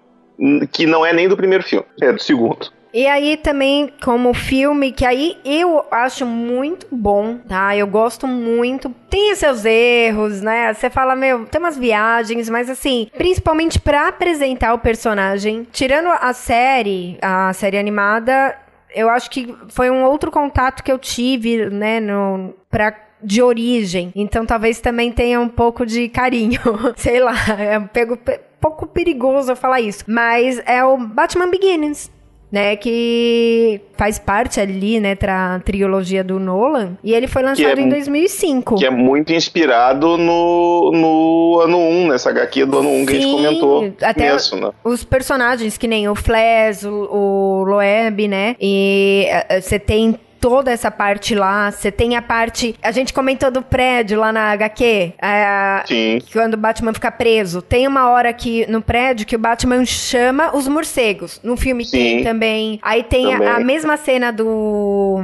Que 0.72 0.86
não 0.86 1.06
é 1.06 1.12
nem 1.12 1.28
do 1.28 1.36
primeiro 1.36 1.66
filme, 1.66 1.86
é 2.02 2.14
do 2.14 2.24
segundo. 2.24 2.72
E 2.94 3.06
aí 3.08 3.38
também, 3.38 3.92
como 4.04 4.34
filme, 4.34 4.92
que 4.92 5.06
aí 5.06 5.38
eu 5.44 5.86
acho 5.92 6.26
muito 6.26 6.88
bom, 6.92 7.38
tá? 7.38 7.76
Eu 7.76 7.88
gosto 7.88 8.28
muito. 8.28 8.90
Tem 9.10 9.36
seus 9.36 9.66
erros, 9.66 10.42
né? 10.42 10.74
Você 10.74 10.90
fala, 10.90 11.16
meu, 11.16 11.46
tem 11.46 11.60
umas 11.60 11.78
viagens, 11.78 12.50
mas 12.50 12.70
assim, 12.70 13.10
principalmente 13.18 13.80
pra 13.80 14.08
apresentar 14.08 14.74
o 14.74 14.80
personagem, 14.80 15.68
tirando 15.72 16.08
a 16.08 16.34
série, 16.34 17.18
a 17.22 17.54
série 17.54 17.78
animada, 17.78 18.58
eu 18.94 19.10
acho 19.10 19.30
que 19.30 19.54
foi 19.70 19.90
um 19.90 20.04
outro 20.04 20.32
contato 20.32 20.84
que 20.84 20.92
eu 20.92 20.98
tive, 20.98 21.70
né, 21.70 22.00
no, 22.00 22.54
pra 22.70 22.94
de 23.22 23.42
origem. 23.42 24.12
Então 24.16 24.46
talvez 24.46 24.80
também 24.80 25.12
tenha 25.12 25.40
um 25.40 25.50
pouco 25.50 25.86
de 25.86 26.08
carinho. 26.10 26.62
Sei 26.96 27.20
lá, 27.20 27.34
é 27.60 27.78
um 27.78 27.88
pego, 27.88 28.18
pouco 28.60 28.86
perigoso 28.88 29.52
eu 29.52 29.56
falar 29.56 29.82
isso. 29.82 30.04
Mas 30.08 30.62
é 30.66 30.84
o 30.84 30.98
Batman 30.98 31.50
Begins 31.50 32.12
né, 32.52 32.76
que 32.76 33.82
faz 33.98 34.18
parte 34.18 34.60
ali, 34.60 35.00
né, 35.00 35.16
tra 35.16 35.60
trilogia 35.66 36.24
do 36.24 36.40
Nolan, 36.40 36.98
e 37.04 37.14
ele 37.14 37.28
foi 37.28 37.44
lançado 37.44 37.80
é, 37.80 37.82
em 37.82 37.90
2005. 37.90 38.76
Que 38.76 38.86
é 38.86 38.90
muito 38.90 39.34
inspirado 39.34 40.18
no, 40.18 40.92
no 40.94 41.60
ano 41.62 41.78
1, 41.78 42.08
nessa 42.08 42.30
HQ 42.30 42.66
do 42.66 42.80
ano 42.80 42.90
1 42.90 43.00
Sim, 43.00 43.06
que 43.06 43.12
a 43.12 43.20
gente 43.20 43.32
comentou 43.32 43.94
até 44.02 44.34
né? 44.34 44.72
Os 44.84 45.04
personagens, 45.04 45.78
que 45.78 45.88
nem 45.88 46.08
o 46.08 46.16
Flash, 46.16 46.84
o, 46.86 46.90
o 46.92 47.64
Loeb, 47.66 48.28
né, 48.28 48.56
e 48.60 49.26
eh, 49.28 49.62
você 49.62 49.78
tem 49.78 50.18
toda 50.40 50.72
essa 50.72 50.90
parte 50.92 51.36
lá. 51.36 51.72
Você 51.72 51.92
tem 51.92 52.16
a 52.16 52.22
parte. 52.22 52.76
A 52.82 52.92
gente 52.92 53.14
comentou 53.14 53.52
do 53.52 53.62
prédio 53.62 54.20
lá 54.20 54.32
na 54.32 54.52
HQ. 54.52 55.14
É, 55.22 55.84
Sim. 55.86 56.20
Quando 56.32 56.56
o 56.56 56.58
Batman 56.58 56.94
fica 56.94 57.12
preso. 57.12 57.62
Tem 57.62 57.88
uma 57.88 58.10
hora 58.10 58.32
que 58.34 58.70
no 58.70 58.82
prédio 58.82 59.26
que 59.26 59.36
o 59.36 59.40
Batman 59.40 59.86
chama 59.86 60.56
os 60.56 60.68
morcegos. 60.68 61.40
No 61.44 61.58
filme 61.58 61.86
Sim. 61.86 61.92
tem 61.92 62.24
também. 62.24 62.80
Aí 62.82 63.04
tem 63.04 63.34
a, 63.34 63.56
a, 63.56 63.60
mesma 63.60 63.98
cena 63.98 64.32
do. 64.32 65.20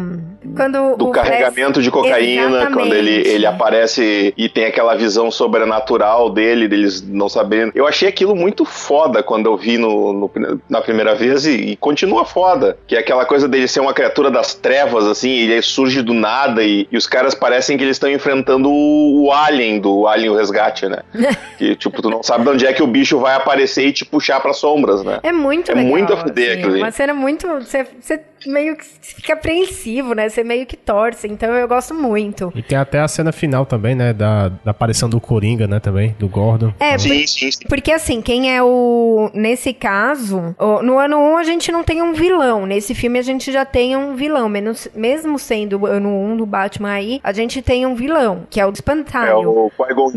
Quando 0.56 0.96
do 0.98 1.12
carregamento 1.12 1.74
Flash... 1.74 1.84
de 1.84 1.92
cocaína, 1.92 2.48
Exatamente. 2.48 2.74
quando 2.74 2.94
ele, 2.94 3.28
ele 3.28 3.46
aparece 3.46 4.34
e 4.38 4.50
tem 4.50 4.66
aquela 4.66 4.96
visão 4.96 5.32
sobrenatural 5.32 6.30
dele, 6.30 6.68
deles 6.68 7.02
não 7.02 7.30
sabendo. 7.30 7.72
Eu 7.76 7.88
achei 7.88 8.08
aquilo 8.08 8.36
muito 8.36 8.66
foda 8.66 9.24
quando 9.24 9.46
eu 9.46 9.58
vi 9.58 9.78
no, 9.78 10.14
no 10.14 10.32
na 10.70 10.82
primeira 10.82 11.16
vez 11.16 11.46
e, 11.46 11.56
e 11.56 11.76
continua 11.76 12.26
foda. 12.26 12.78
Que 12.88 12.96
é 12.96 13.00
aquela 13.00 13.26
coisa 13.26 13.48
dele 13.48 13.68
ser 13.68 13.80
uma 13.80 13.94
criatura 13.94 14.30
das 14.30 14.54
trevas 14.54 15.03
assim, 15.08 15.30
ele 15.30 15.62
surge 15.62 16.02
do 16.02 16.14
nada 16.14 16.64
e, 16.64 16.88
e 16.92 16.98
os 16.98 17.08
caras 17.08 17.34
parecem 17.34 17.78
que 17.78 17.84
eles 17.84 17.96
estão 17.96 18.10
enfrentando 18.10 18.70
o, 18.70 19.26
o, 19.26 19.32
Alien, 19.32 19.80
do 19.80 20.08
Alien 20.08 20.30
o 20.30 20.36
Resgate, 20.36 20.88
né? 20.88 21.00
que, 21.58 21.76
tipo, 21.76 22.02
tu 22.02 22.10
não 22.10 22.24
sabe 22.24 22.44
de 22.44 22.50
onde 22.50 22.66
é 22.66 22.74
que 22.74 22.84
o 22.84 22.88
bicho 22.88 23.20
vai 23.20 23.36
aparecer 23.36 23.88
e 23.88 23.94
te 23.94 24.06
puxar 24.06 24.40
para 24.40 24.54
sombras, 24.54 25.04
né? 25.04 25.20
É 25.24 25.32
muito 25.32 25.72
é 25.72 25.76
legal. 25.76 25.88
É 25.88 25.92
muito 25.92 26.14
a 26.14 26.18
fuder 26.18 26.52
assim, 26.52 26.60
aquilo 26.60 26.78
Uma 26.78 26.92
cena 26.92 27.14
muito... 27.14 27.48
Você 27.62 28.20
meio 28.46 28.76
que 28.76 28.86
fica 29.02 29.34
apreensivo, 29.34 30.14
né? 30.14 30.30
Você 30.30 30.44
meio 30.44 30.66
que 30.66 30.78
torce, 30.78 31.28
então 31.28 31.52
eu 31.54 31.68
gosto 31.68 31.94
muito. 31.94 32.52
E 32.56 32.62
tem 32.62 32.78
até 32.78 33.00
a 33.00 33.08
cena 33.08 33.32
final 33.32 33.66
também, 33.66 33.96
né? 33.96 34.14
Da, 34.14 34.50
da 34.50 34.72
aparição 34.72 35.10
do 35.10 35.20
Coringa, 35.20 35.68
né? 35.68 35.80
Também, 35.80 36.16
do 36.20 36.28
Gordon. 36.28 36.74
É, 36.80 36.98
sim, 36.98 37.10
por, 37.10 37.28
sim, 37.28 37.52
sim. 37.52 37.68
Porque 37.68 37.92
assim, 37.92 38.22
quem 38.22 38.56
é 38.56 38.62
o... 38.62 39.30
Nesse 39.34 39.74
caso, 39.74 40.56
no 40.84 40.98
ano 40.98 41.18
1 41.18 41.38
a 41.38 41.44
gente 41.44 41.72
não 41.72 41.84
tem 41.84 42.02
um 42.02 42.14
vilão. 42.14 42.66
Nesse 42.66 42.94
filme 42.94 43.20
a 43.20 43.24
gente 43.24 43.52
já 43.52 43.66
tem 43.66 43.96
um 43.96 44.16
vilão, 44.16 44.48
menos, 44.50 44.88
mesmo 44.96 45.38
sendo 45.40 45.80
o 45.80 45.86
ano 45.86 46.10
1 46.10 46.38
do 46.38 46.46
Batman 46.46 46.92
aí, 46.92 47.20
a 47.24 47.34
gente 47.34 47.62
tem 47.62 47.86
um 47.86 47.96
vilão, 47.96 48.44
que 48.50 48.60
é 48.60 48.66
o 48.66 48.72
Espantalho. 48.72 49.32
É 49.32 49.48
o 49.48 49.72
Qui-Gon 49.76 50.12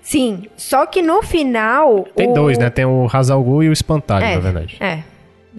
Sim, 0.00 0.44
só 0.56 0.86
que 0.86 1.02
no 1.02 1.22
final... 1.22 2.06
Tem 2.16 2.30
o... 2.30 2.32
dois, 2.32 2.56
né? 2.56 2.70
Tem 2.70 2.86
o 2.86 3.06
Hazalgu 3.12 3.62
e 3.62 3.68
o 3.68 3.72
Espantalho, 3.72 4.24
é, 4.24 4.34
na 4.36 4.40
verdade. 4.40 4.76
É, 4.80 5.00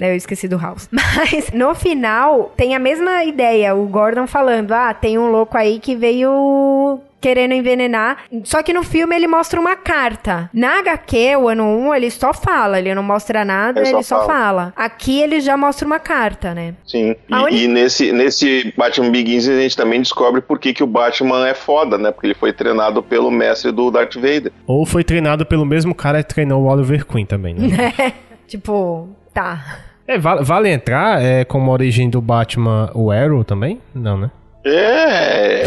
eu 0.07 0.15
esqueci 0.15 0.47
do 0.47 0.57
House. 0.57 0.87
Mas 0.91 1.51
no 1.51 1.73
final 1.75 2.51
tem 2.55 2.75
a 2.75 2.79
mesma 2.79 3.23
ideia. 3.23 3.75
O 3.75 3.85
Gordon 3.87 4.27
falando: 4.27 4.71
ah, 4.71 4.93
tem 4.93 5.17
um 5.17 5.31
louco 5.31 5.57
aí 5.57 5.79
que 5.79 5.95
veio 5.95 7.01
querendo 7.19 7.53
envenenar. 7.53 8.23
Só 8.43 8.63
que 8.63 8.73
no 8.73 8.83
filme 8.83 9.15
ele 9.15 9.27
mostra 9.27 9.59
uma 9.59 9.75
carta. 9.75 10.49
Na 10.53 10.79
HQ, 10.79 11.35
o 11.37 11.47
ano 11.47 11.65
1, 11.65 11.95
ele 11.95 12.11
só 12.11 12.33
fala, 12.33 12.79
ele 12.79 12.93
não 12.95 13.03
mostra 13.03 13.43
nada, 13.45 13.81
ele, 13.81 13.89
ele 13.89 14.03
só, 14.03 14.25
fala. 14.25 14.33
fala. 14.33 14.73
Aqui 14.75 15.21
ele 15.21 15.39
já 15.39 15.57
mostra 15.57 15.85
uma 15.85 15.99
carta, 15.99 16.53
né? 16.53 16.73
Sim. 16.85 17.15
E, 17.51 17.63
e, 17.63 17.67
nesse, 17.67 18.11
nesse 18.11 18.73
Batman 18.77 19.11
Begins 19.11 19.47
a 19.47 19.59
gente 19.59 19.75
também 19.75 19.99
descobre 19.99 20.41
por 20.41 20.59
que, 20.59 20.73
que 20.73 20.83
o 20.83 20.87
Batman 20.87 21.47
é 21.47 21.53
foda, 21.53 21.97
né? 21.97 22.11
Porque 22.11 22.27
ele 22.27 22.35
foi 22.35 22.53
treinado 22.53 23.03
pelo 23.03 23.29
mestre 23.29 23.71
do 23.71 23.91
Darth 23.91 24.15
Vader. 24.15 24.51
Ou 24.65 24.85
foi 24.85 25.03
treinado 25.03 25.45
pelo 25.45 25.65
mesmo 25.65 25.93
cara 25.93 26.23
que 26.23 26.33
treinou 26.33 26.63
o 26.63 26.67
Oliver 26.67 27.05
Queen 27.05 27.25
também, 27.25 27.55
né? 27.55 28.13
tipo, 28.47 29.09
tá. 29.33 29.88
É, 30.09 30.17
vale, 30.17 30.43
vale 30.43 30.69
entrar 30.71 31.21
é, 31.21 31.45
como 31.45 31.71
origem 31.71 32.09
do 32.09 32.19
Batman 32.19 32.89
o 32.95 33.11
Arrow 33.11 33.43
também? 33.43 33.79
Não, 33.93 34.17
né? 34.17 34.31
É. 34.65 35.65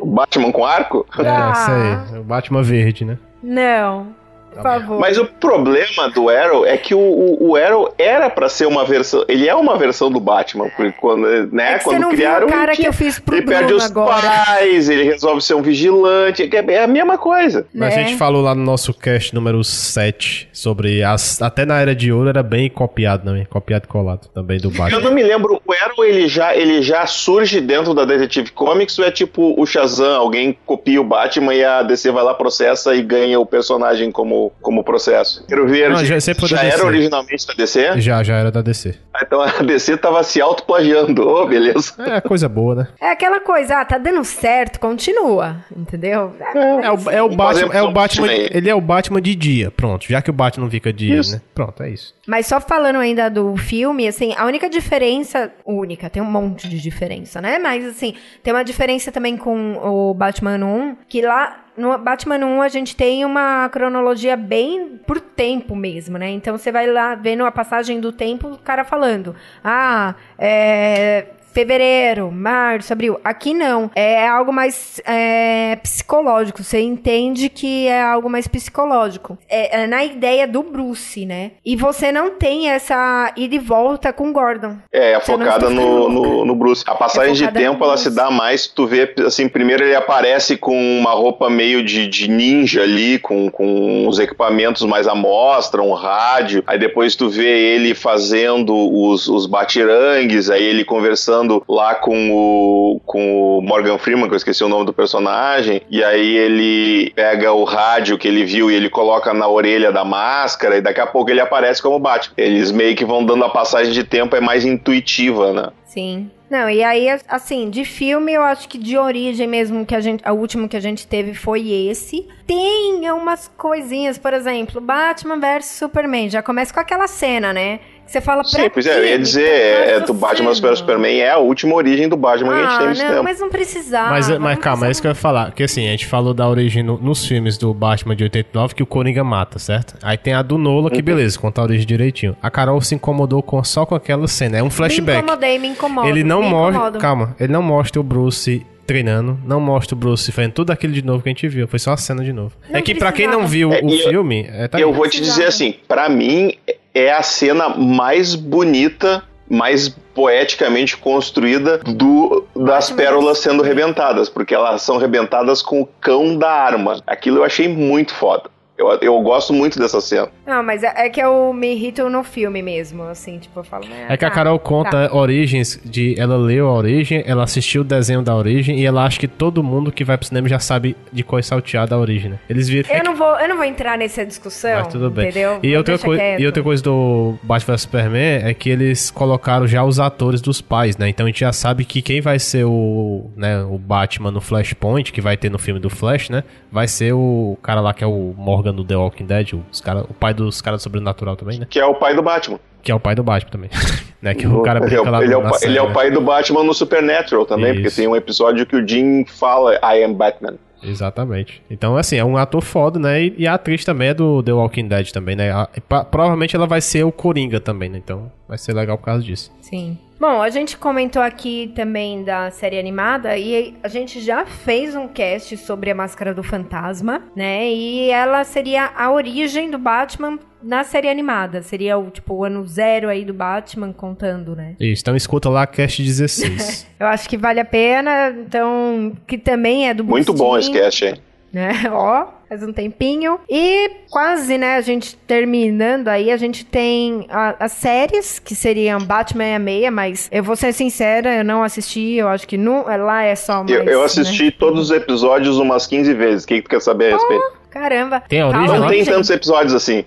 O 0.00 0.06
Batman 0.06 0.50
com 0.50 0.64
arco? 0.64 1.06
É, 1.16 1.28
ah. 1.28 1.52
isso 1.54 1.70
aí. 1.70 2.18
O 2.18 2.24
Batman 2.24 2.62
verde, 2.64 3.04
né? 3.04 3.16
Não. 3.40 4.08
Por 4.56 4.62
favor. 4.62 5.00
Mas 5.00 5.18
o 5.18 5.24
problema 5.26 6.08
do 6.14 6.28
Arrow 6.28 6.66
é 6.66 6.76
que 6.76 6.94
o, 6.94 6.98
o, 6.98 7.50
o 7.50 7.56
Arrow 7.56 7.92
era 7.98 8.28
para 8.30 8.48
ser 8.48 8.66
uma 8.66 8.84
versão. 8.84 9.24
Ele 9.28 9.48
é 9.48 9.54
uma 9.54 9.76
versão 9.76 10.10
do 10.10 10.20
Batman, 10.20 10.68
porque 10.76 10.92
quando, 10.92 11.26
né, 11.52 11.74
é 11.74 11.78
quando 11.78 11.96
você 11.96 11.98
não 11.98 12.10
criaram. 12.10 12.46
Viu 12.46 12.56
o 12.56 12.58
cara 12.58 12.72
que 12.72 12.86
eu 12.86 12.92
fiz 12.92 13.18
pro 13.18 13.36
ele 13.36 13.46
Bruno 13.46 13.58
perde 13.58 13.74
os 13.74 13.84
agora. 13.84 14.28
pais, 14.28 14.88
ele 14.88 15.02
resolve 15.04 15.40
ser 15.42 15.54
um 15.54 15.62
vigilante. 15.62 16.42
É, 16.42 16.72
é 16.74 16.84
a 16.84 16.86
mesma 16.86 17.18
coisa. 17.18 17.66
Mas 17.74 17.94
a 17.94 18.02
gente 18.02 18.16
falou 18.16 18.42
lá 18.42 18.54
no 18.54 18.62
nosso 18.62 18.92
cast 18.94 19.34
número 19.34 19.62
7 19.62 20.48
sobre. 20.52 21.02
As, 21.02 21.40
até 21.42 21.64
na 21.64 21.80
Era 21.80 21.94
de 21.94 22.12
Ouro 22.12 22.28
era 22.28 22.42
bem 22.42 22.68
copiado, 22.68 23.30
né? 23.30 23.46
Copiado 23.48 23.84
e 23.84 23.88
colado 23.88 24.28
também 24.28 24.58
do 24.58 24.68
Eu 24.68 24.72
Batman. 24.72 25.00
não 25.00 25.12
me 25.12 25.22
lembro, 25.22 25.60
o 25.64 25.72
Arrow 25.72 26.04
ele 26.04 26.28
já, 26.28 26.54
ele 26.54 26.82
já 26.82 27.06
surge 27.06 27.60
dentro 27.60 27.94
da 27.94 28.04
Detective 28.04 28.50
Comics 28.52 28.98
ou 28.98 29.04
é 29.04 29.10
tipo 29.10 29.54
o 29.60 29.66
Shazam, 29.66 30.16
alguém 30.20 30.56
copia 30.66 31.00
o 31.00 31.04
Batman 31.04 31.54
e 31.54 31.64
a 31.64 31.82
DC 31.82 32.10
vai 32.10 32.24
lá, 32.24 32.34
processa 32.34 32.94
e 32.94 33.02
ganha 33.02 33.38
o 33.38 33.46
personagem 33.46 34.10
como, 34.10 34.45
como 34.60 34.82
processo? 34.84 35.44
Quero 35.46 35.66
ver, 35.66 35.90
Não, 35.90 36.04
já- 36.04 36.20
sempre 36.20 36.40
foi 36.40 36.50
da 36.50 36.56
já 36.56 36.62
DC. 36.62 36.76
era 36.78 36.86
originalmente 36.86 37.46
da 37.46 37.54
DC? 37.54 38.00
Já, 38.00 38.22
já 38.22 38.36
era 38.36 38.50
da 38.50 38.62
DC. 38.62 38.94
Ah, 39.14 39.20
Então 39.22 39.40
a 39.40 39.62
DC 39.62 39.96
tava 39.96 40.22
se 40.22 40.40
autoplagiando, 40.40 41.26
ô, 41.26 41.46
beleza. 41.46 41.94
É 41.98 42.20
coisa 42.20 42.48
boa, 42.48 42.74
né? 42.74 42.88
É 43.00 43.10
aquela 43.10 43.40
coisa, 43.40 43.80
ah, 43.80 43.84
tá 43.84 43.98
dando 43.98 44.24
certo, 44.24 44.78
continua, 44.80 45.56
entendeu? 45.76 46.34
É 46.54 46.90
o, 46.90 47.10
é 47.10 47.22
o 47.22 47.28
Vamos 47.28 47.36
Batman, 47.36 47.74
é 47.74 47.82
o 47.82 47.90
Batman, 47.92 48.32
ele 48.32 48.68
é 48.70 48.74
o 48.74 48.80
Batman 48.80 49.20
de 49.20 49.34
dia, 49.34 49.70
pronto. 49.70 50.06
Já 50.08 50.20
que 50.22 50.30
o 50.30 50.32
Batman 50.32 50.64
não 50.64 50.70
fica 50.70 50.92
dia, 50.92 51.18
Isso. 51.18 51.32
né? 51.32 51.40
Pronto, 51.54 51.82
é 51.82 51.90
isso. 51.90 52.14
Mas 52.26 52.46
só 52.46 52.60
falando 52.60 52.96
ainda 52.96 53.28
do 53.30 53.56
filme, 53.56 54.06
assim, 54.08 54.34
a 54.36 54.44
única 54.44 54.68
diferença, 54.68 55.50
única, 55.64 56.10
tem 56.10 56.22
um 56.22 56.26
monte 56.30 56.68
de 56.68 56.80
diferença, 56.80 57.40
né? 57.40 57.58
Mas 57.58 57.84
assim, 57.84 58.14
tem 58.42 58.52
uma 58.52 58.64
diferença 58.64 59.10
também 59.12 59.36
com 59.36 59.74
o 59.76 60.12
Batman 60.14 60.58
1, 60.64 60.96
que 61.08 61.22
lá 61.22 61.64
no 61.76 61.96
Batman 61.98 62.44
1 62.44 62.62
a 62.62 62.68
gente 62.68 62.96
tem 62.96 63.24
uma 63.24 63.68
cronologia 63.68 64.36
bem 64.36 64.98
por 65.06 65.20
tempo 65.20 65.76
mesmo, 65.76 66.18
né? 66.18 66.30
Então 66.30 66.56
você 66.56 66.72
vai 66.72 66.86
lá 66.86 67.14
vendo 67.14 67.44
a 67.44 67.52
passagem 67.52 68.00
do 68.00 68.12
tempo, 68.12 68.48
o 68.48 68.58
cara 68.58 68.84
falando: 68.84 69.34
"Ah, 69.62 70.14
é 70.38 71.26
fevereiro, 71.56 72.30
março, 72.30 72.92
abril. 72.92 73.18
Aqui 73.24 73.54
não. 73.54 73.90
É 73.94 74.28
algo 74.28 74.52
mais 74.52 75.00
é, 75.06 75.76
psicológico. 75.76 76.62
Você 76.62 76.80
entende 76.80 77.48
que 77.48 77.86
é 77.86 78.02
algo 78.02 78.28
mais 78.28 78.46
psicológico. 78.46 79.38
É, 79.48 79.80
é 79.80 79.86
na 79.86 80.04
ideia 80.04 80.46
do 80.46 80.62
Bruce, 80.62 81.24
né? 81.24 81.52
E 81.64 81.74
você 81.74 82.12
não 82.12 82.32
tem 82.32 82.68
essa 82.68 83.32
ida 83.34 83.54
e 83.54 83.58
volta 83.58 84.12
com 84.12 84.28
o 84.28 84.32
Gordon. 84.34 84.76
É, 84.92 85.12
é 85.12 85.20
focada 85.20 85.70
no, 85.70 86.10
no, 86.10 86.44
no 86.44 86.54
Bruce. 86.54 86.84
A 86.86 86.94
passagem 86.94 87.30
É 87.30 87.32
de 87.32 87.44
focada 87.46 87.58
tempo, 87.58 87.82
ela 87.82 87.96
se 87.96 88.10
dá 88.10 88.30
mais, 88.30 88.66
tu 88.66 88.86
vê, 88.86 89.14
assim, 89.26 89.48
primeiro 89.48 89.82
ele 89.82 89.94
aparece 89.94 90.58
com 90.58 90.76
uma 90.98 91.12
roupa 91.12 91.48
meio 91.48 91.82
de, 91.82 92.06
de 92.06 92.28
ninja 92.28 92.82
ali, 92.82 93.18
com, 93.18 93.50
com 93.50 94.06
os 94.06 94.18
equipamentos 94.18 94.82
mais 94.82 95.08
à 95.08 95.14
mostra, 95.14 95.82
um 95.82 95.94
rádio, 95.94 96.62
aí 96.66 96.78
depois 96.78 97.16
tu 97.16 97.30
vê 97.30 97.74
ele 97.74 97.94
fazendo 97.94 98.74
os, 98.74 99.26
os 99.26 99.46
batirangues, 99.46 100.50
aí 100.50 100.62
ele 100.62 100.84
conversando 100.84 101.45
lá 101.68 101.94
com 101.94 102.30
o, 102.30 103.00
com 103.04 103.58
o 103.58 103.62
Morgan 103.62 103.98
Freeman, 103.98 104.28
que 104.28 104.34
eu 104.34 104.36
esqueci 104.36 104.64
o 104.64 104.68
nome 104.68 104.86
do 104.86 104.92
personagem, 104.92 105.82
e 105.90 106.02
aí 106.02 106.36
ele 106.36 107.10
pega 107.14 107.52
o 107.52 107.64
rádio 107.64 108.18
que 108.18 108.28
ele 108.28 108.44
viu 108.44 108.70
e 108.70 108.74
ele 108.74 108.88
coloca 108.88 109.32
na 109.32 109.48
orelha 109.48 109.92
da 109.92 110.04
máscara, 110.04 110.76
e 110.76 110.80
daqui 110.80 111.00
a 111.00 111.06
pouco 111.06 111.30
ele 111.30 111.40
aparece 111.40 111.82
como 111.82 111.98
Batman. 111.98 112.34
Eles 112.36 112.70
meio 112.70 112.96
que 112.96 113.04
vão 113.04 113.24
dando 113.24 113.44
a 113.44 113.48
passagem 113.48 113.92
de 113.92 114.04
tempo, 114.04 114.36
é 114.36 114.40
mais 114.40 114.64
intuitiva, 114.64 115.52
né? 115.52 115.68
Sim. 115.84 116.30
Não, 116.48 116.70
e 116.70 116.82
aí, 116.84 117.08
assim, 117.28 117.68
de 117.70 117.84
filme, 117.84 118.32
eu 118.32 118.42
acho 118.42 118.68
que 118.68 118.78
de 118.78 118.96
origem 118.96 119.48
mesmo, 119.48 119.84
que 119.84 119.94
a 119.94 120.00
gente. 120.00 120.22
O 120.28 120.34
último 120.34 120.68
que 120.68 120.76
a 120.76 120.80
gente 120.80 121.06
teve 121.06 121.34
foi 121.34 121.68
esse. 121.88 122.28
Tem 122.46 123.10
umas 123.10 123.48
coisinhas, 123.56 124.16
por 124.16 124.32
exemplo, 124.32 124.80
Batman 124.80 125.40
vs 125.40 125.66
Superman. 125.66 126.30
Já 126.30 126.42
começa 126.42 126.72
com 126.72 126.78
aquela 126.78 127.08
cena, 127.08 127.52
né? 127.52 127.80
Que 128.06 128.12
Você 128.12 128.20
fala 128.20 128.42
pra 128.42 128.50
Sim, 128.50 128.70
pois 128.70 128.86
é, 128.86 128.98
eu 129.00 129.04
ia 129.04 129.16
Me 129.18 129.22
dizer, 129.24 129.42
tá 129.42 129.90
é, 129.90 130.00
do 130.00 130.14
fazendo? 130.14 130.20
Batman 130.46 130.52
vs 130.70 130.78
Superman 130.78 131.18
é 131.20 131.30
a 131.32 131.38
última 131.38 131.74
origem 131.74 132.08
do 132.08 132.16
Batman 132.16 132.54
que 132.54 132.60
a 132.60 132.62
gente 132.62 132.68
tem 132.68 132.76
Ah, 132.76 132.80
no 132.80 132.86
não, 132.86 132.94
cinema. 132.94 133.22
mas 133.24 133.40
não 133.40 133.48
precisava. 133.50 134.10
Mas, 134.10 134.28
mas 134.38 134.40
não 134.56 134.62
calma, 134.62 134.86
é 134.86 134.90
isso 134.92 135.00
que 135.02 135.08
eu 135.08 135.10
ia 135.10 135.14
falar. 135.16 135.46
Porque 135.46 135.64
assim, 135.64 135.86
a 135.88 135.90
gente 135.90 136.06
falou 136.06 136.32
da 136.32 136.48
origem 136.48 136.82
no- 136.84 136.98
nos 136.98 137.26
filmes 137.26 137.58
do 137.58 137.74
Batman 137.74 138.14
de 138.14 138.22
89 138.22 138.74
que 138.76 138.82
o 138.82 138.86
Coringa 138.86 139.24
mata, 139.24 139.58
certo? 139.58 139.96
Aí 140.02 140.16
tem 140.16 140.34
a 140.34 140.42
do 140.42 140.56
Nola, 140.56 140.88
que 140.90 141.02
beleza, 141.02 141.36
conta 141.38 141.60
a 141.60 141.64
origem 141.64 141.84
direitinho. 141.86 142.36
A 142.40 142.48
Carol 142.50 142.80
se 142.80 142.94
incomodou 142.94 143.42
com, 143.42 143.62
só 143.64 143.84
com 143.84 143.94
aquela 143.96 144.28
cena. 144.28 144.58
É 144.58 144.62
um 144.62 144.66
Me 144.66 144.70
flashback. 144.70 145.18
incomodei, 145.24 145.58
me 145.58 145.68
incomodo. 145.68 146.06
Ele 146.08 146.22
não 146.22 146.42
me 146.42 146.48
mostra. 146.48 147.00
Calma, 147.00 147.34
ele 147.40 147.52
não 147.52 147.62
mostra 147.62 148.00
o 148.00 148.04
Bruce 148.04 148.64
treinando, 148.86 149.36
não 149.44 149.58
mostra 149.60 149.96
o 149.96 149.98
Bruce 149.98 150.30
fazendo 150.30 150.52
tudo 150.52 150.70
aquilo 150.70 150.92
de 150.92 151.02
novo 151.04 151.20
que 151.20 151.28
a 151.28 151.32
gente 151.32 151.48
viu. 151.48 151.66
Foi 151.66 151.78
só 151.80 151.92
a 151.92 151.96
cena 151.96 152.22
de 152.22 152.32
novo. 152.32 152.52
Não 152.70 152.78
é 152.78 152.82
que 152.82 152.94
pra 152.94 153.10
quem 153.10 153.26
não 153.26 153.44
viu 153.44 153.72
É, 153.72 153.80
o 153.82 153.90
eu- 153.90 154.08
filme, 154.10 154.46
é, 154.48 154.68
tá 154.68 154.78
eu 154.78 154.90
aí. 154.90 154.94
vou 154.94 155.08
te 155.08 155.20
dizer 155.20 155.46
assim, 155.46 155.74
pra 155.88 156.08
mim 156.08 156.54
é 156.96 157.12
a 157.12 157.22
cena 157.22 157.68
mais 157.68 158.34
bonita, 158.34 159.22
mais 159.48 159.88
poeticamente 160.14 160.96
construída 160.96 161.76
do 161.78 162.44
das 162.56 162.90
pérolas 162.90 163.38
sendo 163.38 163.62
rebentadas, 163.62 164.30
porque 164.30 164.54
elas 164.54 164.80
são 164.80 164.96
rebentadas 164.96 165.60
com 165.60 165.82
o 165.82 165.88
cão 166.00 166.36
da 166.38 166.50
arma. 166.50 167.02
Aquilo 167.06 167.36
eu 167.36 167.44
achei 167.44 167.68
muito 167.68 168.14
foda. 168.14 168.50
Eu, 168.78 168.88
eu 169.00 169.20
gosto 169.22 169.52
muito 169.54 169.78
dessa 169.78 170.00
cena. 170.00 170.28
Não, 170.46 170.62
mas 170.62 170.82
é, 170.82 170.92
é 171.06 171.08
que 171.08 171.18
eu 171.20 171.52
me 171.52 171.72
irrito 171.74 172.08
no 172.10 172.22
filme 172.22 172.60
mesmo, 172.62 173.04
assim, 173.04 173.38
tipo, 173.38 173.58
eu 173.60 173.64
falo... 173.64 173.86
né, 173.88 174.06
É 174.08 174.16
que 174.16 174.24
a 174.24 174.28
tá, 174.28 174.34
Carol 174.34 174.58
conta 174.58 175.08
tá. 175.08 175.16
origens 175.16 175.80
de. 175.84 176.14
Ela 176.20 176.36
leu 176.36 176.68
a 176.68 176.72
origem, 176.74 177.22
ela 177.26 177.44
assistiu 177.44 177.80
o 177.80 177.84
desenho 177.84 178.20
da 178.22 178.36
origem 178.36 178.78
e 178.78 178.84
ela 178.84 179.04
acha 179.04 179.18
que 179.18 179.26
todo 179.26 179.62
mundo 179.62 179.90
que 179.90 180.04
vai 180.04 180.18
pro 180.18 180.26
cinema 180.26 180.46
já 180.48 180.58
sabe 180.58 180.94
de 181.12 181.22
qual 181.24 181.38
é 181.38 181.42
salteada 181.42 181.94
a 181.94 181.98
origem, 181.98 182.32
né? 182.32 182.38
Eles 182.50 182.68
viram. 182.68 182.94
Eu 182.94 183.02
não, 183.02 183.16
vou, 183.16 183.38
eu 183.40 183.48
não 183.48 183.56
vou 183.56 183.64
entrar 183.64 183.96
nessa 183.96 184.24
discussão, 184.26 184.80
Mas 184.80 184.88
tudo 184.88 185.10
bem. 185.10 185.30
entendeu? 185.30 185.58
E 185.62 185.74
outra, 185.74 185.94
Deixa 185.94 186.06
coi- 186.06 186.18
quieto. 186.18 186.40
e 186.40 186.46
outra 186.46 186.62
coisa 186.62 186.82
do 186.82 187.34
Batman 187.42 187.74
vs 187.74 187.80
Superman 187.82 188.40
é 188.44 188.52
que 188.54 188.68
eles 188.68 189.10
colocaram 189.10 189.66
já 189.66 189.82
os 189.84 189.98
atores 189.98 190.40
dos 190.42 190.60
pais, 190.60 190.98
né? 190.98 191.08
Então 191.08 191.24
a 191.24 191.28
gente 191.30 191.40
já 191.40 191.52
sabe 191.52 191.84
que 191.86 192.02
quem 192.02 192.20
vai 192.20 192.38
ser 192.38 192.64
o, 192.66 193.30
né, 193.34 193.62
o 193.62 193.78
Batman 193.78 194.30
no 194.30 194.40
Flashpoint, 194.42 195.12
que 195.12 195.20
vai 195.22 195.36
ter 195.36 195.50
no 195.50 195.58
filme 195.58 195.80
do 195.80 195.88
Flash, 195.88 196.28
né? 196.28 196.44
Vai 196.70 196.86
ser 196.86 197.14
o 197.14 197.56
cara 197.62 197.80
lá 197.80 197.94
que 197.94 198.04
é 198.04 198.06
o 198.06 198.34
Morgan 198.36 198.65
do 198.72 198.84
The 198.84 198.96
Walking 198.96 199.26
Dead, 199.26 199.52
os 199.70 199.80
cara, 199.80 200.00
o 200.08 200.14
pai 200.14 200.32
dos 200.34 200.60
caras 200.60 200.80
do 200.80 200.82
sobrenatural 200.84 201.36
também, 201.36 201.58
né? 201.58 201.66
Que 201.68 201.78
é 201.80 201.84
o 201.86 201.94
pai 201.94 202.14
do 202.14 202.22
Batman. 202.22 202.58
Que 202.82 202.92
é 202.92 202.94
o 202.94 203.00
pai 203.00 203.14
do 203.14 203.22
Batman 203.22 203.50
também. 203.50 203.70
né? 204.22 204.34
Que 204.34 204.46
o 204.46 204.62
cara 204.62 204.84
ele, 204.84 204.94
é, 204.94 205.00
lá 205.00 205.18
o- 205.18 205.22
ele, 205.22 205.32
é 205.34 205.36
o, 205.36 205.42
pa- 205.42 205.48
ele 205.62 205.76
é 205.78 205.80
série, 205.80 205.80
o 205.80 205.92
pai 205.92 206.10
do 206.10 206.20
Batman 206.20 206.62
no 206.64 206.72
Supernatural 206.74 207.44
também, 207.46 207.72
porque 207.74 207.88
Isso. 207.88 207.96
tem 207.96 208.06
um 208.08 208.14
episódio 208.16 208.64
que 208.66 208.76
o 208.76 208.86
Jim 208.86 209.24
fala 209.26 209.74
I 209.82 210.04
am 210.04 210.14
Batman. 210.14 210.54
Exatamente. 210.82 211.62
Então, 211.70 211.96
assim, 211.96 212.16
é 212.16 212.24
um 212.24 212.36
ator 212.36 212.60
foda, 212.62 212.98
né? 212.98 213.22
E, 213.24 213.34
e 213.38 213.46
a 213.46 213.54
atriz 213.54 213.84
também 213.84 214.08
é 214.08 214.14
do 214.14 214.42
The 214.42 214.52
Walking 214.52 214.86
Dead 214.88 215.10
também, 215.10 215.34
né? 215.34 215.50
A- 215.50 215.68
pa- 215.88 216.04
provavelmente 216.04 216.54
ela 216.54 216.66
vai 216.66 216.80
ser 216.80 217.04
o 217.04 217.10
Coringa 217.10 217.58
também, 217.60 217.88
né? 217.88 217.98
Então 217.98 218.30
vai 218.46 218.56
ser 218.58 218.72
legal 218.72 218.96
por 218.98 219.04
causa 219.06 219.22
disso. 219.22 219.52
Sim. 219.60 219.98
Bom, 220.18 220.40
a 220.40 220.48
gente 220.48 220.78
comentou 220.78 221.20
aqui 221.20 221.70
também 221.74 222.24
da 222.24 222.50
série 222.50 222.78
animada 222.78 223.36
e 223.36 223.74
a 223.82 223.88
gente 223.88 224.18
já 224.20 224.46
fez 224.46 224.96
um 224.96 225.06
cast 225.06 225.58
sobre 225.58 225.90
a 225.90 225.94
Máscara 225.94 226.32
do 226.32 226.42
Fantasma, 226.42 227.22
né? 227.36 227.68
E 227.70 228.08
ela 228.08 228.42
seria 228.42 228.90
a 228.96 229.12
origem 229.12 229.70
do 229.70 229.76
Batman 229.76 230.38
na 230.62 230.84
série 230.84 231.10
animada. 231.10 231.60
Seria 231.62 231.98
o, 231.98 232.10
tipo, 232.10 232.32
o 232.32 232.44
ano 232.44 232.66
zero 232.66 233.10
aí 233.10 233.26
do 233.26 233.34
Batman 233.34 233.92
contando, 233.92 234.56
né? 234.56 234.74
Isso, 234.80 235.02
então 235.02 235.14
escuta 235.14 235.50
lá 235.50 235.66
Cast 235.66 236.02
16. 236.02 236.86
Eu 236.98 237.06
acho 237.08 237.28
que 237.28 237.36
vale 237.36 237.60
a 237.60 237.64
pena, 237.64 238.30
então, 238.30 239.12
que 239.26 239.36
também 239.36 239.86
é 239.88 239.92
do 239.92 240.02
Muito 240.02 240.32
Bruce 240.32 240.38
bom 240.42 240.58
Timm, 240.58 240.60
esse 240.60 240.72
cast, 240.72 241.04
hein? 241.04 241.14
Né? 241.52 241.72
Ó, 241.90 242.26
faz 242.48 242.62
um 242.62 242.72
tempinho. 242.72 243.38
E 243.48 243.90
quase, 244.10 244.58
né, 244.58 244.76
a 244.76 244.80
gente 244.80 245.16
terminando 245.26 246.08
aí, 246.08 246.30
a 246.30 246.36
gente 246.36 246.64
tem 246.64 247.26
a- 247.30 247.56
as 247.60 247.72
séries, 247.72 248.38
que 248.38 248.54
seriam 248.54 249.00
Batman 249.00 249.44
e 249.44 249.54
a 249.54 249.58
Meia, 249.58 249.90
mas 249.90 250.28
eu 250.32 250.42
vou 250.42 250.56
ser 250.56 250.72
sincera, 250.72 251.36
eu 251.36 251.44
não 251.44 251.62
assisti, 251.62 252.14
eu 252.14 252.28
acho 252.28 252.46
que 252.46 252.56
não, 252.56 252.84
lá 252.86 253.22
é 253.22 253.34
só 253.34 253.62
mais... 253.62 253.70
Eu, 253.70 253.84
eu 253.84 254.00
né? 254.00 254.04
assisti 254.04 254.50
todos 254.50 254.90
os 254.90 254.96
episódios 254.96 255.58
umas 255.58 255.86
15 255.86 256.12
vezes. 256.14 256.44
O 256.44 256.48
que, 256.48 256.56
que 256.56 256.62
tu 256.62 256.70
quer 256.70 256.80
saber 256.80 257.12
a 257.12 257.16
respeito? 257.16 257.44
Caramba. 257.70 258.22
Tem 258.28 258.40
a 258.40 258.48
origem 258.48 258.80
Não 258.80 258.88
tem 258.88 259.04
tantos 259.04 259.28
episódios 259.30 259.74
assim. 259.74 260.04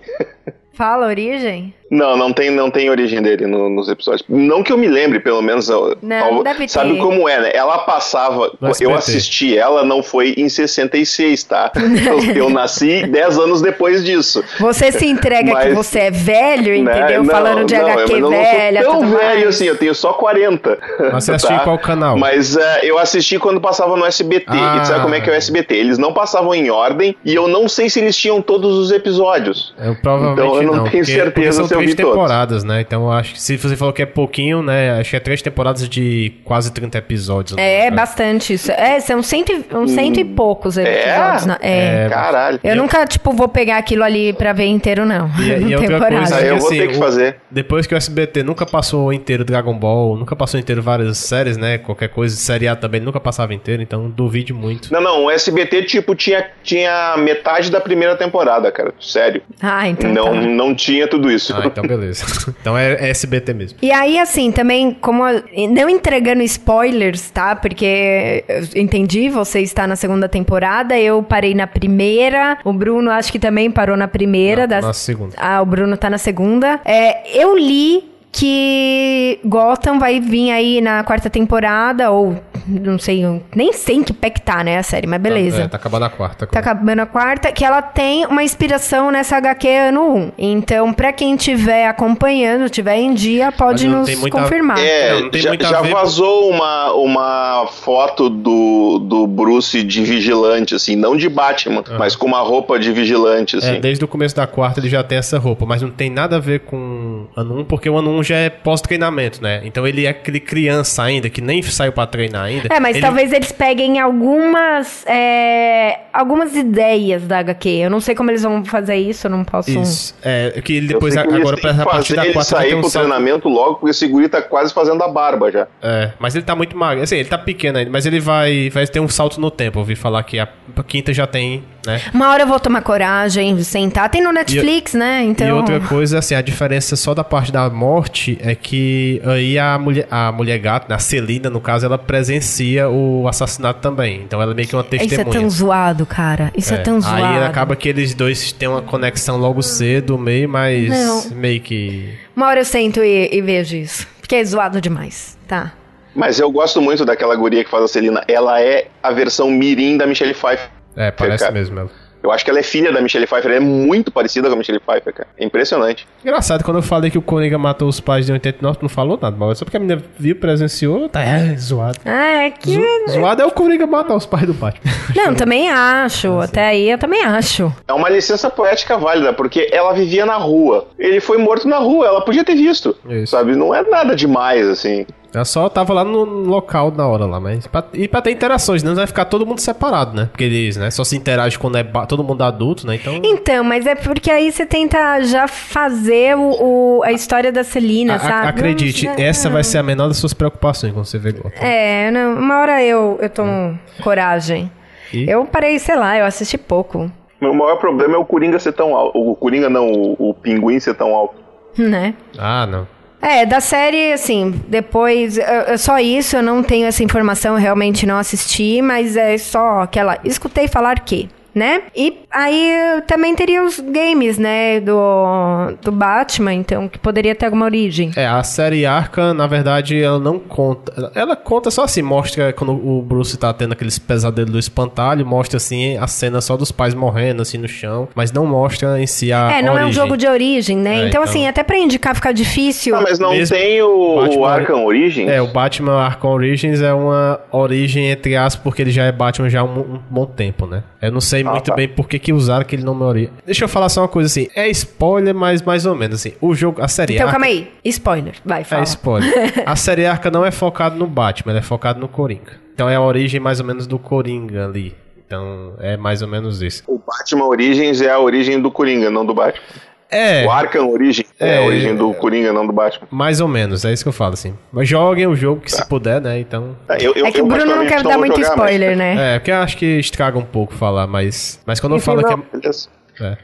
Fala 0.74 1.06
a 1.06 1.10
origem? 1.10 1.74
Não, 1.90 2.16
não 2.16 2.32
tem, 2.32 2.50
não 2.52 2.70
tem 2.70 2.90
origem 2.90 3.22
dele 3.22 3.48
no- 3.48 3.70
nos 3.70 3.90
episódios. 3.90 4.24
Não 4.30 4.62
que 4.64 4.72
eu 4.72 4.78
me 4.78 4.88
lembre, 4.88 5.20
pelo 5.20 5.42
menos. 5.42 5.70
eu- 5.70 5.98
Não, 6.02 6.38
eu- 6.38 6.44
deve 6.44 6.68
sabe 6.68 6.94
ter. 6.94 7.00
como 7.00 7.28
é, 7.28 7.40
né? 7.42 7.52
Ela 7.54 7.80
passava. 7.80 8.52
Eu 8.80 8.94
assisti 8.94 9.58
ela, 9.58 9.84
não 9.84 10.04
foi 10.04 10.34
em 10.38 10.48
66, 10.50 11.44
tá? 11.44 11.72
Eu, 11.76 12.36
eu 12.46 12.50
nasci 12.50 13.06
10 13.08 13.38
anos 13.40 13.62
depois 13.62 14.04
disso. 14.04 14.44
Você 14.60 14.92
se 14.92 15.06
entrega 15.08 15.48
que 15.48 15.54
Mas- 15.54 15.76
você 15.76 16.00
é 16.00 16.12
velho, 16.12 16.84
Né? 16.84 16.98
entendeu? 17.00 17.24
Não, 17.24 17.30
Falando 17.34 17.66
de 17.66 17.76
não, 17.78 17.86
HQ 17.90 18.14
eu 18.14 18.20
não 18.20 18.30
velha, 18.30 18.84
sou 18.84 18.92
tão 18.92 19.02
tudo 19.02 19.18
velho 19.18 19.34
mais. 19.42 19.48
assim, 19.56 19.66
eu 19.66 19.78
tenho 19.78 19.96
só 19.96 20.14
40. 20.14 20.78
Mas 21.12 21.24
você 21.24 21.32
assistiu 21.34 21.56
em 21.56 21.60
qual 21.60 21.80
canal? 21.80 22.18
Mas 22.18 22.56
é, 22.56 22.80
eu 22.84 22.98
assisti 23.00 23.40
quando 23.40 23.60
passava 23.60 23.96
no 23.98 24.06
SBT. 24.06 24.46
Ah. 24.50 24.76
E 24.78 24.82
tu 24.82 24.88
sabe 24.88 25.02
como 25.02 25.16
é 25.16 25.22
que 25.22 25.30
é 25.30 25.34
o 25.34 25.36
SBT? 25.36 25.76
Eles 25.76 25.98
não 25.98 26.14
passavam 26.14 26.54
em 26.54 26.70
ordem 26.70 27.16
e 27.26 27.34
eu 27.34 27.48
não 27.48 27.68
sei 27.68 27.90
se 27.90 28.00
eles 28.00 28.16
tinham 28.16 28.42
todos 28.42 28.78
os 28.78 28.92
episódios. 28.92 29.74
Eu 29.84 29.96
provavelmente 29.96 30.42
Então 30.48 30.56
eu 30.62 30.64
não 30.68 30.84
tenho 30.84 31.04
porque, 31.04 31.06
certeza 31.06 31.64
se 31.66 31.74
eu 31.74 31.79
três 31.80 31.92
vi 31.92 31.98
todos. 31.98 32.14
temporadas, 32.14 32.64
né? 32.64 32.82
Então 32.82 33.04
eu 33.04 33.12
acho 33.12 33.34
que 33.34 33.42
se 33.42 33.58
você 33.58 33.76
falou 33.76 33.94
que 33.94 34.02
é 34.02 34.06
pouquinho, 34.06 34.62
né? 34.62 35.00
Acho 35.00 35.10
que 35.12 35.16
é 35.16 35.20
três 35.20 35.42
temporadas 35.42 35.88
de 35.88 36.34
quase 36.44 36.72
30 36.72 36.98
episódios. 36.98 37.58
É, 37.58 37.90
né? 37.90 37.96
bastante 37.96 38.54
isso. 38.54 38.72
É, 38.72 39.00
são 39.00 39.22
cento, 39.24 39.52
e- 39.52 39.76
uns 39.76 39.92
cento 39.92 40.20
e 40.20 40.26
poucos 40.26 40.78
episódios. 40.78 41.46
na- 41.46 41.60
É. 41.62 42.06
É, 42.06 42.10
Caralho. 42.10 42.60
Eu 42.64 42.76
nunca, 42.76 43.06
tipo, 43.06 43.32
vou 43.34 43.48
pegar 43.48 43.78
aquilo 43.78 44.04
ali 44.04 44.34
pra 44.34 44.54
ver 44.54 44.66
inteiro, 44.66 45.06
não. 45.06 45.30
E, 45.40 45.72
e 45.72 45.76
coisa 46.00 46.40
é 46.40 46.50
eu 46.52 46.56
que, 46.56 46.60
vou 46.60 46.68
assim, 46.70 46.78
ter 46.80 46.88
que 46.90 46.96
o- 46.96 47.00
fazer. 47.00 47.36
Depois 47.52 47.88
que 47.88 47.94
o 47.94 47.98
SBT 47.98 48.44
nunca 48.44 48.66
passou 48.66 49.12
inteiro 49.14 49.44
Dragon 49.44 49.78
Ball, 49.78 50.16
nunca 50.18 50.36
passou 50.36 50.60
inteiro 50.60 50.82
várias 50.82 51.18
séries, 51.18 51.58
né? 51.58 51.78
Qualquer 51.78 52.10
coisa, 52.10 52.36
seriado 52.36 52.80
também 52.82 53.02
nunca 53.02 53.20
passava 53.20 53.54
inteiro, 53.54 53.82
então 53.82 54.10
duvide 54.10 54.54
muito. 54.54 54.92
Não, 54.94 55.02
não, 55.02 55.26
o 55.26 55.32
SBT, 55.32 55.84
tipo, 55.84 56.16
tinha, 56.16 56.46
tinha 56.64 57.16
metade 57.18 57.72
da 57.72 57.80
primeira 57.82 58.16
temporada, 58.16 58.72
cara. 58.72 58.94
Sério. 59.00 59.42
Ah, 59.62 59.88
então 59.88 60.12
não, 60.12 60.26
tá. 60.26 60.42
não 60.42 60.76
tinha 60.76 61.08
tudo 61.08 61.32
isso. 61.32 61.54
Ah, 61.56 61.62
então 61.72 61.84
beleza. 61.86 62.26
então 62.62 62.78
é, 62.78 62.94
é 62.94 63.10
SBT 63.10 63.54
mesmo. 63.54 63.78
E 63.82 63.92
aí, 63.92 64.18
assim, 64.20 64.52
também, 64.52 64.92
como. 64.94 65.24
Não 65.72 65.90
entregando 65.90 66.42
spoilers, 66.44 67.30
tá? 67.32 67.56
Porque 67.56 68.44
eu 68.48 68.82
entendi, 68.82 69.30
você 69.30 69.62
está 69.62 69.88
na 69.88 69.96
segunda 69.96 70.28
temporada, 70.30 70.98
eu 70.98 71.22
parei 71.24 71.54
na 71.56 71.68
primeira, 71.68 72.58
o 72.64 72.74
Bruno 72.74 73.10
acho 73.12 73.32
que 73.32 73.40
também 73.40 73.70
parou 73.72 73.96
na 73.98 74.08
primeira. 74.08 74.62
Na- 74.62 74.82
da- 74.82 74.82
na 74.88 74.94
segunda. 74.94 75.36
Ah, 75.38 75.62
o 75.62 75.66
Bruno 75.66 75.96
tá 75.98 76.10
na 76.10 76.18
segunda. 76.18 76.80
É, 76.86 77.40
eu 77.42 77.58
li 77.58 78.09
que 78.32 79.40
Gotham 79.44 80.00
vai 80.00 80.20
vir 80.20 80.52
aí 80.52 80.82
na 80.82 81.04
quarta 81.04 81.30
temporada, 81.30 82.12
ou 82.12 82.38
não 82.68 83.00
sei, 83.00 83.24
nem 83.56 83.74
sei 83.74 83.96
em 83.96 84.04
que 84.04 84.14
pé 84.14 84.30
que 84.30 84.42
tá, 84.42 84.64
né, 84.64 84.78
a 84.78 84.84
série, 84.84 85.08
mas 85.08 85.20
beleza. 85.20 85.58
Tá, 85.58 85.64
é, 85.64 85.68
tá 85.70 85.78
acabando 85.78 86.06
a 86.06 86.10
quarta. 86.10 86.48
Tá 86.48 86.60
acabando 86.60 87.00
a 87.00 87.06
quarta, 87.06 87.52
que 87.52 87.66
ela 87.66 87.82
tem 87.82 88.26
uma 88.28 88.44
inspiração 88.44 89.10
nessa 89.10 89.38
HQ 89.38 89.68
ano 89.68 90.16
1. 90.16 90.32
Então, 90.38 90.94
pra 90.94 91.12
quem 91.12 91.34
estiver 91.36 91.88
acompanhando, 91.88 92.70
tiver 92.70 92.98
em 92.98 93.14
dia, 93.14 93.52
pode 93.52 93.88
nos 93.88 94.06
tem 94.08 94.16
muito 94.18 94.38
a- 94.38 94.42
confirmar. 94.42 94.78
É, 94.80 95.14
Não, 95.14 95.22
não 95.22 95.30
tem 95.32 95.42
já, 95.42 95.56
já 95.56 95.82
vazou 95.82 96.50
uma, 96.52 96.94
uma 96.94 97.68
foto 97.68 98.30
do, 98.30 99.00
do 99.00 99.26
Bruce 99.26 99.82
de 99.84 100.04
vigilante, 100.04 100.76
assim, 100.76 100.96
não 100.96 101.16
de 101.18 101.28
Batman, 101.28 101.84
mas 101.98 102.16
com 102.16 102.28
uma 102.28 102.42
roupa 102.42 102.78
de 102.78 102.92
vigilante, 102.92 103.58
assim. 103.58 103.76
É, 103.78 103.80
desde 103.80 104.04
o 104.06 104.08
começo 104.08 104.36
da 104.36 104.46
quarta 104.46 104.80
ele 104.80 104.90
já 104.90 105.04
tem 105.04 105.18
essa 105.18 105.40
roupa, 105.40 105.66
mas 105.66 105.82
não 105.82 105.90
tem 105.90 106.10
nada 106.10 106.36
a 106.36 106.40
ver 106.40 106.60
com 106.62 107.26
ano 107.36 107.62
1, 107.62 107.66
porque 107.66 107.90
o 107.90 107.98
ano 107.98 108.12
1 108.18 108.19
já 108.24 108.36
é 108.38 108.50
pós-treinamento, 108.50 109.42
né? 109.42 109.62
Então 109.64 109.88
ele 109.88 110.06
é 110.06 110.10
aquele 110.10 110.40
criança 110.40 111.04
ainda, 111.04 111.30
que 111.30 111.42
nem 111.42 111.62
saiu 111.62 111.92
pra 111.92 112.06
treinar 112.08 112.46
ainda. 112.46 112.68
É, 112.72 112.80
mas 112.80 112.96
Ele- 112.96 113.06
talvez 113.06 113.32
eles 113.32 113.52
peguem 113.52 114.00
algumas 114.00 115.06
é, 115.08 116.00
algumas 116.14 116.56
ideias 116.56 117.24
da 117.24 117.40
HQ. 117.40 117.70
Eu 117.70 117.90
não 117.90 118.00
sei 118.00 118.16
como 118.16 118.32
eles 118.32 118.44
vão 118.44 118.64
fazer 118.66 118.96
isso, 118.96 119.28
eu 119.28 119.32
não 119.32 119.44
posso... 119.44 119.70
Isso. 119.72 120.16
É, 120.24 120.60
que 120.64 120.74
ele 120.74 120.88
depois, 120.88 121.14
que 121.14 121.20
agora, 121.20 121.58
pra, 121.58 121.72
a 121.72 121.86
partir 121.86 122.16
da 122.16 122.24
ele 122.26 122.34
quarta, 122.34 122.52
vai 122.56 122.62
sair 122.62 122.70
ter 122.72 122.76
um 122.76 122.82
pro 122.82 122.90
salto. 122.90 123.06
treinamento 123.08 123.50
logo, 123.50 123.76
porque 123.76 123.92
esse 123.92 124.08
guri 124.08 124.28
tá 124.30 124.42
quase 124.42 124.74
fazendo 124.74 125.02
a 125.04 125.08
barba 125.08 125.52
já. 125.52 125.68
É, 125.82 126.12
mas 126.20 126.36
ele 126.36 126.44
tá 126.46 126.56
muito 126.56 126.76
magro. 126.78 127.04
Assim, 127.04 127.16
ele 127.18 127.30
tá 127.30 127.38
pequeno 127.38 127.78
ainda, 127.78 127.92
mas 127.92 128.06
ele 128.06 128.20
vai, 128.20 128.70
vai 128.70 128.86
ter 128.88 129.00
um 129.00 129.08
salto 129.08 129.40
no 129.40 129.50
tempo. 129.52 129.78
Eu 129.78 129.82
ouvi 129.82 129.96
falar 129.96 130.24
que 130.24 130.40
a 130.40 130.48
quinta 130.88 131.14
já 131.14 131.28
tem, 131.28 131.64
né? 131.86 132.02
Uma 132.14 132.30
hora 132.30 132.44
eu 132.44 132.48
vou 132.48 132.60
tomar 132.60 132.82
coragem, 132.82 133.62
sentar. 133.64 134.10
Tem 134.10 134.22
no 134.22 134.32
Netflix, 134.32 134.94
né? 134.94 135.24
Então... 135.24 135.48
E 135.48 135.52
outra 135.52 135.80
coisa, 135.80 136.20
assim, 136.20 136.36
a 136.36 136.42
diferença 136.42 136.96
só 136.96 137.14
da 137.14 137.24
parte 137.24 137.52
da 137.52 137.70
morte 137.70 138.38
é 138.42 138.56
que 138.56 139.22
aí 139.26 139.58
a 139.58 139.78
mulher, 139.78 140.08
a 140.10 140.32
mulher 140.32 140.58
gato, 140.60 140.90
né, 140.90 140.96
a 140.96 141.00
Celina, 141.00 141.50
no 141.50 141.62
caso, 141.62 141.86
ela 141.86 141.98
presencia 141.98 142.90
o 142.90 143.28
assassinato 143.28 143.80
também. 143.82 144.22
Então 144.24 144.42
ela 144.42 144.52
é 144.52 144.56
meio 144.56 144.68
que 144.68 144.76
uma 144.76 144.82
Isso 144.84 144.96
é 144.96 145.08
testemunha. 145.08 145.40
tão 145.40 145.50
zoado, 145.50 146.06
cara. 146.06 146.52
Isso 146.56 146.74
é, 146.74 146.78
tão 146.78 147.00
zoado. 147.00 147.24
Aí 147.24 147.44
acaba 147.44 147.76
que 147.76 147.90
eles 147.90 148.14
dois 148.14 148.52
têm 148.52 148.68
uma 148.68 148.82
conexão 148.82 149.38
logo 149.38 149.62
cedo, 149.62 150.18
meio, 150.18 150.50
mas 150.50 150.90
Não. 150.90 151.30
meio 151.32 151.62
que. 151.62 152.14
Uma 152.36 152.48
hora 152.48 152.62
eu 152.62 152.66
sento 152.66 153.02
e, 153.04 153.30
e 153.32 153.42
vejo 153.42 153.76
isso. 153.76 154.08
Porque 154.20 154.36
é 154.36 154.44
zoado 154.44 154.80
demais, 154.80 155.38
tá? 155.48 155.74
Mas 156.16 156.40
eu 156.40 156.52
gosto 156.52 156.82
muito 156.82 157.06
daquela 157.06 157.36
guria 157.36 157.64
que 157.64 157.70
faz 157.70 157.84
a 157.84 157.88
Celina. 157.88 158.24
Ela 158.28 158.62
é 158.62 158.88
a 159.02 159.12
versão 159.12 159.50
mirim 159.50 159.98
da 159.98 160.06
Michelle 160.06 160.34
Pfeiffer. 160.34 160.70
É, 161.00 161.12
parece 161.12 161.46
cara. 161.46 161.54
mesmo. 161.54 161.80
Ela. 161.80 161.90
Eu 162.22 162.32
acho 162.34 162.44
que 162.44 162.52
ela 162.52 162.60
é 162.60 162.64
filha 162.64 162.92
da 162.92 163.00
Michelle 163.00 163.26
Pfeiffer. 163.26 163.50
Ela 163.50 163.56
é 163.56 163.66
muito 163.66 164.12
parecida 164.12 164.50
com 164.50 164.56
a 164.56 164.58
Michelle 164.58 164.82
Pfeiffer, 164.82 165.14
cara. 165.14 165.30
É 165.38 165.46
impressionante. 165.46 166.06
Engraçado, 166.22 166.66
quando 166.66 166.76
eu 166.78 166.84
falei 166.84 167.10
que 167.10 167.18
o 167.18 167.22
Coringa 167.22 167.58
matou 167.58 167.88
os 167.88 168.02
pais 168.02 168.26
de 168.26 168.34
89, 168.34 168.80
tu 168.80 168.82
não 168.82 168.90
falou 168.90 169.18
nada, 169.22 169.38
mas 169.40 169.58
só 169.58 169.64
porque 169.64 169.78
a 169.78 169.80
menina 169.80 170.04
viu, 170.18 170.36
presenciou, 170.36 171.08
tá 171.08 171.22
é, 171.22 171.56
zoado. 171.56 171.98
Ah, 172.04 172.44
é 172.44 172.52
que... 172.52 172.74
Zo- 172.74 173.14
zoado 173.14 173.42
é 173.42 173.46
o 173.46 173.52
Coringa 173.52 173.88
matar 173.88 174.16
os 174.16 174.26
pais 174.26 174.46
do 174.46 174.54
Batman. 174.54 174.92
Não, 175.16 175.34
também 175.34 175.70
acho. 175.70 176.40
Até 176.40 176.68
aí 176.68 176.92
eu 176.92 176.98
também 176.98 177.24
acho. 177.24 177.74
É 177.88 177.94
uma 177.94 178.10
licença 178.10 178.50
poética 178.50 178.98
válida, 178.98 179.32
porque 179.32 179.70
ela 179.72 179.94
vivia 179.94 180.26
na 180.26 180.36
rua. 180.36 180.88
Ele 181.00 181.22
foi 181.22 181.38
morto 181.38 181.70
na 181.70 181.78
rua, 181.78 182.06
ela 182.06 182.22
podia 182.22 182.44
ter 182.44 182.56
visto. 182.56 182.98
Isso. 183.10 183.32
Sabe? 183.32 183.56
Não 183.56 183.74
é 183.74 183.82
nada 183.90 184.14
demais, 184.14 184.68
assim. 184.68 185.06
Eu 185.34 185.46
só 185.46 185.70
tava 185.70 185.94
lá 185.94 186.04
no 186.04 186.24
local 186.24 186.92
na 186.92 187.08
hora 187.08 187.26
lá, 187.26 187.40
mas. 187.40 187.68
Pra, 187.68 187.84
e 187.94 188.08
pra 188.08 188.22
ter 188.22 188.32
interações, 188.32 188.82
né? 188.82 188.90
não 188.90 188.96
vai 188.96 189.06
ficar 189.06 189.26
todo 189.26 189.46
mundo 189.46 189.60
separado, 189.60 190.16
né? 190.16 190.28
Porque 190.32 190.44
eles, 190.44 190.76
né? 190.76 190.90
Só 190.90 191.04
se 191.04 191.16
interage 191.16 191.58
quando 191.58 191.78
é 191.78 191.84
todo 191.84 192.24
mundo 192.24 192.44
adulto, 192.44 192.88
né? 192.88 192.96
Então. 192.96 193.20
Então, 193.24 193.64
mas 193.64 193.86
é 193.86 193.96
porque 193.96 194.32
aí 194.32 194.52
você 194.52 194.66
tenta 194.66 195.22
já 195.22 195.48
fazer 195.48 196.36
o, 196.36 196.98
o 197.00 197.04
a 197.04 197.12
história 197.12 197.52
da 197.52 197.64
Celina, 197.64 198.16
a, 198.16 198.20
sabe? 198.20 198.48
acredite, 198.48 199.06
não, 199.06 199.16
essa 199.18 199.50
vai 199.50 199.64
ser 199.64 199.78
a 199.78 199.84
menor 199.84 200.08
das 200.08 200.18
suas 200.18 200.34
preocupações 200.34 200.92
quando 200.92 201.06
você 201.06 201.20
vê 201.20 201.32
Gotham. 201.32 201.64
É, 201.64 202.10
não, 202.10 202.34
uma 202.36 202.60
hora 202.60 202.84
eu, 202.84 203.20
eu 203.22 203.30
tomo 203.30 203.80
coragem. 204.02 204.72
E? 205.14 205.30
Eu 205.30 205.46
parei, 205.46 205.78
sei 205.80 205.96
lá, 205.96 206.18
eu 206.18 206.26
assisti 206.26 206.58
pouco. 206.58 207.10
Meu 207.40 207.54
maior 207.54 207.78
problema 207.78 208.16
é 208.16 208.18
o 208.18 208.26
Coringa 208.26 208.60
ser 208.60 208.74
tão 208.74 208.96
alto. 208.96 209.18
O 209.18 209.36
Coringa 209.36 209.70
não, 209.70 209.88
o, 209.92 210.30
o 210.30 210.34
Pinguim 210.34 210.80
ser 210.80 210.96
tão 210.96 211.16
alto. 211.16 211.36
Né? 211.78 212.14
Ah, 212.38 212.66
não. 212.66 212.88
É, 213.22 213.46
da 213.46 213.60
série, 213.60 214.14
assim, 214.14 214.62
depois. 214.68 215.38
É 215.38 215.76
só 215.78 216.00
isso, 216.00 216.38
eu 216.38 216.44
não 216.44 216.64
tenho 216.64 216.88
essa 216.88 217.04
informação, 217.04 217.56
eu 217.56 217.60
realmente 217.60 218.06
não 218.06 218.18
assisti, 218.18 218.82
mas 218.82 219.18
é 219.18 219.38
só 219.38 219.82
aquela. 219.82 220.18
Escutei 220.24 220.68
falar 220.68 221.00
que 221.02 221.30
né? 221.54 221.84
E 221.96 222.20
aí 222.32 223.02
também 223.08 223.36
teria 223.36 223.64
os 223.64 223.80
games, 223.80 224.38
né, 224.38 224.80
do, 224.80 225.74
do 225.82 225.92
Batman, 225.92 226.54
então, 226.54 226.88
que 226.88 226.98
poderia 226.98 227.36
ter 227.36 227.46
alguma 227.46 227.66
origem. 227.66 228.12
É, 228.16 228.26
a 228.26 228.44
série 228.44 228.86
Arkham, 228.86 229.34
na 229.34 229.48
verdade, 229.48 230.02
ela 230.02 230.20
não 230.20 230.40
conta. 230.40 231.12
Ela 231.16 231.36
conta 231.36 231.70
só 231.70 231.84
assim, 231.84 232.02
mostra 232.02 232.52
quando 232.54 232.72
o 232.72 233.02
Bruce 233.02 233.38
tá 233.38 233.54
tendo 233.54 233.74
aqueles 233.74 234.00
pesadelos 234.00 234.52
do 234.52 234.60
espantalho, 234.60 235.26
mostra 235.26 235.58
assim 235.58 235.98
a 235.98 236.08
cena 236.08 236.42
só 236.42 236.58
dos 236.58 236.72
pais 236.72 236.94
morrendo 236.94 237.42
assim 237.42 237.58
no 237.58 237.68
chão, 237.68 238.08
mas 238.16 238.32
não 238.32 238.46
mostra 238.46 239.00
em 239.00 239.08
si 239.08 239.32
a. 239.32 239.52
É, 239.52 239.62
não 239.62 239.74
origem. 239.74 239.88
é 239.88 239.90
um 239.90 239.94
jogo 239.94 240.18
de 240.18 240.28
origem, 240.28 240.78
né? 240.78 241.04
É, 241.04 241.08
então, 241.08 241.20
então, 241.20 241.24
assim, 241.24 241.48
até 241.48 241.64
pra 241.64 241.78
indicar 241.78 242.16
fica 242.16 242.34
difícil. 242.34 242.96
Ah, 242.96 243.02
mas 243.02 243.20
não 243.20 243.32
Mesmo 243.32 243.56
tem 243.56 243.82
o, 243.82 244.16
Batman, 244.16 244.40
o 244.40 244.46
Arkham 244.46 244.86
Origins? 244.86 245.30
É, 245.30 245.42
o 245.42 245.48
Batman 245.48 246.02
Arkham 246.02 246.32
Origins 246.32 246.82
é 246.82 246.94
uma 246.94 247.42
origem, 247.52 248.10
entre 248.10 248.38
aspas, 248.38 248.64
porque 248.64 248.82
ele 248.82 248.92
já 248.92 249.04
é 249.04 249.12
Batman 249.12 249.50
já 249.50 249.60
há 249.60 249.64
um, 249.64 249.80
um 249.80 250.00
bom 250.10 250.26
tempo, 250.26 250.66
né? 250.66 250.84
Eu 251.02 251.12
não 251.12 251.20
sei 251.20 251.39
ah, 251.48 251.52
muito 251.52 251.66
tá. 251.66 251.76
bem 251.76 251.88
por 251.88 252.08
que, 252.08 252.20
que 252.20 252.34
usaram 252.34 252.62
aquele 252.62 252.84
nome 252.84 253.04
origem. 253.04 253.32
Deixa 253.46 253.66
eu 253.66 253.70
falar 253.70 253.90
só 253.90 254.02
uma 254.02 254.08
coisa 254.08 254.28
assim. 254.28 254.48
É 254.56 254.68
spoiler, 254.70 255.34
mas 255.34 255.62
mais 255.62 255.86
ou 255.86 255.96
menos 255.96 256.20
assim. 256.20 256.34
O 256.42 256.54
jogo, 256.54 256.82
a 256.82 256.88
série 256.88 257.16
Então, 257.16 257.28
Arca... 257.28 257.40
calma 257.40 257.48
aí. 257.48 257.72
Spoiler. 257.86 258.36
Vai, 258.46 258.64
fala. 258.64 258.82
É 258.82 258.84
spoiler. 258.84 259.34
a 259.66 259.76
série 259.76 260.06
Arca 260.06 260.30
não 260.32 260.46
é 260.46 260.52
focada 260.52 260.96
no 260.96 261.08
Batman, 261.08 261.52
ela 261.52 261.60
é 261.60 261.64
focada 261.64 262.00
no 262.00 262.08
Coringa. 262.08 262.54
Então 262.74 262.90
é 262.90 262.96
a 262.96 263.02
origem 263.02 263.40
mais 263.40 263.60
ou 263.60 263.66
menos 263.66 263.86
do 263.86 264.00
Coringa 264.00 264.66
ali. 264.66 264.96
Então 265.26 265.76
é 265.80 265.96
mais 265.96 266.22
ou 266.22 266.28
menos 266.28 266.62
isso. 266.62 266.84
O 266.88 266.98
Batman 266.98 267.46
Origins 267.46 268.02
é 268.02 268.10
a 268.10 268.20
origem 268.20 268.60
do 268.60 268.72
Coringa, 268.72 269.12
não 269.12 269.26
do 269.26 269.34
Batman. 269.34 269.62
É. 270.10 270.46
O 270.46 270.50
Arkham 270.50 270.90
Origin 270.90 271.24
é, 271.40 271.56
é 271.56 271.58
a 271.58 271.62
origem 271.62 271.96
do 271.96 272.14
Coringa, 272.14 272.52
não 272.52 272.68
do 272.68 272.74
Batman. 272.74 273.08
Mais 273.10 273.40
ou 273.40 273.48
menos, 273.48 273.86
é 273.86 273.94
isso 273.94 274.04
que 274.04 274.10
eu 274.10 274.14
falo, 274.14 274.34
assim. 274.34 274.54
Mas 274.72 274.90
joguem 274.90 275.26
o 275.26 275.36
jogo 275.36 275.62
que 275.62 275.72
tá. 275.72 275.78
se 275.78 275.88
puder, 275.88 276.20
né? 276.20 276.40
Então. 276.40 276.76
É, 276.90 276.98
eu, 277.00 277.14
eu, 277.14 277.26
é 277.26 277.32
que 277.32 277.42
o 277.42 277.46
Bruno 277.46 277.76
não 277.76 277.88
quer 277.88 278.04
dar 278.04 278.18
muito 278.18 278.36
jogar, 278.36 278.50
spoiler, 278.50 278.90
mas... 278.90 278.98
né? 278.98 279.36
É, 279.36 279.40
porque 279.40 279.52
eu 279.52 279.56
acho 279.56 279.78
que 279.78 279.86
estraga 280.00 280.38
um 280.38 280.46
pouco 280.46 280.74
falar, 280.74 281.08
mas. 281.08 281.62
Mas 281.66 281.80
quando 281.80 281.96
eu 281.96 282.00
falo 282.00 282.24
que 282.24 282.34
é. 282.34 283.32
É. 283.32 283.38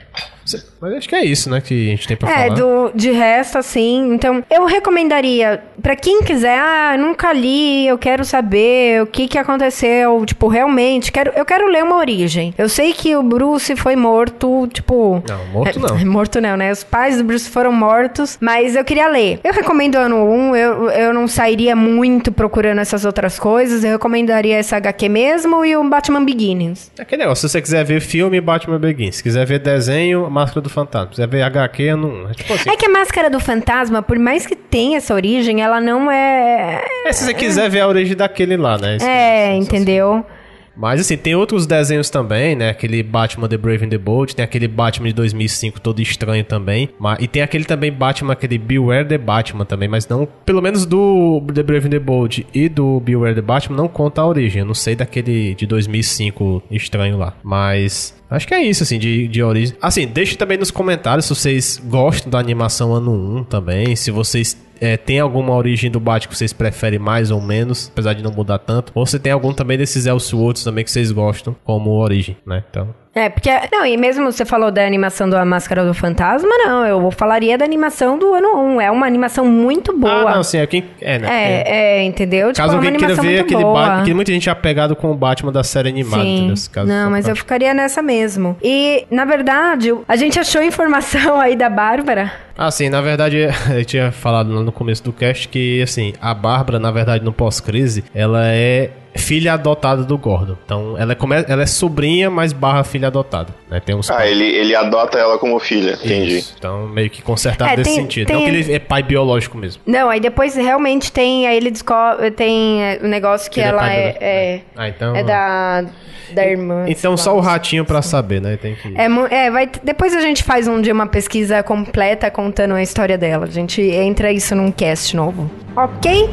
Mas 0.80 0.94
acho 0.94 1.10
que 1.10 1.16
é 1.16 1.26
isso, 1.26 1.50
né, 1.50 1.60
que 1.60 1.88
a 1.88 1.92
gente 1.92 2.08
tem 2.08 2.18
pra 2.18 2.30
é, 2.30 2.34
falar. 2.34 2.46
É, 2.46 2.50
do, 2.52 2.92
de 2.94 3.12
resto, 3.12 3.58
assim, 3.58 4.14
então, 4.14 4.44
eu 4.50 4.66
recomendaria, 4.66 5.64
para 5.82 5.96
quem 5.96 6.24
quiser, 6.24 6.60
ah, 6.60 6.96
nunca 6.98 7.34
li, 7.34 7.88
eu 7.88 7.98
quero 7.98 8.24
saber 8.24 9.02
o 9.02 9.08
que 9.08 9.28
que 9.28 9.38
aconteceu, 9.38 10.24
tipo, 10.26 10.48
realmente, 10.48 11.12
quero, 11.12 11.32
eu 11.36 11.46
quero 11.46 11.68
ler 11.68 11.84
uma 11.84 11.98
origem. 11.98 12.54
Eu 12.58 12.70
sei 12.70 12.94
que 12.94 13.16
o 13.16 13.24
Bruce 13.24 13.76
foi 13.76 13.96
morto, 13.96 14.68
tipo... 14.68 15.24
Não, 15.28 15.46
morto 15.48 15.80
não. 15.80 15.98
É, 15.98 16.06
morto 16.06 16.42
não, 16.42 16.58
né? 16.58 16.72
Os 16.72 16.84
pais 16.84 17.18
do 17.18 17.24
Bruce 17.24 17.50
foram 17.50 17.72
mortos, 17.72 18.38
mas 18.40 18.76
eu 18.76 18.84
queria 18.84 19.08
ler. 19.08 19.40
Eu 19.44 19.54
recomendo 19.54 19.96
ano 19.96 20.30
1, 20.30 20.56
eu, 20.56 20.90
eu 20.92 21.14
não 21.14 21.28
sairia 21.28 21.76
muito 21.76 22.32
procurando 22.32 22.80
essas 22.80 23.06
outras 23.06 23.40
coisas, 23.40 23.84
eu 23.84 23.92
recomendaria 23.92 24.58
essa 24.58 24.78
HQ 24.78 25.10
mesmo 25.10 25.66
e 25.66 25.76
o 25.76 25.84
Batman 25.90 26.24
Begins. 26.24 26.92
É 26.98 27.02
aquele 27.02 27.24
negócio, 27.24 27.48
se 27.48 27.54
você 27.54 27.62
quiser 27.62 27.84
ver 27.84 28.02
filme, 28.02 28.40
Batman 28.40 28.80
Begins. 28.80 29.18
Se 29.18 29.24
quiser 29.24 29.46
ver 29.46 29.60
desenho, 29.60 30.30
Máscara 30.36 30.60
do 30.60 30.70
Fantasma. 30.70 31.14
Se 31.14 31.26
ver 31.26 31.44
HQ, 31.44 31.96
não. 31.96 32.30
É, 32.30 32.34
tipo 32.34 32.54
assim. 32.54 32.70
é 32.70 32.76
que 32.76 32.86
a 32.86 32.90
Máscara 32.90 33.30
do 33.30 33.40
Fantasma, 33.40 34.02
por 34.02 34.20
mais 34.20 34.46
que 34.46 34.56
tenha 34.56 34.98
essa 34.98 35.14
origem, 35.14 35.62
ela 35.62 35.80
não 35.80 36.12
é. 36.12 36.84
É 37.06 37.14
se 37.14 37.24
você 37.24 37.34
quiser 37.34 37.70
ver 37.70 37.80
a 37.80 37.88
origem 37.88 38.18
daquele 38.18 38.58
lá, 38.58 38.78
né? 38.78 38.98
é, 39.02 39.54
é 39.54 39.56
entendeu? 39.56 40.16
Assim. 40.16 40.46
Mas 40.76 41.00
assim, 41.00 41.16
tem 41.16 41.36
outros 41.36 41.66
desenhos 41.66 42.10
também, 42.10 42.56
né? 42.56 42.70
Aquele 42.70 43.02
Batman 43.02 43.48
The 43.48 43.58
Brave 43.58 43.86
and 43.86 43.90
the 43.90 43.98
Bold, 43.98 44.36
tem 44.36 44.44
aquele 44.44 44.68
Batman 44.68 45.08
de 45.08 45.14
2005 45.14 45.80
todo 45.80 46.02
estranho 46.02 46.44
também. 46.44 46.90
Mas, 47.00 47.20
e 47.22 47.28
tem 47.28 47.42
aquele 47.42 47.64
também 47.64 47.92
Batman, 47.92 48.34
aquele 48.34 48.58
Beware 48.58 49.08
the 49.08 49.18
Batman 49.18 49.66
também, 49.66 49.88
mas 49.88 50.08
não, 50.08 50.28
pelo 50.46 50.62
menos 50.62 50.86
do 50.86 51.42
The 51.54 51.64
Brave 51.64 51.88
and 51.88 51.92
the 51.92 52.00
Bold 52.00 52.46
e 52.54 52.68
do 52.68 53.00
Beware 53.00 53.36
the 53.36 53.42
Batman 53.42 53.78
não 53.78 53.88
conta 53.88 54.22
a 54.22 54.28
origem. 54.28 54.60
Eu 54.60 54.66
não 54.66 54.74
sei 54.74 54.96
daquele 54.96 55.56
de 55.56 55.66
2005 55.66 56.64
estranho 56.70 57.18
lá. 57.18 57.34
Mas 57.42 58.14
Acho 58.30 58.48
que 58.48 58.54
é 58.54 58.64
isso, 58.64 58.84
assim, 58.84 58.98
de, 58.98 59.28
de 59.28 59.44
origem. 59.44 59.76
Assim, 59.82 60.08
deixe 60.08 60.36
também 60.36 60.58
nos 60.58 60.72
comentários 60.72 61.26
se 61.26 61.36
vocês 61.36 61.82
gostam 61.86 62.30
da 62.30 62.40
animação 62.40 62.94
ano 62.94 63.12
1 63.40 63.44
também, 63.46 63.96
se 63.96 64.12
vocês 64.12 64.58
é, 64.80 64.98
tem 64.98 65.20
alguma 65.20 65.54
origem 65.54 65.90
do 65.90 66.00
Batman 66.00 66.32
que 66.32 66.38
vocês 66.38 66.54
preferem 66.54 67.00
mais 67.00 67.32
ou 67.32 67.42
menos, 67.42 67.90
apesar 67.92 68.14
de 68.14 68.24
não 68.24 68.32
mudar 68.32 68.60
tanto. 68.60 68.92
Ou 68.96 69.06
se 69.06 69.20
tem 69.20 69.32
algum 69.32 69.54
também 69.54 69.78
desses 69.78 70.06
Elseworlds 70.06 70.64
também 70.64 70.84
que 70.84 70.92
vocês 70.92 71.12
gostam, 71.12 71.56
como 71.64 71.92
origem, 71.92 72.38
né? 72.46 72.64
Então. 72.70 72.94
É, 73.18 73.30
porque. 73.30 73.50
Não, 73.72 73.86
e 73.86 73.96
mesmo 73.96 74.30
você 74.30 74.44
falou 74.44 74.70
da 74.70 74.86
animação 74.86 75.30
da 75.30 75.46
Máscara 75.46 75.86
do 75.86 75.94
Fantasma, 75.94 76.50
não. 76.50 76.86
Eu 76.86 77.10
falaria 77.12 77.58
da 77.58 77.64
animação 77.64 78.20
do 78.20 78.34
ano 78.34 78.76
1. 78.76 78.82
É 78.82 78.92
uma 78.92 79.08
animação 79.08 79.46
muito 79.46 79.98
boa. 79.98 80.32
Ah, 80.32 80.36
não, 80.36 80.44
sim. 80.44 80.58
É, 80.58 80.68
quem, 80.68 80.84
é, 81.00 81.18
né? 81.18 81.28
é, 81.30 82.00
é, 82.00 82.04
entendeu? 82.04 82.52
Tipo, 82.52 82.58
Caso 82.58 82.74
é 82.74 82.76
alguém 82.76 82.94
queira 82.98 83.16
ver 83.16 83.40
aquele 83.40 83.64
Batman. 83.64 84.04
Que 84.04 84.14
muita 84.14 84.34
gente 84.34 84.50
é 84.50 84.52
apegado 84.52 84.98
com 84.98 85.10
o 85.10 85.16
Batman 85.16 85.54
da 85.54 85.64
série 85.64 85.88
animada. 85.88 86.24
Sim. 86.24 86.54
Caso 86.74 86.88
não, 86.90 87.10
mas 87.10 87.26
eu 87.26 87.36
ficaria 87.38 87.74
nessa 87.74 88.02
mesmo. 88.02 88.58
E, 88.62 89.06
na 89.10 89.24
verdade, 89.24 89.94
a 90.06 90.16
gente 90.18 90.38
achou 90.38 90.62
informação 90.62 91.40
aí 91.40 91.56
da 91.56 91.70
Bárbara. 91.70 92.34
Ah, 92.58 92.70
sim, 92.70 92.90
na 92.90 93.00
verdade, 93.00 93.48
eu 93.74 93.86
tinha 93.86 94.12
falado 94.12 94.50
no 94.50 94.72
começo 94.74 95.02
do 95.02 95.14
cast 95.14 95.48
que, 95.48 95.82
assim, 95.82 96.14
a 96.22 96.34
Bárbara, 96.34 96.80
na 96.80 96.92
verdade, 96.92 97.24
no 97.24 97.32
pós-crise, 97.32 98.04
ela 98.14 98.46
é 98.46 98.90
filha 99.16 99.54
adotada 99.54 100.04
do 100.04 100.18
Gordon. 100.18 100.56
Então, 100.66 100.96
ela 100.98 101.14
é, 101.14 101.16
come... 101.16 101.36
ela 101.48 101.64
é 101.64 101.66
sobrinha, 101.66 102.30
mas 102.30 102.54
barra 102.54 102.84
filha 102.84 103.08
adotada. 103.08 103.54
Né? 103.70 103.80
Tem 103.80 103.96
uns 103.96 104.10
ah, 104.12 104.28
ele, 104.28 104.44
ele 104.44 104.76
adota 104.76 105.18
ela 105.18 105.38
como 105.38 105.60
filha, 105.60 105.94
entendi. 105.94 106.38
Isso. 106.38 106.56
Então, 106.58 106.88
meio 106.88 107.10
que 107.10 107.22
consertado 107.22 107.72
é, 107.72 107.78
nesse 107.78 107.92
tem, 107.92 108.02
sentido. 108.02 108.28
Tem... 108.28 108.36
Não 108.36 108.44
que 108.44 108.50
ele 108.50 108.74
é 108.74 108.80
pai 108.80 109.04
biológico 109.04 109.58
mesmo. 109.58 109.82
Não, 109.86 110.10
aí 110.10 110.20
depois 110.20 110.56
realmente 110.56 111.12
tem, 111.12 111.48
aí 111.48 111.58
ele 111.58 111.72
descobre, 111.72 112.32
tem 112.32 112.84
é, 112.84 113.00
o 113.02 113.08
negócio 113.08 113.50
que, 113.50 113.62
que 113.62 113.66
ela 113.66 113.92
é, 113.92 114.18
é, 114.20 114.62
ah, 114.76 114.90
então... 114.90 115.16
é 115.16 115.24
da, 115.24 115.86
da 116.34 116.46
irmã. 116.46 116.86
Então, 116.88 117.16
só 117.16 117.36
o 117.36 117.40
ratinho 117.40 117.86
pra 117.86 118.02
saber, 118.02 118.42
né? 118.42 118.58
Tem 118.58 118.76
que... 118.76 118.94
É, 118.96 119.06
é, 119.46 119.52
vai, 119.52 119.70
depois 119.84 120.16
a 120.16 120.22
gente 120.22 120.44
faz 120.44 120.68
um 120.68 120.82
dia 120.82 120.94
uma 120.94 121.08
pesquisa 121.08 121.64
completa 121.64 122.30
contando 122.30 122.74
a 122.74 122.84
história 122.84 123.18
dela. 123.18 123.46
A 123.46 123.50
gente 123.50 123.82
entra 123.82 124.32
isso 124.32 124.56
num 124.56 124.72
cast 124.72 125.16
novo. 125.16 125.50
Ok? 125.76 126.30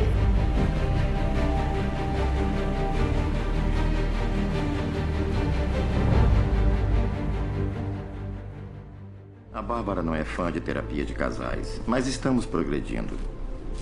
Bárbara 9.73 10.03
não 10.03 10.15
é 10.15 10.23
fã 10.23 10.53
de 10.53 10.61
terapia 10.61 11.03
de 11.03 11.15
casais, 11.15 11.81
mas 11.87 12.07
estamos 12.07 12.45
progredindo. 12.45 13.15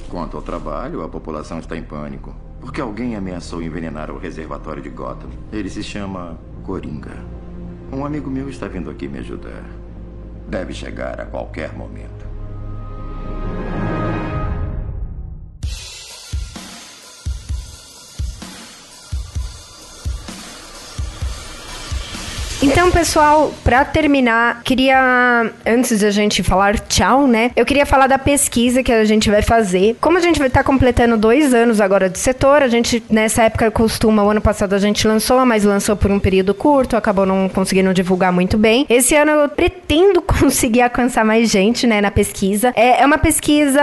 Quanto 0.09 0.37
ao 0.37 0.43
trabalho, 0.43 1.03
a 1.03 1.09
população 1.09 1.59
está 1.59 1.77
em 1.77 1.83
pânico, 1.83 2.33
porque 2.61 2.81
alguém 2.81 3.17
ameaçou 3.17 3.61
envenenar 3.61 4.09
o 4.09 4.17
reservatório 4.17 4.81
de 4.81 4.89
Gotham. 4.89 5.31
Ele 5.53 5.69
se 5.69 5.83
chama 5.83 6.39
Coringa. 6.63 7.17
Um 7.93 8.07
amigo 8.07 8.31
meu 8.31 8.49
está 8.49 8.69
vindo 8.69 8.89
aqui 8.89 9.09
me 9.09 9.19
ajudar. 9.19 9.65
Deve 10.47 10.73
chegar 10.73 11.21
a 11.21 11.27
qualquer 11.27 11.73
momento. 11.77 12.25
Então, 22.63 22.91
pessoal, 22.91 23.55
para 23.65 23.87
terminar, 23.87 24.63
queria, 24.63 25.51
antes 25.65 25.99
de 25.99 26.05
a 26.05 26.11
gente 26.11 26.43
falar 26.43 26.79
tchau, 26.79 27.27
né? 27.27 27.51
Eu 27.57 27.65
queria 27.65 27.87
falar 27.87 28.07
da 28.07 28.19
pesquisa 28.19 28.83
que 28.83 28.93
a 28.93 29.03
gente 29.05 29.31
vai 29.31 29.41
fazer. 29.41 29.97
Como 29.99 30.19
a 30.19 30.21
gente 30.21 30.39
vai 30.39 30.49
estar 30.49 30.61
tá 30.61 30.65
completando 30.65 31.17
dois 31.17 31.55
anos 31.55 31.81
agora 31.81 32.11
de 32.11 32.19
setor, 32.19 32.63
a 32.63 32.69
gente, 32.69 33.03
nessa 33.09 33.45
época, 33.45 33.71
costuma, 33.71 34.23
o 34.23 34.29
ano 34.29 34.43
passado 34.43 34.75
a 34.75 34.79
gente 34.79 35.09
lançou, 35.09 35.45
mas 35.47 35.65
lançou 35.65 35.97
por 35.97 36.11
um 36.11 36.19
período 36.19 36.53
curto, 36.53 36.99
acabou 36.99 37.25
não 37.25 37.49
conseguindo 37.49 37.95
divulgar 37.95 38.31
muito 38.31 38.59
bem. 38.59 38.85
Esse 38.91 39.15
ano 39.15 39.33
eu 39.33 39.49
pretendo 39.49 40.21
conseguir 40.41 40.83
alcançar 40.83 41.25
mais 41.25 41.51
gente, 41.51 41.87
né, 41.87 42.03
na 42.03 42.11
pesquisa. 42.11 42.75
É, 42.77 43.01
é 43.03 43.07
uma 43.07 43.19
pesquisa 43.19 43.81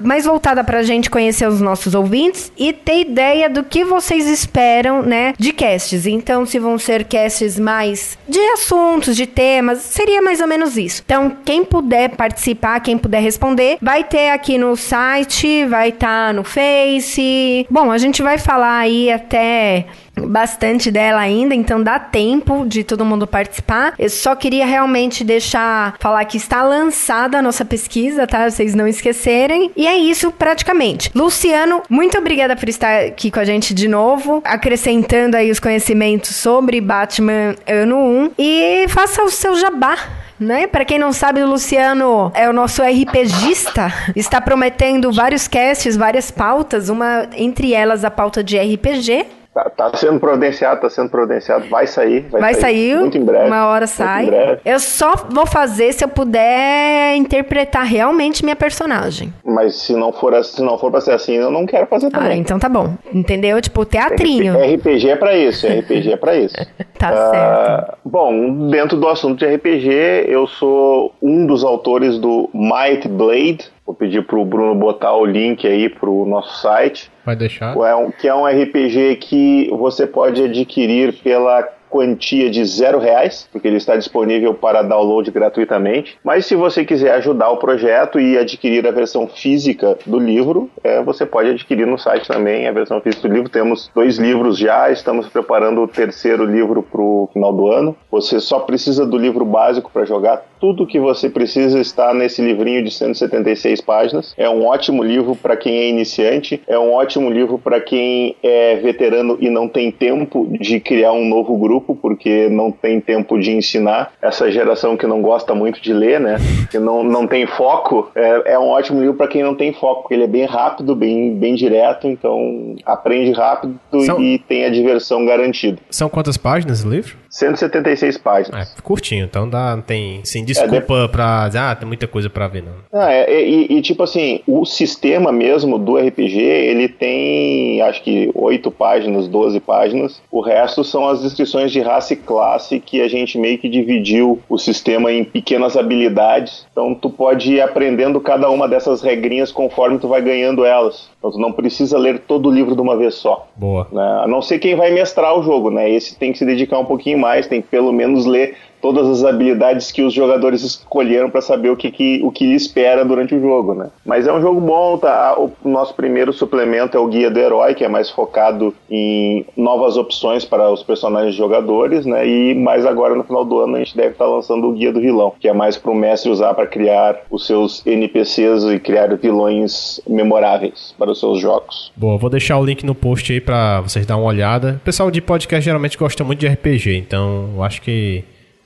mais 0.00 0.24
voltada 0.24 0.64
pra 0.64 0.82
gente 0.82 1.08
conhecer 1.08 1.46
os 1.46 1.60
nossos 1.60 1.94
ouvintes 1.94 2.50
e 2.58 2.72
ter 2.72 3.02
ideia 3.02 3.48
do 3.48 3.62
que 3.62 3.84
vocês 3.84 4.26
esperam, 4.26 5.00
né, 5.00 5.32
de 5.38 5.52
casts. 5.52 6.06
Então, 6.06 6.44
se 6.44 6.58
vão 6.58 6.76
ser 6.76 7.04
casts 7.04 7.56
mais 7.56 7.83
mais 7.84 8.18
de 8.26 8.40
assuntos, 8.52 9.14
de 9.14 9.26
temas, 9.26 9.78
seria 9.78 10.22
mais 10.22 10.40
ou 10.40 10.46
menos 10.46 10.76
isso. 10.76 11.02
Então, 11.04 11.36
quem 11.44 11.64
puder 11.64 12.16
participar, 12.16 12.80
quem 12.80 12.96
puder 12.96 13.20
responder, 13.20 13.76
vai 13.80 14.02
ter 14.02 14.30
aqui 14.30 14.56
no 14.56 14.74
site, 14.76 15.66
vai 15.66 15.90
estar 15.90 16.28
tá 16.28 16.32
no 16.32 16.42
Face. 16.42 17.66
Bom, 17.70 17.90
a 17.90 17.98
gente 17.98 18.22
vai 18.22 18.38
falar 18.38 18.78
aí 18.78 19.10
até 19.10 19.86
bastante 20.16 20.90
dela 20.90 21.20
ainda, 21.20 21.54
então 21.54 21.82
dá 21.82 21.98
tempo 21.98 22.64
de 22.66 22.84
todo 22.84 23.04
mundo 23.04 23.26
participar. 23.26 23.94
Eu 23.98 24.10
só 24.10 24.34
queria 24.34 24.66
realmente 24.66 25.24
deixar 25.24 25.96
falar 25.98 26.24
que 26.24 26.36
está 26.36 26.62
lançada 26.62 27.38
a 27.38 27.42
nossa 27.42 27.64
pesquisa, 27.64 28.26
tá? 28.26 28.48
Vocês 28.48 28.74
não 28.74 28.86
esquecerem. 28.86 29.70
E 29.76 29.86
é 29.86 29.96
isso 29.96 30.30
praticamente. 30.30 31.10
Luciano, 31.14 31.82
muito 31.88 32.16
obrigada 32.18 32.56
por 32.56 32.68
estar 32.68 33.04
aqui 33.04 33.30
com 33.30 33.40
a 33.40 33.44
gente 33.44 33.74
de 33.74 33.88
novo, 33.88 34.42
acrescentando 34.44 35.36
aí 35.36 35.50
os 35.50 35.60
conhecimentos 35.60 36.36
sobre 36.36 36.80
Batman 36.80 37.56
ano 37.66 37.96
1 37.96 38.30
e 38.38 38.86
faça 38.88 39.22
o 39.22 39.30
seu 39.30 39.56
jabá 39.56 39.96
né? 40.38 40.66
Para 40.66 40.84
quem 40.84 40.98
não 40.98 41.12
sabe, 41.12 41.42
o 41.42 41.46
Luciano 41.48 42.30
é 42.34 42.48
o 42.48 42.52
nosso 42.52 42.82
RPGista, 42.82 43.92
está 44.16 44.40
prometendo 44.40 45.12
vários 45.12 45.46
casts, 45.46 45.96
várias 45.96 46.30
pautas, 46.30 46.88
uma 46.88 47.28
entre 47.36 47.72
elas 47.72 48.04
a 48.04 48.10
pauta 48.10 48.42
de 48.42 48.58
RPG, 48.58 49.26
Tá, 49.54 49.70
tá, 49.70 49.96
sendo 49.96 50.18
providenciado, 50.18 50.80
tá 50.80 50.90
sendo 50.90 51.08
providenciado. 51.08 51.68
Vai 51.68 51.86
sair. 51.86 52.22
Vai, 52.28 52.40
vai 52.40 52.54
sair, 52.54 52.90
sair. 52.90 52.98
Muito 52.98 53.18
em 53.18 53.24
breve. 53.24 53.46
Uma 53.46 53.68
hora 53.68 53.86
sai. 53.86 54.28
Eu 54.64 54.80
só 54.80 55.14
vou 55.30 55.46
fazer 55.46 55.92
se 55.92 56.04
eu 56.04 56.08
puder 56.08 57.14
interpretar 57.14 57.86
realmente 57.86 58.42
minha 58.42 58.56
personagem. 58.56 59.32
Mas 59.44 59.76
se 59.76 59.94
não 59.94 60.12
for, 60.12 60.44
se 60.44 60.60
não 60.60 60.76
for 60.76 60.90
pra 60.90 61.00
ser 61.00 61.12
assim, 61.12 61.34
eu 61.34 61.52
não 61.52 61.66
quero 61.66 61.86
fazer 61.86 62.10
também. 62.10 62.30
Ah, 62.30 62.36
então 62.36 62.58
tá 62.58 62.68
bom. 62.68 62.94
Entendeu? 63.12 63.62
Tipo, 63.62 63.84
teatrinho. 63.84 64.54
RPG 64.58 65.10
é 65.10 65.16
pra 65.16 65.36
isso, 65.36 65.68
RPG 65.68 66.12
é 66.12 66.16
pra 66.16 66.36
isso. 66.36 66.56
tá 66.98 67.12
uh, 67.12 67.30
certo. 67.30 67.98
Bom, 68.04 68.68
dentro 68.68 68.98
do 68.98 69.06
assunto 69.06 69.38
de 69.38 69.54
RPG, 69.54 70.24
eu 70.26 70.48
sou 70.48 71.14
um 71.22 71.46
dos 71.46 71.62
autores 71.62 72.18
do 72.18 72.50
Might 72.52 73.06
Blade, 73.06 73.72
Vou 73.86 73.94
pedir 73.94 74.24
pro 74.26 74.44
Bruno 74.46 74.74
botar 74.74 75.14
o 75.14 75.26
link 75.26 75.66
aí 75.66 75.90
pro 75.90 76.24
nosso 76.24 76.62
site. 76.62 77.12
Vai 77.24 77.36
deixar. 77.36 77.76
É 77.76 78.12
que 78.12 78.28
é 78.28 78.34
um 78.34 78.46
RPG 78.46 79.16
que 79.16 79.70
você 79.70 80.06
pode 80.06 80.42
adquirir 80.42 81.14
pela 81.22 81.62
quantia 81.94 82.50
de 82.50 82.64
zero 82.64 82.98
reais, 82.98 83.48
porque 83.52 83.68
ele 83.68 83.76
está 83.76 83.96
disponível 83.96 84.52
para 84.52 84.82
download 84.82 85.30
gratuitamente. 85.30 86.18
Mas 86.24 86.44
se 86.44 86.56
você 86.56 86.84
quiser 86.84 87.14
ajudar 87.14 87.50
o 87.50 87.56
projeto 87.58 88.18
e 88.18 88.36
adquirir 88.36 88.84
a 88.84 88.90
versão 88.90 89.28
física 89.28 89.96
do 90.04 90.18
livro, 90.18 90.68
é, 90.82 91.00
você 91.00 91.24
pode 91.24 91.50
adquirir 91.50 91.86
no 91.86 91.96
site 91.96 92.26
também 92.26 92.66
a 92.66 92.72
versão 92.72 93.00
física 93.00 93.28
do 93.28 93.32
livro. 93.32 93.48
Temos 93.48 93.92
dois 93.94 94.18
livros 94.18 94.58
já, 94.58 94.90
estamos 94.90 95.28
preparando 95.28 95.82
o 95.82 95.86
terceiro 95.86 96.44
livro 96.44 96.82
para 96.82 97.00
o 97.00 97.30
final 97.32 97.52
do 97.52 97.70
ano. 97.70 97.96
Você 98.10 98.40
só 98.40 98.58
precisa 98.58 99.06
do 99.06 99.16
livro 99.16 99.44
básico 99.44 99.88
para 99.92 100.04
jogar. 100.04 100.44
Tudo 100.64 100.86
que 100.86 100.98
você 100.98 101.28
precisa 101.28 101.78
está 101.78 102.14
nesse 102.14 102.40
livrinho 102.40 102.82
de 102.82 102.90
176 102.90 103.82
páginas. 103.82 104.32
É 104.34 104.48
um 104.48 104.64
ótimo 104.64 105.04
livro 105.04 105.36
para 105.36 105.58
quem 105.58 105.76
é 105.76 105.90
iniciante, 105.90 106.62
é 106.66 106.78
um 106.78 106.94
ótimo 106.94 107.28
livro 107.28 107.58
para 107.58 107.82
quem 107.82 108.34
é 108.42 108.76
veterano 108.76 109.36
e 109.38 109.50
não 109.50 109.68
tem 109.68 109.92
tempo 109.92 110.48
de 110.58 110.80
criar 110.80 111.12
um 111.12 111.28
novo 111.28 111.54
grupo 111.58 111.94
porque 111.94 112.48
não 112.48 112.72
tem 112.72 112.98
tempo 112.98 113.38
de 113.38 113.50
ensinar. 113.50 114.12
Essa 114.22 114.50
geração 114.50 114.96
que 114.96 115.06
não 115.06 115.20
gosta 115.20 115.54
muito 115.54 115.82
de 115.82 115.92
ler, 115.92 116.18
né? 116.18 116.38
Que 116.70 116.78
não, 116.78 117.04
não 117.04 117.26
tem 117.26 117.46
foco, 117.46 118.10
é, 118.14 118.54
é 118.54 118.58
um 118.58 118.68
ótimo 118.68 119.00
livro 119.00 119.16
para 119.16 119.28
quem 119.28 119.42
não 119.42 119.54
tem 119.54 119.70
foco, 119.74 120.00
porque 120.00 120.14
ele 120.14 120.24
é 120.24 120.26
bem 120.26 120.46
rápido, 120.46 120.96
bem, 120.96 121.34
bem 121.34 121.54
direto, 121.54 122.08
então 122.08 122.74
aprende 122.86 123.32
rápido 123.32 123.78
São... 124.06 124.18
e 124.18 124.38
tem 124.38 124.64
a 124.64 124.70
diversão 124.70 125.26
garantida. 125.26 125.76
São 125.90 126.08
quantas 126.08 126.38
páginas 126.38 126.82
o 126.82 126.88
livro? 126.88 127.22
176 127.34 128.16
páginas. 128.18 128.72
É, 128.78 128.80
curtinho, 128.80 129.24
então 129.24 129.48
dá, 129.48 129.76
tem, 129.84 130.24
sem 130.24 130.44
desculpa 130.60 131.04
é, 131.04 131.08
pra 131.08 131.46
dizer, 131.46 131.58
ah, 131.58 131.74
tem 131.74 131.86
muita 131.86 132.06
coisa 132.06 132.30
pra 132.30 132.48
ver, 132.48 132.62
não. 132.62 132.72
Ah, 132.92 133.12
é, 133.12 133.42
e, 133.42 133.76
e, 133.76 133.82
tipo 133.82 134.02
assim, 134.02 134.40
o 134.46 134.64
sistema 134.64 135.30
mesmo 135.32 135.78
do 135.78 135.96
RPG, 135.96 136.40
ele 136.40 136.88
tem, 136.88 137.80
acho 137.82 138.02
que 138.02 138.30
8 138.34 138.70
páginas, 138.70 139.28
12 139.28 139.60
páginas, 139.60 140.22
o 140.30 140.40
resto 140.40 140.84
são 140.84 141.08
as 141.08 141.22
descrições 141.22 141.72
de 141.72 141.80
raça 141.80 142.12
e 142.14 142.16
classe 142.16 142.80
que 142.80 143.00
a 143.00 143.08
gente 143.08 143.38
meio 143.38 143.58
que 143.58 143.68
dividiu 143.68 144.40
o 144.48 144.58
sistema 144.58 145.12
em 145.12 145.24
pequenas 145.24 145.76
habilidades, 145.76 146.66
então 146.70 146.94
tu 146.94 147.10
pode 147.10 147.54
ir 147.54 147.60
aprendendo 147.60 148.20
cada 148.20 148.50
uma 148.50 148.68
dessas 148.68 149.02
regrinhas 149.02 149.52
conforme 149.52 149.98
tu 149.98 150.08
vai 150.08 150.22
ganhando 150.22 150.64
elas. 150.64 151.08
Então 151.18 151.30
tu 151.30 151.38
não 151.38 151.52
precisa 151.52 151.96
ler 151.96 152.18
todo 152.20 152.48
o 152.48 152.52
livro 152.52 152.74
de 152.74 152.82
uma 152.82 152.96
vez 152.96 153.14
só. 153.14 153.48
Boa. 153.56 153.88
Né? 153.90 154.20
A 154.22 154.26
não 154.28 154.42
ser 154.42 154.58
quem 154.58 154.74
vai 154.74 154.90
mestrar 154.90 155.38
o 155.38 155.42
jogo, 155.42 155.70
né? 155.70 155.90
Esse 155.90 156.18
tem 156.18 156.32
que 156.32 156.38
se 156.38 156.44
dedicar 156.44 156.78
um 156.78 156.84
pouquinho 156.84 157.18
mais, 157.18 157.46
tem 157.46 157.62
que 157.62 157.68
pelo 157.68 157.92
menos 157.92 158.26
ler 158.26 158.56
todas 158.84 159.08
as 159.08 159.24
habilidades 159.24 159.90
que 159.90 160.02
os 160.02 160.12
jogadores 160.12 160.62
escolheram 160.62 161.30
para 161.30 161.40
saber 161.40 161.70
o 161.70 161.76
que, 161.76 161.90
que, 161.90 162.20
o 162.22 162.30
que 162.30 162.54
espera 162.54 163.02
durante 163.02 163.34
o 163.34 163.40
jogo, 163.40 163.72
né? 163.72 163.88
Mas 164.04 164.26
é 164.26 164.32
um 164.32 164.42
jogo 164.42 164.60
bom, 164.60 164.98
tá? 164.98 165.34
O 165.38 165.50
nosso 165.64 165.94
primeiro 165.94 166.34
suplemento 166.34 166.94
é 166.94 167.00
o 167.00 167.06
Guia 167.06 167.30
do 167.30 167.40
Herói, 167.40 167.74
que 167.74 167.82
é 167.82 167.88
mais 167.88 168.10
focado 168.10 168.74
em 168.90 169.46
novas 169.56 169.96
opções 169.96 170.44
para 170.44 170.70
os 170.70 170.82
personagens 170.82 171.34
jogadores, 171.34 172.04
né? 172.04 172.28
E 172.28 172.54
mais 172.54 172.84
agora 172.84 173.14
no 173.14 173.24
final 173.24 173.42
do 173.42 173.58
ano 173.58 173.76
a 173.76 173.78
gente 173.78 173.96
deve 173.96 174.10
estar 174.10 174.26
tá 174.26 174.30
lançando 174.30 174.66
o 174.66 174.72
Guia 174.72 174.92
do 174.92 175.00
Vilão, 175.00 175.32
que 175.40 175.48
é 175.48 175.54
mais 175.54 175.78
para 175.78 175.90
o 175.90 175.94
mestre 175.94 176.30
usar 176.30 176.52
para 176.52 176.66
criar 176.66 177.22
os 177.30 177.46
seus 177.46 177.82
NPCs 177.86 178.64
e 178.64 178.78
criar 178.78 179.16
vilões 179.16 179.98
memoráveis 180.06 180.94
para 180.98 181.10
os 181.10 181.18
seus 181.18 181.40
jogos. 181.40 181.90
Boa, 181.96 182.18
vou 182.18 182.28
deixar 182.28 182.58
o 182.58 182.64
link 182.66 182.84
no 182.84 182.94
post 182.94 183.32
aí 183.32 183.40
para 183.40 183.80
vocês 183.80 184.04
dar 184.04 184.18
uma 184.18 184.26
olhada. 184.26 184.78
O 184.82 184.84
pessoal 184.84 185.10
de 185.10 185.22
podcast 185.22 185.64
geralmente 185.64 185.96
gosta 185.96 186.22
muito 186.22 186.40
de 186.40 186.48
RPG, 186.48 186.98
então 186.98 187.48
eu 187.56 187.62
acho 187.62 187.80
que 187.80 188.24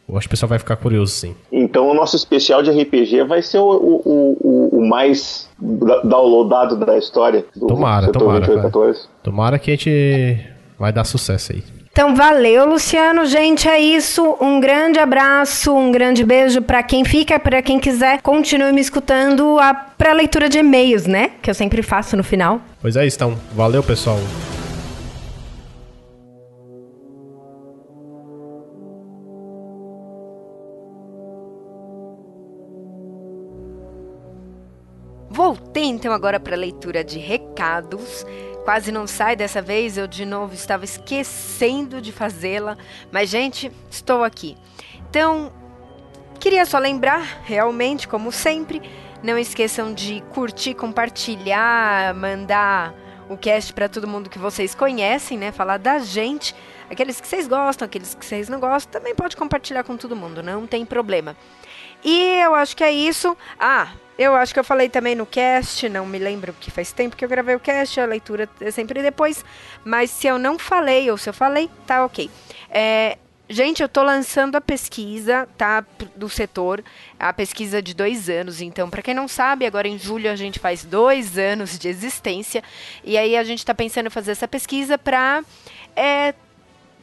eu 0.09 0.16
acho 0.16 0.26
que 0.26 0.32
o 0.32 0.36
pessoal 0.36 0.48
vai 0.48 0.59
ficar 0.59 0.76
curioso, 0.76 1.12
sim. 1.12 1.35
Então 1.52 1.89
o 1.89 1.94
nosso 1.94 2.16
especial 2.16 2.62
de 2.62 2.70
RPG 2.70 3.24
vai 3.24 3.43
ser 3.43 3.59
o, 3.59 3.68
o, 3.68 4.36
o, 4.40 4.78
o 4.78 4.89
mais 4.89 5.48
downloadado 6.05 6.76
da 6.76 6.97
história 6.97 7.44
do 7.55 7.66
tomara, 7.66 8.10
tomara, 8.10 8.70
Tomara 9.22 9.59
que 9.59 9.70
a 9.70 9.74
gente 9.74 10.39
vai 10.78 10.93
dar 10.93 11.05
sucesso 11.05 11.52
aí. 11.52 11.62
Então 11.93 12.14
valeu, 12.14 12.64
Luciano. 12.64 13.26
Gente, 13.26 13.68
é 13.68 13.80
isso. 13.80 14.36
Um 14.40 14.60
grande 14.60 15.01
abraço, 15.01 15.74
um 15.74 15.90
grande 15.90 16.24
beijo 16.24 16.62
para 16.62 16.80
quem 16.80 17.05
fica, 17.05 17.40
para 17.40 17.60
quem 17.60 17.80
quiser. 17.80 18.22
Continue 18.22 18.72
me 18.72 18.80
escutando 18.80 19.59
a 19.59 19.74
pré-leitura 19.74 20.48
de 20.48 20.59
e-mails, 20.59 21.06
né? 21.06 21.32
Que 21.43 21.51
eu 21.51 21.55
sempre 21.55 21.82
faço 21.82 22.16
no 22.16 22.22
final. 22.22 22.60
Pois 22.80 22.94
é, 22.94 23.05
então. 23.05 23.36
Valeu, 23.52 23.82
pessoal. 23.82 24.18
Voltei 35.39 35.85
então 35.85 36.12
agora 36.12 36.40
para 36.40 36.56
a 36.56 36.59
leitura 36.59 37.05
de 37.05 37.16
recados. 37.20 38.27
Quase 38.65 38.90
não 38.90 39.06
sai 39.06 39.36
dessa 39.36 39.62
vez, 39.62 39.97
eu 39.97 40.09
de 40.09 40.27
novo 40.27 40.52
estava 40.52 40.85
esquecendo 40.85 42.02
de 42.02 42.10
fazê-la, 42.10 42.77
mas 43.12 43.31
gente, 43.31 43.70
estou 43.89 44.24
aqui. 44.24 44.56
Então, 45.09 45.52
queria 46.40 46.66
só 46.66 46.77
lembrar, 46.77 47.43
realmente, 47.44 48.09
como 48.09 48.32
sempre, 48.32 48.82
não 49.23 49.39
esqueçam 49.39 49.94
de 49.94 50.24
curtir, 50.35 50.74
compartilhar, 50.74 52.15
mandar 52.15 52.93
o 53.31 53.36
cast 53.36 53.73
para 53.73 53.89
todo 53.89 54.09
mundo 54.09 54.28
que 54.28 54.40
vocês 54.40 54.74
conhecem, 54.74 55.39
né? 55.39 55.52
Falar 55.52 55.77
da 55.77 56.01
gente, 56.01 56.52
aqueles 56.90 57.20
que 57.20 57.28
vocês 57.28 57.47
gostam, 57.47 57.86
aqueles 57.86 58.12
que 58.12 58.27
vocês 58.27 58.48
não 58.48 58.59
gostam, 58.59 59.01
também 59.01 59.15
pode 59.15 59.36
compartilhar 59.36 59.85
com 59.85 59.97
todo 59.97 60.16
mundo, 60.16 60.43
não 60.43 60.66
tem 60.66 60.85
problema. 60.85 61.36
E 62.02 62.40
eu 62.43 62.56
acho 62.56 62.77
que 62.77 62.82
é 62.82 62.90
isso. 62.90 63.36
Ah, 63.56 63.93
eu 64.19 64.35
acho 64.35 64.53
que 64.53 64.59
eu 64.59 64.65
falei 64.65 64.89
também 64.89 65.15
no 65.15 65.24
cast, 65.24 65.89
não 65.89 66.05
me 66.05 66.19
lembro 66.19 66.53
porque 66.53 66.73
faz 66.73 66.90
tempo 66.90 67.15
que 67.15 67.24
eu 67.24 67.28
gravei 67.28 67.55
o 67.55 67.61
cast, 67.61 68.01
a 68.01 68.05
leitura 68.05 68.49
é 68.61 68.70
sempre 68.73 69.01
depois. 69.01 69.45
Mas 69.85 70.11
se 70.11 70.27
eu 70.27 70.39
não 70.39 70.59
falei 70.59 71.09
ou 71.09 71.16
se 71.16 71.28
eu 71.28 71.32
falei, 71.32 71.70
tá 71.86 72.05
ok. 72.05 72.28
É, 72.69 73.16
gente, 73.49 73.81
eu 73.81 73.89
tô 73.89 74.03
lançando 74.03 74.57
a 74.57 74.61
pesquisa, 74.61 75.49
tá? 75.57 75.85
Do 76.16 76.28
setor, 76.28 76.82
a 77.16 77.32
pesquisa 77.32 77.81
de 77.81 77.95
dois 77.95 78.28
anos. 78.28 78.61
Então, 78.61 78.90
para 78.90 79.03
quem 79.03 79.15
não 79.15 79.28
sabe, 79.28 79.65
agora 79.65 79.86
em 79.86 79.97
julho 79.97 80.28
a 80.31 80.36
gente 80.36 80.59
faz 80.59 80.85
dois 80.85 81.39
anos 81.39 81.78
de 81.78 81.89
existência. 81.89 82.62
E 83.05 83.16
aí 83.16 83.36
a 83.36 83.45
gente 83.45 83.65
tá 83.65 83.73
pensando 83.73 84.07
em 84.07 84.11
fazer 84.11 84.32
essa 84.32 84.49
pesquisa 84.49 84.99
para 84.99 85.45
é, 85.95 86.35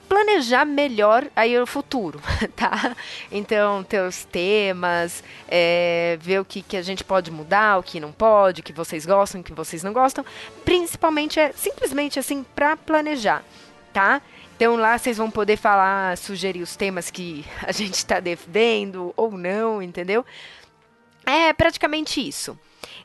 planejar 0.07 0.65
melhor 0.65 1.27
aí 1.35 1.57
o 1.59 1.65
futuro, 1.65 2.21
tá? 2.55 2.95
Então, 3.31 3.83
ter 3.83 4.01
os 4.01 4.23
temas, 4.25 5.23
é, 5.47 6.17
ver 6.21 6.39
o 6.39 6.45
que, 6.45 6.61
que 6.61 6.77
a 6.77 6.81
gente 6.81 7.03
pode 7.03 7.31
mudar, 7.31 7.77
o 7.77 7.83
que 7.83 7.99
não 7.99 8.11
pode, 8.11 8.61
o 8.61 8.63
que 8.63 8.73
vocês 8.73 9.05
gostam, 9.05 9.41
o 9.41 9.43
que 9.43 9.53
vocês 9.53 9.83
não 9.83 9.93
gostam. 9.93 10.25
Principalmente 10.63 11.39
é 11.39 11.51
simplesmente 11.53 12.19
assim 12.19 12.43
para 12.55 12.77
planejar, 12.77 13.43
tá? 13.93 14.21
Então 14.55 14.75
lá 14.77 14.97
vocês 14.97 15.17
vão 15.17 15.29
poder 15.29 15.57
falar, 15.57 16.17
sugerir 16.17 16.61
os 16.61 16.75
temas 16.75 17.11
que 17.11 17.45
a 17.63 17.71
gente 17.71 17.95
está 17.95 18.19
defendendo 18.19 19.13
ou 19.17 19.31
não, 19.31 19.81
entendeu? 19.81 20.25
É 21.25 21.51
praticamente 21.53 22.25
isso. 22.25 22.57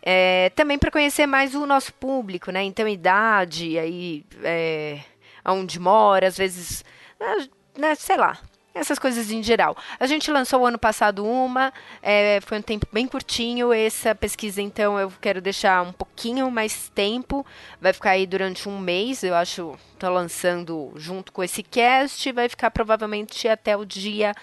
É, 0.02 0.50
também 0.54 0.78
para 0.78 0.90
conhecer 0.90 1.26
mais 1.26 1.54
o 1.54 1.66
nosso 1.66 1.92
público, 1.94 2.50
né? 2.50 2.62
Então 2.62 2.86
idade, 2.86 3.78
aí 3.78 4.24
é, 4.42 5.00
aonde 5.44 5.78
mora, 5.78 6.26
às 6.26 6.36
vezes, 6.36 6.84
né, 7.18 7.48
né, 7.76 7.94
sei 7.94 8.16
lá. 8.16 8.38
essas 8.72 8.98
coisas 8.98 9.30
em 9.30 9.42
geral. 9.42 9.76
A 9.98 10.06
gente 10.06 10.30
lançou 10.30 10.64
ano 10.64 10.78
passado 10.78 11.26
uma, 11.26 11.72
é, 12.00 12.40
foi 12.40 12.58
um 12.58 12.62
tempo 12.62 12.86
bem 12.92 13.06
curtinho. 13.06 13.72
Essa 13.72 14.14
pesquisa, 14.14 14.62
então, 14.62 14.98
eu 14.98 15.12
quero 15.20 15.40
deixar 15.40 15.82
um 15.82 15.92
pouquinho 15.92 16.50
mais 16.50 16.88
tempo. 16.88 17.44
Vai 17.80 17.92
ficar 17.92 18.10
aí 18.10 18.26
durante 18.26 18.68
um 18.68 18.78
mês, 18.78 19.22
eu 19.22 19.34
acho. 19.34 19.76
Tô 19.98 20.08
lançando 20.08 20.92
junto 20.96 21.32
com 21.32 21.42
esse 21.42 21.62
cast. 21.62 22.30
Vai 22.32 22.48
ficar 22.48 22.70
provavelmente 22.70 23.48
até 23.48 23.76
o 23.76 23.84
dia 23.84 24.34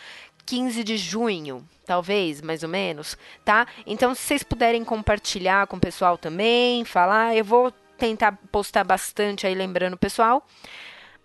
15 0.48 0.84
de 0.84 0.98
junho, 0.98 1.68
talvez, 1.86 2.42
mais 2.42 2.64
ou 2.64 2.70
menos, 2.70 3.18
tá? 3.44 3.68
Então, 3.86 4.16
se 4.16 4.22
vocês 4.22 4.44
puderem 4.44 4.84
compartilhar 4.84 5.68
com 5.68 5.76
o 5.76 5.80
pessoal 5.80 6.18
também, 6.18 6.86
falar, 6.86 7.36
eu 7.36 7.44
vou 7.44 7.70
tentar 7.98 8.32
postar 8.50 8.86
bastante 8.86 9.46
aí 9.46 9.54
lembrando 9.54 9.96
o 9.96 9.98
pessoal. 9.98 10.46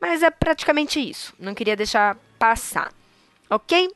Mas 0.02 0.20
é 0.20 0.30
praticamente 0.30 0.98
isso. 0.98 1.32
Não 1.38 1.54
queria 1.54 1.76
deixar 1.76 2.16
passar. 2.36 2.92
Ok? 3.48 3.88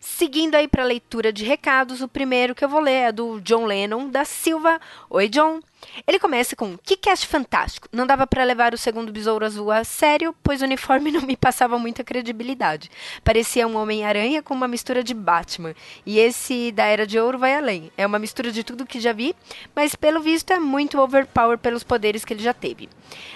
Seguindo 0.00 0.54
aí 0.54 0.66
para 0.66 0.82
a 0.82 0.86
leitura 0.86 1.30
de 1.30 1.44
recados, 1.44 2.00
o 2.00 2.08
primeiro 2.08 2.54
que 2.54 2.64
eu 2.64 2.70
vou 2.70 2.80
ler 2.80 3.08
é 3.08 3.12
do 3.12 3.38
John 3.42 3.66
Lennon 3.66 4.08
da 4.08 4.24
Silva. 4.24 4.80
Oi, 5.10 5.28
John. 5.28 5.60
Ele 6.06 6.18
começa 6.18 6.56
com 6.56 6.76
que 6.78 6.96
cast 6.96 7.26
fantástico. 7.26 7.88
Não 7.92 8.06
dava 8.06 8.26
para 8.26 8.44
levar 8.44 8.74
o 8.74 8.78
segundo 8.78 9.12
besouro 9.12 9.44
azul 9.44 9.70
a 9.70 9.84
sério, 9.84 10.34
pois 10.42 10.62
o 10.62 10.64
uniforme 10.64 11.10
não 11.12 11.22
me 11.22 11.36
passava 11.36 11.78
muita 11.78 12.04
credibilidade. 12.04 12.90
Parecia 13.24 13.66
um 13.66 13.76
Homem-Aranha 13.76 14.42
com 14.42 14.54
uma 14.54 14.68
mistura 14.68 15.02
de 15.02 15.14
Batman. 15.14 15.74
E 16.04 16.18
esse 16.18 16.72
da 16.72 16.84
Era 16.84 17.06
de 17.06 17.18
Ouro 17.18 17.38
vai 17.38 17.54
além. 17.54 17.90
É 17.96 18.06
uma 18.06 18.18
mistura 18.18 18.50
de 18.50 18.62
tudo 18.64 18.86
que 18.86 19.00
já 19.00 19.12
vi, 19.12 19.34
mas 19.74 19.94
pelo 19.94 20.20
visto 20.20 20.52
é 20.52 20.58
muito 20.58 21.00
overpower 21.00 21.58
pelos 21.58 21.82
poderes 21.82 22.24
que 22.24 22.32
ele 22.32 22.42
já 22.42 22.54
teve. 22.54 22.88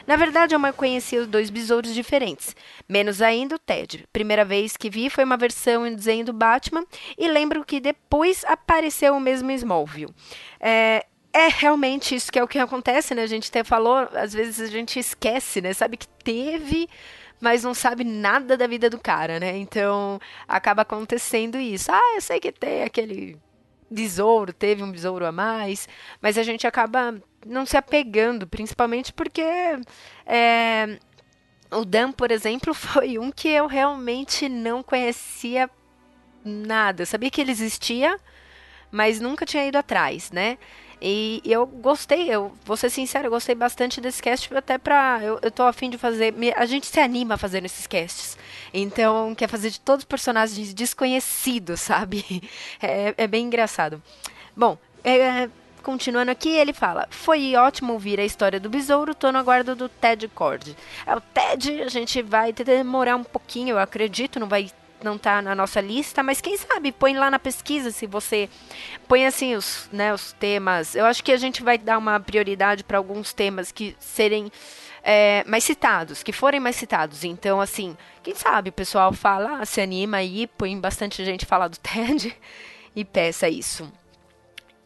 Na 0.07 0.17
verdade, 0.17 0.55
eu 0.55 0.59
mal 0.59 0.73
conhecia 0.73 1.21
os 1.21 1.27
dois 1.27 1.51
besouros 1.51 1.95
diferentes. 1.95 2.55
Menos 2.89 3.23
ainda 3.23 3.57
o 3.57 3.59
Ted. 3.59 4.05
Primeira 4.13 4.45
vez 4.45 4.77
que 4.77 4.91
vi 4.91 5.09
foi 5.09 5.25
uma 5.25 5.37
versão 5.37 5.87
em 5.87 5.95
desenho 5.95 6.25
do 6.25 6.33
Batman 6.33 6.85
e 7.17 7.29
lembro 7.29 7.65
que 7.65 7.81
depois 7.81 8.45
apareceu 8.47 9.15
o 9.15 9.21
mesmo 9.21 9.51
Smallville. 9.51 10.13
É, 10.61 11.07
é 11.33 11.49
realmente 11.49 12.15
isso 12.15 12.31
que 12.31 12.39
é 12.39 12.45
o 12.45 12.49
que 12.49 12.59
acontece, 12.59 13.15
né? 13.15 13.23
A 13.23 13.27
gente 13.27 13.49
até 13.49 13.65
falou, 13.65 14.09
às 14.15 14.33
vezes 14.33 14.61
a 14.61 14.71
gente 14.71 14.99
esquece, 14.99 15.61
né? 15.61 15.73
Sabe 15.73 15.97
que 15.97 16.07
teve, 16.07 16.89
mas 17.41 17.65
não 17.65 17.75
sabe 17.75 18.05
nada 18.05 18.57
da 18.57 18.67
vida 18.67 18.91
do 18.91 18.99
cara, 18.99 19.41
né? 19.41 19.57
Então 19.57 20.21
acaba 20.47 20.83
acontecendo 20.83 21.59
isso. 21.59 21.91
Ah, 21.91 22.15
eu 22.15 22.21
sei 22.21 22.39
que 22.39 22.53
tem 22.53 22.83
aquele 22.85 23.39
besouro, 23.91 24.53
teve 24.53 24.83
um 24.83 24.91
besouro 24.91 25.27
a 25.27 25.33
mais, 25.33 25.89
mas 26.21 26.39
a 26.39 26.43
gente 26.43 26.67
acaba 26.67 27.21
não 27.47 27.67
se 27.67 27.77
apegando, 27.77 28.47
principalmente 28.47 29.13
porque 29.13 29.43
é, 30.27 30.99
o 31.71 31.85
Dan, 31.85 32.13
por 32.13 32.31
exemplo, 32.31 32.73
foi 32.75 33.19
um 33.19 33.31
que 33.31 33.49
eu 33.49 33.67
realmente 33.67 34.49
não 34.49 34.83
conhecia 34.83 35.71
nada. 36.45 37.03
Eu 37.03 37.07
sabia 37.07 37.31
que 37.31 37.41
ele 37.41 37.53
existia, 37.53 38.19
mas 38.91 39.21
nunca 39.21 39.47
tinha 39.47 39.67
ido 39.67 39.79
atrás, 39.79 40.31
né? 40.31 40.59
E, 41.05 41.43
eu 41.45 41.67
gostei, 41.67 42.31
eu 42.31 42.53
vou 42.65 42.77
ser 42.77 42.89
sincero, 42.89 43.27
eu 43.27 43.31
gostei 43.33 43.57
bastante 43.57 44.01
desse 44.01 44.23
cast, 44.23 44.55
até 44.55 44.79
pra. 44.79 45.19
Eu, 45.21 45.37
eu 45.43 45.51
tô 45.51 45.65
afim 45.65 45.91
de 45.91 45.99
fazer. 45.99 46.33
A 46.57 46.65
gente 46.65 46.87
se 46.87 47.01
anima 47.01 47.37
fazendo 47.37 47.65
esses 47.65 47.89
casts. 47.89 48.39
Então, 48.73 49.35
quer 49.35 49.49
fazer 49.49 49.71
de 49.71 49.81
todos 49.81 50.05
os 50.05 50.09
personagens 50.09 50.73
desconhecidos, 50.73 51.81
sabe? 51.83 52.49
É, 52.81 53.15
é 53.17 53.27
bem 53.27 53.47
engraçado. 53.47 54.01
Bom, 54.57 54.79
é, 55.03 55.49
continuando 55.83 56.31
aqui, 56.31 56.51
ele 56.51 56.73
fala: 56.73 57.09
Foi 57.11 57.57
ótimo 57.57 57.95
ouvir 57.95 58.21
a 58.21 58.25
história 58.25 58.61
do 58.61 58.71
besouro, 58.71 59.13
tô 59.13 59.33
no 59.33 59.39
aguardo 59.39 59.75
do 59.75 59.89
Ted 59.89 60.29
Cord. 60.29 60.77
É, 61.05 61.17
o 61.17 61.21
Ted, 61.21 61.83
a 61.83 61.89
gente 61.89 62.23
vai 62.23 62.53
demorar 62.53 63.17
um 63.17 63.25
pouquinho, 63.25 63.71
eu 63.71 63.79
acredito, 63.81 64.39
não 64.39 64.49
vai 64.49 64.71
não 65.05 65.17
está 65.17 65.43
na 65.43 65.55
nossa 65.55 65.81
lista, 65.81 66.23
mas 66.23 66.41
quem 66.41 66.57
sabe 66.57 66.93
põe 66.93 67.15
lá 67.15 67.31
na 67.31 67.39
pesquisa 67.39 67.91
se 67.91 68.07
você 68.07 68.49
põe 69.09 69.27
assim 69.27 69.55
os, 69.55 69.89
né, 69.93 70.13
os 70.13 70.33
temas. 70.33 70.95
Eu 70.95 71.05
acho 71.07 71.23
que 71.23 71.33
a 71.33 71.37
gente 71.37 71.63
vai 71.63 71.79
dar 71.79 71.99
uma 71.99 72.19
prioridade 72.21 72.85
para 72.85 72.99
alguns 72.99 73.33
temas 73.33 73.73
que 73.73 73.97
serem 73.99 74.51
é, 75.03 75.45
mais 75.47 75.65
citados, 75.65 76.23
que 76.23 76.33
forem 76.33 76.61
mais 76.61 76.77
citados. 76.77 77.25
Então, 77.25 77.61
assim, 77.61 77.97
quem 78.23 78.35
sabe 78.35 78.71
o 78.71 78.73
pessoal 78.73 79.13
fala, 79.13 79.61
ah, 79.61 79.67
se 79.67 79.81
anima 79.81 80.19
aí, 80.19 80.47
põe 80.47 80.79
bastante 80.79 81.25
gente 81.25 81.47
falar 81.47 81.69
do 81.69 81.79
TED 81.81 82.37
e 82.95 83.05
peça 83.05 83.49
isso. 83.49 83.91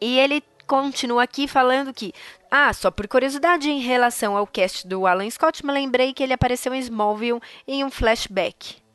E 0.01 0.19
ele 0.19 0.43
continua 0.65 1.23
aqui 1.23 1.47
falando 1.47 1.93
que, 1.93 2.13
ah, 2.51 2.73
só 2.73 2.91
por 2.91 3.07
curiosidade 3.07 3.69
em 3.69 3.79
relação 3.79 4.35
ao 4.35 4.45
cast 4.45 4.87
do 4.87 5.07
Alan 5.07 5.29
Scott, 5.29 5.65
me 5.65 5.71
lembrei 5.71 6.13
que 6.13 6.21
ele 6.21 6.33
apareceu 6.33 6.73
em 6.73 6.79
Smallville 6.79 7.41
em 7.67 7.83
um 7.83 7.89
flashback. 7.89 8.86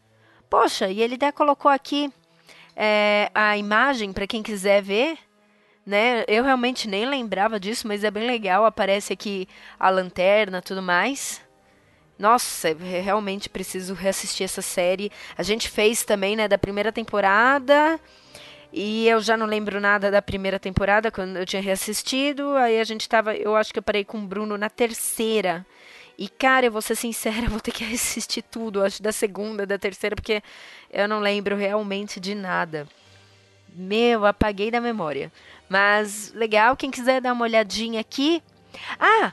Poxa, 0.53 0.91
e 0.91 1.01
ele 1.01 1.15
até 1.15 1.33
colocou 1.33 1.70
aqui 1.70 2.12
é, 2.77 3.31
a 3.35 3.57
imagem 3.57 4.12
para 4.12 4.27
quem 4.27 4.43
quiser 4.43 4.83
ver. 4.83 5.16
Né? 5.85 6.24
Eu 6.29 6.45
realmente 6.45 6.87
nem 6.87 7.07
lembrava 7.07 7.59
disso, 7.59 7.89
mas 7.89 8.05
é 8.05 8.11
bem 8.11 8.27
legal. 8.27 8.66
Aparece 8.66 9.15
aqui 9.15 9.49
a 9.81 9.89
lanterna 9.89 10.61
tudo 10.61 10.83
mais. 10.83 11.41
Nossa, 12.19 12.69
realmente 12.74 13.49
preciso 13.49 13.95
reassistir 13.95 14.45
essa 14.45 14.61
série. 14.61 15.11
A 15.39 15.43
gente 15.43 15.70
fez 15.70 16.05
também, 16.05 16.37
né, 16.37 16.47
da 16.47 16.59
primeira 16.59 16.93
temporada. 16.93 17.99
E 18.70 19.09
eu 19.09 19.23
já 19.23 19.39
não 19.39 19.47
lembro 19.47 19.81
nada 19.81 20.11
da 20.11 20.20
primeira 20.20 20.59
temporada, 20.59 21.11
quando 21.11 21.39
eu 21.39 21.47
tinha 21.47 21.62
reassistido. 21.62 22.51
Aí 22.59 22.79
a 22.79 22.85
gente 22.85 23.09
tava. 23.09 23.35
Eu 23.35 23.57
acho 23.57 23.73
que 23.73 23.79
eu 23.79 23.83
parei 23.83 24.05
com 24.05 24.19
o 24.19 24.27
Bruno 24.27 24.59
na 24.59 24.69
terceira. 24.69 25.65
E, 26.19 26.29
cara, 26.29 26.67
eu 26.67 26.73
vou 26.73 26.83
ser 26.83 26.97
sincera, 26.97 27.49
vou 27.51 27.61
ter 27.61 27.73
que 27.73 27.85
assistir 27.85 28.43
tudo, 28.43 28.83
acho 28.83 29.03
da 29.03 29.13
segunda, 29.13 29.67
da 29.67 29.79
terceira, 29.79 30.17
porque 30.17 30.43
eu 30.91 31.09
não 31.09 31.21
lembro 31.21 31.57
realmente 31.57 32.21
de 32.21 32.35
nada. 32.35 32.87
Meu, 33.75 34.27
apaguei 34.27 34.71
da 34.71 34.81
memória. 34.81 35.33
Mas 35.69 36.33
legal, 36.35 36.77
quem 36.77 36.91
quiser 36.91 37.21
dar 37.21 37.33
uma 37.33 37.45
olhadinha 37.45 38.01
aqui. 38.01 38.43
Ah! 39.01 39.33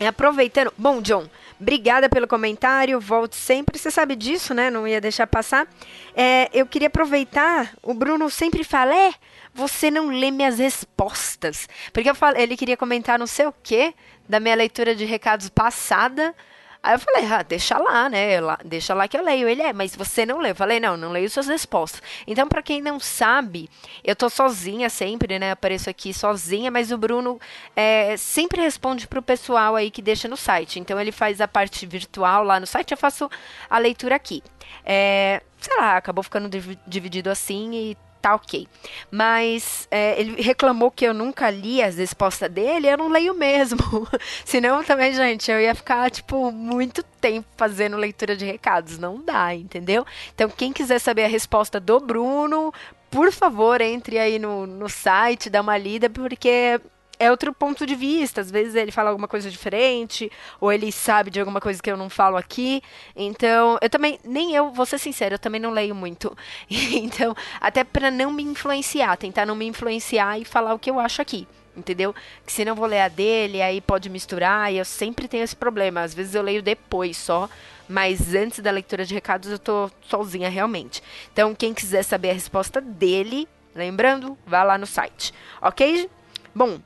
Aproveitando. 0.00 0.72
Bom, 0.76 1.00
John, 1.00 1.28
obrigada 1.60 2.08
pelo 2.08 2.26
comentário. 2.26 3.00
Volte 3.00 3.36
sempre. 3.36 3.78
Você 3.78 3.90
sabe 3.90 4.16
disso, 4.16 4.52
né? 4.52 4.70
Não 4.70 4.88
ia 4.88 5.00
deixar 5.00 5.26
passar. 5.26 5.68
É, 6.16 6.50
eu 6.52 6.66
queria 6.66 6.88
aproveitar. 6.88 7.72
O 7.80 7.94
Bruno 7.94 8.28
sempre 8.28 8.64
fala: 8.64 8.94
é, 8.94 9.14
você 9.54 9.90
não 9.90 10.08
lê 10.08 10.30
minhas 10.30 10.58
respostas. 10.58 11.68
Porque 11.92 12.10
eu 12.10 12.14
falo, 12.14 12.36
ele 12.36 12.56
queria 12.56 12.76
comentar 12.76 13.18
não 13.18 13.26
sei 13.26 13.46
o 13.46 13.54
quê 13.62 13.94
da 14.28 14.40
minha 14.40 14.54
leitura 14.54 14.94
de 14.94 15.04
recados 15.04 15.48
passada. 15.48 16.34
Aí 16.82 16.96
eu 16.96 16.98
falei, 16.98 17.24
ah, 17.32 17.42
deixa 17.42 17.78
lá, 17.78 18.10
né? 18.10 18.36
Deixa 18.62 18.92
lá 18.92 19.08
que 19.08 19.16
eu 19.16 19.24
leio. 19.24 19.48
Ele 19.48 19.62
é, 19.62 19.72
mas 19.72 19.96
você 19.96 20.26
não 20.26 20.38
leu. 20.38 20.50
Eu 20.50 20.54
falei, 20.54 20.78
não, 20.78 20.98
não 20.98 21.12
leio 21.12 21.30
suas 21.30 21.46
respostas. 21.46 22.02
Então, 22.26 22.46
para 22.46 22.62
quem 22.62 22.82
não 22.82 23.00
sabe, 23.00 23.70
eu 24.04 24.14
tô 24.14 24.28
sozinha 24.28 24.90
sempre, 24.90 25.38
né? 25.38 25.52
Apareço 25.52 25.88
aqui 25.88 26.12
sozinha, 26.12 26.70
mas 26.70 26.92
o 26.92 26.98
Bruno 26.98 27.40
é, 27.74 28.18
sempre 28.18 28.60
responde 28.60 29.06
pro 29.06 29.22
pessoal 29.22 29.76
aí 29.76 29.90
que 29.90 30.02
deixa 30.02 30.28
no 30.28 30.36
site. 30.36 30.78
Então, 30.78 31.00
ele 31.00 31.10
faz 31.10 31.40
a 31.40 31.48
parte 31.48 31.86
virtual 31.86 32.44
lá 32.44 32.60
no 32.60 32.66
site, 32.66 32.90
eu 32.90 32.98
faço 32.98 33.30
a 33.70 33.78
leitura 33.78 34.16
aqui. 34.16 34.42
É, 34.84 35.40
sei 35.58 35.74
lá, 35.78 35.96
acabou 35.96 36.22
ficando 36.22 36.50
dividido 36.86 37.30
assim 37.30 37.72
e 37.72 37.96
tá 38.24 38.34
ok. 38.34 38.66
Mas 39.10 39.86
é, 39.90 40.18
ele 40.18 40.40
reclamou 40.40 40.90
que 40.90 41.04
eu 41.04 41.12
nunca 41.12 41.50
li 41.50 41.82
as 41.82 41.96
respostas 41.96 42.50
dele, 42.50 42.88
eu 42.88 42.96
não 42.96 43.08
leio 43.08 43.34
mesmo. 43.34 43.78
Senão 44.46 44.82
também, 44.82 45.12
gente, 45.12 45.50
eu 45.50 45.60
ia 45.60 45.74
ficar, 45.74 46.10
tipo, 46.10 46.50
muito 46.50 47.02
tempo 47.20 47.46
fazendo 47.54 47.98
leitura 47.98 48.34
de 48.34 48.46
recados. 48.46 48.98
Não 48.98 49.20
dá, 49.20 49.54
entendeu? 49.54 50.06
Então, 50.34 50.48
quem 50.48 50.72
quiser 50.72 50.98
saber 51.00 51.24
a 51.24 51.28
resposta 51.28 51.78
do 51.78 52.00
Bruno, 52.00 52.72
por 53.10 53.30
favor, 53.30 53.82
entre 53.82 54.18
aí 54.18 54.38
no, 54.38 54.66
no 54.66 54.88
site, 54.88 55.50
dá 55.50 55.60
uma 55.60 55.76
lida, 55.76 56.08
porque 56.08 56.80
é 57.18 57.30
outro 57.30 57.52
ponto 57.52 57.86
de 57.86 57.94
vista. 57.94 58.40
Às 58.40 58.50
vezes 58.50 58.74
ele 58.74 58.90
fala 58.90 59.10
alguma 59.10 59.28
coisa 59.28 59.50
diferente, 59.50 60.30
ou 60.60 60.72
ele 60.72 60.90
sabe 60.90 61.30
de 61.30 61.40
alguma 61.40 61.60
coisa 61.60 61.82
que 61.82 61.90
eu 61.90 61.96
não 61.96 62.10
falo 62.10 62.36
aqui. 62.36 62.82
Então, 63.14 63.78
eu 63.80 63.90
também, 63.90 64.18
nem 64.24 64.54
eu, 64.54 64.70
vou 64.70 64.86
ser 64.86 64.98
sincero, 64.98 65.34
eu 65.34 65.38
também 65.38 65.60
não 65.60 65.70
leio 65.70 65.94
muito. 65.94 66.36
então, 66.68 67.34
até 67.60 67.84
para 67.84 68.10
não 68.10 68.32
me 68.32 68.42
influenciar, 68.42 69.16
tentar 69.16 69.46
não 69.46 69.54
me 69.54 69.66
influenciar 69.66 70.38
e 70.38 70.44
falar 70.44 70.74
o 70.74 70.78
que 70.78 70.90
eu 70.90 70.98
acho 70.98 71.22
aqui. 71.22 71.46
Entendeu? 71.76 72.14
Que 72.46 72.52
se 72.52 72.64
não 72.64 72.76
vou 72.76 72.86
ler 72.86 73.00
a 73.00 73.08
dele, 73.08 73.60
aí 73.60 73.80
pode 73.80 74.08
misturar, 74.08 74.72
e 74.72 74.78
eu 74.78 74.84
sempre 74.84 75.26
tenho 75.26 75.42
esse 75.42 75.56
problema. 75.56 76.02
Às 76.02 76.14
vezes 76.14 76.34
eu 76.34 76.42
leio 76.42 76.62
depois 76.62 77.16
só, 77.16 77.48
mas 77.88 78.32
antes 78.32 78.60
da 78.60 78.70
leitura 78.70 79.04
de 79.04 79.12
recados 79.12 79.50
eu 79.50 79.58
tô 79.58 79.90
sozinha 80.08 80.48
realmente. 80.48 81.02
Então, 81.32 81.54
quem 81.54 81.74
quiser 81.74 82.04
saber 82.04 82.30
a 82.30 82.34
resposta 82.34 82.80
dele, 82.80 83.48
lembrando, 83.74 84.38
vá 84.46 84.62
lá 84.62 84.78
no 84.78 84.86
site. 84.86 85.34
Ok? 85.60 86.08
Bom, 86.54 86.78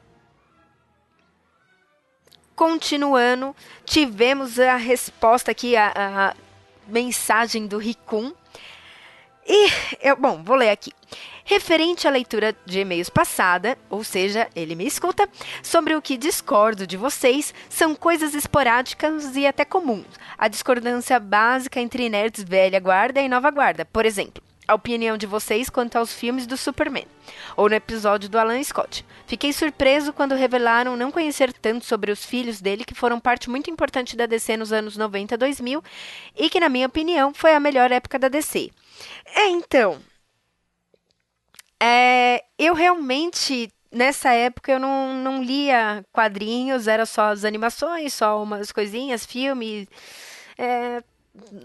Continuando, 2.59 3.55
tivemos 3.85 4.59
a 4.59 4.75
resposta 4.75 5.53
aqui, 5.53 5.77
a, 5.77 5.93
a 5.95 6.35
mensagem 6.89 7.69
do 7.69 7.79
Ricum. 7.79 8.33
E, 9.47 9.71
eu, 10.03 10.17
bom, 10.17 10.43
vou 10.43 10.57
ler 10.57 10.71
aqui. 10.71 10.91
Referente 11.45 12.09
à 12.09 12.11
leitura 12.11 12.57
de 12.67 12.81
e-mails 12.81 13.09
passada, 13.09 13.79
ou 13.89 14.03
seja, 14.03 14.49
ele 14.57 14.75
me 14.75 14.85
escuta, 14.85 15.29
sobre 15.63 15.95
o 15.95 16.03
que 16.03 16.17
discordo 16.17 16.85
de 16.85 16.97
vocês, 16.97 17.55
são 17.71 17.95
coisas 17.95 18.35
esporádicas 18.35 19.37
e 19.37 19.47
até 19.47 19.65
comuns. 19.65 20.09
A 20.37 20.49
discordância 20.49 21.21
básica 21.21 21.81
entre 21.81 22.09
nerds 22.09 22.43
velha 22.43 22.81
guarda 22.81 23.21
e 23.21 23.29
nova 23.29 23.53
guarda. 23.53 23.85
Por 23.85 24.05
exemplo, 24.05 24.43
a 24.69 24.75
opinião 24.75 25.17
de 25.17 25.27
vocês 25.27 25.71
quanto 25.71 25.97
aos 25.97 26.13
filmes 26.13 26.47
do 26.47 26.57
Superman, 26.57 27.07
ou 27.57 27.71
no 27.71 27.75
episódio 27.75 28.29
do 28.29 28.39
Alan 28.39 28.63
Scott. 28.63 29.05
Fiquei 29.27 29.51
surpreso 29.51 30.13
quando 30.13 30.35
revelaram 30.35 30.95
não 30.95 31.11
conhecer 31.11 31.53
tanto 31.55 31.87
sobre 31.87 32.13
os 32.13 32.23
filhos 32.23 32.61
dele, 32.61 32.85
que 32.85 32.95
foram 32.95 33.19
parte 33.19 33.49
muito 33.49 33.71
importante 33.71 34.15
da 34.15 34.27
DC 34.27 34.59
nos 34.59 34.71
anos 34.71 34.99
90 34.99 35.35
e 35.35 35.39
2000, 35.39 35.83
e 36.37 36.51
que, 36.51 36.61
na 36.61 36.69
minha 36.69 36.87
opinião, 36.87 37.33
foi 37.33 37.55
a 37.55 37.61
melhor 37.61 37.91
época 37.91 38.19
da 38.19 38.29
DC. 38.29 38.71
É, 39.35 39.49
então. 39.49 39.99
É, 41.81 42.45
eu 42.59 42.75
realmente 42.75 43.73
nessa 43.91 44.33
época 44.33 44.73
eu 44.73 44.79
não, 44.79 45.15
não 45.15 45.43
lia 45.43 46.05
quadrinhos, 46.13 46.87
era 46.87 47.07
só 47.07 47.33
as 47.33 47.45
animações, 47.45 48.13
só 48.13 48.43
umas 48.43 48.71
coisinhas, 48.71 49.25
filmes. 49.25 49.87
É, 50.59 51.03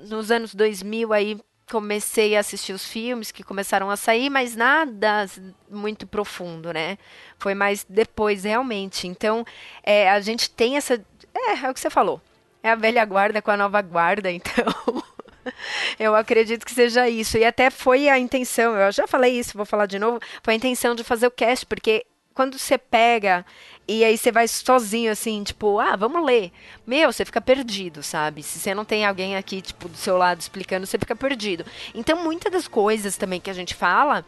nos 0.08 0.32
anos 0.32 0.54
2000 0.54 1.12
aí 1.14 1.38
comecei 1.70 2.36
a 2.36 2.40
assistir 2.40 2.74
os 2.74 2.86
filmes 2.88 3.32
que 3.32 3.44
começaram 3.44 3.90
a 3.90 3.98
sair, 3.98 4.30
mas 4.30 4.56
nada 4.56 5.26
muito 5.70 6.06
profundo, 6.06 6.74
né? 6.74 6.98
Foi 7.38 7.54
mais 7.54 7.86
depois, 7.88 8.44
realmente. 8.44 9.08
Então, 9.08 9.46
é, 9.84 10.10
a 10.10 10.20
gente 10.20 10.50
tem 10.50 10.78
essa. 10.78 11.04
É, 11.34 11.66
é 11.66 11.70
o 11.70 11.74
que 11.74 11.80
você 11.80 11.90
falou. 11.90 12.22
É 12.62 12.70
a 12.70 12.76
velha 12.76 13.04
guarda 13.06 13.42
com 13.42 13.52
a 13.52 13.58
nova 13.58 13.82
guarda, 13.82 14.30
então. 14.32 14.66
eu 16.00 16.16
acredito 16.16 16.66
que 16.66 16.72
seja 16.72 17.10
isso. 17.10 17.38
E 17.38 17.46
até 17.46 17.70
foi 17.70 18.08
a 18.08 18.18
intenção, 18.18 18.76
eu 18.76 18.92
já 18.92 19.08
falei 19.08 19.38
isso, 19.38 19.58
vou 19.58 19.66
falar 19.66 19.86
de 19.86 20.00
novo. 20.00 20.20
Foi 20.42 20.54
a 20.54 20.58
intenção 20.58 20.96
de 20.96 21.04
fazer 21.04 21.28
o 21.28 21.32
cast, 21.32 21.66
porque 21.66 22.06
quando 22.34 22.58
você 22.58 22.78
pega 22.78 23.46
e 23.88 24.04
aí 24.04 24.18
você 24.18 24.32
vai 24.32 24.48
sozinho, 24.48 25.12
assim, 25.12 25.44
tipo, 25.44 25.80
ah, 25.80 25.96
vamos 25.96 26.26
ler. 26.26 26.52
Meu, 26.86 27.12
você 27.12 27.26
fica 27.26 27.42
perdido, 27.42 28.02
sabe? 28.02 28.42
Se 28.42 28.60
você 28.60 28.74
não 28.74 28.86
tem 28.86 29.06
alguém 29.06 29.36
aqui, 29.36 29.62
tipo, 29.62 29.90
do 29.90 29.98
seu 29.98 30.18
lado 30.18 30.40
explicando, 30.40 30.86
você 30.86 30.98
fica 30.98 31.16
perdido. 31.16 31.66
Então, 31.94 32.24
muitas 32.24 32.52
das 32.52 32.68
coisas 32.68 33.18
também 33.18 33.40
que 33.40 33.50
a 33.50 33.54
gente 33.54 33.76
fala 33.76 34.26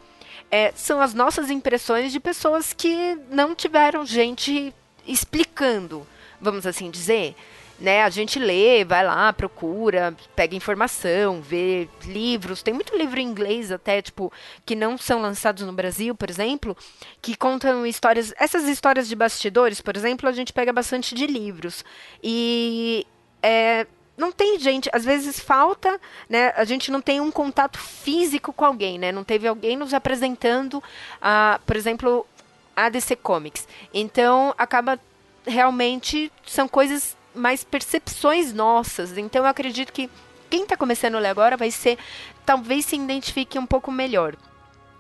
é, 0.52 0.72
são 0.76 1.00
as 1.00 1.14
nossas 1.14 1.50
impressões 1.50 2.12
de 2.12 2.20
pessoas 2.20 2.74
que 2.74 3.16
não 3.30 3.56
tiveram 3.56 4.06
gente 4.06 4.74
explicando, 5.08 6.06
vamos 6.42 6.66
assim 6.66 6.90
dizer 6.90 7.36
né? 7.80 8.04
A 8.04 8.10
gente 8.10 8.40
lê, 8.40 8.86
vai 8.86 9.06
lá, 9.06 9.32
procura, 9.34 10.16
pega 10.36 10.56
informação, 10.56 11.42
vê 11.42 11.90
livros. 12.06 12.64
Tem 12.64 12.74
muito 12.74 12.96
livro 12.96 13.20
em 13.20 13.28
inglês 13.28 13.72
até, 13.72 14.02
tipo, 14.02 14.32
que 14.66 14.76
não 14.76 14.98
são 14.98 15.22
lançados 15.22 15.64
no 15.66 15.74
Brasil, 15.74 16.16
por 16.16 16.30
exemplo, 16.30 16.76
que 17.22 17.36
contam 17.36 17.86
histórias. 17.86 18.34
Essas 18.38 18.68
histórias 18.68 19.08
de 19.08 19.16
bastidores, 19.16 19.82
por 19.82 19.96
exemplo, 19.96 20.30
a 20.30 20.32
gente 20.32 20.54
pega 20.54 20.72
bastante 20.72 21.14
de 21.14 21.28
livros. 21.28 21.84
E 22.24 23.06
é, 23.44 23.86
não 24.18 24.32
tem 24.32 24.58
gente, 24.58 24.90
às 24.94 25.04
vezes 25.04 25.40
falta, 25.40 26.00
né? 26.30 26.54
A 26.56 26.64
gente 26.64 26.90
não 26.90 27.02
tem 27.02 27.20
um 27.20 27.32
contato 27.32 27.78
físico 27.78 28.54
com 28.54 28.64
alguém, 28.64 28.98
né? 28.98 29.12
Não 29.12 29.24
teve 29.24 29.48
alguém 29.48 29.76
nos 29.76 29.94
apresentando, 29.94 30.82
a, 31.22 31.60
por 31.66 31.76
exemplo, 31.76 32.26
a 32.76 32.88
DC 32.88 33.18
Comics. 33.18 33.68
Então, 33.94 34.54
acaba 34.58 35.00
realmente 35.46 36.32
são 36.46 36.68
coisas 36.68 37.16
mais 37.36 37.64
percepções 37.64 38.54
nossas. 38.54 39.18
Então 39.18 39.44
eu 39.44 39.48
acredito 39.48 39.92
que 39.92 40.10
quem 40.50 40.64
está 40.64 40.78
começando 40.78 41.16
a 41.16 41.20
ler 41.20 41.30
agora 41.30 41.58
vai 41.58 41.72
ser, 41.72 41.98
talvez 42.46 42.86
se 42.86 42.96
identifique 42.96 43.60
um 43.60 43.66
pouco 43.66 43.92
melhor, 43.92 44.36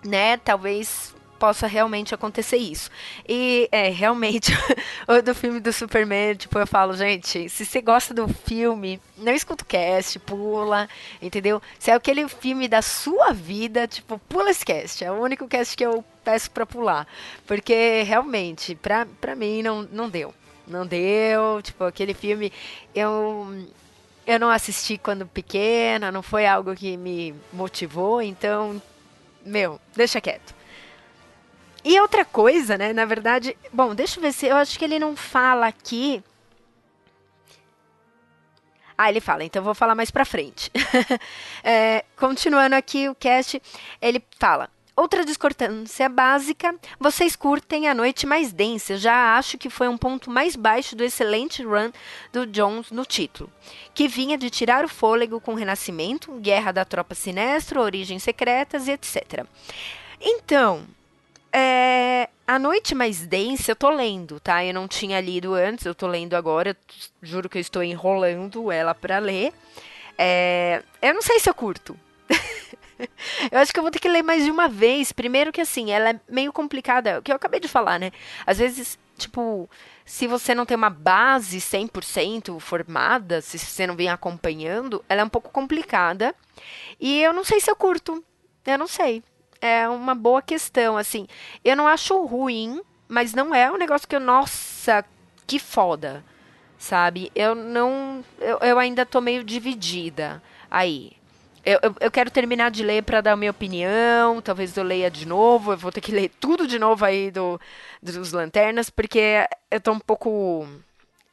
né? 0.03 0.37
Talvez 0.37 1.15
possa 1.39 1.67
realmente 1.67 2.15
acontecer 2.15 2.57
isso. 2.57 2.89
E 3.27 3.67
é, 3.71 3.89
realmente, 3.89 4.51
o 5.07 5.21
do 5.21 5.35
filme 5.35 5.59
do 5.59 5.71
Superman, 5.71 6.35
tipo, 6.35 6.57
eu 6.57 6.67
falo, 6.67 6.93
gente, 6.93 7.49
se 7.49 7.65
você 7.65 7.81
gosta 7.81 8.13
do 8.13 8.27
filme, 8.27 8.99
não 9.17 9.33
escuta 9.33 9.63
o 9.63 9.67
cast, 9.67 10.17
pula, 10.19 10.89
entendeu? 11.21 11.61
Se 11.77 11.91
é 11.91 11.93
aquele 11.93 12.27
filme 12.27 12.67
da 12.67 12.81
sua 12.81 13.31
vida, 13.31 13.87
tipo, 13.87 14.19
pula 14.29 14.49
esse 14.49 14.65
cast. 14.65 15.03
É 15.03 15.11
o 15.11 15.21
único 15.21 15.47
cast 15.47 15.75
que 15.75 15.85
eu 15.85 16.03
peço 16.23 16.49
pra 16.51 16.65
pular. 16.65 17.07
Porque 17.45 18.03
realmente, 18.03 18.75
pra, 18.75 19.05
pra 19.19 19.35
mim, 19.35 19.61
não, 19.61 19.83
não 19.83 20.09
deu 20.09 20.33
não 20.67 20.85
deu. 20.85 21.61
Tipo, 21.61 21.85
aquele 21.85 22.13
filme 22.13 22.51
eu 22.93 23.67
eu 24.25 24.39
não 24.39 24.49
assisti 24.49 24.97
quando 24.97 25.27
pequena, 25.27 26.11
não 26.11 26.23
foi 26.23 26.47
algo 26.47 26.75
que 26.75 26.97
me 26.97 27.35
motivou, 27.53 28.21
então, 28.21 28.81
meu, 29.45 29.79
deixa 29.95 30.19
quieto. 30.19 30.55
E 31.83 31.99
outra 31.99 32.25
coisa, 32.25 32.77
né, 32.77 32.91
na 32.91 33.05
verdade, 33.05 33.55
bom, 33.71 33.93
deixa 33.93 34.17
eu 34.17 34.21
ver 34.23 34.33
se 34.33 34.47
eu 34.47 34.55
acho 34.55 34.79
que 34.79 34.85
ele 34.85 34.97
não 34.97 35.15
fala 35.15 35.67
aqui. 35.67 36.23
Ah, 38.97 39.09
ele 39.09 39.19
fala, 39.19 39.43
então 39.43 39.63
vou 39.63 39.75
falar 39.75 39.93
mais 39.93 40.09
pra 40.09 40.25
frente. 40.25 40.71
é, 41.63 42.03
continuando 42.15 42.75
aqui 42.75 43.07
o 43.07 43.13
cast, 43.13 43.61
ele 44.01 44.23
fala: 44.39 44.69
Outra 44.95 45.25
discordância 45.25 46.07
básica, 46.07 46.73
vocês 46.97 47.35
curtem 47.35 47.89
a 47.89 47.93
noite 47.93 48.25
mais 48.25 48.53
densa. 48.53 48.95
Já 48.97 49.37
acho 49.37 49.57
que 49.57 49.69
foi 49.69 49.89
um 49.89 49.97
ponto 49.97 50.31
mais 50.31 50.55
baixo 50.55 50.95
do 50.95 51.03
excelente 51.03 51.61
run 51.63 51.91
do 52.31 52.45
Jones 52.45 52.91
no 52.91 53.05
título, 53.05 53.51
que 53.93 54.07
vinha 54.07 54.37
de 54.37 54.49
tirar 54.49 54.85
o 54.85 54.87
fôlego 54.87 55.41
com 55.41 55.53
Renascimento, 55.53 56.31
Guerra 56.39 56.71
da 56.71 56.85
Tropa 56.85 57.13
Sinestro, 57.13 57.81
Origens 57.81 58.23
Secretas 58.23 58.87
e 58.87 58.91
etc. 58.91 59.45
Então, 60.21 60.85
é, 61.51 62.29
a 62.47 62.57
Noite 62.57 62.95
Mais 62.95 63.25
Densa 63.25 63.71
eu 63.71 63.75
tô 63.75 63.89
lendo, 63.89 64.39
tá? 64.39 64.63
Eu 64.63 64.73
não 64.73 64.87
tinha 64.87 65.19
lido 65.19 65.53
antes, 65.53 65.85
eu 65.85 65.93
tô 65.93 66.07
lendo 66.07 66.35
agora. 66.35 66.75
Juro 67.21 67.49
que 67.49 67.57
eu 67.57 67.61
estou 67.61 67.83
enrolando 67.83 68.71
ela 68.71 68.95
para 68.95 69.19
ler. 69.19 69.53
É, 70.17 70.81
eu 71.01 71.13
não 71.13 71.21
sei 71.21 71.39
se 71.39 71.49
eu 71.49 71.53
curto. 71.53 71.99
eu 73.51 73.59
acho 73.59 73.73
que 73.73 73.79
eu 73.79 73.83
vou 73.83 73.91
ter 73.91 73.99
que 73.99 74.09
ler 74.09 74.23
mais 74.23 74.43
de 74.43 74.51
uma 74.51 74.67
vez. 74.67 75.11
Primeiro 75.11 75.51
que 75.51 75.61
assim, 75.61 75.91
ela 75.91 76.11
é 76.11 76.19
meio 76.29 76.51
complicada, 76.51 77.19
o 77.19 77.21
que 77.21 77.31
eu 77.31 77.35
acabei 77.35 77.59
de 77.59 77.67
falar, 77.67 77.99
né? 77.99 78.11
Às 78.45 78.57
vezes, 78.57 78.97
tipo, 79.17 79.69
se 80.05 80.27
você 80.27 80.53
não 80.53 80.65
tem 80.65 80.77
uma 80.77 80.89
base 80.89 81.57
100% 81.57 82.59
formada, 82.59 83.41
se 83.41 83.57
você 83.57 83.87
não 83.87 83.95
vem 83.95 84.09
acompanhando, 84.09 85.03
ela 85.09 85.21
é 85.21 85.23
um 85.23 85.29
pouco 85.29 85.49
complicada. 85.49 86.35
E 86.99 87.21
eu 87.21 87.33
não 87.33 87.43
sei 87.43 87.59
se 87.59 87.69
eu 87.69 87.75
curto. 87.75 88.23
Eu 88.65 88.77
não 88.77 88.87
sei. 88.87 89.23
É 89.61 89.87
uma 89.89 90.13
boa 90.13 90.41
questão, 90.41 90.97
assim. 90.97 91.27
Eu 91.63 91.75
não 91.75 91.87
acho 91.87 92.23
ruim, 92.25 92.81
mas 93.07 93.33
não 93.33 93.53
é 93.53 93.71
um 93.71 93.77
negócio 93.77 94.07
que 94.07 94.15
eu, 94.15 94.19
nossa, 94.19 95.03
que 95.47 95.59
foda. 95.59 96.23
Sabe? 96.77 97.31
Eu 97.33 97.55
não. 97.55 98.23
Eu, 98.39 98.59
eu 98.59 98.79
ainda 98.79 99.05
tô 99.05 99.21
meio 99.21 99.43
dividida 99.43 100.41
aí. 100.69 101.13
Eu, 101.65 101.79
eu, 101.81 101.95
eu, 101.99 102.11
quero 102.11 102.29
terminar 102.29 102.69
de 102.69 102.83
ler 102.83 103.01
para 103.01 103.21
dar 103.21 103.35
minha 103.35 103.49
opinião. 103.49 104.39
Talvez 104.39 104.77
eu 104.77 104.83
leia 104.83 105.09
de 105.09 105.27
novo. 105.27 105.73
Eu 105.73 105.77
vou 105.77 105.91
ter 105.91 105.99
que 105.99 106.11
ler 106.11 106.29
tudo 106.39 106.67
de 106.67 106.77
novo 106.77 107.03
aí 107.03 107.31
do, 107.31 107.59
dos 108.01 108.31
Lanternas, 108.31 108.91
porque 108.91 109.47
eu 109.71 109.81
tô 109.81 109.91
um 109.91 109.99
pouco 109.99 110.67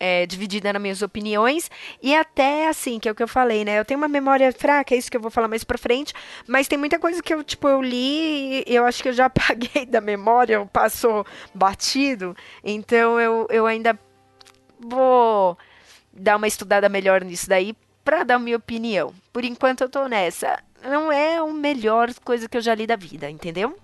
é, 0.00 0.24
dividida 0.24 0.72
nas 0.72 0.80
minhas 0.80 1.02
opiniões. 1.02 1.70
E 2.02 2.14
até 2.14 2.66
assim, 2.66 2.98
que 2.98 3.08
é 3.08 3.12
o 3.12 3.14
que 3.14 3.22
eu 3.22 3.28
falei, 3.28 3.62
né? 3.62 3.78
Eu 3.78 3.84
tenho 3.84 3.98
uma 3.98 4.08
memória 4.08 4.50
fraca, 4.52 4.94
é 4.94 4.98
isso 4.98 5.10
que 5.10 5.16
eu 5.18 5.20
vou 5.20 5.30
falar 5.30 5.48
mais 5.48 5.64
pra 5.64 5.76
frente. 5.76 6.14
Mas 6.48 6.66
tem 6.66 6.78
muita 6.78 6.98
coisa 6.98 7.22
que 7.22 7.34
eu, 7.34 7.44
tipo, 7.44 7.68
eu 7.68 7.82
li 7.82 8.64
e 8.66 8.74
eu 8.74 8.86
acho 8.86 9.02
que 9.02 9.10
eu 9.10 9.12
já 9.12 9.26
apaguei 9.30 9.84
da 9.84 10.00
memória, 10.00 10.64
passou 10.72 11.26
batido. 11.54 12.34
Então 12.64 13.20
eu, 13.20 13.46
eu 13.50 13.66
ainda 13.66 13.98
vou 14.80 15.58
dar 16.10 16.36
uma 16.36 16.48
estudada 16.48 16.88
melhor 16.88 17.22
nisso 17.22 17.48
daí 17.48 17.76
para 18.04 18.24
dar 18.24 18.38
minha 18.38 18.56
opinião. 18.56 19.14
Por 19.32 19.44
enquanto 19.44 19.82
eu 19.82 19.88
tô 19.88 20.06
nessa. 20.06 20.58
Não 20.82 21.12
é 21.12 21.36
a 21.36 21.46
melhor 21.46 22.12
coisa 22.24 22.48
que 22.48 22.56
eu 22.56 22.60
já 22.60 22.74
li 22.74 22.86
da 22.86 22.96
vida, 22.96 23.30
entendeu? 23.30 23.76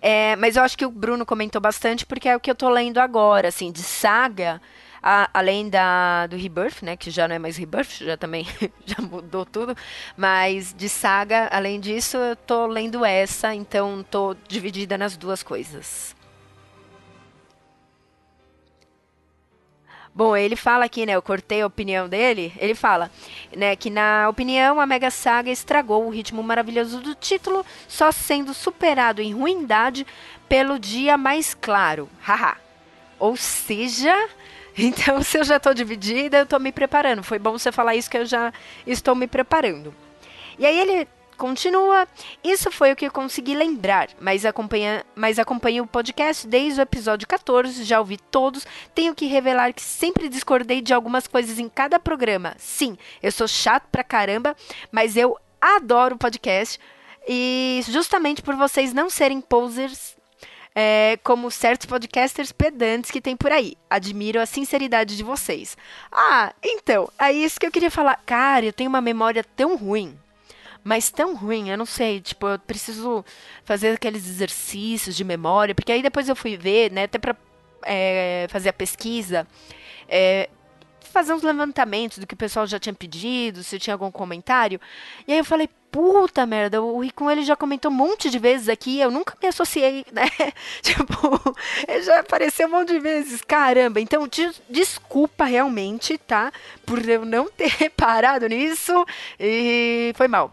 É, 0.00 0.36
mas 0.36 0.56
eu 0.56 0.62
acho 0.62 0.76
que 0.76 0.86
o 0.86 0.90
Bruno 0.90 1.24
comentou 1.24 1.60
bastante 1.60 2.04
porque 2.04 2.28
é 2.28 2.36
o 2.36 2.40
que 2.40 2.50
eu 2.50 2.54
tô 2.54 2.68
lendo 2.68 2.98
agora, 2.98 3.48
assim, 3.48 3.72
de 3.72 3.82
saga, 3.82 4.60
a, 5.02 5.28
além 5.32 5.68
da 5.68 6.26
do 6.26 6.36
Rebirth, 6.36 6.82
né, 6.82 6.96
que 6.96 7.10
já 7.10 7.26
não 7.26 7.36
é 7.36 7.38
mais 7.38 7.56
Rebirth, 7.56 8.02
já 8.02 8.16
também 8.16 8.46
já 8.84 9.02
mudou 9.02 9.44
tudo, 9.46 9.76
mas 10.16 10.74
de 10.76 10.88
saga, 10.88 11.48
além 11.50 11.80
disso, 11.80 12.16
eu 12.16 12.36
tô 12.36 12.66
lendo 12.66 13.04
essa, 13.04 13.54
então 13.54 14.04
tô 14.10 14.36
dividida 14.48 14.98
nas 14.98 15.16
duas 15.16 15.42
coisas. 15.42 16.14
Bom, 20.14 20.36
ele 20.36 20.54
fala 20.54 20.84
aqui, 20.84 21.04
né? 21.04 21.16
Eu 21.16 21.22
cortei 21.22 21.62
a 21.62 21.66
opinião 21.66 22.08
dele. 22.08 22.52
Ele 22.58 22.74
fala, 22.74 23.10
né, 23.56 23.74
que 23.74 23.90
na 23.90 24.28
opinião 24.28 24.80
a 24.80 24.86
Mega 24.86 25.10
Saga 25.10 25.50
estragou 25.50 26.06
o 26.06 26.10
ritmo 26.10 26.40
maravilhoso 26.40 27.00
do 27.00 27.16
título, 27.16 27.66
só 27.88 28.12
sendo 28.12 28.54
superado 28.54 29.20
em 29.20 29.34
ruindade 29.34 30.06
pelo 30.48 30.78
dia 30.78 31.18
mais 31.18 31.52
claro. 31.52 32.08
Haha. 32.22 32.56
Ou 33.18 33.36
seja, 33.36 34.14
então 34.78 35.20
se 35.20 35.36
eu 35.38 35.44
já 35.44 35.56
estou 35.56 35.74
dividida, 35.74 36.38
eu 36.38 36.44
estou 36.44 36.60
me 36.60 36.70
preparando. 36.70 37.24
Foi 37.24 37.38
bom 37.40 37.58
você 37.58 37.72
falar 37.72 37.96
isso 37.96 38.10
que 38.10 38.18
eu 38.18 38.26
já 38.26 38.52
estou 38.86 39.16
me 39.16 39.26
preparando. 39.26 39.92
E 40.56 40.64
aí 40.64 40.78
ele 40.78 41.08
continua. 41.34 42.06
Isso 42.42 42.70
foi 42.70 42.92
o 42.92 42.96
que 42.96 43.10
consegui 43.10 43.54
lembrar, 43.54 44.08
mas 44.20 44.44
acompanha, 44.44 45.04
mas 45.14 45.38
acompanho 45.38 45.84
o 45.84 45.86
podcast 45.86 46.46
desde 46.46 46.80
o 46.80 46.82
episódio 46.82 47.28
14, 47.28 47.84
já 47.84 47.98
ouvi 47.98 48.16
todos. 48.16 48.66
Tenho 48.94 49.14
que 49.14 49.26
revelar 49.26 49.72
que 49.72 49.82
sempre 49.82 50.28
discordei 50.28 50.80
de 50.80 50.94
algumas 50.94 51.26
coisas 51.26 51.58
em 51.58 51.68
cada 51.68 51.98
programa. 51.98 52.54
Sim, 52.58 52.96
eu 53.22 53.32
sou 53.32 53.48
chato 53.48 53.88
pra 53.90 54.04
caramba, 54.04 54.56
mas 54.90 55.16
eu 55.16 55.38
adoro 55.60 56.14
o 56.14 56.18
podcast. 56.18 56.78
E 57.26 57.80
justamente 57.88 58.42
por 58.42 58.54
vocês 58.54 58.92
não 58.92 59.08
serem 59.08 59.40
posers 59.40 60.14
é, 60.74 61.18
como 61.22 61.50
certos 61.50 61.86
podcasters 61.86 62.50
pedantes 62.50 63.10
que 63.10 63.20
tem 63.20 63.36
por 63.36 63.52
aí. 63.52 63.76
Admiro 63.88 64.40
a 64.40 64.46
sinceridade 64.46 65.16
de 65.16 65.22
vocês. 65.22 65.76
Ah, 66.10 66.52
então, 66.62 67.08
é 67.18 67.32
isso 67.32 67.60
que 67.60 67.66
eu 67.66 67.70
queria 67.70 67.90
falar. 67.90 68.20
Cara, 68.26 68.66
eu 68.66 68.72
tenho 68.72 68.90
uma 68.90 69.00
memória 69.00 69.44
tão 69.56 69.76
ruim. 69.76 70.18
Mas 70.84 71.10
tão 71.10 71.34
ruim, 71.34 71.70
eu 71.70 71.78
não 71.78 71.86
sei, 71.86 72.20
tipo, 72.20 72.46
eu 72.46 72.58
preciso 72.58 73.24
fazer 73.64 73.94
aqueles 73.94 74.28
exercícios 74.28 75.16
de 75.16 75.24
memória, 75.24 75.74
porque 75.74 75.90
aí 75.90 76.02
depois 76.02 76.28
eu 76.28 76.36
fui 76.36 76.58
ver, 76.58 76.92
né, 76.92 77.04
até 77.04 77.18
pra 77.18 77.34
é, 77.84 78.46
fazer 78.50 78.68
a 78.68 78.72
pesquisa, 78.72 79.46
é, 80.06 80.50
fazer 81.14 81.32
uns 81.32 81.42
levantamentos 81.42 82.18
do 82.18 82.26
que 82.26 82.34
o 82.34 82.36
pessoal 82.36 82.66
já 82.66 82.78
tinha 82.78 82.92
pedido, 82.92 83.62
se 83.62 83.78
tinha 83.78 83.94
algum 83.94 84.10
comentário. 84.10 84.80
E 85.28 85.32
aí 85.32 85.38
eu 85.38 85.44
falei, 85.44 85.68
puta 85.92 86.44
merda, 86.44 86.82
o 86.82 86.98
Ricon 86.98 87.30
ele 87.30 87.44
já 87.44 87.54
comentou 87.54 87.88
um 87.88 87.94
monte 87.94 88.28
de 88.28 88.36
vezes 88.36 88.68
aqui, 88.68 88.98
eu 88.98 89.12
nunca 89.12 89.36
me 89.40 89.48
associei, 89.48 90.04
né? 90.10 90.28
tipo, 90.82 91.56
ele 91.86 92.02
já 92.02 92.18
apareceu 92.18 92.66
um 92.66 92.72
monte 92.72 92.94
de 92.94 92.98
vezes, 92.98 93.40
caramba. 93.42 94.00
Então, 94.00 94.28
desculpa 94.68 95.44
realmente, 95.44 96.18
tá? 96.18 96.52
Por 96.84 97.08
eu 97.08 97.24
não 97.24 97.48
ter 97.48 97.68
reparado 97.78 98.48
nisso 98.48 99.06
e 99.38 100.12
foi 100.16 100.26
mal. 100.26 100.52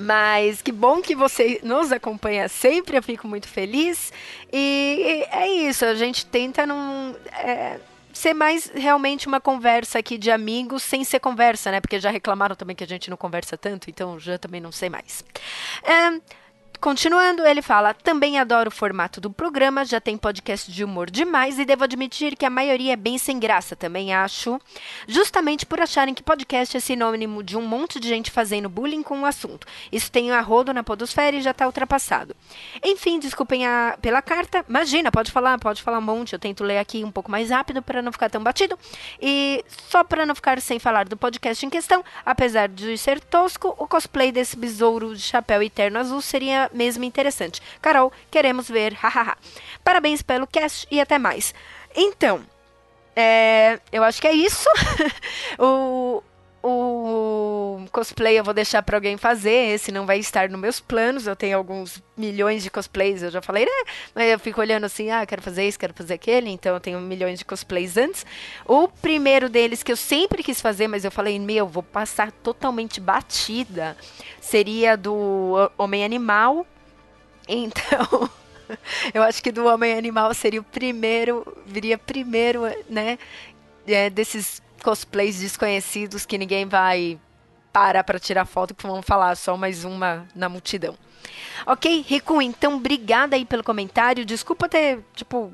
Mas 0.00 0.60
que 0.60 0.72
bom 0.72 1.00
que 1.00 1.14
você 1.14 1.60
nos 1.62 1.92
acompanha 1.92 2.48
sempre, 2.48 2.96
eu 2.96 3.02
fico 3.02 3.28
muito 3.28 3.48
feliz. 3.48 4.12
E 4.52 5.24
é 5.30 5.48
isso, 5.48 5.84
a 5.84 5.94
gente 5.94 6.26
tenta 6.26 6.66
não. 6.66 7.14
É, 7.32 7.78
ser 8.12 8.32
mais 8.32 8.70
realmente 8.72 9.26
uma 9.26 9.40
conversa 9.40 9.98
aqui 9.98 10.16
de 10.16 10.30
amigos 10.30 10.84
sem 10.84 11.02
ser 11.02 11.18
conversa, 11.18 11.70
né? 11.72 11.80
Porque 11.80 11.98
já 11.98 12.10
reclamaram 12.10 12.54
também 12.54 12.76
que 12.76 12.84
a 12.84 12.86
gente 12.86 13.10
não 13.10 13.16
conversa 13.16 13.58
tanto, 13.58 13.90
então 13.90 14.18
já 14.20 14.38
também 14.38 14.60
não 14.60 14.70
sei 14.70 14.88
mais. 14.88 15.24
É, 15.82 16.20
Continuando, 16.84 17.46
ele 17.46 17.62
fala: 17.62 17.94
também 17.94 18.38
adoro 18.38 18.68
o 18.68 18.70
formato 18.70 19.18
do 19.18 19.30
programa, 19.30 19.86
já 19.86 19.98
tem 20.02 20.18
podcast 20.18 20.70
de 20.70 20.84
humor 20.84 21.10
demais 21.10 21.58
e 21.58 21.64
devo 21.64 21.82
admitir 21.82 22.36
que 22.36 22.44
a 22.44 22.50
maioria 22.50 22.92
é 22.92 22.96
bem 22.96 23.16
sem 23.16 23.38
graça, 23.38 23.74
também 23.74 24.12
acho. 24.12 24.60
Justamente 25.08 25.64
por 25.64 25.80
acharem 25.80 26.12
que 26.12 26.22
podcast 26.22 26.76
é 26.76 26.80
sinônimo 26.80 27.42
de 27.42 27.56
um 27.56 27.62
monte 27.62 27.98
de 27.98 28.06
gente 28.06 28.30
fazendo 28.30 28.68
bullying 28.68 29.02
com 29.02 29.22
o 29.22 29.24
assunto. 29.24 29.66
Isso 29.90 30.12
tem 30.12 30.30
a 30.30 30.42
rodo 30.42 30.74
na 30.74 30.84
Podosfera 30.84 31.34
e 31.34 31.40
já 31.40 31.52
está 31.52 31.64
ultrapassado. 31.64 32.36
Enfim, 32.84 33.18
desculpem 33.18 33.66
a, 33.66 33.96
pela 34.02 34.20
carta. 34.20 34.62
Imagina, 34.68 35.10
pode 35.10 35.32
falar, 35.32 35.58
pode 35.58 35.80
falar 35.80 36.00
um 36.00 36.02
monte. 36.02 36.34
Eu 36.34 36.38
tento 36.38 36.62
ler 36.62 36.76
aqui 36.76 37.02
um 37.02 37.10
pouco 37.10 37.30
mais 37.30 37.48
rápido 37.48 37.80
para 37.80 38.02
não 38.02 38.12
ficar 38.12 38.28
tão 38.28 38.42
batido. 38.42 38.78
E 39.22 39.64
só 39.88 40.04
para 40.04 40.26
não 40.26 40.34
ficar 40.34 40.60
sem 40.60 40.78
falar 40.78 41.08
do 41.08 41.16
podcast 41.16 41.64
em 41.64 41.70
questão, 41.70 42.04
apesar 42.26 42.68
de 42.68 42.98
ser 42.98 43.20
tosco, 43.20 43.74
o 43.78 43.88
cosplay 43.88 44.30
desse 44.30 44.54
besouro 44.54 45.16
de 45.16 45.22
chapéu 45.22 45.62
eterno 45.62 45.98
azul 45.98 46.20
seria 46.20 46.70
mesmo 46.74 47.04
interessante. 47.04 47.62
Carol, 47.80 48.12
queremos 48.30 48.68
ver, 48.68 48.92
hahaha. 49.00 49.36
Parabéns 49.82 50.22
pelo 50.22 50.46
cast 50.46 50.86
e 50.90 51.00
até 51.00 51.18
mais. 51.18 51.54
Então, 51.94 52.44
é, 53.16 53.78
eu 53.92 54.02
acho 54.02 54.20
que 54.20 54.26
é 54.26 54.32
isso. 54.32 54.68
o, 55.58 56.22
o 56.66 57.84
cosplay 57.92 58.38
eu 58.38 58.42
vou 58.42 58.54
deixar 58.54 58.82
para 58.82 58.96
alguém 58.96 59.18
fazer, 59.18 59.74
esse 59.74 59.92
não 59.92 60.06
vai 60.06 60.18
estar 60.18 60.48
nos 60.48 60.58
meus 60.58 60.80
planos. 60.80 61.26
Eu 61.26 61.36
tenho 61.36 61.58
alguns 61.58 62.02
milhões 62.16 62.62
de 62.62 62.70
cosplays, 62.70 63.22
eu 63.22 63.30
já 63.30 63.42
falei, 63.42 63.66
né? 63.66 63.92
Mas 64.14 64.30
eu 64.30 64.38
fico 64.38 64.62
olhando 64.62 64.84
assim, 64.84 65.10
ah, 65.10 65.26
quero 65.26 65.42
fazer 65.42 65.68
isso, 65.68 65.78
quero 65.78 65.92
fazer 65.92 66.14
aquele, 66.14 66.48
então 66.48 66.72
eu 66.72 66.80
tenho 66.80 66.98
milhões 67.00 67.38
de 67.38 67.44
cosplays 67.44 67.98
antes. 67.98 68.24
O 68.64 68.88
primeiro 68.88 69.50
deles 69.50 69.82
que 69.82 69.92
eu 69.92 69.96
sempre 69.96 70.42
quis 70.42 70.58
fazer, 70.58 70.88
mas 70.88 71.04
eu 71.04 71.10
falei, 71.10 71.38
meu, 71.38 71.68
vou 71.68 71.82
passar 71.82 72.32
totalmente 72.32 72.98
batida, 72.98 73.94
seria 74.40 74.96
do 74.96 75.70
Homem 75.76 76.02
Animal. 76.02 76.66
Então, 77.46 78.30
eu 79.12 79.22
acho 79.22 79.42
que 79.42 79.52
do 79.52 79.66
Homem 79.66 79.92
Animal 79.92 80.32
seria 80.32 80.62
o 80.62 80.64
primeiro, 80.64 81.44
viria 81.66 81.98
primeiro, 81.98 82.62
né? 82.88 83.18
É, 83.86 84.08
desses 84.08 84.62
cosplays 84.84 85.40
desconhecidos 85.40 86.26
que 86.26 86.36
ninguém 86.36 86.66
vai 86.66 87.18
parar 87.72 88.04
para 88.04 88.20
tirar 88.20 88.44
foto, 88.44 88.74
que 88.74 88.86
vão 88.86 89.02
falar 89.02 89.34
só 89.34 89.56
mais 89.56 89.82
uma 89.84 90.28
na 90.34 90.48
multidão. 90.48 90.94
Ok, 91.66 92.04
Rico, 92.06 92.40
então 92.42 92.76
obrigada 92.76 93.34
aí 93.34 93.46
pelo 93.46 93.64
comentário. 93.64 94.26
Desculpa 94.26 94.68
ter, 94.68 95.02
tipo, 95.14 95.50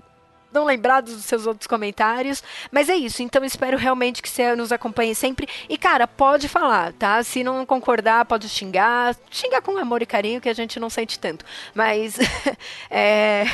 não 0.52 0.64
lembrado 0.64 1.06
dos 1.06 1.24
seus 1.24 1.46
outros 1.46 1.68
comentários. 1.68 2.42
Mas 2.72 2.88
é 2.88 2.96
isso. 2.96 3.22
Então 3.22 3.44
espero 3.44 3.78
realmente 3.78 4.20
que 4.20 4.28
você 4.28 4.54
nos 4.56 4.72
acompanhe 4.72 5.14
sempre. 5.14 5.48
E, 5.68 5.78
cara, 5.78 6.08
pode 6.08 6.48
falar, 6.48 6.92
tá? 6.94 7.22
Se 7.22 7.44
não 7.44 7.64
concordar, 7.64 8.24
pode 8.24 8.48
xingar. 8.48 9.16
Xingar 9.30 9.62
com 9.62 9.78
amor 9.78 10.02
e 10.02 10.06
carinho, 10.06 10.40
que 10.40 10.48
a 10.48 10.54
gente 10.54 10.80
não 10.80 10.90
sente 10.90 11.18
tanto. 11.18 11.44
Mas. 11.72 12.18
é. 12.90 13.44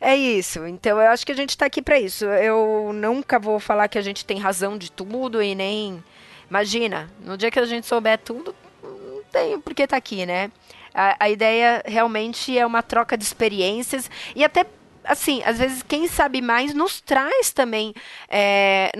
É 0.00 0.14
isso. 0.16 0.66
Então 0.66 1.00
eu 1.00 1.10
acho 1.10 1.24
que 1.24 1.32
a 1.32 1.36
gente 1.36 1.50
está 1.50 1.66
aqui 1.66 1.82
para 1.82 1.98
isso. 1.98 2.24
Eu 2.24 2.92
nunca 2.94 3.38
vou 3.38 3.58
falar 3.58 3.88
que 3.88 3.98
a 3.98 4.02
gente 4.02 4.24
tem 4.24 4.38
razão 4.38 4.76
de 4.76 4.90
tudo 4.90 5.42
e 5.42 5.54
nem. 5.54 6.02
Imagina, 6.48 7.10
no 7.20 7.36
dia 7.36 7.50
que 7.50 7.58
a 7.58 7.64
gente 7.64 7.86
souber 7.86 8.18
tudo, 8.18 8.54
não 8.82 9.22
tem 9.32 9.58
por 9.60 9.74
que 9.74 9.82
estar 9.82 9.94
tá 9.94 9.98
aqui, 9.98 10.24
né? 10.24 10.50
A, 10.94 11.24
a 11.24 11.30
ideia 11.30 11.82
realmente 11.84 12.56
é 12.56 12.64
uma 12.64 12.82
troca 12.82 13.16
de 13.16 13.24
experiências 13.24 14.10
e 14.34 14.44
até 14.44 14.64
assim, 15.06 15.42
às 15.44 15.58
vezes 15.58 15.82
quem 15.82 16.08
sabe 16.08 16.42
mais 16.42 16.74
nos 16.74 17.00
traz 17.00 17.52
também 17.52 17.94
é, 18.28 18.90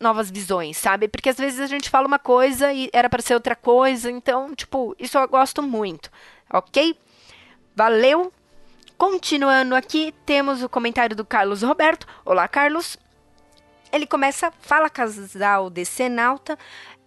novas 0.00 0.30
visões, 0.30 0.76
sabe? 0.76 1.08
Porque 1.08 1.28
às 1.28 1.36
vezes 1.36 1.60
a 1.60 1.66
gente 1.66 1.90
fala 1.90 2.06
uma 2.06 2.18
coisa 2.18 2.72
e 2.72 2.88
era 2.92 3.10
para 3.10 3.22
ser 3.22 3.34
outra 3.34 3.56
coisa, 3.56 4.10
então, 4.10 4.54
tipo, 4.54 4.94
isso 4.98 5.18
eu 5.18 5.28
gosto 5.28 5.62
muito, 5.62 6.10
ok? 6.50 6.96
Valeu! 7.74 8.32
Continuando 8.98 9.74
aqui, 9.74 10.14
temos 10.24 10.62
o 10.62 10.70
comentário 10.70 11.14
do 11.14 11.22
Carlos 11.22 11.62
Roberto. 11.62 12.06
Olá, 12.24 12.48
Carlos. 12.48 12.96
Ele 13.92 14.06
começa, 14.06 14.50
fala 14.50 14.88
casal 14.88 15.68
de 15.68 15.84
Senalta. 15.84 16.58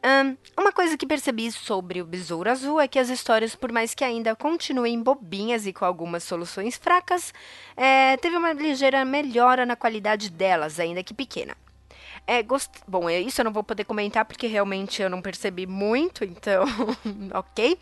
Um, 0.05 0.37
uma 0.55 0.71
coisa 0.71 0.95
que 0.95 1.07
percebi 1.07 1.51
sobre 1.51 1.99
o 1.99 2.05
Besouro 2.05 2.47
Azul 2.47 2.79
é 2.79 2.87
que 2.87 2.99
as 2.99 3.09
histórias, 3.09 3.55
por 3.55 3.71
mais 3.71 3.95
que 3.95 4.03
ainda 4.03 4.35
continuem 4.35 5.01
bobinhas 5.01 5.65
e 5.65 5.73
com 5.73 5.83
algumas 5.83 6.23
soluções 6.23 6.77
fracas, 6.77 7.33
é, 7.75 8.15
teve 8.17 8.37
uma 8.37 8.53
ligeira 8.53 9.03
melhora 9.03 9.65
na 9.65 9.75
qualidade 9.75 10.29
delas, 10.29 10.79
ainda 10.79 11.03
que 11.03 11.13
pequena. 11.13 11.57
É, 12.31 12.43
gost... 12.43 12.69
Bom, 12.87 13.09
é 13.09 13.19
isso 13.19 13.41
eu 13.41 13.45
não 13.45 13.51
vou 13.51 13.63
poder 13.63 13.85
comentar 13.85 14.23
porque 14.23 14.45
realmente 14.45 15.01
eu 15.01 15.09
não 15.09 15.19
percebi 15.19 15.65
muito, 15.65 16.23
então, 16.23 16.63
ok. 17.33 17.75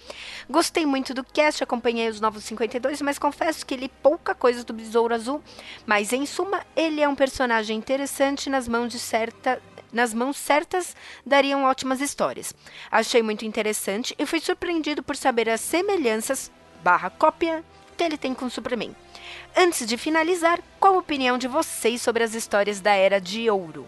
Gostei 0.49 0.85
muito 0.85 1.13
do 1.13 1.21
cast, 1.21 1.61
acompanhei 1.61 2.07
os 2.07 2.21
Novos 2.21 2.45
52, 2.45 3.01
mas 3.01 3.19
confesso 3.19 3.65
que 3.65 3.75
li 3.75 3.89
pouca 4.01 4.33
coisa 4.33 4.63
do 4.63 4.71
Besouro 4.71 5.13
Azul. 5.13 5.43
Mas, 5.85 6.13
em 6.13 6.25
suma, 6.25 6.65
ele 6.77 7.01
é 7.01 7.09
um 7.09 7.13
personagem 7.13 7.77
interessante 7.77 8.49
nas 8.49 8.69
mãos 8.69 8.89
de 8.89 8.99
certa 8.99 9.61
nas 9.91 10.13
mãos 10.13 10.37
certas 10.37 10.95
dariam 11.25 11.65
ótimas 11.65 11.99
histórias. 11.99 12.53
Achei 12.89 13.21
muito 13.21 13.43
interessante 13.43 14.15
e 14.17 14.25
fui 14.25 14.39
surpreendido 14.39 15.03
por 15.03 15.17
saber 15.17 15.49
as 15.49 15.59
semelhanças 15.59 16.49
barra 16.81 17.09
cópia 17.09 17.65
que 17.97 18.03
ele 18.03 18.17
tem 18.17 18.33
com 18.33 18.45
o 18.45 18.49
Superman. 18.49 18.95
Antes 19.55 19.85
de 19.85 19.97
finalizar, 19.97 20.61
qual 20.79 20.95
a 20.95 20.99
opinião 20.99 21.37
de 21.37 21.49
vocês 21.49 22.01
sobre 22.01 22.23
as 22.23 22.33
histórias 22.33 22.79
da 22.79 22.93
Era 22.93 23.19
de 23.19 23.49
Ouro? 23.49 23.87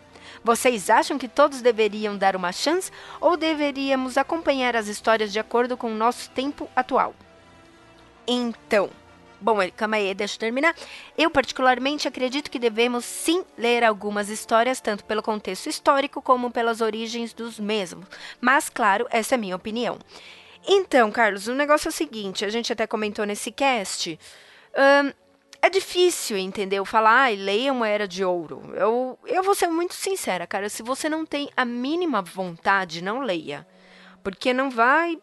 Vocês 0.49 0.89
acham 0.89 1.19
que 1.19 1.27
todos 1.27 1.61
deveriam 1.61 2.17
dar 2.17 2.35
uma 2.35 2.51
chance 2.51 2.91
ou 3.21 3.37
deveríamos 3.37 4.17
acompanhar 4.17 4.75
as 4.75 4.87
histórias 4.87 5.31
de 5.31 5.37
acordo 5.37 5.77
com 5.77 5.91
o 5.91 5.95
nosso 5.95 6.31
tempo 6.31 6.67
atual? 6.75 7.13
Então, 8.27 8.89
bom, 9.39 9.57
calma 9.77 9.97
aí, 9.97 10.11
deixa 10.15 10.37
eu 10.37 10.39
terminar. 10.39 10.75
Eu, 11.15 11.29
particularmente, 11.29 12.07
acredito 12.07 12.49
que 12.49 12.57
devemos 12.57 13.05
sim 13.05 13.45
ler 13.55 13.83
algumas 13.83 14.27
histórias, 14.27 14.81
tanto 14.81 15.05
pelo 15.05 15.21
contexto 15.21 15.69
histórico 15.69 16.19
como 16.19 16.49
pelas 16.49 16.81
origens 16.81 17.31
dos 17.31 17.59
mesmos. 17.59 18.07
Mas, 18.41 18.69
claro, 18.69 19.05
essa 19.11 19.35
é 19.35 19.37
a 19.37 19.39
minha 19.39 19.55
opinião. 19.55 19.99
Então, 20.67 21.11
Carlos, 21.11 21.47
o 21.47 21.53
negócio 21.53 21.89
é 21.89 21.91
o 21.91 21.93
seguinte: 21.93 22.43
a 22.43 22.49
gente 22.49 22.73
até 22.73 22.87
comentou 22.87 23.23
nesse 23.23 23.51
cast. 23.51 24.19
Um, 24.75 25.11
é 25.61 25.69
difícil, 25.69 26.37
entendeu? 26.37 26.85
Falar, 26.85 27.23
ai, 27.23 27.35
leia 27.35 27.73
uma 27.73 27.87
era 27.87 28.07
de 28.07 28.23
ouro. 28.23 28.73
Eu, 28.75 29.19
eu 29.25 29.43
vou 29.43 29.53
ser 29.53 29.67
muito 29.67 29.93
sincera, 29.93 30.47
cara. 30.47 30.69
Se 30.69 30.81
você 30.81 31.09
não 31.09 31.25
tem 31.25 31.49
a 31.55 31.65
mínima 31.65 32.21
vontade, 32.21 33.03
não 33.03 33.21
leia. 33.21 33.67
Porque 34.23 34.53
não 34.53 34.69
vai. 34.69 35.19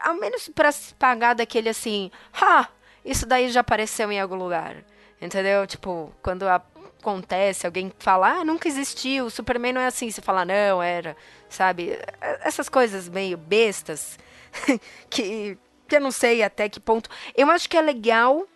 Ao 0.00 0.14
menos 0.14 0.48
para 0.48 0.70
se 0.72 0.94
pagar 0.94 1.34
daquele 1.34 1.68
assim. 1.68 2.10
Ha! 2.40 2.68
Isso 3.04 3.24
daí 3.24 3.48
já 3.48 3.60
apareceu 3.60 4.12
em 4.12 4.20
algum 4.20 4.36
lugar. 4.36 4.76
Entendeu? 5.20 5.66
Tipo, 5.66 6.12
quando 6.22 6.46
acontece, 6.46 7.66
alguém 7.66 7.92
fala, 7.98 8.40
ah, 8.40 8.44
nunca 8.44 8.68
existiu. 8.68 9.26
O 9.26 9.30
Superman 9.30 9.72
não 9.72 9.80
é 9.80 9.86
assim. 9.86 10.10
Você 10.10 10.20
fala, 10.20 10.44
não, 10.44 10.82
era. 10.82 11.16
Sabe? 11.48 11.98
Essas 12.42 12.68
coisas 12.68 13.08
meio 13.08 13.38
bestas 13.38 14.18
que 15.08 15.58
que 15.88 15.96
eu 15.96 16.00
não 16.00 16.10
sei 16.10 16.42
até 16.42 16.68
que 16.68 16.78
ponto. 16.78 17.08
Eu 17.34 17.50
acho 17.50 17.68
que 17.68 17.76
é 17.76 17.80
legal, 17.80 18.46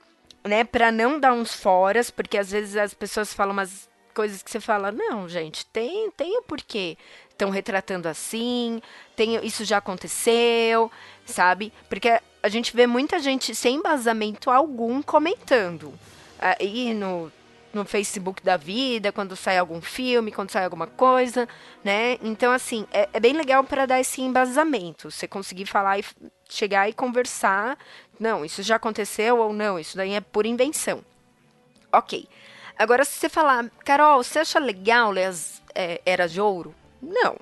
né, 0.44 0.64
para 0.64 0.90
não 0.90 1.18
dar 1.18 1.32
uns 1.32 1.54
foras, 1.54 2.10
porque 2.10 2.38
às 2.38 2.50
vezes 2.50 2.76
as 2.76 2.94
pessoas 2.94 3.32
falam 3.32 3.52
umas 3.52 3.88
coisas 4.14 4.42
que 4.42 4.50
você 4.50 4.60
fala, 4.60 4.92
não, 4.92 5.28
gente, 5.28 5.64
tem, 5.66 6.10
tem 6.12 6.38
o 6.38 6.42
porquê. 6.42 6.96
Estão 7.30 7.50
retratando 7.50 8.08
assim, 8.08 8.80
tem, 9.16 9.44
isso 9.44 9.64
já 9.64 9.78
aconteceu, 9.78 10.90
sabe? 11.24 11.72
Porque 11.88 12.20
a 12.42 12.48
gente 12.48 12.74
vê 12.74 12.86
muita 12.86 13.18
gente 13.18 13.54
sem 13.54 13.76
embasamento 13.76 14.50
algum 14.50 15.02
comentando. 15.02 15.92
Aí 16.38 16.92
no 16.94 17.32
no 17.72 17.84
Facebook 17.84 18.42
da 18.42 18.56
vida, 18.56 19.10
quando 19.10 19.34
sai 19.34 19.58
algum 19.58 19.80
filme, 19.80 20.30
quando 20.30 20.50
sai 20.50 20.64
alguma 20.64 20.86
coisa, 20.86 21.48
né? 21.82 22.18
Então, 22.22 22.52
assim, 22.52 22.86
é, 22.92 23.08
é 23.12 23.20
bem 23.20 23.32
legal 23.32 23.64
para 23.64 23.86
dar 23.86 24.00
esse 24.00 24.20
embasamento. 24.20 25.10
Você 25.10 25.26
conseguir 25.26 25.66
falar 25.66 25.98
e 25.98 26.04
chegar 26.52 26.88
e 26.88 26.92
conversar. 26.92 27.78
Não, 28.18 28.44
isso 28.44 28.62
já 28.62 28.76
aconteceu 28.76 29.38
ou 29.38 29.52
não, 29.52 29.78
isso 29.78 29.96
daí 29.96 30.12
é 30.12 30.20
por 30.20 30.46
invenção. 30.46 31.04
Ok. 31.90 32.28
Agora, 32.78 33.04
se 33.04 33.18
você 33.18 33.28
falar, 33.28 33.70
Carol, 33.84 34.22
você 34.22 34.40
acha 34.40 34.58
legal 34.58 35.10
ler 35.10 35.24
as 35.24 35.62
é, 35.74 36.00
Eras 36.04 36.32
de 36.32 36.40
Ouro? 36.40 36.74
Não. 37.00 37.36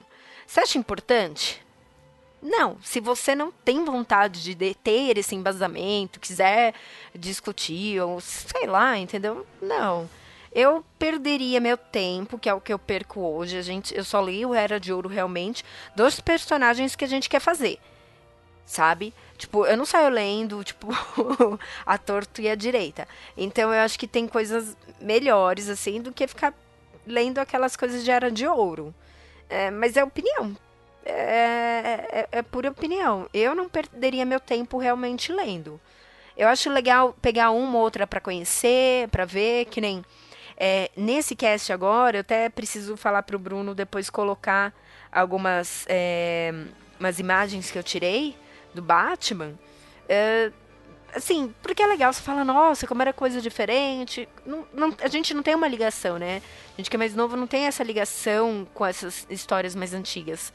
Você 0.46 0.60
acha 0.60 0.78
importante? 0.78 1.64
Não, 2.42 2.78
se 2.82 3.00
você 3.00 3.34
não 3.34 3.52
tem 3.52 3.84
vontade 3.84 4.42
de 4.42 4.74
ter 4.74 5.18
esse 5.18 5.34
embasamento, 5.34 6.18
quiser 6.18 6.74
discutir, 7.14 8.00
ou 8.00 8.20
sei 8.20 8.66
lá, 8.66 8.96
entendeu? 8.96 9.46
Não 9.60 10.08
eu 10.52 10.84
perderia 10.98 11.60
meu 11.60 11.76
tempo, 11.76 12.38
que 12.38 12.48
é 12.48 12.54
o 12.54 12.60
que 12.60 12.72
eu 12.72 12.78
perco 12.78 13.20
hoje. 13.20 13.56
A 13.56 13.62
gente, 13.62 13.96
eu 13.96 14.04
só 14.04 14.20
li 14.20 14.44
o 14.44 14.54
Era 14.54 14.80
de 14.80 14.92
Ouro 14.92 15.08
realmente 15.08 15.64
dos 15.94 16.20
personagens 16.20 16.96
que 16.96 17.04
a 17.04 17.08
gente 17.08 17.28
quer 17.28 17.40
fazer. 17.40 17.78
Sabe? 18.70 19.12
Tipo, 19.36 19.66
eu 19.66 19.76
não 19.76 19.84
saio 19.84 20.08
lendo, 20.10 20.62
tipo, 20.62 20.86
a 21.84 21.98
torto 21.98 22.40
e 22.40 22.48
a 22.48 22.54
direita. 22.54 23.08
Então 23.36 23.74
eu 23.74 23.80
acho 23.80 23.98
que 23.98 24.06
tem 24.06 24.28
coisas 24.28 24.76
melhores, 25.00 25.68
assim, 25.68 26.00
do 26.00 26.12
que 26.12 26.24
ficar 26.28 26.54
lendo 27.04 27.38
aquelas 27.38 27.74
coisas 27.74 28.04
de 28.04 28.12
Era 28.12 28.30
de 28.30 28.46
Ouro. 28.46 28.94
É, 29.48 29.72
mas 29.72 29.96
é 29.96 30.04
opinião. 30.04 30.56
É, 31.04 32.06
é, 32.12 32.28
é 32.30 32.42
pura 32.42 32.70
opinião. 32.70 33.28
Eu 33.34 33.56
não 33.56 33.68
perderia 33.68 34.24
meu 34.24 34.38
tempo 34.38 34.78
realmente 34.78 35.32
lendo. 35.32 35.80
Eu 36.36 36.46
acho 36.46 36.70
legal 36.70 37.12
pegar 37.20 37.50
uma 37.50 37.76
ou 37.76 37.82
outra 37.82 38.06
para 38.06 38.20
conhecer, 38.20 39.08
para 39.08 39.24
ver, 39.24 39.64
que 39.64 39.80
nem 39.80 40.04
é, 40.56 40.92
nesse 40.96 41.34
cast 41.34 41.72
agora, 41.72 42.18
eu 42.18 42.20
até 42.20 42.48
preciso 42.48 42.96
falar 42.96 43.24
para 43.24 43.34
o 43.34 43.38
Bruno 43.38 43.74
depois 43.74 44.08
colocar 44.08 44.72
algumas 45.10 45.84
é, 45.88 46.54
umas 47.00 47.18
imagens 47.18 47.68
que 47.68 47.76
eu 47.76 47.82
tirei 47.82 48.36
do 48.74 48.82
Batman. 48.82 49.58
É, 50.08 50.50
assim, 51.14 51.54
porque 51.62 51.82
é 51.82 51.86
legal, 51.86 52.12
você 52.12 52.20
fala, 52.22 52.44
nossa, 52.44 52.86
como 52.86 53.02
era 53.02 53.12
coisa 53.12 53.40
diferente. 53.40 54.28
Não, 54.44 54.66
não, 54.72 54.94
a 55.02 55.08
gente 55.08 55.34
não 55.34 55.42
tem 55.42 55.54
uma 55.54 55.68
ligação, 55.68 56.18
né? 56.18 56.42
A 56.74 56.76
gente 56.76 56.90
que 56.90 56.96
é 56.96 56.98
mais 56.98 57.14
novo 57.14 57.36
não 57.36 57.46
tem 57.46 57.66
essa 57.66 57.82
ligação 57.82 58.66
com 58.74 58.84
essas 58.84 59.26
histórias 59.30 59.74
mais 59.74 59.94
antigas. 59.94 60.52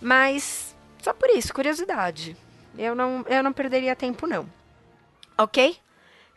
Mas, 0.00 0.74
só 1.02 1.12
por 1.12 1.30
isso, 1.30 1.52
curiosidade. 1.54 2.36
Eu 2.76 2.94
não, 2.94 3.24
eu 3.28 3.42
não 3.42 3.52
perderia 3.52 3.96
tempo, 3.96 4.26
não. 4.26 4.48
Ok? 5.38 5.76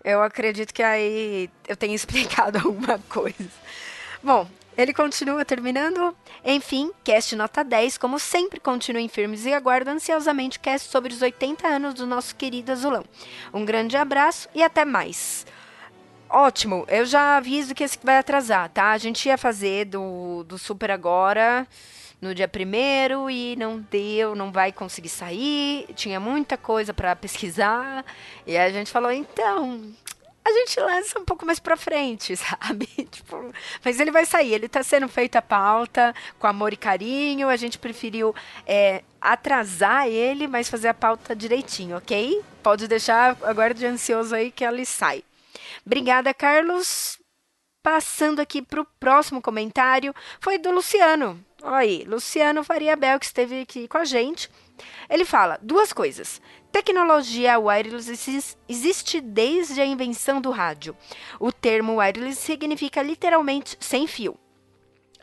Eu 0.04 0.22
acredito 0.24 0.74
que 0.74 0.84
aí 0.84 1.50
eu 1.68 1.76
tenho 1.76 1.94
explicado 1.96 2.58
alguma 2.58 3.00
coisa. 3.10 3.50
Bom, 4.24 4.48
ele 4.82 4.94
continua 4.94 5.44
terminando. 5.44 6.16
Enfim, 6.44 6.92
cast 7.04 7.36
nota 7.36 7.64
10, 7.64 7.98
como 7.98 8.18
sempre, 8.18 8.62
continuem 8.62 9.10
firmes 9.10 9.46
e 9.46 9.54
aguardo 9.54 9.90
ansiosamente 9.90 10.58
cast 10.58 10.90
sobre 10.90 11.14
os 11.14 11.22
80 11.22 11.68
anos 11.68 11.94
do 11.96 12.08
nosso 12.08 12.34
querido 12.34 12.72
Azulão. 12.72 13.04
Um 13.54 13.66
grande 13.66 13.98
abraço 13.98 14.48
e 14.56 14.64
até 14.64 14.86
mais. 14.86 15.46
Ótimo, 16.30 16.86
eu 16.88 17.06
já 17.06 17.36
aviso 17.36 17.76
que 17.76 17.84
esse 17.84 18.00
vai 18.02 18.20
atrasar, 18.20 18.70
tá? 18.70 18.92
A 18.92 18.98
gente 18.98 19.26
ia 19.28 19.38
fazer 19.38 19.86
do, 19.86 20.44
do 20.44 20.58
Super 20.58 20.92
agora 20.92 21.68
no 22.22 22.34
dia 22.34 22.48
primeiro 22.48 23.30
e 23.30 23.56
não 23.58 23.80
deu, 23.80 24.36
não 24.36 24.52
vai 24.52 24.72
conseguir 24.72 25.10
sair. 25.10 25.88
Tinha 25.96 26.20
muita 26.20 26.58
coisa 26.58 26.94
para 26.94 27.16
pesquisar 27.18 28.06
e 28.48 28.58
a 28.58 28.70
gente 28.70 28.92
falou 28.92 29.12
então 29.12 29.92
a 30.50 30.54
gente 30.54 30.80
lança 30.80 31.20
um 31.20 31.26
pouco 31.26 31.46
mais 31.46 31.60
pra 31.60 31.78
frente, 31.78 32.36
sabe? 32.38 32.88
tipo, 33.12 33.54
mas 33.84 34.00
ele 34.00 34.12
vai 34.12 34.26
sair, 34.26 34.54
ele 34.54 34.68
tá 34.68 34.84
sendo 34.84 35.08
feito 35.08 35.36
a 35.36 35.42
pauta 35.42 36.14
com 36.38 36.48
amor 36.48 36.74
e 36.74 36.78
carinho. 36.78 37.48
A 37.48 37.56
gente 37.56 37.78
preferiu 37.78 38.36
é, 38.66 39.04
atrasar 39.22 40.08
ele, 40.08 40.48
mas 40.48 40.70
fazer 40.70 40.90
a 40.90 40.94
pauta 40.94 41.36
direitinho, 41.36 41.98
ok? 41.98 42.42
Pode 42.64 42.88
deixar, 42.88 43.38
aguarde 43.44 43.86
ansioso 43.86 44.36
aí 44.36 44.52
que 44.52 44.64
ele 44.66 44.86
sai. 44.86 45.24
Obrigada, 45.86 46.34
Carlos. 46.34 47.18
Passando 47.82 48.42
aqui 48.42 48.62
pro 48.62 48.86
próximo 49.00 49.42
comentário, 49.42 50.14
foi 50.42 50.58
do 50.58 50.70
Luciano. 50.70 51.44
Olha 51.62 51.78
aí, 51.78 52.04
Luciano 52.06 52.64
Faria 52.64 52.96
Bel, 52.96 53.20
que 53.20 53.26
esteve 53.26 53.62
aqui 53.62 53.88
com 53.88 53.98
a 53.98 54.06
gente. 54.06 54.50
Ele 55.10 55.26
fala 55.26 55.60
duas 55.62 55.92
coisas. 55.94 56.42
Tecnologia 56.72 57.58
wireless 57.60 58.56
existe 58.68 59.22
desde 59.22 59.82
a 59.82 59.86
invenção 59.86 60.40
do 60.40 60.52
rádio. 60.52 60.96
O 61.40 61.52
termo 61.52 61.96
wireless 61.98 62.40
significa 62.40 63.02
literalmente 63.02 63.76
sem 63.80 64.06
fio. 64.06 64.38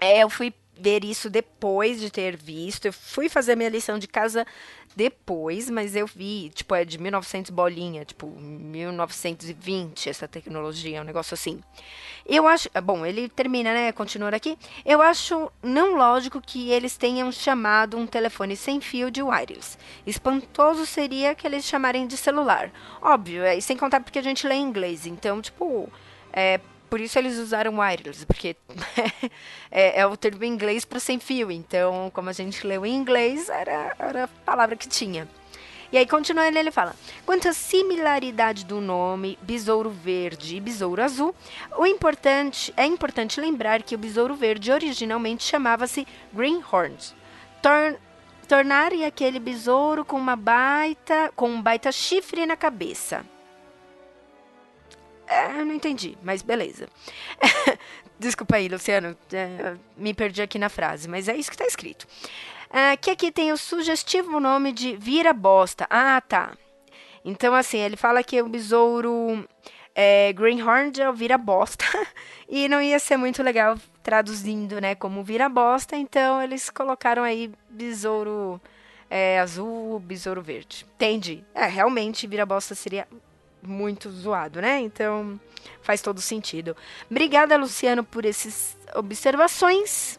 É, 0.00 0.22
eu 0.22 0.28
fui 0.28 0.52
ver 0.78 1.04
isso 1.04 1.30
depois 1.30 2.00
de 2.00 2.10
ter 2.10 2.36
visto. 2.36 2.86
Eu 2.86 2.92
fui 2.92 3.28
fazer 3.28 3.56
minha 3.56 3.68
lição 3.68 3.98
de 3.98 4.06
casa 4.06 4.46
depois, 4.96 5.68
mas 5.68 5.94
eu 5.94 6.06
vi, 6.06 6.50
tipo, 6.54 6.74
é 6.74 6.82
de 6.82 6.98
1900 6.98 7.50
bolinha, 7.50 8.02
tipo, 8.04 8.26
1920 8.26 10.08
essa 10.08 10.26
tecnologia, 10.26 11.02
um 11.02 11.04
negócio 11.04 11.34
assim. 11.34 11.60
Eu 12.24 12.46
acho, 12.46 12.70
ah, 12.72 12.80
bom, 12.80 13.04
ele 13.04 13.28
termina, 13.28 13.74
né, 13.74 13.92
continua 13.92 14.30
aqui. 14.30 14.58
Eu 14.86 15.02
acho 15.02 15.52
não 15.62 15.96
lógico 15.96 16.40
que 16.40 16.70
eles 16.70 16.96
tenham 16.96 17.30
chamado 17.30 17.98
um 17.98 18.06
telefone 18.06 18.56
sem 18.56 18.80
fio 18.80 19.10
de 19.10 19.22
wireless. 19.22 19.76
Espantoso 20.06 20.86
seria 20.86 21.34
que 21.34 21.46
eles 21.46 21.66
chamarem 21.66 22.06
de 22.06 22.16
celular. 22.16 22.72
Óbvio, 23.02 23.44
é, 23.44 23.60
sem 23.60 23.76
contar 23.76 24.00
porque 24.00 24.18
a 24.18 24.22
gente 24.22 24.46
lê 24.46 24.54
em 24.54 24.62
inglês, 24.62 25.06
então, 25.06 25.42
tipo, 25.42 25.90
é, 26.32 26.58
por 26.88 27.00
isso 27.00 27.18
eles 27.18 27.38
usaram 27.38 27.78
wireless, 27.78 28.24
porque 28.24 28.56
é, 29.70 30.00
é, 30.00 30.06
o 30.06 30.16
termo 30.16 30.44
em 30.44 30.52
inglês 30.52 30.84
para 30.84 31.00
sem 31.00 31.18
fio. 31.18 31.50
Então, 31.50 32.10
como 32.12 32.30
a 32.30 32.32
gente 32.32 32.66
leu 32.66 32.84
em 32.86 32.94
inglês, 32.94 33.48
era, 33.48 33.94
era 33.98 34.24
a 34.24 34.28
palavra 34.28 34.76
que 34.76 34.88
tinha. 34.88 35.28
E 35.92 35.98
aí, 35.98 36.06
continuando, 36.06 36.58
ele 36.58 36.70
fala: 36.70 36.94
quanto 37.24 37.48
à 37.48 37.52
similaridade 37.52 38.64
do 38.64 38.80
nome 38.80 39.38
Besouro 39.42 39.90
Verde 39.90 40.56
e 40.56 40.60
Besouro 40.60 41.02
Azul, 41.02 41.34
o 41.76 41.86
importante 41.86 42.72
é 42.76 42.84
importante 42.84 43.40
lembrar 43.40 43.82
que 43.82 43.94
o 43.94 43.98
Besouro 43.98 44.34
Verde 44.34 44.72
originalmente 44.72 45.44
chamava-se 45.44 46.06
Greenhorns. 46.32 47.14
Torn, 47.62 47.96
tornarem 48.46 49.04
aquele 49.04 49.38
besouro 49.38 50.04
com 50.04 50.16
uma 50.16 50.36
baita, 50.36 51.32
com 51.34 51.48
um 51.48 51.62
baita 51.62 51.90
chifre 51.90 52.46
na 52.46 52.56
cabeça. 52.56 53.24
É, 55.26 55.48
não 55.64 55.74
entendi, 55.74 56.16
mas 56.22 56.42
beleza. 56.42 56.88
Desculpa 58.18 58.56
aí, 58.56 58.68
Luciano, 58.68 59.16
é, 59.32 59.76
me 59.96 60.14
perdi 60.14 60.40
aqui 60.40 60.58
na 60.58 60.68
frase, 60.68 61.08
mas 61.08 61.28
é 61.28 61.36
isso 61.36 61.50
que 61.50 61.54
está 61.54 61.66
escrito. 61.66 62.06
É, 62.70 62.96
que 62.96 63.10
aqui 63.10 63.30
tem 63.30 63.52
o 63.52 63.56
sugestivo 63.56 64.40
nome 64.40 64.72
de 64.72 64.96
vira 64.96 65.32
bosta. 65.32 65.86
Ah, 65.90 66.20
tá. 66.20 66.52
Então, 67.24 67.54
assim, 67.54 67.78
ele 67.78 67.96
fala 67.96 68.22
que 68.22 68.40
o 68.40 68.48
besouro 68.48 69.46
é, 69.94 70.32
Greenhorn 70.32 70.92
é 71.00 71.08
o 71.08 71.12
vira 71.12 71.36
bosta. 71.36 71.84
e 72.48 72.68
não 72.68 72.80
ia 72.80 72.98
ser 72.98 73.16
muito 73.16 73.42
legal 73.42 73.76
traduzindo, 74.02 74.80
né, 74.80 74.94
como 74.94 75.24
vira 75.24 75.48
bosta. 75.48 75.96
Então, 75.96 76.40
eles 76.40 76.70
colocaram 76.70 77.22
aí 77.22 77.50
besouro 77.68 78.60
é, 79.10 79.40
azul, 79.40 79.98
besouro 79.98 80.42
verde. 80.42 80.86
Entendi. 80.94 81.42
É, 81.54 81.66
realmente, 81.66 82.26
vira 82.26 82.46
bosta 82.46 82.74
seria 82.74 83.08
muito 83.62 84.10
zoado, 84.10 84.60
né? 84.60 84.80
Então 84.80 85.38
faz 85.82 86.00
todo 86.00 86.20
sentido. 86.20 86.76
Obrigada, 87.10 87.56
Luciano, 87.56 88.04
por 88.04 88.24
essas 88.24 88.76
observações. 88.94 90.18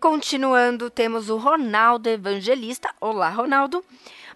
Continuando, 0.00 0.90
temos 0.90 1.30
o 1.30 1.36
Ronaldo 1.36 2.08
Evangelista. 2.08 2.94
Olá, 3.00 3.30
Ronaldo. 3.30 3.84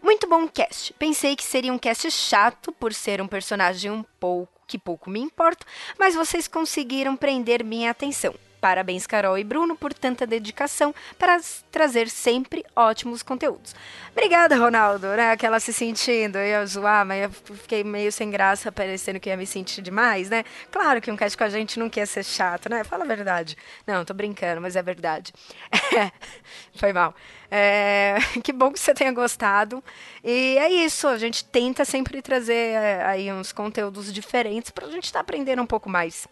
Muito 0.02 0.26
bom 0.26 0.48
cast. 0.48 0.92
Pensei 0.94 1.36
que 1.36 1.44
seria 1.44 1.72
um 1.72 1.78
cast 1.78 2.10
chato 2.10 2.72
por 2.72 2.94
ser 2.94 3.20
um 3.20 3.28
personagem 3.28 3.90
um 3.90 4.02
pouco 4.18 4.58
que 4.66 4.78
pouco 4.78 5.08
me 5.08 5.18
importa, 5.18 5.66
mas 5.98 6.14
vocês 6.14 6.46
conseguiram 6.46 7.16
prender 7.16 7.64
minha 7.64 7.90
atenção. 7.90 8.34
Parabéns, 8.60 9.06
Carol 9.06 9.38
e 9.38 9.44
Bruno, 9.44 9.76
por 9.76 9.94
tanta 9.94 10.26
dedicação 10.26 10.94
para 11.16 11.38
trazer 11.70 12.08
sempre 12.08 12.64
ótimos 12.74 13.22
conteúdos. 13.22 13.74
Obrigada, 14.10 14.56
Ronaldo, 14.56 15.06
né? 15.08 15.30
Aquela 15.30 15.60
se 15.60 15.72
sentindo, 15.72 16.38
eu 16.38 16.46
ia 16.46 16.66
zoar, 16.66 17.06
mas 17.06 17.22
eu 17.22 17.30
fiquei 17.30 17.84
meio 17.84 18.10
sem 18.10 18.30
graça, 18.30 18.72
parecendo 18.72 19.20
que 19.20 19.28
ia 19.28 19.36
me 19.36 19.46
sentir 19.46 19.80
demais, 19.80 20.28
né? 20.28 20.44
Claro 20.72 21.00
que 21.00 21.10
um 21.10 21.16
cast 21.16 21.38
com 21.38 21.44
a 21.44 21.48
gente 21.48 21.78
não 21.78 21.88
quer 21.88 22.06
ser 22.06 22.24
chato, 22.24 22.68
né? 22.68 22.82
Fala 22.82 23.04
a 23.04 23.06
verdade. 23.06 23.56
Não, 23.86 24.04
tô 24.04 24.12
brincando, 24.12 24.60
mas 24.60 24.74
é 24.74 24.82
verdade. 24.82 25.32
Foi 26.74 26.92
mal. 26.92 27.14
É, 27.50 28.16
que 28.42 28.52
bom 28.52 28.72
que 28.72 28.80
você 28.80 28.92
tenha 28.92 29.12
gostado. 29.12 29.82
E 30.24 30.58
é 30.58 30.68
isso, 30.68 31.06
a 31.06 31.16
gente 31.16 31.44
tenta 31.44 31.84
sempre 31.84 32.20
trazer 32.20 32.74
é, 32.74 33.04
aí 33.04 33.32
uns 33.32 33.52
conteúdos 33.52 34.12
diferentes 34.12 34.70
para 34.70 34.86
a 34.86 34.90
gente 34.90 35.04
estar 35.04 35.18
tá 35.18 35.20
aprendendo 35.20 35.62
um 35.62 35.66
pouco 35.66 35.88
mais. 35.88 36.26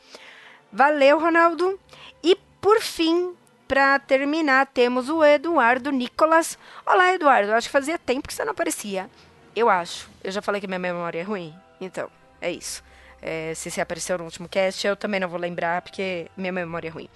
Valeu, 0.72 1.18
Ronaldo. 1.18 1.78
E 2.22 2.36
por 2.60 2.80
fim, 2.80 3.34
para 3.66 3.98
terminar, 3.98 4.66
temos 4.66 5.08
o 5.08 5.24
Eduardo 5.24 5.90
Nicolas. 5.90 6.58
Olá, 6.84 7.12
Eduardo. 7.14 7.52
Acho 7.52 7.68
que 7.68 7.72
fazia 7.72 7.98
tempo 7.98 8.28
que 8.28 8.34
você 8.34 8.44
não 8.44 8.52
aparecia. 8.52 9.08
Eu 9.54 9.70
acho. 9.70 10.08
Eu 10.22 10.30
já 10.30 10.42
falei 10.42 10.60
que 10.60 10.66
minha 10.66 10.78
memória 10.78 11.20
é 11.20 11.22
ruim. 11.22 11.54
Então, 11.80 12.10
é 12.40 12.50
isso. 12.50 12.82
É, 13.22 13.54
se 13.54 13.70
você 13.70 13.80
apareceu 13.80 14.18
no 14.18 14.24
último 14.24 14.48
cast, 14.48 14.86
eu 14.86 14.96
também 14.96 15.18
não 15.18 15.28
vou 15.28 15.40
lembrar, 15.40 15.82
porque 15.82 16.28
minha 16.36 16.52
memória 16.52 16.88
é 16.88 16.90
ruim. 16.90 17.08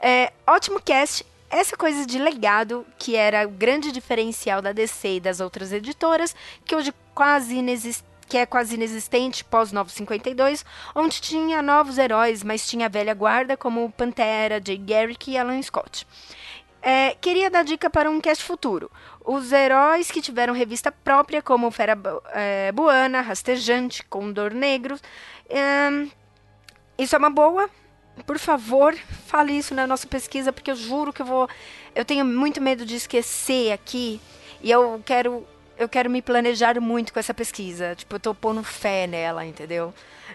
É, 0.00 0.32
ótimo 0.46 0.80
cast. 0.80 1.24
Essa 1.50 1.76
coisa 1.76 2.04
de 2.04 2.18
legado, 2.18 2.84
que 2.98 3.14
era 3.14 3.46
o 3.46 3.50
grande 3.50 3.92
diferencial 3.92 4.60
da 4.60 4.72
DC 4.72 5.16
e 5.16 5.20
das 5.20 5.38
outras 5.40 5.72
editoras, 5.72 6.34
que 6.64 6.74
hoje 6.74 6.92
quase 7.14 7.56
inexistente 7.56 8.13
que 8.26 8.38
é 8.38 8.46
quase 8.46 8.74
inexistente 8.74 9.44
pós 9.44 9.72
952, 9.72 10.64
onde 10.94 11.20
tinha 11.20 11.62
novos 11.62 11.98
heróis, 11.98 12.42
mas 12.42 12.66
tinha 12.66 12.86
a 12.86 12.88
velha 12.88 13.14
guarda 13.14 13.56
como 13.56 13.90
Pantera, 13.90 14.60
Jay 14.64 14.78
Garrick 14.78 15.30
e 15.30 15.38
Alan 15.38 15.60
Scott. 15.62 16.06
É, 16.86 17.16
queria 17.18 17.48
dar 17.48 17.64
dica 17.64 17.88
para 17.88 18.10
um 18.10 18.20
cast 18.20 18.44
futuro. 18.44 18.90
Os 19.24 19.52
heróis 19.52 20.10
que 20.10 20.20
tiveram 20.20 20.52
revista 20.52 20.92
própria, 20.92 21.40
como 21.40 21.70
Fera 21.70 21.98
é, 22.34 22.70
Buana, 22.72 23.22
Rastejante, 23.22 24.04
Condor 24.04 24.52
Negro. 24.52 24.98
É, 25.48 26.06
isso 26.98 27.14
é 27.14 27.18
uma 27.18 27.30
boa. 27.30 27.70
Por 28.26 28.38
favor, 28.38 28.94
fale 29.26 29.54
isso 29.54 29.74
na 29.74 29.86
nossa 29.86 30.06
pesquisa, 30.06 30.52
porque 30.52 30.70
eu 30.70 30.76
juro 30.76 31.10
que 31.10 31.22
eu 31.22 31.26
vou. 31.26 31.48
Eu 31.94 32.04
tenho 32.04 32.24
muito 32.24 32.60
medo 32.60 32.84
de 32.84 32.96
esquecer 32.96 33.72
aqui. 33.72 34.20
E 34.62 34.70
eu 34.70 35.02
quero 35.06 35.46
eu 35.76 35.88
quero 35.88 36.08
me 36.08 36.22
planejar 36.22 36.80
muito 36.80 37.12
com 37.12 37.18
essa 37.18 37.34
pesquisa. 37.34 37.94
Tipo, 37.94 38.16
eu 38.16 38.20
tô 38.20 38.34
pondo 38.34 38.62
fé 38.62 39.06
nela, 39.06 39.44
entendeu? 39.44 39.92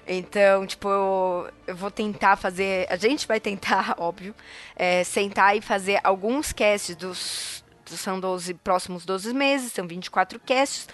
Então, 0.07 0.65
tipo, 0.65 0.87
eu, 0.89 1.49
eu 1.67 1.75
vou 1.75 1.91
tentar 1.91 2.35
fazer. 2.35 2.87
A 2.89 2.95
gente 2.95 3.27
vai 3.27 3.39
tentar, 3.39 3.95
óbvio, 3.99 4.35
é, 4.75 5.03
sentar 5.03 5.55
e 5.55 5.61
fazer 5.61 5.99
alguns 6.03 6.51
casts 6.51 6.95
dos. 6.95 7.63
São 7.85 8.19
12, 8.19 8.53
próximos 8.53 9.03
12 9.03 9.33
meses, 9.33 9.73
são 9.73 9.87
24 9.87 10.39
casts. 10.41 10.87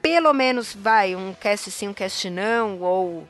Pelo 0.00 0.32
menos 0.32 0.72
vai, 0.72 1.16
um 1.16 1.34
cast 1.34 1.70
sim, 1.70 1.88
um 1.88 1.94
cast 1.94 2.30
não, 2.30 2.80
ou. 2.80 3.28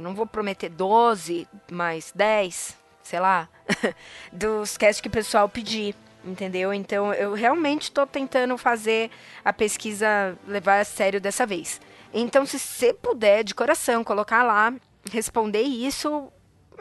Não 0.00 0.14
vou 0.14 0.26
prometer 0.26 0.68
12, 0.68 1.48
mas 1.70 2.12
10, 2.14 2.76
sei 3.02 3.18
lá, 3.18 3.48
dos 4.30 4.76
casts 4.76 5.00
que 5.00 5.08
o 5.08 5.10
pessoal 5.10 5.48
pedir 5.48 5.94
entendeu? 6.26 6.72
Então 6.72 7.12
eu 7.14 7.32
realmente 7.34 7.84
estou 7.84 8.06
tentando 8.06 8.56
fazer 8.58 9.10
a 9.44 9.52
pesquisa 9.52 10.36
levar 10.46 10.80
a 10.80 10.84
sério 10.84 11.20
dessa 11.20 11.46
vez. 11.46 11.80
Então, 12.12 12.46
se 12.46 12.58
você 12.58 12.94
puder, 12.94 13.44
de 13.44 13.54
coração, 13.54 14.02
colocar 14.02 14.42
lá, 14.42 14.72
responder 15.10 15.62
isso, 15.62 16.32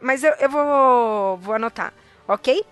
mas 0.01 0.23
eu, 0.23 0.31
eu 0.39 0.49
vou, 0.49 1.37
vou 1.37 1.55
anotar, 1.55 1.93
ok? 2.27 2.63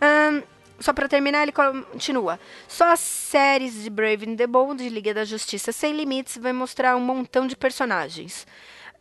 Um, 0.00 0.42
só 0.78 0.92
para 0.92 1.08
terminar, 1.08 1.42
ele 1.42 1.52
continua. 1.52 2.38
Só 2.66 2.92
as 2.92 3.00
séries 3.00 3.82
de 3.82 3.90
Brave 3.90 4.28
and 4.28 4.36
the 4.36 4.46
Bold, 4.46 4.82
de 4.82 4.88
Liga 4.88 5.14
da 5.14 5.24
Justiça 5.24 5.72
Sem 5.72 5.94
Limites, 5.94 6.36
vai 6.36 6.52
mostrar 6.52 6.96
um 6.96 7.00
montão 7.00 7.46
de 7.46 7.56
personagens 7.56 8.46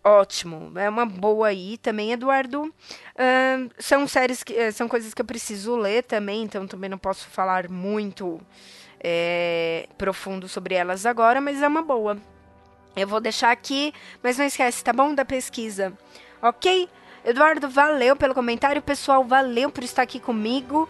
ótimo. 0.03 0.71
É 0.77 0.89
uma 0.89 1.05
boa 1.05 1.47
aí 1.47 1.77
também, 1.77 2.11
Eduardo. 2.11 2.63
Uh, 2.63 3.71
são 3.77 4.07
séries 4.07 4.43
que 4.43 4.71
são 4.71 4.87
coisas 4.87 5.13
que 5.13 5.21
eu 5.21 5.25
preciso 5.25 5.75
ler 5.75 6.03
também, 6.03 6.43
então 6.43 6.67
também 6.67 6.89
não 6.89 6.97
posso 6.97 7.27
falar 7.27 7.69
muito 7.69 8.39
é, 9.03 9.87
profundo 9.97 10.47
sobre 10.47 10.75
elas 10.75 11.05
agora, 11.05 11.41
mas 11.41 11.61
é 11.61 11.67
uma 11.67 11.81
boa. 11.81 12.17
Eu 12.95 13.07
vou 13.07 13.21
deixar 13.21 13.51
aqui, 13.51 13.93
mas 14.21 14.37
não 14.37 14.45
esquece, 14.45 14.83
tá 14.83 14.91
bom? 14.91 15.15
Da 15.15 15.23
pesquisa. 15.23 15.93
Ok? 16.41 16.89
Eduardo, 17.23 17.69
valeu 17.69 18.15
pelo 18.15 18.33
comentário, 18.33 18.81
pessoal. 18.81 19.23
Valeu 19.23 19.69
por 19.69 19.83
estar 19.83 20.01
aqui 20.01 20.19
comigo. 20.19 20.89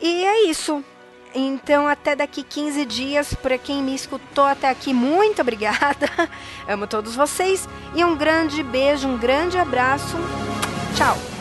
E 0.00 0.24
é 0.24 0.44
isso. 0.46 0.84
Então, 1.34 1.88
até 1.88 2.14
daqui 2.14 2.44
15 2.44 2.84
dias, 2.84 3.34
para 3.34 3.58
quem 3.58 3.82
me 3.82 3.94
escutou 3.94 4.44
até 4.44 4.68
aqui, 4.68 4.94
muito 4.94 5.42
obrigada. 5.42 6.08
Amo 6.68 6.86
todos 6.86 7.16
vocês 7.16 7.68
e 7.94 8.04
um 8.04 8.16
grande 8.16 8.62
beijo, 8.62 9.08
um 9.08 9.18
grande 9.18 9.58
abraço. 9.58 10.16
Tchau. 10.96 11.33